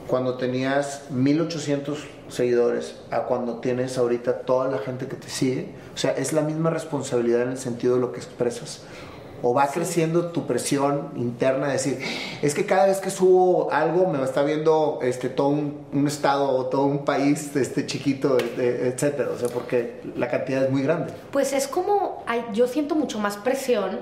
cuando 0.06 0.36
tenías 0.36 1.10
1800 1.10 1.98
seguidores 2.28 2.96
a 3.10 3.22
cuando 3.22 3.60
tienes 3.60 3.98
ahorita 3.98 4.40
toda 4.40 4.68
la 4.68 4.78
gente 4.78 5.06
que 5.06 5.16
te 5.16 5.28
sigue? 5.28 5.74
O 5.94 5.98
sea, 5.98 6.12
es 6.12 6.32
la 6.32 6.42
misma 6.42 6.70
responsabilidad 6.70 7.42
en 7.42 7.50
el 7.50 7.58
sentido 7.58 7.94
de 7.94 8.00
lo 8.00 8.12
que 8.12 8.18
expresas 8.18 8.82
o 9.44 9.52
va 9.52 9.66
creciendo 9.68 10.28
tu 10.28 10.46
presión 10.46 11.10
interna 11.16 11.66
de 11.66 11.72
decir, 11.74 11.98
es 12.40 12.54
que 12.54 12.64
cada 12.64 12.86
vez 12.86 12.98
que 12.98 13.10
subo 13.10 13.70
algo 13.70 14.06
me 14.06 14.22
está 14.24 14.42
viendo 14.42 15.00
este, 15.02 15.28
todo 15.28 15.48
un, 15.48 15.86
un 15.92 16.06
estado 16.06 16.48
o 16.48 16.66
todo 16.66 16.86
un 16.86 17.04
país 17.04 17.54
este, 17.54 17.84
chiquito, 17.84 18.38
etcétera, 18.38 19.28
o 19.34 19.38
sea, 19.38 19.50
porque 19.50 20.00
la 20.16 20.28
cantidad 20.28 20.64
es 20.64 20.70
muy 20.70 20.82
grande. 20.82 21.12
Pues 21.30 21.52
es 21.52 21.68
como, 21.68 22.24
yo 22.54 22.66
siento 22.66 22.94
mucho 22.94 23.18
más 23.18 23.36
presión 23.36 24.00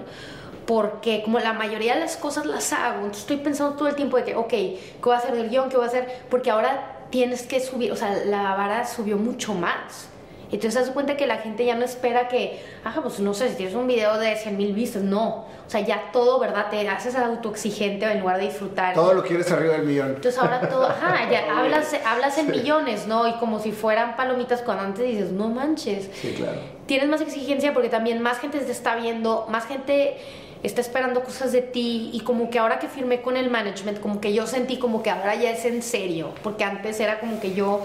porque 0.65 1.23
como 1.25 1.41
la 1.41 1.53
mayoría 1.53 1.95
de 1.95 2.01
las 2.01 2.17
cosas 2.17 2.47
las 2.47 2.73
hago, 2.73 2.99
entonces 2.99 3.23
estoy 3.23 3.39
pensando 3.39 3.75
todo 3.75 3.89
el 3.89 3.97
tiempo 3.97 4.17
de 4.19 4.25
que, 4.25 4.37
ok, 4.37 4.49
¿qué 4.49 4.79
voy 5.03 5.15
a 5.15 5.19
hacer 5.19 5.35
del 5.35 5.51
guion? 5.51 5.69
¿Qué 5.69 5.77
voy 5.77 5.87
a 5.87 5.89
hacer? 5.89 6.23
Porque 6.31 6.51
ahora 6.51 7.07
tienes 7.11 7.43
que 7.43 7.59
subir, 7.59 7.91
o 7.91 7.97
sea, 7.97 8.25
la 8.27 8.55
vara 8.55 8.87
subió 8.87 9.17
mucho 9.17 9.55
más. 9.55 10.12
Entonces 10.53 10.75
das 10.75 10.91
cuenta 10.91 11.17
que 11.17 11.27
la 11.27 11.39
gente 11.39 11.65
ya 11.65 11.75
no 11.75 11.85
espera 11.85 12.29
que, 12.29 12.63
ah, 12.85 13.01
pues 13.03 13.21
no 13.21 13.33
sé, 13.33 13.49
si 13.49 13.57
tienes 13.57 13.75
un 13.75 13.87
video 13.87 14.19
de 14.19 14.37
100 14.37 14.57
mil 14.57 14.75
vistas, 14.75 15.03
no. 15.03 15.47
O 15.67 15.71
sea, 15.73 15.81
ya 15.81 16.11
todo, 16.13 16.39
¿verdad? 16.39 16.67
Te 16.71 16.87
haces 16.87 17.17
autoexigente 17.17 18.05
en 18.05 18.21
lugar 18.21 18.39
de 18.39 18.45
disfrutar. 18.45 18.95
Todo 18.95 19.15
lo 19.15 19.23
quieres 19.23 19.51
arriba 19.51 19.75
del 19.75 19.87
millón. 19.87 20.09
Entonces 20.09 20.39
ahora 20.39 20.69
todo, 20.69 20.87
ajá, 20.87 21.29
ya 21.31 21.59
hablas, 21.59 21.97
hablas 22.05 22.37
en 22.37 22.51
millones, 22.51 23.07
¿no? 23.07 23.27
Y 23.27 23.33
como 23.39 23.61
si 23.61 23.73
fueran 23.73 24.15
palomitas 24.15 24.61
cuando 24.61 24.85
antes 24.85 25.07
dices, 25.07 25.33
no 25.33 25.49
manches. 25.49 26.11
Sí, 26.21 26.35
claro. 26.37 26.61
Tienes 26.85 27.09
más 27.09 27.23
exigencia 27.23 27.73
porque 27.73 27.89
también 27.89 28.21
más 28.21 28.39
gente 28.39 28.59
te 28.59 28.71
está 28.71 28.97
viendo, 28.97 29.47
más 29.49 29.67
gente 29.67 30.19
está 30.63 30.81
esperando 30.81 31.23
cosas 31.25 31.53
de 31.53 31.63
ti 31.63 32.11
y 32.13 32.21
como 32.21 32.51
que 32.51 32.59
ahora 32.59 32.79
que 32.79 32.89
firmé 32.89 33.23
con 33.23 33.37
el 33.37 33.51
management, 33.51 34.01
como 34.01 34.21
que 34.21 34.33
yo 34.33 34.47
sentí 34.47 34.79
como 34.79 35.03
que 35.03 35.11
ahora 35.11 35.35
ya 35.35 35.51
es 35.51 35.65
en 35.65 35.83
serio, 35.83 36.31
porque 36.43 36.65
antes 36.65 37.01
era 37.01 37.19
como 37.19 37.41
que 37.41 37.55
yo 37.55 37.81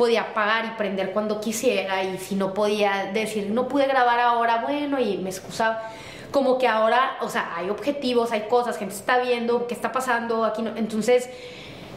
podía 0.00 0.32
pagar 0.32 0.64
y 0.64 0.70
prender 0.78 1.12
cuando 1.12 1.42
quisiera 1.42 2.02
y 2.02 2.16
si 2.16 2.34
no 2.34 2.54
podía 2.54 3.10
decir, 3.12 3.50
no 3.50 3.68
pude 3.68 3.86
grabar 3.86 4.18
ahora, 4.18 4.62
bueno, 4.62 4.98
y 4.98 5.18
me 5.18 5.28
excusaba. 5.28 5.90
Como 6.30 6.56
que 6.56 6.66
ahora, 6.66 7.18
o 7.20 7.28
sea, 7.28 7.52
hay 7.54 7.68
objetivos, 7.68 8.32
hay 8.32 8.46
cosas, 8.48 8.78
gente 8.78 8.94
está 8.94 9.18
viendo 9.18 9.66
qué 9.66 9.74
está 9.74 9.92
pasando 9.92 10.44
aquí, 10.46 10.62
no, 10.62 10.74
entonces, 10.74 11.28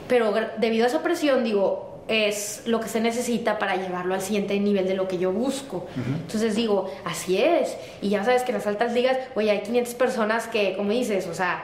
pero 0.09 0.33
debido 0.57 0.83
a 0.83 0.87
esa 0.89 1.01
presión, 1.01 1.45
digo, 1.45 2.01
es 2.09 2.63
lo 2.65 2.81
que 2.81 2.89
se 2.89 2.99
necesita 2.99 3.57
para 3.57 3.77
llevarlo 3.77 4.15
al 4.15 4.21
siguiente 4.21 4.59
nivel 4.59 4.85
de 4.85 4.95
lo 4.95 5.07
que 5.07 5.17
yo 5.17 5.31
busco. 5.31 5.85
Entonces 5.95 6.57
digo, 6.57 6.91
así 7.05 7.37
es. 7.37 7.77
Y 8.01 8.09
ya 8.09 8.25
sabes 8.25 8.43
que 8.43 8.51
en 8.51 8.57
las 8.57 8.67
altas 8.67 8.91
ligas, 8.91 9.17
oye, 9.35 9.49
hay 9.49 9.61
500 9.61 9.93
personas 9.93 10.47
que, 10.47 10.75
como 10.75 10.91
dices, 10.91 11.25
o 11.27 11.33
sea, 11.33 11.63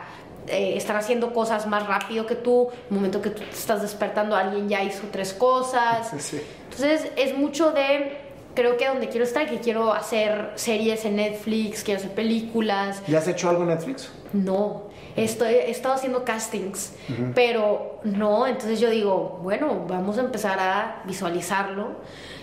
eh, 0.50 0.78
están 0.78 0.98
haciendo 0.98 1.34
cosas 1.34 1.68
más 1.68 1.88
rápido 1.88 2.26
que 2.26 2.36
tú. 2.36 2.70
El 2.90 2.96
momento 2.96 3.22
que 3.22 3.30
tú 3.30 3.44
te 3.44 3.50
estás 3.50 3.82
despertando, 3.82 4.36
alguien 4.36 4.70
ya 4.70 4.84
hizo 4.84 5.04
tres 5.12 5.34
cosas. 5.34 6.12
Entonces 6.72 7.12
es 7.16 7.38
mucho 7.38 7.72
de, 7.72 8.18
creo 8.56 8.78
que 8.78 8.88
donde 8.88 9.10
quiero 9.10 9.26
estar, 9.26 9.48
que 9.48 9.60
quiero 9.60 9.94
hacer 9.94 10.52
series 10.56 11.06
en 11.06 11.18
Netflix, 11.18 11.84
quiero 11.84 12.00
hacer 12.00 12.12
películas. 12.12 13.02
¿Ya 13.08 13.20
has 13.20 13.28
hecho 13.28 13.50
algo 13.50 13.64
en 13.64 13.70
Netflix? 13.70 14.12
No. 14.34 14.90
Estoy, 15.16 15.54
he 15.54 15.72
estado 15.72 15.96
haciendo 15.96 16.24
castings, 16.24 16.94
pero 17.36 18.00
no, 18.04 18.48
entonces 18.48 18.80
yo 18.80 18.90
digo, 18.90 19.40
bueno, 19.42 19.86
vamos 19.86 20.18
a 20.18 20.22
empezar 20.22 20.60
a 20.60 21.02
visualizarlo 21.06 21.98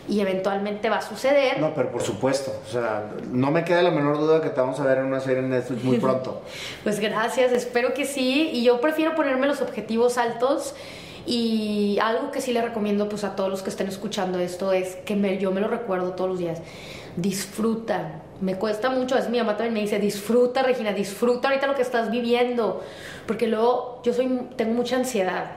y 0.08 0.20
eventualmente 0.20 0.88
va 0.88 0.98
a 0.98 1.02
suceder. 1.02 1.60
No, 1.60 1.74
pero 1.74 1.90
por 1.90 2.02
supuesto, 2.02 2.52
o 2.66 2.70
sea, 2.70 3.10
no 3.30 3.50
me 3.50 3.64
queda 3.64 3.82
la 3.82 3.90
menor 3.90 4.18
duda 4.18 4.40
que 4.40 4.50
te 4.50 4.60
vamos 4.60 4.78
a 4.80 4.84
ver 4.84 4.98
en 4.98 5.06
una 5.06 5.20
serie 5.20 5.38
en 5.40 5.50
Netflix 5.50 5.82
muy 5.84 5.98
pronto. 5.98 6.42
pues 6.84 7.00
gracias, 7.00 7.52
espero 7.52 7.94
que 7.94 8.04
sí, 8.04 8.50
y 8.52 8.64
yo 8.64 8.80
prefiero 8.80 9.14
ponerme 9.14 9.46
los 9.46 9.60
objetivos 9.60 10.18
altos. 10.18 10.74
Y 11.28 11.98
algo 12.00 12.30
que 12.30 12.40
sí 12.40 12.52
le 12.52 12.62
recomiendo 12.62 13.08
pues 13.08 13.24
a 13.24 13.34
todos 13.34 13.50
los 13.50 13.60
que 13.64 13.70
estén 13.70 13.88
escuchando 13.88 14.38
esto 14.38 14.72
es 14.72 14.94
que 14.94 15.16
me, 15.16 15.38
yo 15.38 15.50
me 15.50 15.60
lo 15.60 15.66
recuerdo 15.66 16.12
todos 16.12 16.30
los 16.30 16.38
días. 16.38 16.62
Disfruta, 17.16 18.22
me 18.40 18.54
cuesta 18.54 18.90
mucho, 18.90 19.18
es 19.18 19.28
mi 19.28 19.38
mamá 19.38 19.56
también 19.56 19.74
me 19.74 19.80
dice, 19.80 19.98
disfruta 19.98 20.62
Regina, 20.62 20.92
disfruta 20.92 21.48
ahorita 21.48 21.66
lo 21.66 21.74
que 21.74 21.82
estás 21.82 22.12
viviendo, 22.12 22.82
porque 23.26 23.48
luego 23.48 24.00
yo 24.04 24.12
soy, 24.12 24.28
tengo 24.56 24.74
mucha 24.74 24.96
ansiedad, 24.96 25.52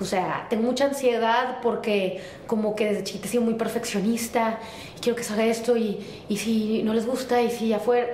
o 0.00 0.04
sea, 0.04 0.46
tengo 0.50 0.64
mucha 0.64 0.86
ansiedad 0.86 1.58
porque 1.62 2.20
como 2.46 2.74
que 2.74 2.86
desde 2.86 3.04
chiquita 3.04 3.26
he 3.26 3.30
sido 3.30 3.42
muy 3.42 3.54
perfeccionista, 3.54 4.58
y 4.96 5.00
quiero 5.00 5.16
que 5.16 5.24
salga 5.24 5.44
esto 5.44 5.76
y, 5.76 5.98
y 6.28 6.36
si 6.36 6.82
no 6.82 6.94
les 6.94 7.06
gusta 7.06 7.40
y 7.42 7.50
si 7.50 7.72
afuera... 7.72 8.06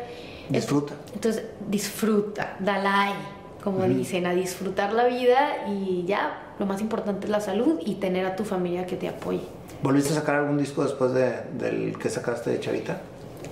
Disfruta. 0.48 0.94
Entonces, 1.14 1.44
disfruta, 1.68 2.56
dale, 2.58 3.14
como 3.62 3.84
dicen, 3.84 4.26
a 4.26 4.34
disfrutar 4.34 4.92
la 4.92 5.06
vida 5.06 5.66
y 5.68 6.04
ya, 6.06 6.54
lo 6.58 6.66
más 6.66 6.80
importante 6.80 7.26
es 7.26 7.30
la 7.30 7.40
salud 7.40 7.80
y 7.84 7.94
tener 7.94 8.26
a 8.26 8.36
tu 8.36 8.44
familia 8.44 8.86
que 8.86 8.96
te 8.96 9.08
apoye. 9.08 9.42
¿Volviste 9.82 10.12
a 10.12 10.16
sacar 10.16 10.36
algún 10.36 10.58
disco 10.58 10.82
después 10.82 11.12
de, 11.12 11.42
del 11.54 11.98
que 11.98 12.08
sacaste 12.08 12.50
de 12.50 12.60
Chavita? 12.60 13.00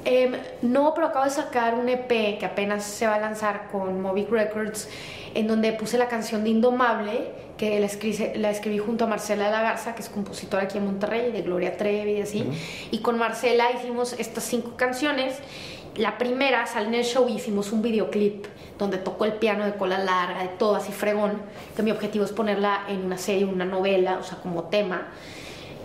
Em, 0.05 0.33
no, 0.62 0.95
pero 0.95 1.09
acabo 1.09 1.24
de 1.24 1.31
sacar 1.31 1.74
un 1.74 1.89
EP 1.89 2.39
que 2.39 2.47
apenas 2.47 2.85
se 2.85 3.07
va 3.07 3.16
a 3.16 3.20
lanzar 3.20 3.68
con 3.70 4.01
Movic 4.01 4.31
Records, 4.31 4.89
en 5.35 5.47
donde 5.47 5.72
puse 5.72 5.99
la 5.99 6.09
canción 6.09 6.45
de 6.45 6.51
Indomable, 6.51 7.31
que 7.57 7.78
la 7.78 7.87
escribí, 7.87 8.39
la 8.39 8.51
escribí 8.51 8.78
junto 8.78 9.05
a 9.05 9.07
Marcela 9.07 9.47
de 9.47 9.51
la 9.51 9.62
Garza, 9.62 9.95
que 9.95 10.03
es 10.03 10.09
compositora 10.09 10.62
aquí 10.64 10.78
en 10.78 10.87
Monterrey, 10.87 11.31
de 11.31 11.43
Gloria 11.43 11.76
Trevi 11.76 12.12
y 12.12 12.20
así. 12.22 12.45
Y 12.91 12.99
con 12.99 13.18
Marcela 13.18 13.70
hicimos 13.72 14.14
estas 14.14 14.45
cinco 14.45 14.76
canciones. 14.76 15.39
La 15.97 16.16
primera 16.16 16.66
sale 16.66 16.89
en 16.89 16.95
el 16.95 17.05
show 17.05 17.28
y 17.28 17.35
hicimos 17.35 17.72
un 17.72 17.83
videoclip 17.83 18.47
donde 18.78 18.97
tocó 18.97 19.26
el 19.26 19.35
piano 19.35 19.66
de 19.66 19.74
cola 19.74 19.99
larga, 19.99 20.43
de 20.43 20.49
todo 20.49 20.76
así 20.76 20.91
fregón, 20.91 21.43
que 21.76 21.83
mi 21.83 21.91
objetivo 21.91 22.24
es 22.24 22.33
ponerla 22.33 22.85
en 22.89 23.05
una 23.05 23.18
serie, 23.18 23.45
una 23.45 23.66
novela, 23.66 24.18
o 24.18 24.22
sea, 24.22 24.39
como 24.39 24.64
tema. 24.64 25.09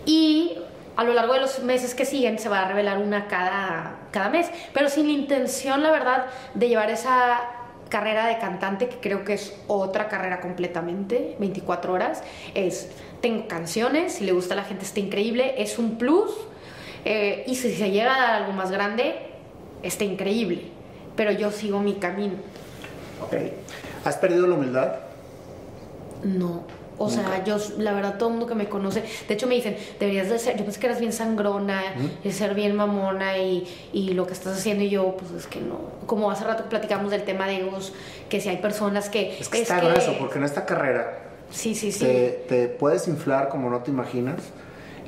Y 0.05 0.57
a 0.95 1.03
lo 1.03 1.13
largo 1.13 1.33
de 1.33 1.41
los 1.41 1.59
meses 1.59 1.93
que 1.93 2.05
siguen 2.05 2.39
se 2.39 2.47
va 2.47 2.61
a 2.61 2.67
revelar 2.69 2.99
una 2.99 3.27
cada, 3.27 3.97
cada 4.11 4.29
mes, 4.29 4.49
pero 4.73 4.89
sin 4.89 5.07
la 5.07 5.13
intención, 5.13 5.83
la 5.83 5.91
verdad, 5.91 6.27
de 6.53 6.69
llevar 6.69 6.89
esa 6.89 7.64
carrera 7.89 8.27
de 8.27 8.37
cantante, 8.39 8.87
que 8.87 8.97
creo 8.97 9.23
que 9.23 9.33
es 9.33 9.53
otra 9.67 10.07
carrera 10.07 10.41
completamente, 10.41 11.35
24 11.39 11.93
horas, 11.93 12.23
es, 12.53 12.89
tengo 13.21 13.47
canciones, 13.47 14.13
si 14.13 14.25
le 14.25 14.31
gusta 14.31 14.53
a 14.53 14.57
la 14.57 14.63
gente 14.63 14.85
está 14.85 14.99
increíble, 14.99 15.55
es 15.57 15.77
un 15.79 15.97
plus, 15.97 16.31
eh, 17.05 17.43
y 17.47 17.55
si 17.55 17.73
se 17.73 17.91
llega 17.91 18.15
a 18.15 18.19
dar 18.19 18.33
algo 18.41 18.53
más 18.53 18.71
grande, 18.71 19.15
está 19.83 20.03
increíble, 20.03 20.63
pero 21.15 21.31
yo 21.31 21.51
sigo 21.51 21.79
mi 21.79 21.95
camino. 21.95 22.35
Ok. 23.23 23.35
¿Has 24.03 24.17
perdido 24.17 24.47
la 24.47 24.55
humildad? 24.55 24.95
No. 26.23 26.63
O 26.97 27.09
sea, 27.09 27.43
yo, 27.43 27.57
la 27.77 27.93
verdad, 27.93 28.17
todo 28.17 28.29
el 28.29 28.35
mundo 28.35 28.47
que 28.47 28.55
me 28.55 28.69
conoce, 28.69 29.03
de 29.27 29.33
hecho 29.33 29.47
me 29.47 29.55
dicen, 29.55 29.75
deberías 29.99 30.29
de 30.29 30.39
ser, 30.39 30.57
yo 30.57 30.63
pensé 30.63 30.79
que 30.79 30.87
eras 30.87 30.99
bien 30.99 31.11
sangrona, 31.11 31.81
de 32.23 32.31
ser 32.31 32.53
bien 32.55 32.75
mamona 32.75 33.37
y, 33.37 33.67
y, 33.91 34.13
lo 34.13 34.25
que 34.25 34.33
estás 34.33 34.57
haciendo 34.57 34.83
y 34.83 34.89
yo, 34.89 35.15
pues 35.17 35.31
es 35.31 35.47
que 35.47 35.59
no. 35.59 35.79
Como 36.05 36.31
hace 36.31 36.43
rato 36.43 36.65
platicamos 36.69 37.11
del 37.11 37.23
tema 37.23 37.47
de 37.47 37.57
egos, 37.57 37.93
que 38.29 38.39
si 38.39 38.49
hay 38.49 38.57
personas 38.57 39.09
que... 39.09 39.37
Es 39.39 39.49
que 39.49 39.61
está 39.61 39.79
grueso, 39.79 40.15
porque 40.19 40.37
en 40.37 40.45
esta 40.45 40.65
carrera... 40.65 41.21
Sí, 41.51 41.75
sí, 41.75 41.91
sí. 41.91 41.99
Te, 41.99 42.45
te 42.47 42.67
puedes 42.67 43.07
inflar 43.07 43.49
como 43.49 43.69
no 43.69 43.81
te 43.81 43.91
imaginas 43.91 44.41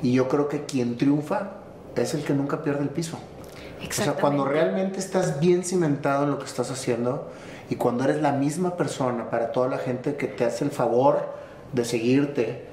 y 0.02 0.12
yo 0.12 0.28
creo 0.28 0.48
que 0.48 0.64
quien 0.64 0.96
triunfa 0.96 1.50
es 1.96 2.14
el 2.14 2.22
que 2.24 2.32
nunca 2.32 2.62
pierde 2.62 2.82
el 2.82 2.90
piso. 2.90 3.18
O 3.86 3.92
sea, 3.92 4.14
cuando 4.14 4.44
realmente 4.44 4.98
estás 4.98 5.40
bien 5.40 5.64
cimentado 5.64 6.24
en 6.24 6.30
lo 6.30 6.38
que 6.38 6.46
estás 6.46 6.70
haciendo 6.70 7.30
y 7.70 7.76
cuando 7.76 8.04
eres 8.04 8.20
la 8.20 8.32
misma 8.32 8.76
persona 8.76 9.30
para 9.30 9.52
toda 9.52 9.68
la 9.68 9.78
gente 9.78 10.16
que 10.16 10.26
te 10.26 10.44
hace 10.44 10.64
el 10.64 10.70
favor 10.70 11.37
de 11.72 11.84
seguirte, 11.84 12.64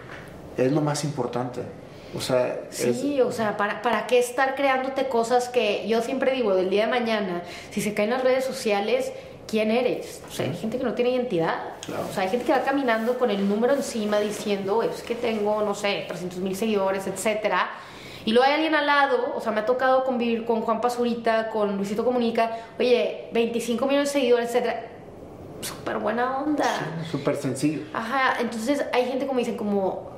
es 0.58 0.72
lo 0.72 0.82
más 0.82 1.04
importante. 1.04 1.62
O 2.16 2.22
sea, 2.22 2.62
sí, 2.70 3.20
o 3.20 3.32
sea, 3.32 3.58
¿para, 3.58 3.82
¿para 3.82 4.08
qué 4.08 4.20
estar 4.20 4.56
creándote 4.56 5.08
cosas 5.10 5.50
que 5.50 5.86
yo 5.88 6.02
siempre 6.02 6.32
digo, 6.32 6.56
del 6.56 6.70
día 6.70 6.86
de 6.86 6.92
mañana, 6.92 7.44
si 7.72 7.82
se 7.82 7.94
caen 7.94 8.12
las 8.12 8.24
redes 8.24 8.46
sociales, 8.46 9.12
¿quién 9.48 9.70
eres? 9.70 10.22
O 10.30 10.32
sea, 10.32 10.46
hay 10.46 10.56
gente 10.56 10.78
que 10.78 10.86
no 10.86 10.94
tiene 10.94 11.12
identidad. 11.12 11.56
O 12.10 12.14
sea, 12.14 12.24
hay 12.24 12.30
gente 12.30 12.46
que 12.46 12.54
va 12.54 12.62
caminando 12.62 13.20
con 13.20 13.32
el 13.32 13.48
número 13.50 13.74
encima 13.74 14.20
diciendo, 14.20 14.82
es 14.82 15.02
que 15.04 15.16
tengo, 15.16 15.62
no 15.64 15.76
sé, 15.76 16.06
300 16.08 16.40
mil 16.40 16.56
seguidores, 16.56 17.06
etcétera. 17.06 17.70
Y 18.24 18.32
luego 18.32 18.48
hay 18.48 18.54
alguien 18.54 18.76
al 18.76 18.88
lado, 18.88 19.34
o 19.36 19.42
sea, 19.42 19.52
me 19.52 19.60
ha 19.60 19.66
tocado 19.66 20.06
convivir 20.06 20.46
con 20.46 20.62
Juan 20.62 20.80
Pazurita, 20.80 21.50
con 21.50 21.76
Luisito 21.76 22.06
Comunica, 22.06 22.60
oye, 22.80 23.28
25 23.34 23.86
millones 23.86 24.14
de 24.14 24.20
seguidores, 24.20 24.48
etcétera 24.48 24.95
súper 25.66 25.98
buena 25.98 26.40
onda. 26.40 26.66
súper 27.10 27.36
sencillo. 27.36 27.82
Ajá, 27.94 28.40
entonces 28.40 28.86
hay 28.94 29.06
gente 29.06 29.28
como 29.28 29.40
dicen, 29.40 29.58
como 29.58 30.12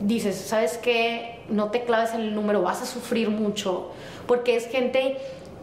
dices, 0.00 0.36
¿sabes 0.36 0.78
qué? 0.78 1.40
No 1.48 1.70
te 1.70 1.84
claves 1.84 2.14
en 2.14 2.20
el 2.20 2.34
número, 2.34 2.62
vas 2.62 2.82
a 2.82 2.86
sufrir 2.86 3.30
mucho, 3.30 3.90
porque 4.26 4.56
es 4.56 4.68
gente 4.68 5.18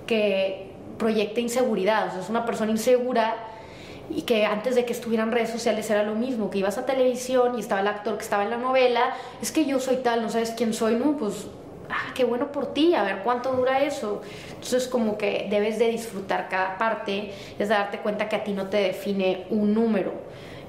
que 0.05 0.71
proyecta 0.97 1.39
inseguridad, 1.39 2.07
o 2.07 2.11
sea, 2.11 2.21
es 2.21 2.29
una 2.29 2.45
persona 2.45 2.71
insegura 2.71 3.35
y 4.09 4.21
que 4.23 4.45
antes 4.45 4.75
de 4.75 4.85
que 4.85 4.93
estuvieran 4.93 5.31
redes 5.31 5.49
sociales 5.49 5.89
era 5.89 6.03
lo 6.03 6.15
mismo, 6.15 6.49
que 6.49 6.59
ibas 6.59 6.77
a 6.77 6.85
televisión 6.85 7.57
y 7.57 7.59
estaba 7.59 7.81
el 7.81 7.87
actor 7.87 8.17
que 8.17 8.23
estaba 8.23 8.43
en 8.43 8.49
la 8.49 8.57
novela, 8.57 9.15
es 9.41 9.51
que 9.51 9.65
yo 9.65 9.79
soy 9.79 9.97
tal, 9.97 10.21
no 10.21 10.29
sabes 10.29 10.51
quién 10.51 10.73
soy, 10.73 10.95
no, 10.95 11.17
pues 11.17 11.47
ah, 11.89 12.13
qué 12.13 12.23
bueno 12.23 12.51
por 12.51 12.73
ti, 12.73 12.93
a 12.93 13.03
ver 13.03 13.21
cuánto 13.23 13.51
dura 13.53 13.83
eso. 13.83 14.21
Entonces 14.49 14.87
como 14.87 15.17
que 15.17 15.47
debes 15.49 15.79
de 15.79 15.89
disfrutar 15.89 16.49
cada 16.49 16.77
parte, 16.77 17.33
es 17.57 17.69
darte 17.69 17.99
cuenta 17.99 18.29
que 18.29 18.35
a 18.35 18.43
ti 18.43 18.53
no 18.53 18.67
te 18.67 18.77
define 18.77 19.45
un 19.49 19.73
número. 19.73 20.13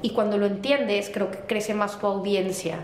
Y 0.03 0.11
cuando 0.11 0.39
lo 0.39 0.47
entiendes, 0.47 1.11
creo 1.13 1.31
que 1.31 1.39
crece 1.39 1.75
más 1.75 1.99
tu 1.99 2.07
audiencia, 2.07 2.79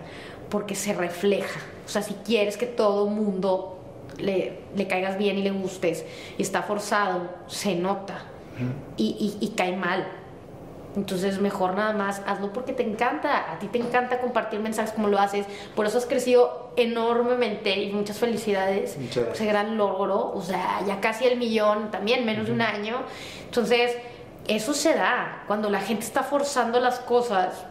porque 0.50 0.74
se 0.74 0.92
refleja. 0.94 1.60
O 1.86 1.88
sea, 1.88 2.02
si 2.02 2.14
quieres 2.14 2.56
que 2.56 2.66
todo 2.66 3.06
mundo 3.06 3.78
le, 4.18 4.58
le 4.74 4.86
caigas 4.86 5.18
bien 5.18 5.38
y 5.38 5.42
le 5.42 5.50
gustes, 5.50 6.04
y 6.38 6.42
está 6.42 6.62
forzado, 6.62 7.30
se 7.46 7.74
nota 7.74 8.24
y, 8.96 9.36
y, 9.40 9.44
y 9.44 9.50
cae 9.50 9.76
mal. 9.76 10.06
Entonces, 10.96 11.40
mejor 11.40 11.74
nada 11.74 11.92
más 11.92 12.22
hazlo 12.26 12.52
porque 12.52 12.72
te 12.72 12.82
encanta. 12.82 13.52
A 13.52 13.58
ti 13.58 13.66
te 13.66 13.78
encanta 13.78 14.20
compartir 14.20 14.60
mensajes 14.60 14.92
como 14.92 15.08
lo 15.08 15.18
haces. 15.18 15.46
Por 15.74 15.86
eso 15.86 15.98
has 15.98 16.06
crecido 16.06 16.70
enormemente 16.76 17.76
y 17.80 17.92
muchas 17.92 18.18
felicidades. 18.18 18.96
Ese 19.32 19.46
gran 19.46 19.76
logro. 19.76 20.32
O 20.32 20.40
sea, 20.40 20.80
ya 20.86 21.00
casi 21.00 21.26
el 21.26 21.36
millón 21.38 21.90
también, 21.90 22.24
menos 22.24 22.46
de 22.46 22.52
un 22.52 22.60
año. 22.60 22.98
Entonces, 23.44 23.96
eso 24.46 24.74
se 24.74 24.94
da 24.94 25.42
cuando 25.46 25.68
la 25.70 25.80
gente 25.80 26.04
está 26.04 26.22
forzando 26.22 26.78
las 26.78 27.00
cosas. 27.00 27.64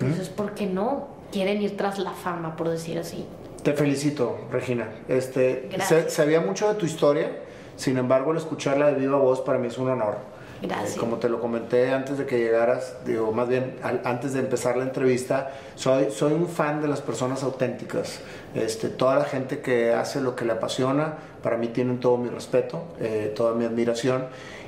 Entonces, 0.00 0.28
¿por 0.28 0.54
qué 0.54 0.66
no? 0.66 1.08
Quieren 1.32 1.62
ir 1.62 1.76
tras 1.76 1.98
la 1.98 2.10
fama, 2.10 2.56
por 2.56 2.68
decir 2.68 2.98
así. 2.98 3.26
Te 3.62 3.72
felicito, 3.72 4.38
Regina. 4.50 4.88
Este, 5.08 5.68
Gracias. 5.70 6.12
sabía 6.12 6.40
mucho 6.40 6.68
de 6.68 6.74
tu 6.74 6.84
historia, 6.84 7.30
sin 7.76 7.96
embargo, 7.96 8.32
el 8.32 8.38
escucharla 8.38 8.86
de 8.86 8.94
viva 8.94 9.18
voz 9.18 9.40
para 9.40 9.58
mí 9.58 9.68
es 9.68 9.78
un 9.78 9.88
honor. 9.88 10.18
Gracias. 10.62 10.96
Eh, 10.96 11.00
como 11.00 11.16
te 11.16 11.28
lo 11.28 11.40
comenté 11.40 11.90
antes 11.92 12.18
de 12.18 12.24
que 12.26 12.38
llegaras, 12.38 12.94
digo, 13.04 13.32
más 13.32 13.48
bien 13.48 13.76
al- 13.82 14.00
antes 14.04 14.32
de 14.32 14.40
empezar 14.40 14.76
la 14.76 14.84
entrevista, 14.84 15.50
soy, 15.74 16.10
soy 16.10 16.32
un 16.32 16.46
fan 16.48 16.80
de 16.80 16.88
las 16.88 17.00
personas 17.00 17.42
auténticas. 17.42 18.20
Este, 18.54 18.88
toda 18.88 19.16
la 19.16 19.24
gente 19.24 19.60
que 19.60 19.92
hace 19.92 20.20
lo 20.20 20.36
que 20.36 20.44
le 20.44 20.52
apasiona, 20.52 21.14
para 21.42 21.56
mí 21.56 21.68
tienen 21.68 21.98
todo 22.00 22.16
mi 22.16 22.28
respeto, 22.28 22.84
eh, 23.00 23.32
toda 23.34 23.54
mi 23.54 23.64
admiración. 23.64 24.26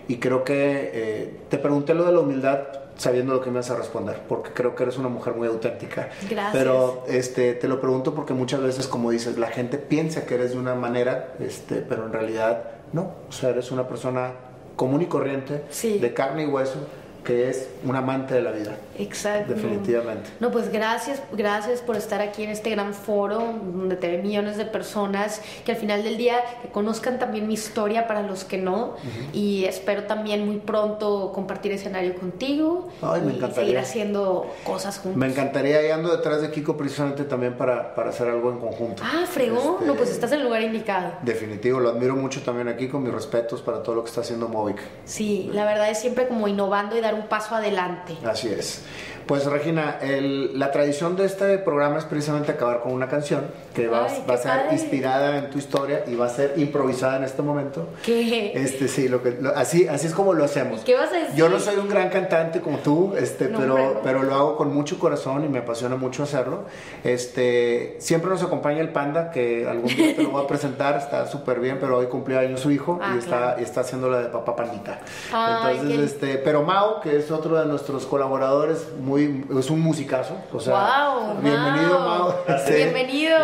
Y 0.08 0.18
creo 0.18 0.44
que 0.44 0.90
eh, 0.92 1.40
te 1.48 1.58
pregunté 1.58 1.94
lo 1.94 2.04
de 2.04 2.12
la 2.12 2.20
humildad 2.20 2.58
sabiendo 2.96 3.32
lo 3.34 3.40
que 3.40 3.50
me 3.50 3.56
vas 3.56 3.70
a 3.70 3.76
responder, 3.76 4.20
porque 4.28 4.50
creo 4.52 4.74
que 4.76 4.84
eres 4.84 4.98
una 4.98 5.08
mujer 5.08 5.34
muy 5.34 5.48
auténtica. 5.48 6.10
Gracias. 6.30 6.52
Pero 6.52 7.04
este, 7.08 7.54
te 7.54 7.66
lo 7.68 7.80
pregunto 7.80 8.14
porque 8.14 8.34
muchas 8.34 8.60
veces, 8.60 8.86
como 8.86 9.10
dices, 9.10 9.36
la 9.38 9.48
gente 9.48 9.78
piensa 9.78 10.26
que 10.26 10.34
eres 10.36 10.52
de 10.52 10.58
una 10.58 10.74
manera, 10.74 11.34
este, 11.40 11.76
pero 11.76 12.06
en 12.06 12.12
realidad 12.12 12.64
no. 12.92 13.12
O 13.28 13.32
sea, 13.32 13.50
eres 13.50 13.72
una 13.72 13.88
persona 13.88 14.30
común 14.76 15.02
y 15.02 15.06
corriente, 15.06 15.62
Sí. 15.70 15.98
de 15.98 16.12
carne 16.14 16.44
y 16.44 16.46
hueso, 16.46 16.76
que 17.24 17.48
es 17.48 17.68
un 17.84 17.96
amante 17.96 18.34
de 18.34 18.42
la 18.42 18.50
vida. 18.52 18.76
Exacto. 18.98 19.54
Definitivamente. 19.54 20.30
No, 20.40 20.50
pues 20.50 20.70
gracias, 20.70 21.20
gracias 21.32 21.80
por 21.80 21.96
estar 21.96 22.20
aquí 22.20 22.44
en 22.44 22.50
este 22.50 22.70
gran 22.70 22.94
foro 22.94 23.38
donde 23.38 23.96
te 23.96 24.08
ven 24.08 24.22
millones 24.22 24.56
de 24.56 24.64
personas 24.66 25.40
que 25.64 25.72
al 25.72 25.78
final 25.78 26.02
del 26.02 26.16
día 26.16 26.36
que 26.62 26.68
conozcan 26.68 27.18
también 27.18 27.46
mi 27.46 27.54
historia 27.54 28.06
para 28.06 28.22
los 28.22 28.44
que 28.44 28.58
no 28.58 28.94
y 29.32 29.64
espero 29.64 30.04
también 30.04 30.46
muy 30.46 30.58
pronto 30.58 31.32
compartir 31.34 31.72
escenario 31.72 32.14
contigo 32.16 32.88
Ay, 33.02 33.20
me 33.22 33.32
y 33.32 33.36
encantaría. 33.36 33.54
seguir 33.54 33.78
haciendo 33.78 34.46
cosas 34.64 34.98
juntos. 34.98 35.18
Me 35.18 35.26
encantaría, 35.26 35.86
y 35.86 35.90
ando 35.90 36.14
detrás 36.16 36.40
de 36.42 36.50
Kiko 36.50 36.76
precisamente 36.76 37.24
también 37.24 37.56
para, 37.56 37.94
para 37.94 38.10
hacer 38.10 38.28
algo 38.28 38.50
en 38.50 38.58
conjunto. 38.58 39.02
Ah, 39.04 39.24
fregón, 39.28 39.74
Este, 39.74 39.86
no, 39.86 39.94
pues 39.94 40.10
estás 40.10 40.32
en 40.32 40.38
el 40.40 40.44
lugar 40.44 40.62
indicado. 40.62 41.12
Definitivo, 41.22 41.80
lo 41.80 41.90
admiro 41.90 42.14
mucho 42.16 42.42
también 42.42 42.68
aquí 42.68 42.88
con 42.88 43.02
mis 43.02 43.12
respetos 43.12 43.62
para 43.62 43.82
todo 43.82 43.94
lo 43.96 44.02
que 44.04 44.08
está 44.08 44.20
haciendo 44.20 44.48
Movic. 44.48 44.78
Sí, 45.04 45.50
la 45.52 45.64
verdad 45.64 45.90
es 45.90 45.98
siempre 45.98 46.28
como 46.28 46.46
innovando 46.48 46.96
y 46.96 47.00
dar 47.00 47.14
un 47.14 47.26
paso 47.26 47.54
adelante. 47.54 48.16
Así 48.24 48.48
es. 48.48 48.83
Pues 49.26 49.46
Regina, 49.46 49.98
el- 50.02 50.58
la 50.58 50.70
tradición 50.70 51.16
de 51.16 51.24
este 51.24 51.56
programa 51.58 51.98
es 51.98 52.04
precisamente 52.04 52.52
acabar 52.52 52.80
con 52.80 52.92
una 52.92 53.08
canción 53.08 53.42
que 53.74 53.88
va, 53.88 54.06
Ay, 54.06 54.24
va 54.28 54.34
a 54.34 54.38
ser 54.38 54.50
padre. 54.52 54.68
inspirada 54.72 55.36
en 55.38 55.50
tu 55.50 55.58
historia 55.58 56.04
y 56.06 56.14
va 56.14 56.26
a 56.26 56.28
ser 56.28 56.54
improvisada 56.56 57.16
en 57.16 57.24
este 57.24 57.42
momento. 57.42 57.88
¿Qué? 58.04 58.52
Este 58.54 58.86
sí, 58.88 59.08
lo 59.08 59.22
que, 59.22 59.32
lo- 59.32 59.50
así, 59.56 59.88
así 59.88 60.06
es 60.06 60.14
como 60.14 60.32
lo 60.32 60.44
hacemos. 60.44 60.80
¿Y 60.82 60.84
qué 60.84 60.94
vas 60.96 61.10
a 61.12 61.16
decir? 61.16 61.34
Yo 61.34 61.48
no 61.48 61.58
soy 61.58 61.76
un 61.76 61.88
gran 61.88 62.08
cantante 62.08 62.60
como 62.60 62.78
tú, 62.78 63.14
este, 63.18 63.48
No, 63.48 63.58
pero, 63.58 64.00
pero 64.04 64.22
lo 64.22 64.34
hago 64.34 64.56
con 64.56 64.72
mucho 64.72 64.98
corazón 64.98 65.44
y 65.44 65.48
me 65.48 65.58
apasiona 65.58 65.96
mucho 65.96 66.22
hacerlo. 66.22 66.64
Este, 67.02 67.96
siempre 67.98 68.30
nos 68.30 68.42
acompaña 68.42 68.80
el 68.80 68.90
panda, 68.90 69.30
que 69.30 69.66
algún 69.68 69.88
día 69.94 70.14
te 70.14 70.22
lo 70.22 70.30
voy 70.30 70.44
a 70.44 70.46
presentar, 70.48 70.96
está 70.96 71.26
súper 71.26 71.58
bien, 71.60 71.78
pero 71.80 71.98
hoy 71.98 72.06
cumplió 72.06 72.38
años 72.38 72.60
su 72.60 72.70
hijo 72.70 72.98
Ah, 73.02 73.12
y, 73.14 73.18
está, 73.18 73.36
claro. 73.38 73.60
y 73.60 73.64
está 73.64 73.80
haciendo 73.80 74.08
la 74.08 74.18
de 74.20 74.26
papá 74.28 74.54
pandita. 74.54 75.00
Ay, 75.32 75.78
Entonces, 75.80 75.98
qué- 75.98 76.04
este, 76.04 76.38
pero 76.38 76.62
Mau, 76.62 77.00
que 77.00 77.16
es 77.16 77.30
otro 77.30 77.58
de 77.58 77.66
nuestros 77.66 78.06
colaboradores, 78.06 78.86
muy, 79.00 79.44
es 79.58 79.68
un 79.70 79.80
musicazo. 79.80 80.34
O 80.52 80.60
sea, 80.60 80.72
Guau, 80.74 81.34
bienvenido, 81.42 81.98
Mau. 81.98 82.28
Mau. 82.28 82.34
Bienvenido. 82.68 83.38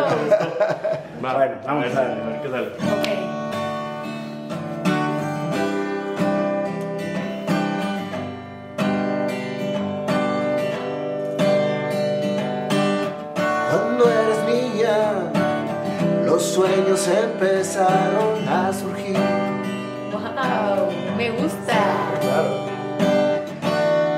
Va, 1.24 1.34
Bueno, 1.34 1.54
vamos 1.66 1.84
ver, 1.84 1.92
a 1.92 2.00
darle. 2.00 2.22
a 2.22 2.26
ver 2.26 2.42
qué 2.42 2.48
sale. 2.50 3.80
Cuando 13.70 14.04
eres 14.10 14.38
niña, 14.46 15.30
los 16.24 16.42
sueños 16.42 17.06
empezaron 17.08 18.48
a 18.48 18.72
surgir. 18.72 19.16
Wow, 20.12 20.88
me 21.16 21.30
gusta. 21.30 21.78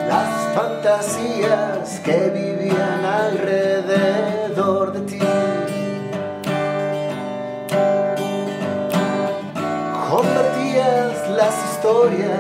Las 0.09 0.55
fantasías 0.55 2.01
que 2.05 2.31
vivían 2.31 3.05
alrededor 3.05 4.93
de 4.93 5.02
historias 11.83 12.39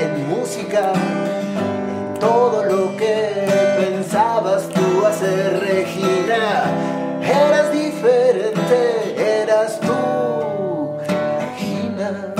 en 0.00 0.28
música, 0.28 0.92
en 0.92 2.20
todo 2.20 2.64
lo 2.64 2.96
que 2.96 3.32
pensabas 3.80 4.68
tú 4.68 5.04
hacer, 5.04 5.58
Regina. 5.58 6.70
Eras 7.20 7.72
diferente, 7.72 9.42
eras 9.42 9.80
tú, 9.80 10.98
Regina. 11.00 12.32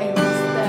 Me 0.00 0.10
gusta. 0.10 0.64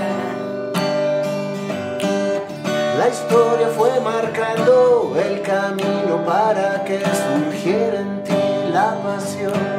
La 2.99 3.07
historia 3.09 3.69
fue 3.75 3.99
marcando 4.01 5.15
el 5.19 5.41
camino 5.41 6.23
para 6.27 6.83
que 6.83 6.99
surgiera 6.99 8.01
en 8.01 8.23
ti 8.23 8.71
la 8.71 9.01
pasión. 9.01 9.78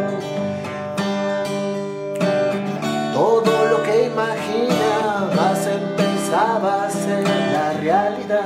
Wow. 8.30 8.38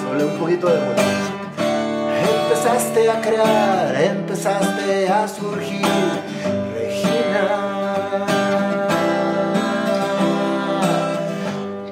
Solo 0.00 0.26
un 0.26 0.38
poquito 0.38 0.68
de 0.68 0.80
música. 0.80 1.04
Empezaste 2.48 3.10
a 3.10 3.20
crear, 3.20 3.94
empezaste 3.94 5.08
a 5.10 5.28
surgir, 5.28 5.84
Regina. 6.74 8.24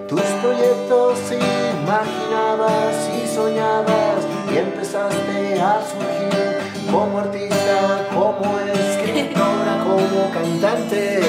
Tus 0.08 0.22
proyectos 0.22 1.18
imaginabas 1.30 3.10
y 3.14 3.28
soñabas 3.28 4.24
y 4.50 4.56
empezaste 4.56 5.60
a 5.60 5.82
surgir 5.90 6.90
como 6.90 7.18
artista, 7.18 8.08
como 8.14 8.58
escritora, 8.60 9.84
como 9.84 10.30
cantante, 10.32 11.20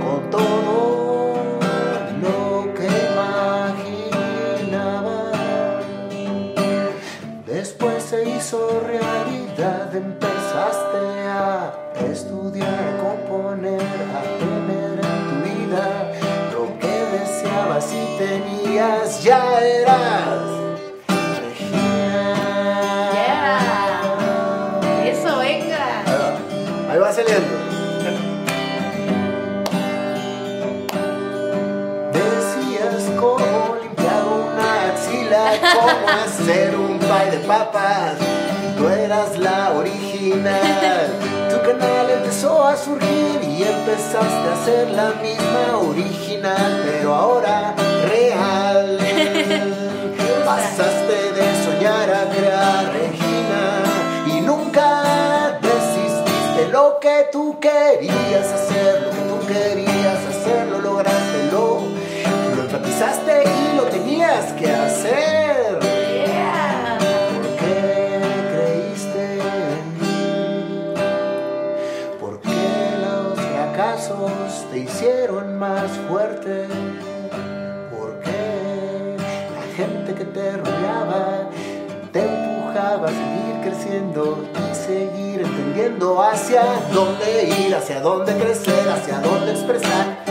con 0.00 0.30
todo 0.30 1.01
empezaste 10.52 11.04
a 11.28 11.72
estudiar, 12.10 12.98
componer, 13.00 13.80
a 13.80 14.22
tener 14.38 15.00
en 15.00 15.16
tu 15.28 15.36
vida 15.48 16.12
lo 16.52 16.62
que 16.78 16.94
deseabas 17.16 17.86
y 17.92 18.18
tenías, 18.18 19.22
ya 19.22 19.58
eras. 19.60 20.42
Regina. 21.40 22.34
Yeah. 23.14 23.60
Eso, 25.06 25.38
venga. 25.38 25.84
Ahí 26.00 26.18
va, 26.18 26.92
ahí 26.92 26.98
va 26.98 27.12
saliendo. 27.12 27.54
Decías 32.12 33.04
cómo 33.18 33.76
limpiar 33.82 34.22
una 34.26 34.68
axila, 34.90 35.44
cómo 35.74 36.08
hacer 36.24 36.76
un 36.76 36.98
pie 36.98 37.30
de 37.30 37.38
papas. 37.46 38.18
Tú 38.76 38.88
eras 38.88 39.38
la 39.38 39.70
Tu 40.32 40.38
canal 41.60 42.10
empezó 42.10 42.66
a 42.66 42.74
surgir 42.74 43.38
y 43.42 43.64
empezaste 43.64 44.48
a 44.48 44.64
ser 44.64 44.90
la 44.92 45.10
misma 45.20 45.76
original, 45.76 46.82
pero 46.86 47.14
ahora 47.14 47.74
real. 48.08 48.98
Pasaste 50.46 51.32
de 51.36 51.64
soñar 51.64 52.08
a 52.10 52.30
crear, 52.30 52.92
Regina, 52.94 53.82
y 54.26 54.40
nunca 54.40 55.58
desististe. 55.60 56.68
Lo 56.72 56.98
que 56.98 57.28
tú 57.30 57.58
querías 57.60 58.46
hacer, 58.54 59.02
lo 59.02 59.10
que 59.10 59.22
tú 59.28 59.46
querías 59.46 60.18
hacer, 60.30 60.66
lo 60.68 60.80
lograste, 60.80 61.50
lo, 61.52 61.82
lo 62.56 62.62
enfatizaste 62.62 63.44
y 63.44 63.61
más 75.62 75.92
fuerte 76.08 76.66
porque 77.96 79.16
la 79.54 79.76
gente 79.76 80.12
que 80.12 80.24
te 80.24 80.56
rodeaba 80.56 81.50
te 82.10 82.18
empujaba 82.18 83.06
a 83.06 83.10
seguir 83.12 83.60
creciendo 83.62 84.44
y 84.58 84.74
seguir 84.74 85.42
entendiendo 85.42 86.20
hacia 86.20 86.64
dónde 86.92 87.44
ir, 87.60 87.72
hacia 87.76 88.00
dónde 88.00 88.34
crecer, 88.34 88.88
hacia 88.88 89.20
dónde 89.20 89.52
expresar, 89.52 90.24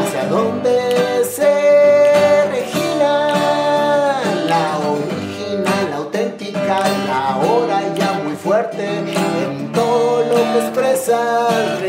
hacia 0.00 0.24
dónde 0.30 1.22
se 1.22 2.46
regila 2.50 4.22
la 4.46 4.78
original, 4.88 5.90
la 5.90 5.96
auténtica, 5.96 6.80
la 7.06 7.36
hora 7.46 7.82
ya 7.94 8.22
muy 8.24 8.36
fuerte 8.36 8.86
en 8.86 9.70
todo 9.70 10.22
lo 10.22 10.36
que 10.36 10.58
expresas. 10.60 11.80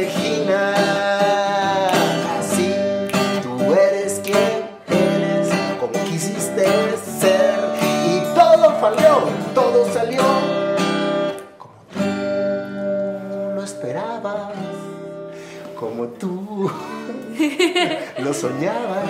Soñabas, 18.33 19.09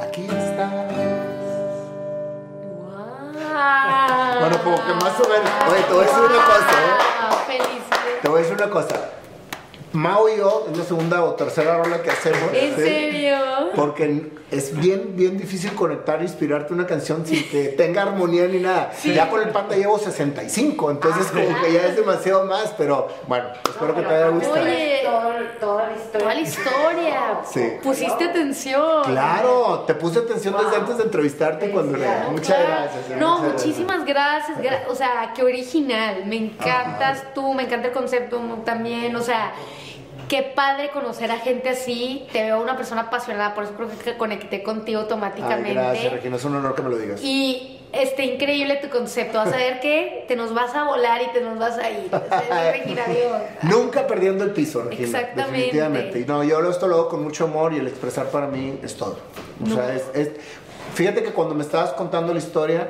aquí 0.00 0.22
estás. 0.22 0.72
¡Wow! 2.78 4.40
Bueno, 4.40 4.62
como 4.62 4.76
que 4.76 4.94
más 4.94 5.20
o 5.20 5.28
menos. 5.28 5.50
Oye, 5.70 5.82
te 5.82 5.92
voy 5.92 6.04
a 6.04 6.06
decir 6.06 6.22
una 6.22 6.44
cosa, 6.44 6.72
¿eh? 6.72 6.96
Felicidades. 7.46 8.22
Te 8.22 8.28
voy 8.28 8.38
a 8.38 8.42
decir 8.42 8.56
una 8.56 8.70
cosa. 8.70 8.96
Mao 9.92 10.28
y 10.28 10.36
yo, 10.38 10.66
es 10.70 10.78
la 10.78 10.84
segunda 10.84 11.22
o 11.22 11.34
tercera 11.34 11.76
rola 11.76 12.02
que 12.02 12.10
hacemos. 12.10 12.50
¿En 12.54 12.74
¿sí? 12.76 12.82
serio? 12.82 13.36
Porque 13.74 14.32
es 14.52 14.76
bien, 14.78 15.16
bien 15.16 15.36
difícil 15.38 15.72
conectar 15.74 16.20
e 16.20 16.24
inspirarte 16.24 16.72
una 16.72 16.86
canción 16.86 17.26
sin 17.26 17.48
que 17.48 17.64
tenga 17.76 18.02
armonía 18.02 18.46
ni 18.46 18.58
nada. 18.58 18.92
Ya 19.04 19.28
con 19.28 19.40
el 19.42 19.48
panda 19.50 19.74
llevo 19.76 19.98
65, 19.98 20.90
entonces 20.90 21.26
Ah, 21.28 21.40
como 21.44 21.62
que 21.62 21.72
ya 21.72 21.86
es 21.86 21.96
demasiado 21.96 22.44
más, 22.46 22.74
pero 22.78 23.08
bueno, 23.26 23.46
espero 23.64 23.94
que 23.94 24.02
te 24.02 24.14
haya 24.14 24.28
gustado. 24.28 24.62
Oye, 24.62 25.00
Todo- 25.04 25.32
toda 25.60 25.86
la 25.86 25.92
historia. 25.92 26.18
toda 26.20 26.34
la 26.34 26.40
historia. 26.40 27.40
Sí. 27.50 27.72
Pusiste 27.82 28.24
atención. 28.24 29.04
Claro, 29.04 29.84
te 29.86 29.94
puse 29.94 30.20
atención 30.20 30.54
desde 30.62 30.76
antes 30.76 30.96
de 30.98 31.04
entrevistarte 31.04 31.70
cuando 31.70 31.92
Felicidades. 31.92 32.30
Muchas 32.30 32.56
Claro. 32.56 32.68
gracias. 32.82 33.10
eh, 33.10 33.16
No, 33.18 33.38
muchas 33.38 33.52
muchísimas 33.64 34.04
gracias. 34.04 34.58
gra- 34.58 34.82
O 34.88 34.94
sea, 34.94 35.32
qué 35.34 35.42
original. 35.42 36.24
Me 36.26 36.36
encantas 36.36 37.24
tú, 37.34 37.52
me 37.54 37.64
encanta 37.64 37.88
el 37.88 37.94
concepto 37.94 38.40
también. 38.64 39.14
O 39.16 39.22
sea, 39.22 39.52
qué 40.32 40.42
padre 40.42 40.88
conocer 40.88 41.30
a 41.30 41.36
gente 41.36 41.68
así. 41.68 42.26
Te 42.32 42.42
veo 42.42 42.62
una 42.62 42.74
persona 42.74 43.02
apasionada, 43.02 43.54
por 43.54 43.64
eso 43.64 43.74
creo 43.74 43.90
que 44.02 44.16
conecté 44.16 44.62
contigo 44.62 45.00
Ay, 45.00 45.02
automáticamente. 45.04 45.74
gracias, 45.74 46.10
Regina, 46.10 46.36
es 46.36 46.44
un 46.46 46.56
honor 46.56 46.74
que 46.74 46.80
me 46.80 46.88
lo 46.88 46.96
digas. 46.96 47.22
Y 47.22 47.80
este 47.92 48.24
increíble 48.24 48.76
tu 48.76 48.88
concepto. 48.88 49.36
Vas 49.36 49.52
a 49.52 49.56
ver 49.56 49.80
que 49.80 50.24
te 50.26 50.34
nos 50.34 50.54
vas 50.54 50.74
a 50.74 50.84
volar 50.84 51.20
y 51.20 51.26
te 51.34 51.42
nos 51.42 51.58
vas 51.58 51.76
a 51.76 51.90
ir. 51.90 52.10
Regina. 52.72 53.02
Nunca 53.64 54.06
perdiendo 54.06 54.42
el 54.44 54.52
piso, 54.52 54.82
Regina. 54.84 55.04
Exactamente. 55.04 55.52
Definitivamente. 55.58 56.20
Y 56.20 56.24
no, 56.24 56.42
yo 56.42 56.62
lo 56.62 56.70
esto 56.70 56.88
lo 56.88 56.94
hago 56.94 57.08
con 57.10 57.22
mucho 57.22 57.44
amor 57.44 57.74
y 57.74 57.76
el 57.80 57.86
expresar 57.88 58.28
para 58.28 58.46
mí 58.46 58.78
es 58.82 58.96
todo. 58.96 59.18
O 59.62 59.68
No. 59.68 59.74
sea, 59.74 59.94
es, 59.94 60.04
es- 60.14 60.30
Fíjate 60.94 61.22
que 61.22 61.32
cuando 61.32 61.54
me 61.54 61.62
estabas 61.62 61.92
contando 61.92 62.32
la 62.32 62.38
historia, 62.38 62.88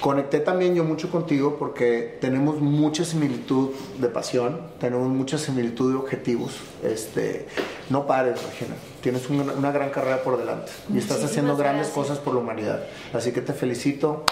conecté 0.00 0.40
también 0.40 0.74
yo 0.74 0.84
mucho 0.84 1.10
contigo 1.10 1.56
porque 1.58 2.18
tenemos 2.20 2.60
mucha 2.60 3.04
similitud 3.04 3.70
de 3.98 4.08
pasión, 4.08 4.60
tenemos 4.78 5.08
mucha 5.08 5.38
similitud 5.38 5.92
de 5.92 5.98
objetivos. 5.98 6.56
Este, 6.82 7.46
no 7.90 8.06
pares, 8.06 8.42
Regina. 8.42 8.74
Tienes 9.02 9.28
una, 9.28 9.52
una 9.52 9.70
gran 9.72 9.90
carrera 9.90 10.22
por 10.22 10.38
delante 10.38 10.72
y 10.92 10.98
estás 10.98 11.22
haciendo 11.22 11.56
grandes 11.56 11.88
gracias. 11.88 11.94
cosas 11.94 12.18
por 12.18 12.34
la 12.34 12.40
humanidad. 12.40 12.84
Así 13.12 13.32
que 13.32 13.40
te 13.40 13.52
felicito. 13.52 14.24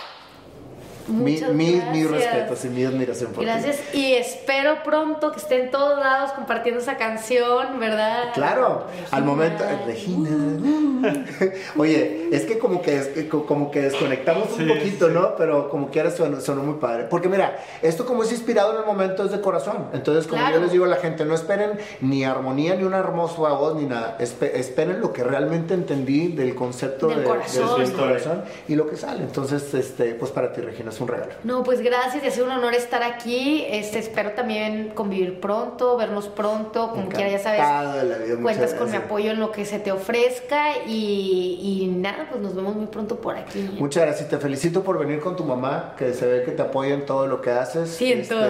Mi, 1.08 1.40
mi, 1.52 1.82
mi 1.92 2.04
respeto 2.04 2.54
y 2.64 2.68
mi 2.68 2.84
admiración 2.84 3.32
por 3.32 3.40
ti. 3.40 3.46
Gracias 3.46 3.80
y 3.92 4.14
espero 4.14 4.84
pronto 4.84 5.32
que 5.32 5.38
esté 5.38 5.64
en 5.64 5.70
todos 5.72 5.98
lados 5.98 6.30
compartiendo 6.30 6.80
esa 6.80 6.96
canción, 6.96 7.80
¿verdad? 7.80 8.32
Claro, 8.34 8.86
al 9.10 9.24
momento, 9.24 9.64
Regina. 9.84 10.30
Oye, 11.76 12.28
es 12.32 12.42
que 12.44 12.58
como 12.58 12.82
que, 12.82 12.96
es- 12.98 13.10
co- 13.30 13.46
como 13.46 13.70
que 13.70 13.82
desconectamos 13.82 14.50
un 14.52 14.58
Sí, 14.58 14.64
poquito, 14.66 15.08
sí. 15.08 15.14
¿no? 15.14 15.36
Pero 15.36 15.68
como 15.68 15.90
quiera 15.90 16.10
sonó, 16.10 16.40
sonó 16.40 16.62
muy 16.62 16.74
padre. 16.78 17.04
Porque 17.10 17.28
mira, 17.28 17.58
esto 17.82 18.04
como 18.06 18.22
es 18.22 18.32
inspirado 18.32 18.72
en 18.74 18.80
el 18.80 18.86
momento 18.86 19.24
es 19.24 19.30
de 19.32 19.40
corazón. 19.40 19.88
Entonces, 19.92 20.26
como 20.26 20.40
Claro. 20.42 20.56
yo 20.56 20.62
les 20.62 20.72
digo 20.72 20.84
a 20.84 20.88
la 20.88 20.96
gente, 20.96 21.24
no 21.24 21.34
esperen 21.34 21.78
ni 22.00 22.24
armonía, 22.24 22.74
ni 22.74 22.84
una 22.84 22.98
hermosa 22.98 23.32
voz, 23.52 23.76
ni 23.76 23.84
nada. 23.86 24.16
Espe- 24.18 24.52
esperen 24.54 25.00
lo 25.00 25.12
que 25.12 25.24
realmente 25.24 25.74
entendí 25.74 26.28
del 26.28 26.54
concepto 26.54 27.08
Del 27.08 27.18
de, 27.20 27.24
corazón. 27.24 27.84
de 27.84 27.92
corazón 27.92 28.44
y 28.68 28.74
lo 28.74 28.88
que 28.88 28.96
sale. 28.96 29.22
Entonces, 29.22 29.72
este, 29.74 30.14
pues 30.14 30.30
para 30.30 30.52
ti, 30.52 30.60
Regina, 30.60 30.90
es 30.90 31.00
un 31.00 31.08
regalo. 31.08 31.32
No, 31.44 31.62
pues 31.62 31.80
gracias 31.80 32.22
y 32.24 32.26
ha 32.26 32.30
sido 32.30 32.46
un 32.46 32.52
honor 32.52 32.74
estar 32.74 33.02
aquí. 33.02 33.64
Este, 33.68 33.98
espero 33.98 34.32
también 34.32 34.90
convivir 34.94 35.40
pronto, 35.40 35.96
vernos 35.96 36.28
pronto, 36.28 36.90
como 36.90 37.08
quiera, 37.08 37.30
ya 37.30 37.38
sabes. 37.38 37.60
La 37.60 38.16
vida, 38.18 38.36
Cuentas 38.42 38.74
con 38.74 38.90
mi 38.90 38.96
apoyo 38.96 39.30
en 39.30 39.40
lo 39.40 39.50
que 39.52 39.64
se 39.64 39.78
te 39.78 39.92
ofrezca 39.92 40.78
y, 40.86 40.91
y 40.94 41.86
nada, 41.86 42.26
pues 42.30 42.40
nos 42.42 42.54
vemos 42.54 42.74
muy 42.76 42.86
pronto 42.86 43.16
por 43.16 43.36
aquí. 43.36 43.76
Muchas 43.78 44.04
gracias, 44.04 44.28
te 44.28 44.38
felicito 44.38 44.82
por 44.82 44.98
venir 44.98 45.20
con 45.20 45.36
tu 45.36 45.44
mamá, 45.44 45.94
que 45.98 46.12
se 46.14 46.26
ve 46.26 46.42
que 46.44 46.52
te 46.52 46.62
apoya 46.62 46.94
en 46.94 47.06
todo 47.06 47.26
lo 47.26 47.40
que 47.40 47.50
haces. 47.50 47.90
Este, 47.90 47.96
Sí, 48.04 48.12
en 48.12 48.28
todo. 48.28 48.44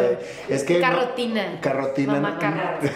Es 0.48 0.64
que 0.64 0.74
no- 0.74 0.81
Carrotina. 0.81 1.60
carrotina. 1.60 2.12
Mamá 2.14 2.39
no, 2.40 2.89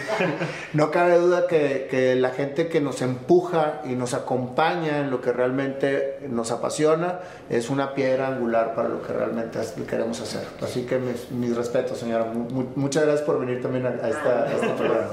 no 0.87 0.91
cabe 0.91 1.19
duda 1.19 1.47
que, 1.47 1.89
que 1.91 2.15
la 2.17 2.31
gente 2.31 2.69
que 2.69 2.81
nos 2.81 3.03
empuja 3.03 3.83
y 3.85 3.91
nos 3.95 4.15
acompaña 4.15 4.99
en 5.01 5.11
lo 5.11 5.21
que 5.21 5.33
realmente 5.33 6.19
nos 6.29 6.51
apasiona 6.51 7.21
es 7.49 7.71
una 7.71 7.95
piedra 7.95 8.29
angular 8.29 8.75
para 8.75 8.89
lo 8.89 9.03
que 9.03 9.13
realmente 9.13 9.59
queremos 9.89 10.21
hacer. 10.21 10.43
Así 10.63 10.83
que 10.87 10.99
mis, 10.99 11.31
mis 11.31 11.57
respetos, 11.57 11.99
señora. 11.99 12.25
Mu- 12.25 12.49
mu- 12.51 12.67
muchas 12.77 13.05
gracias 13.05 13.25
por 13.27 13.39
venir 13.39 13.63
también 13.63 13.87
a, 13.87 13.91
a 13.91 14.09
esta, 14.09 14.43
a 14.45 14.53
este 14.53 14.69
programa. 14.79 15.09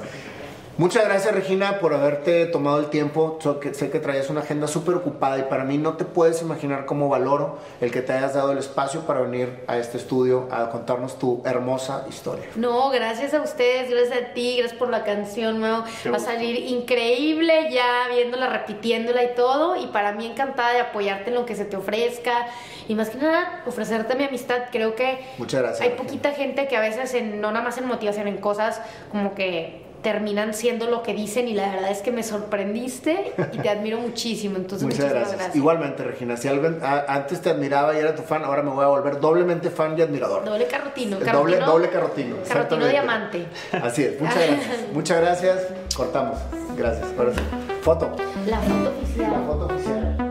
Muchas 0.75 1.05
gracias 1.05 1.35
Regina 1.35 1.77
por 1.79 1.93
haberte 1.93 2.47
tomado 2.47 2.79
el 2.79 2.87
tiempo. 2.87 3.37
So 3.41 3.59
que- 3.59 3.75
Sé 3.75 3.91
que 3.91 3.99
traías 3.99 4.31
una 4.31 4.41
agenda 4.41 4.67
súper 4.67 4.95
ocupada 4.95 5.37
y 5.37 5.43
para 5.43 5.63
mí 5.65 5.77
no 5.77 5.93
te 5.97 6.03
puedes 6.03 6.41
imaginar 6.41 6.85
cómo 6.87 7.09
valoro 7.09 7.59
el 7.79 7.91
que 7.91 8.01
te 8.01 8.11
hayas 8.11 8.33
dado 8.33 8.51
el 8.51 8.57
espacio 8.57 9.01
para 9.01 9.21
venir 9.21 9.63
a 9.67 9.77
este 9.77 9.97
estudio 9.97 10.47
a 10.51 10.71
contarnos 10.71 11.19
tu 11.19 11.43
hermosa 11.45 12.05
historia. 12.09 12.45
No, 12.55 12.89
gracias 12.89 13.35
a 13.35 13.41
ustedes, 13.41 13.87
gracias 13.91 14.17
a 14.17 14.33
ti, 14.33 14.57
gracias 14.57 14.79
por 14.79 14.89
la 14.89 15.03
canción, 15.03 15.59
Mau. 15.59 15.83
Va 16.11 16.17
a 16.17 16.19
salir 16.19 16.55
increíble 16.67 17.69
ya 17.71 18.07
viéndola, 18.11 18.49
repitiéndola 18.49 19.23
y 19.23 19.35
todo. 19.35 19.75
Y 19.75 19.87
para 19.87 20.13
mí 20.13 20.25
encantada 20.25 20.73
de 20.73 20.79
apoyarte 20.79 21.29
en 21.29 21.35
lo 21.35 21.45
que 21.45 21.55
se 21.55 21.65
te 21.65 21.77
ofrezca. 21.77 22.47
Y 22.87 22.95
más 22.95 23.11
que 23.11 23.19
nada, 23.19 23.61
ofrecerte 23.67 24.15
mi 24.15 24.23
amistad. 24.23 24.63
Creo 24.71 24.95
que 24.95 25.19
Muchas 25.37 25.61
gracias. 25.61 25.81
hay 25.81 25.89
Regina. 25.89 26.03
poquita 26.07 26.31
gente 26.31 26.67
que 26.67 26.75
a 26.75 26.81
veces, 26.81 27.13
en- 27.13 27.41
no 27.41 27.51
nada 27.51 27.63
más 27.63 27.77
en 27.77 27.85
motivación, 27.85 28.27
en 28.27 28.37
cosas 28.37 28.81
como 29.11 29.35
que 29.35 29.83
terminan 30.03 30.53
siendo 30.53 30.85
lo 30.87 31.01
que 31.01 31.13
dicen 31.13 31.47
y 31.47 31.53
la 31.53 31.71
verdad 31.71 31.89
es 31.89 32.01
que 32.03 32.11
me 32.11 32.21
sorprendiste 32.21 33.33
y 33.53 33.57
te 33.57 33.69
admiro 33.69 33.97
muchísimo. 33.99 34.57
Entonces, 34.57 34.85
Muchas 34.85 35.09
gracias. 35.09 35.31
gracias. 35.37 35.55
Igualmente, 35.55 36.03
Regina, 36.03 36.37
si 36.37 36.47
alguien 36.47 36.79
a- 36.83 37.05
antes 37.07 37.41
te 37.41 37.49
admiraba 37.49 37.95
y 37.95 37.99
era 37.99 38.13
tu 38.13 38.21
fan, 38.21 38.43
ahora 38.43 38.61
me 38.61 38.69
voy 38.71 38.83
a 38.83 38.87
volver 38.87 39.19
doblemente 39.19 39.69
fan 39.71 39.97
y 39.97 40.01
admirador. 40.01 40.45
Doble 40.45 40.67
carrotino. 40.67 41.17
doble, 41.17 41.25
carrotino 41.25 41.65
doble 41.65 41.89
carrotino. 41.89 42.35
Carrotino 42.47 42.85
exactamente. 42.85 42.89
diamante. 42.91 43.45
Así 43.81 44.03
es, 44.03 44.21
muchas 44.21 44.35
gracias. 44.47 44.79
Muchas 44.93 45.21
gracias. 45.21 45.67
Cortamos. 45.95 46.37
Gracias. 46.77 47.07
Ahora 47.17 47.31
sí. 47.33 47.41
Foto. 47.81 48.11
La 48.47 48.57
foto 48.59 48.89
oficial. 48.99 49.31
La 49.31 49.39
foto 49.39 49.65
oficial. 49.73 50.22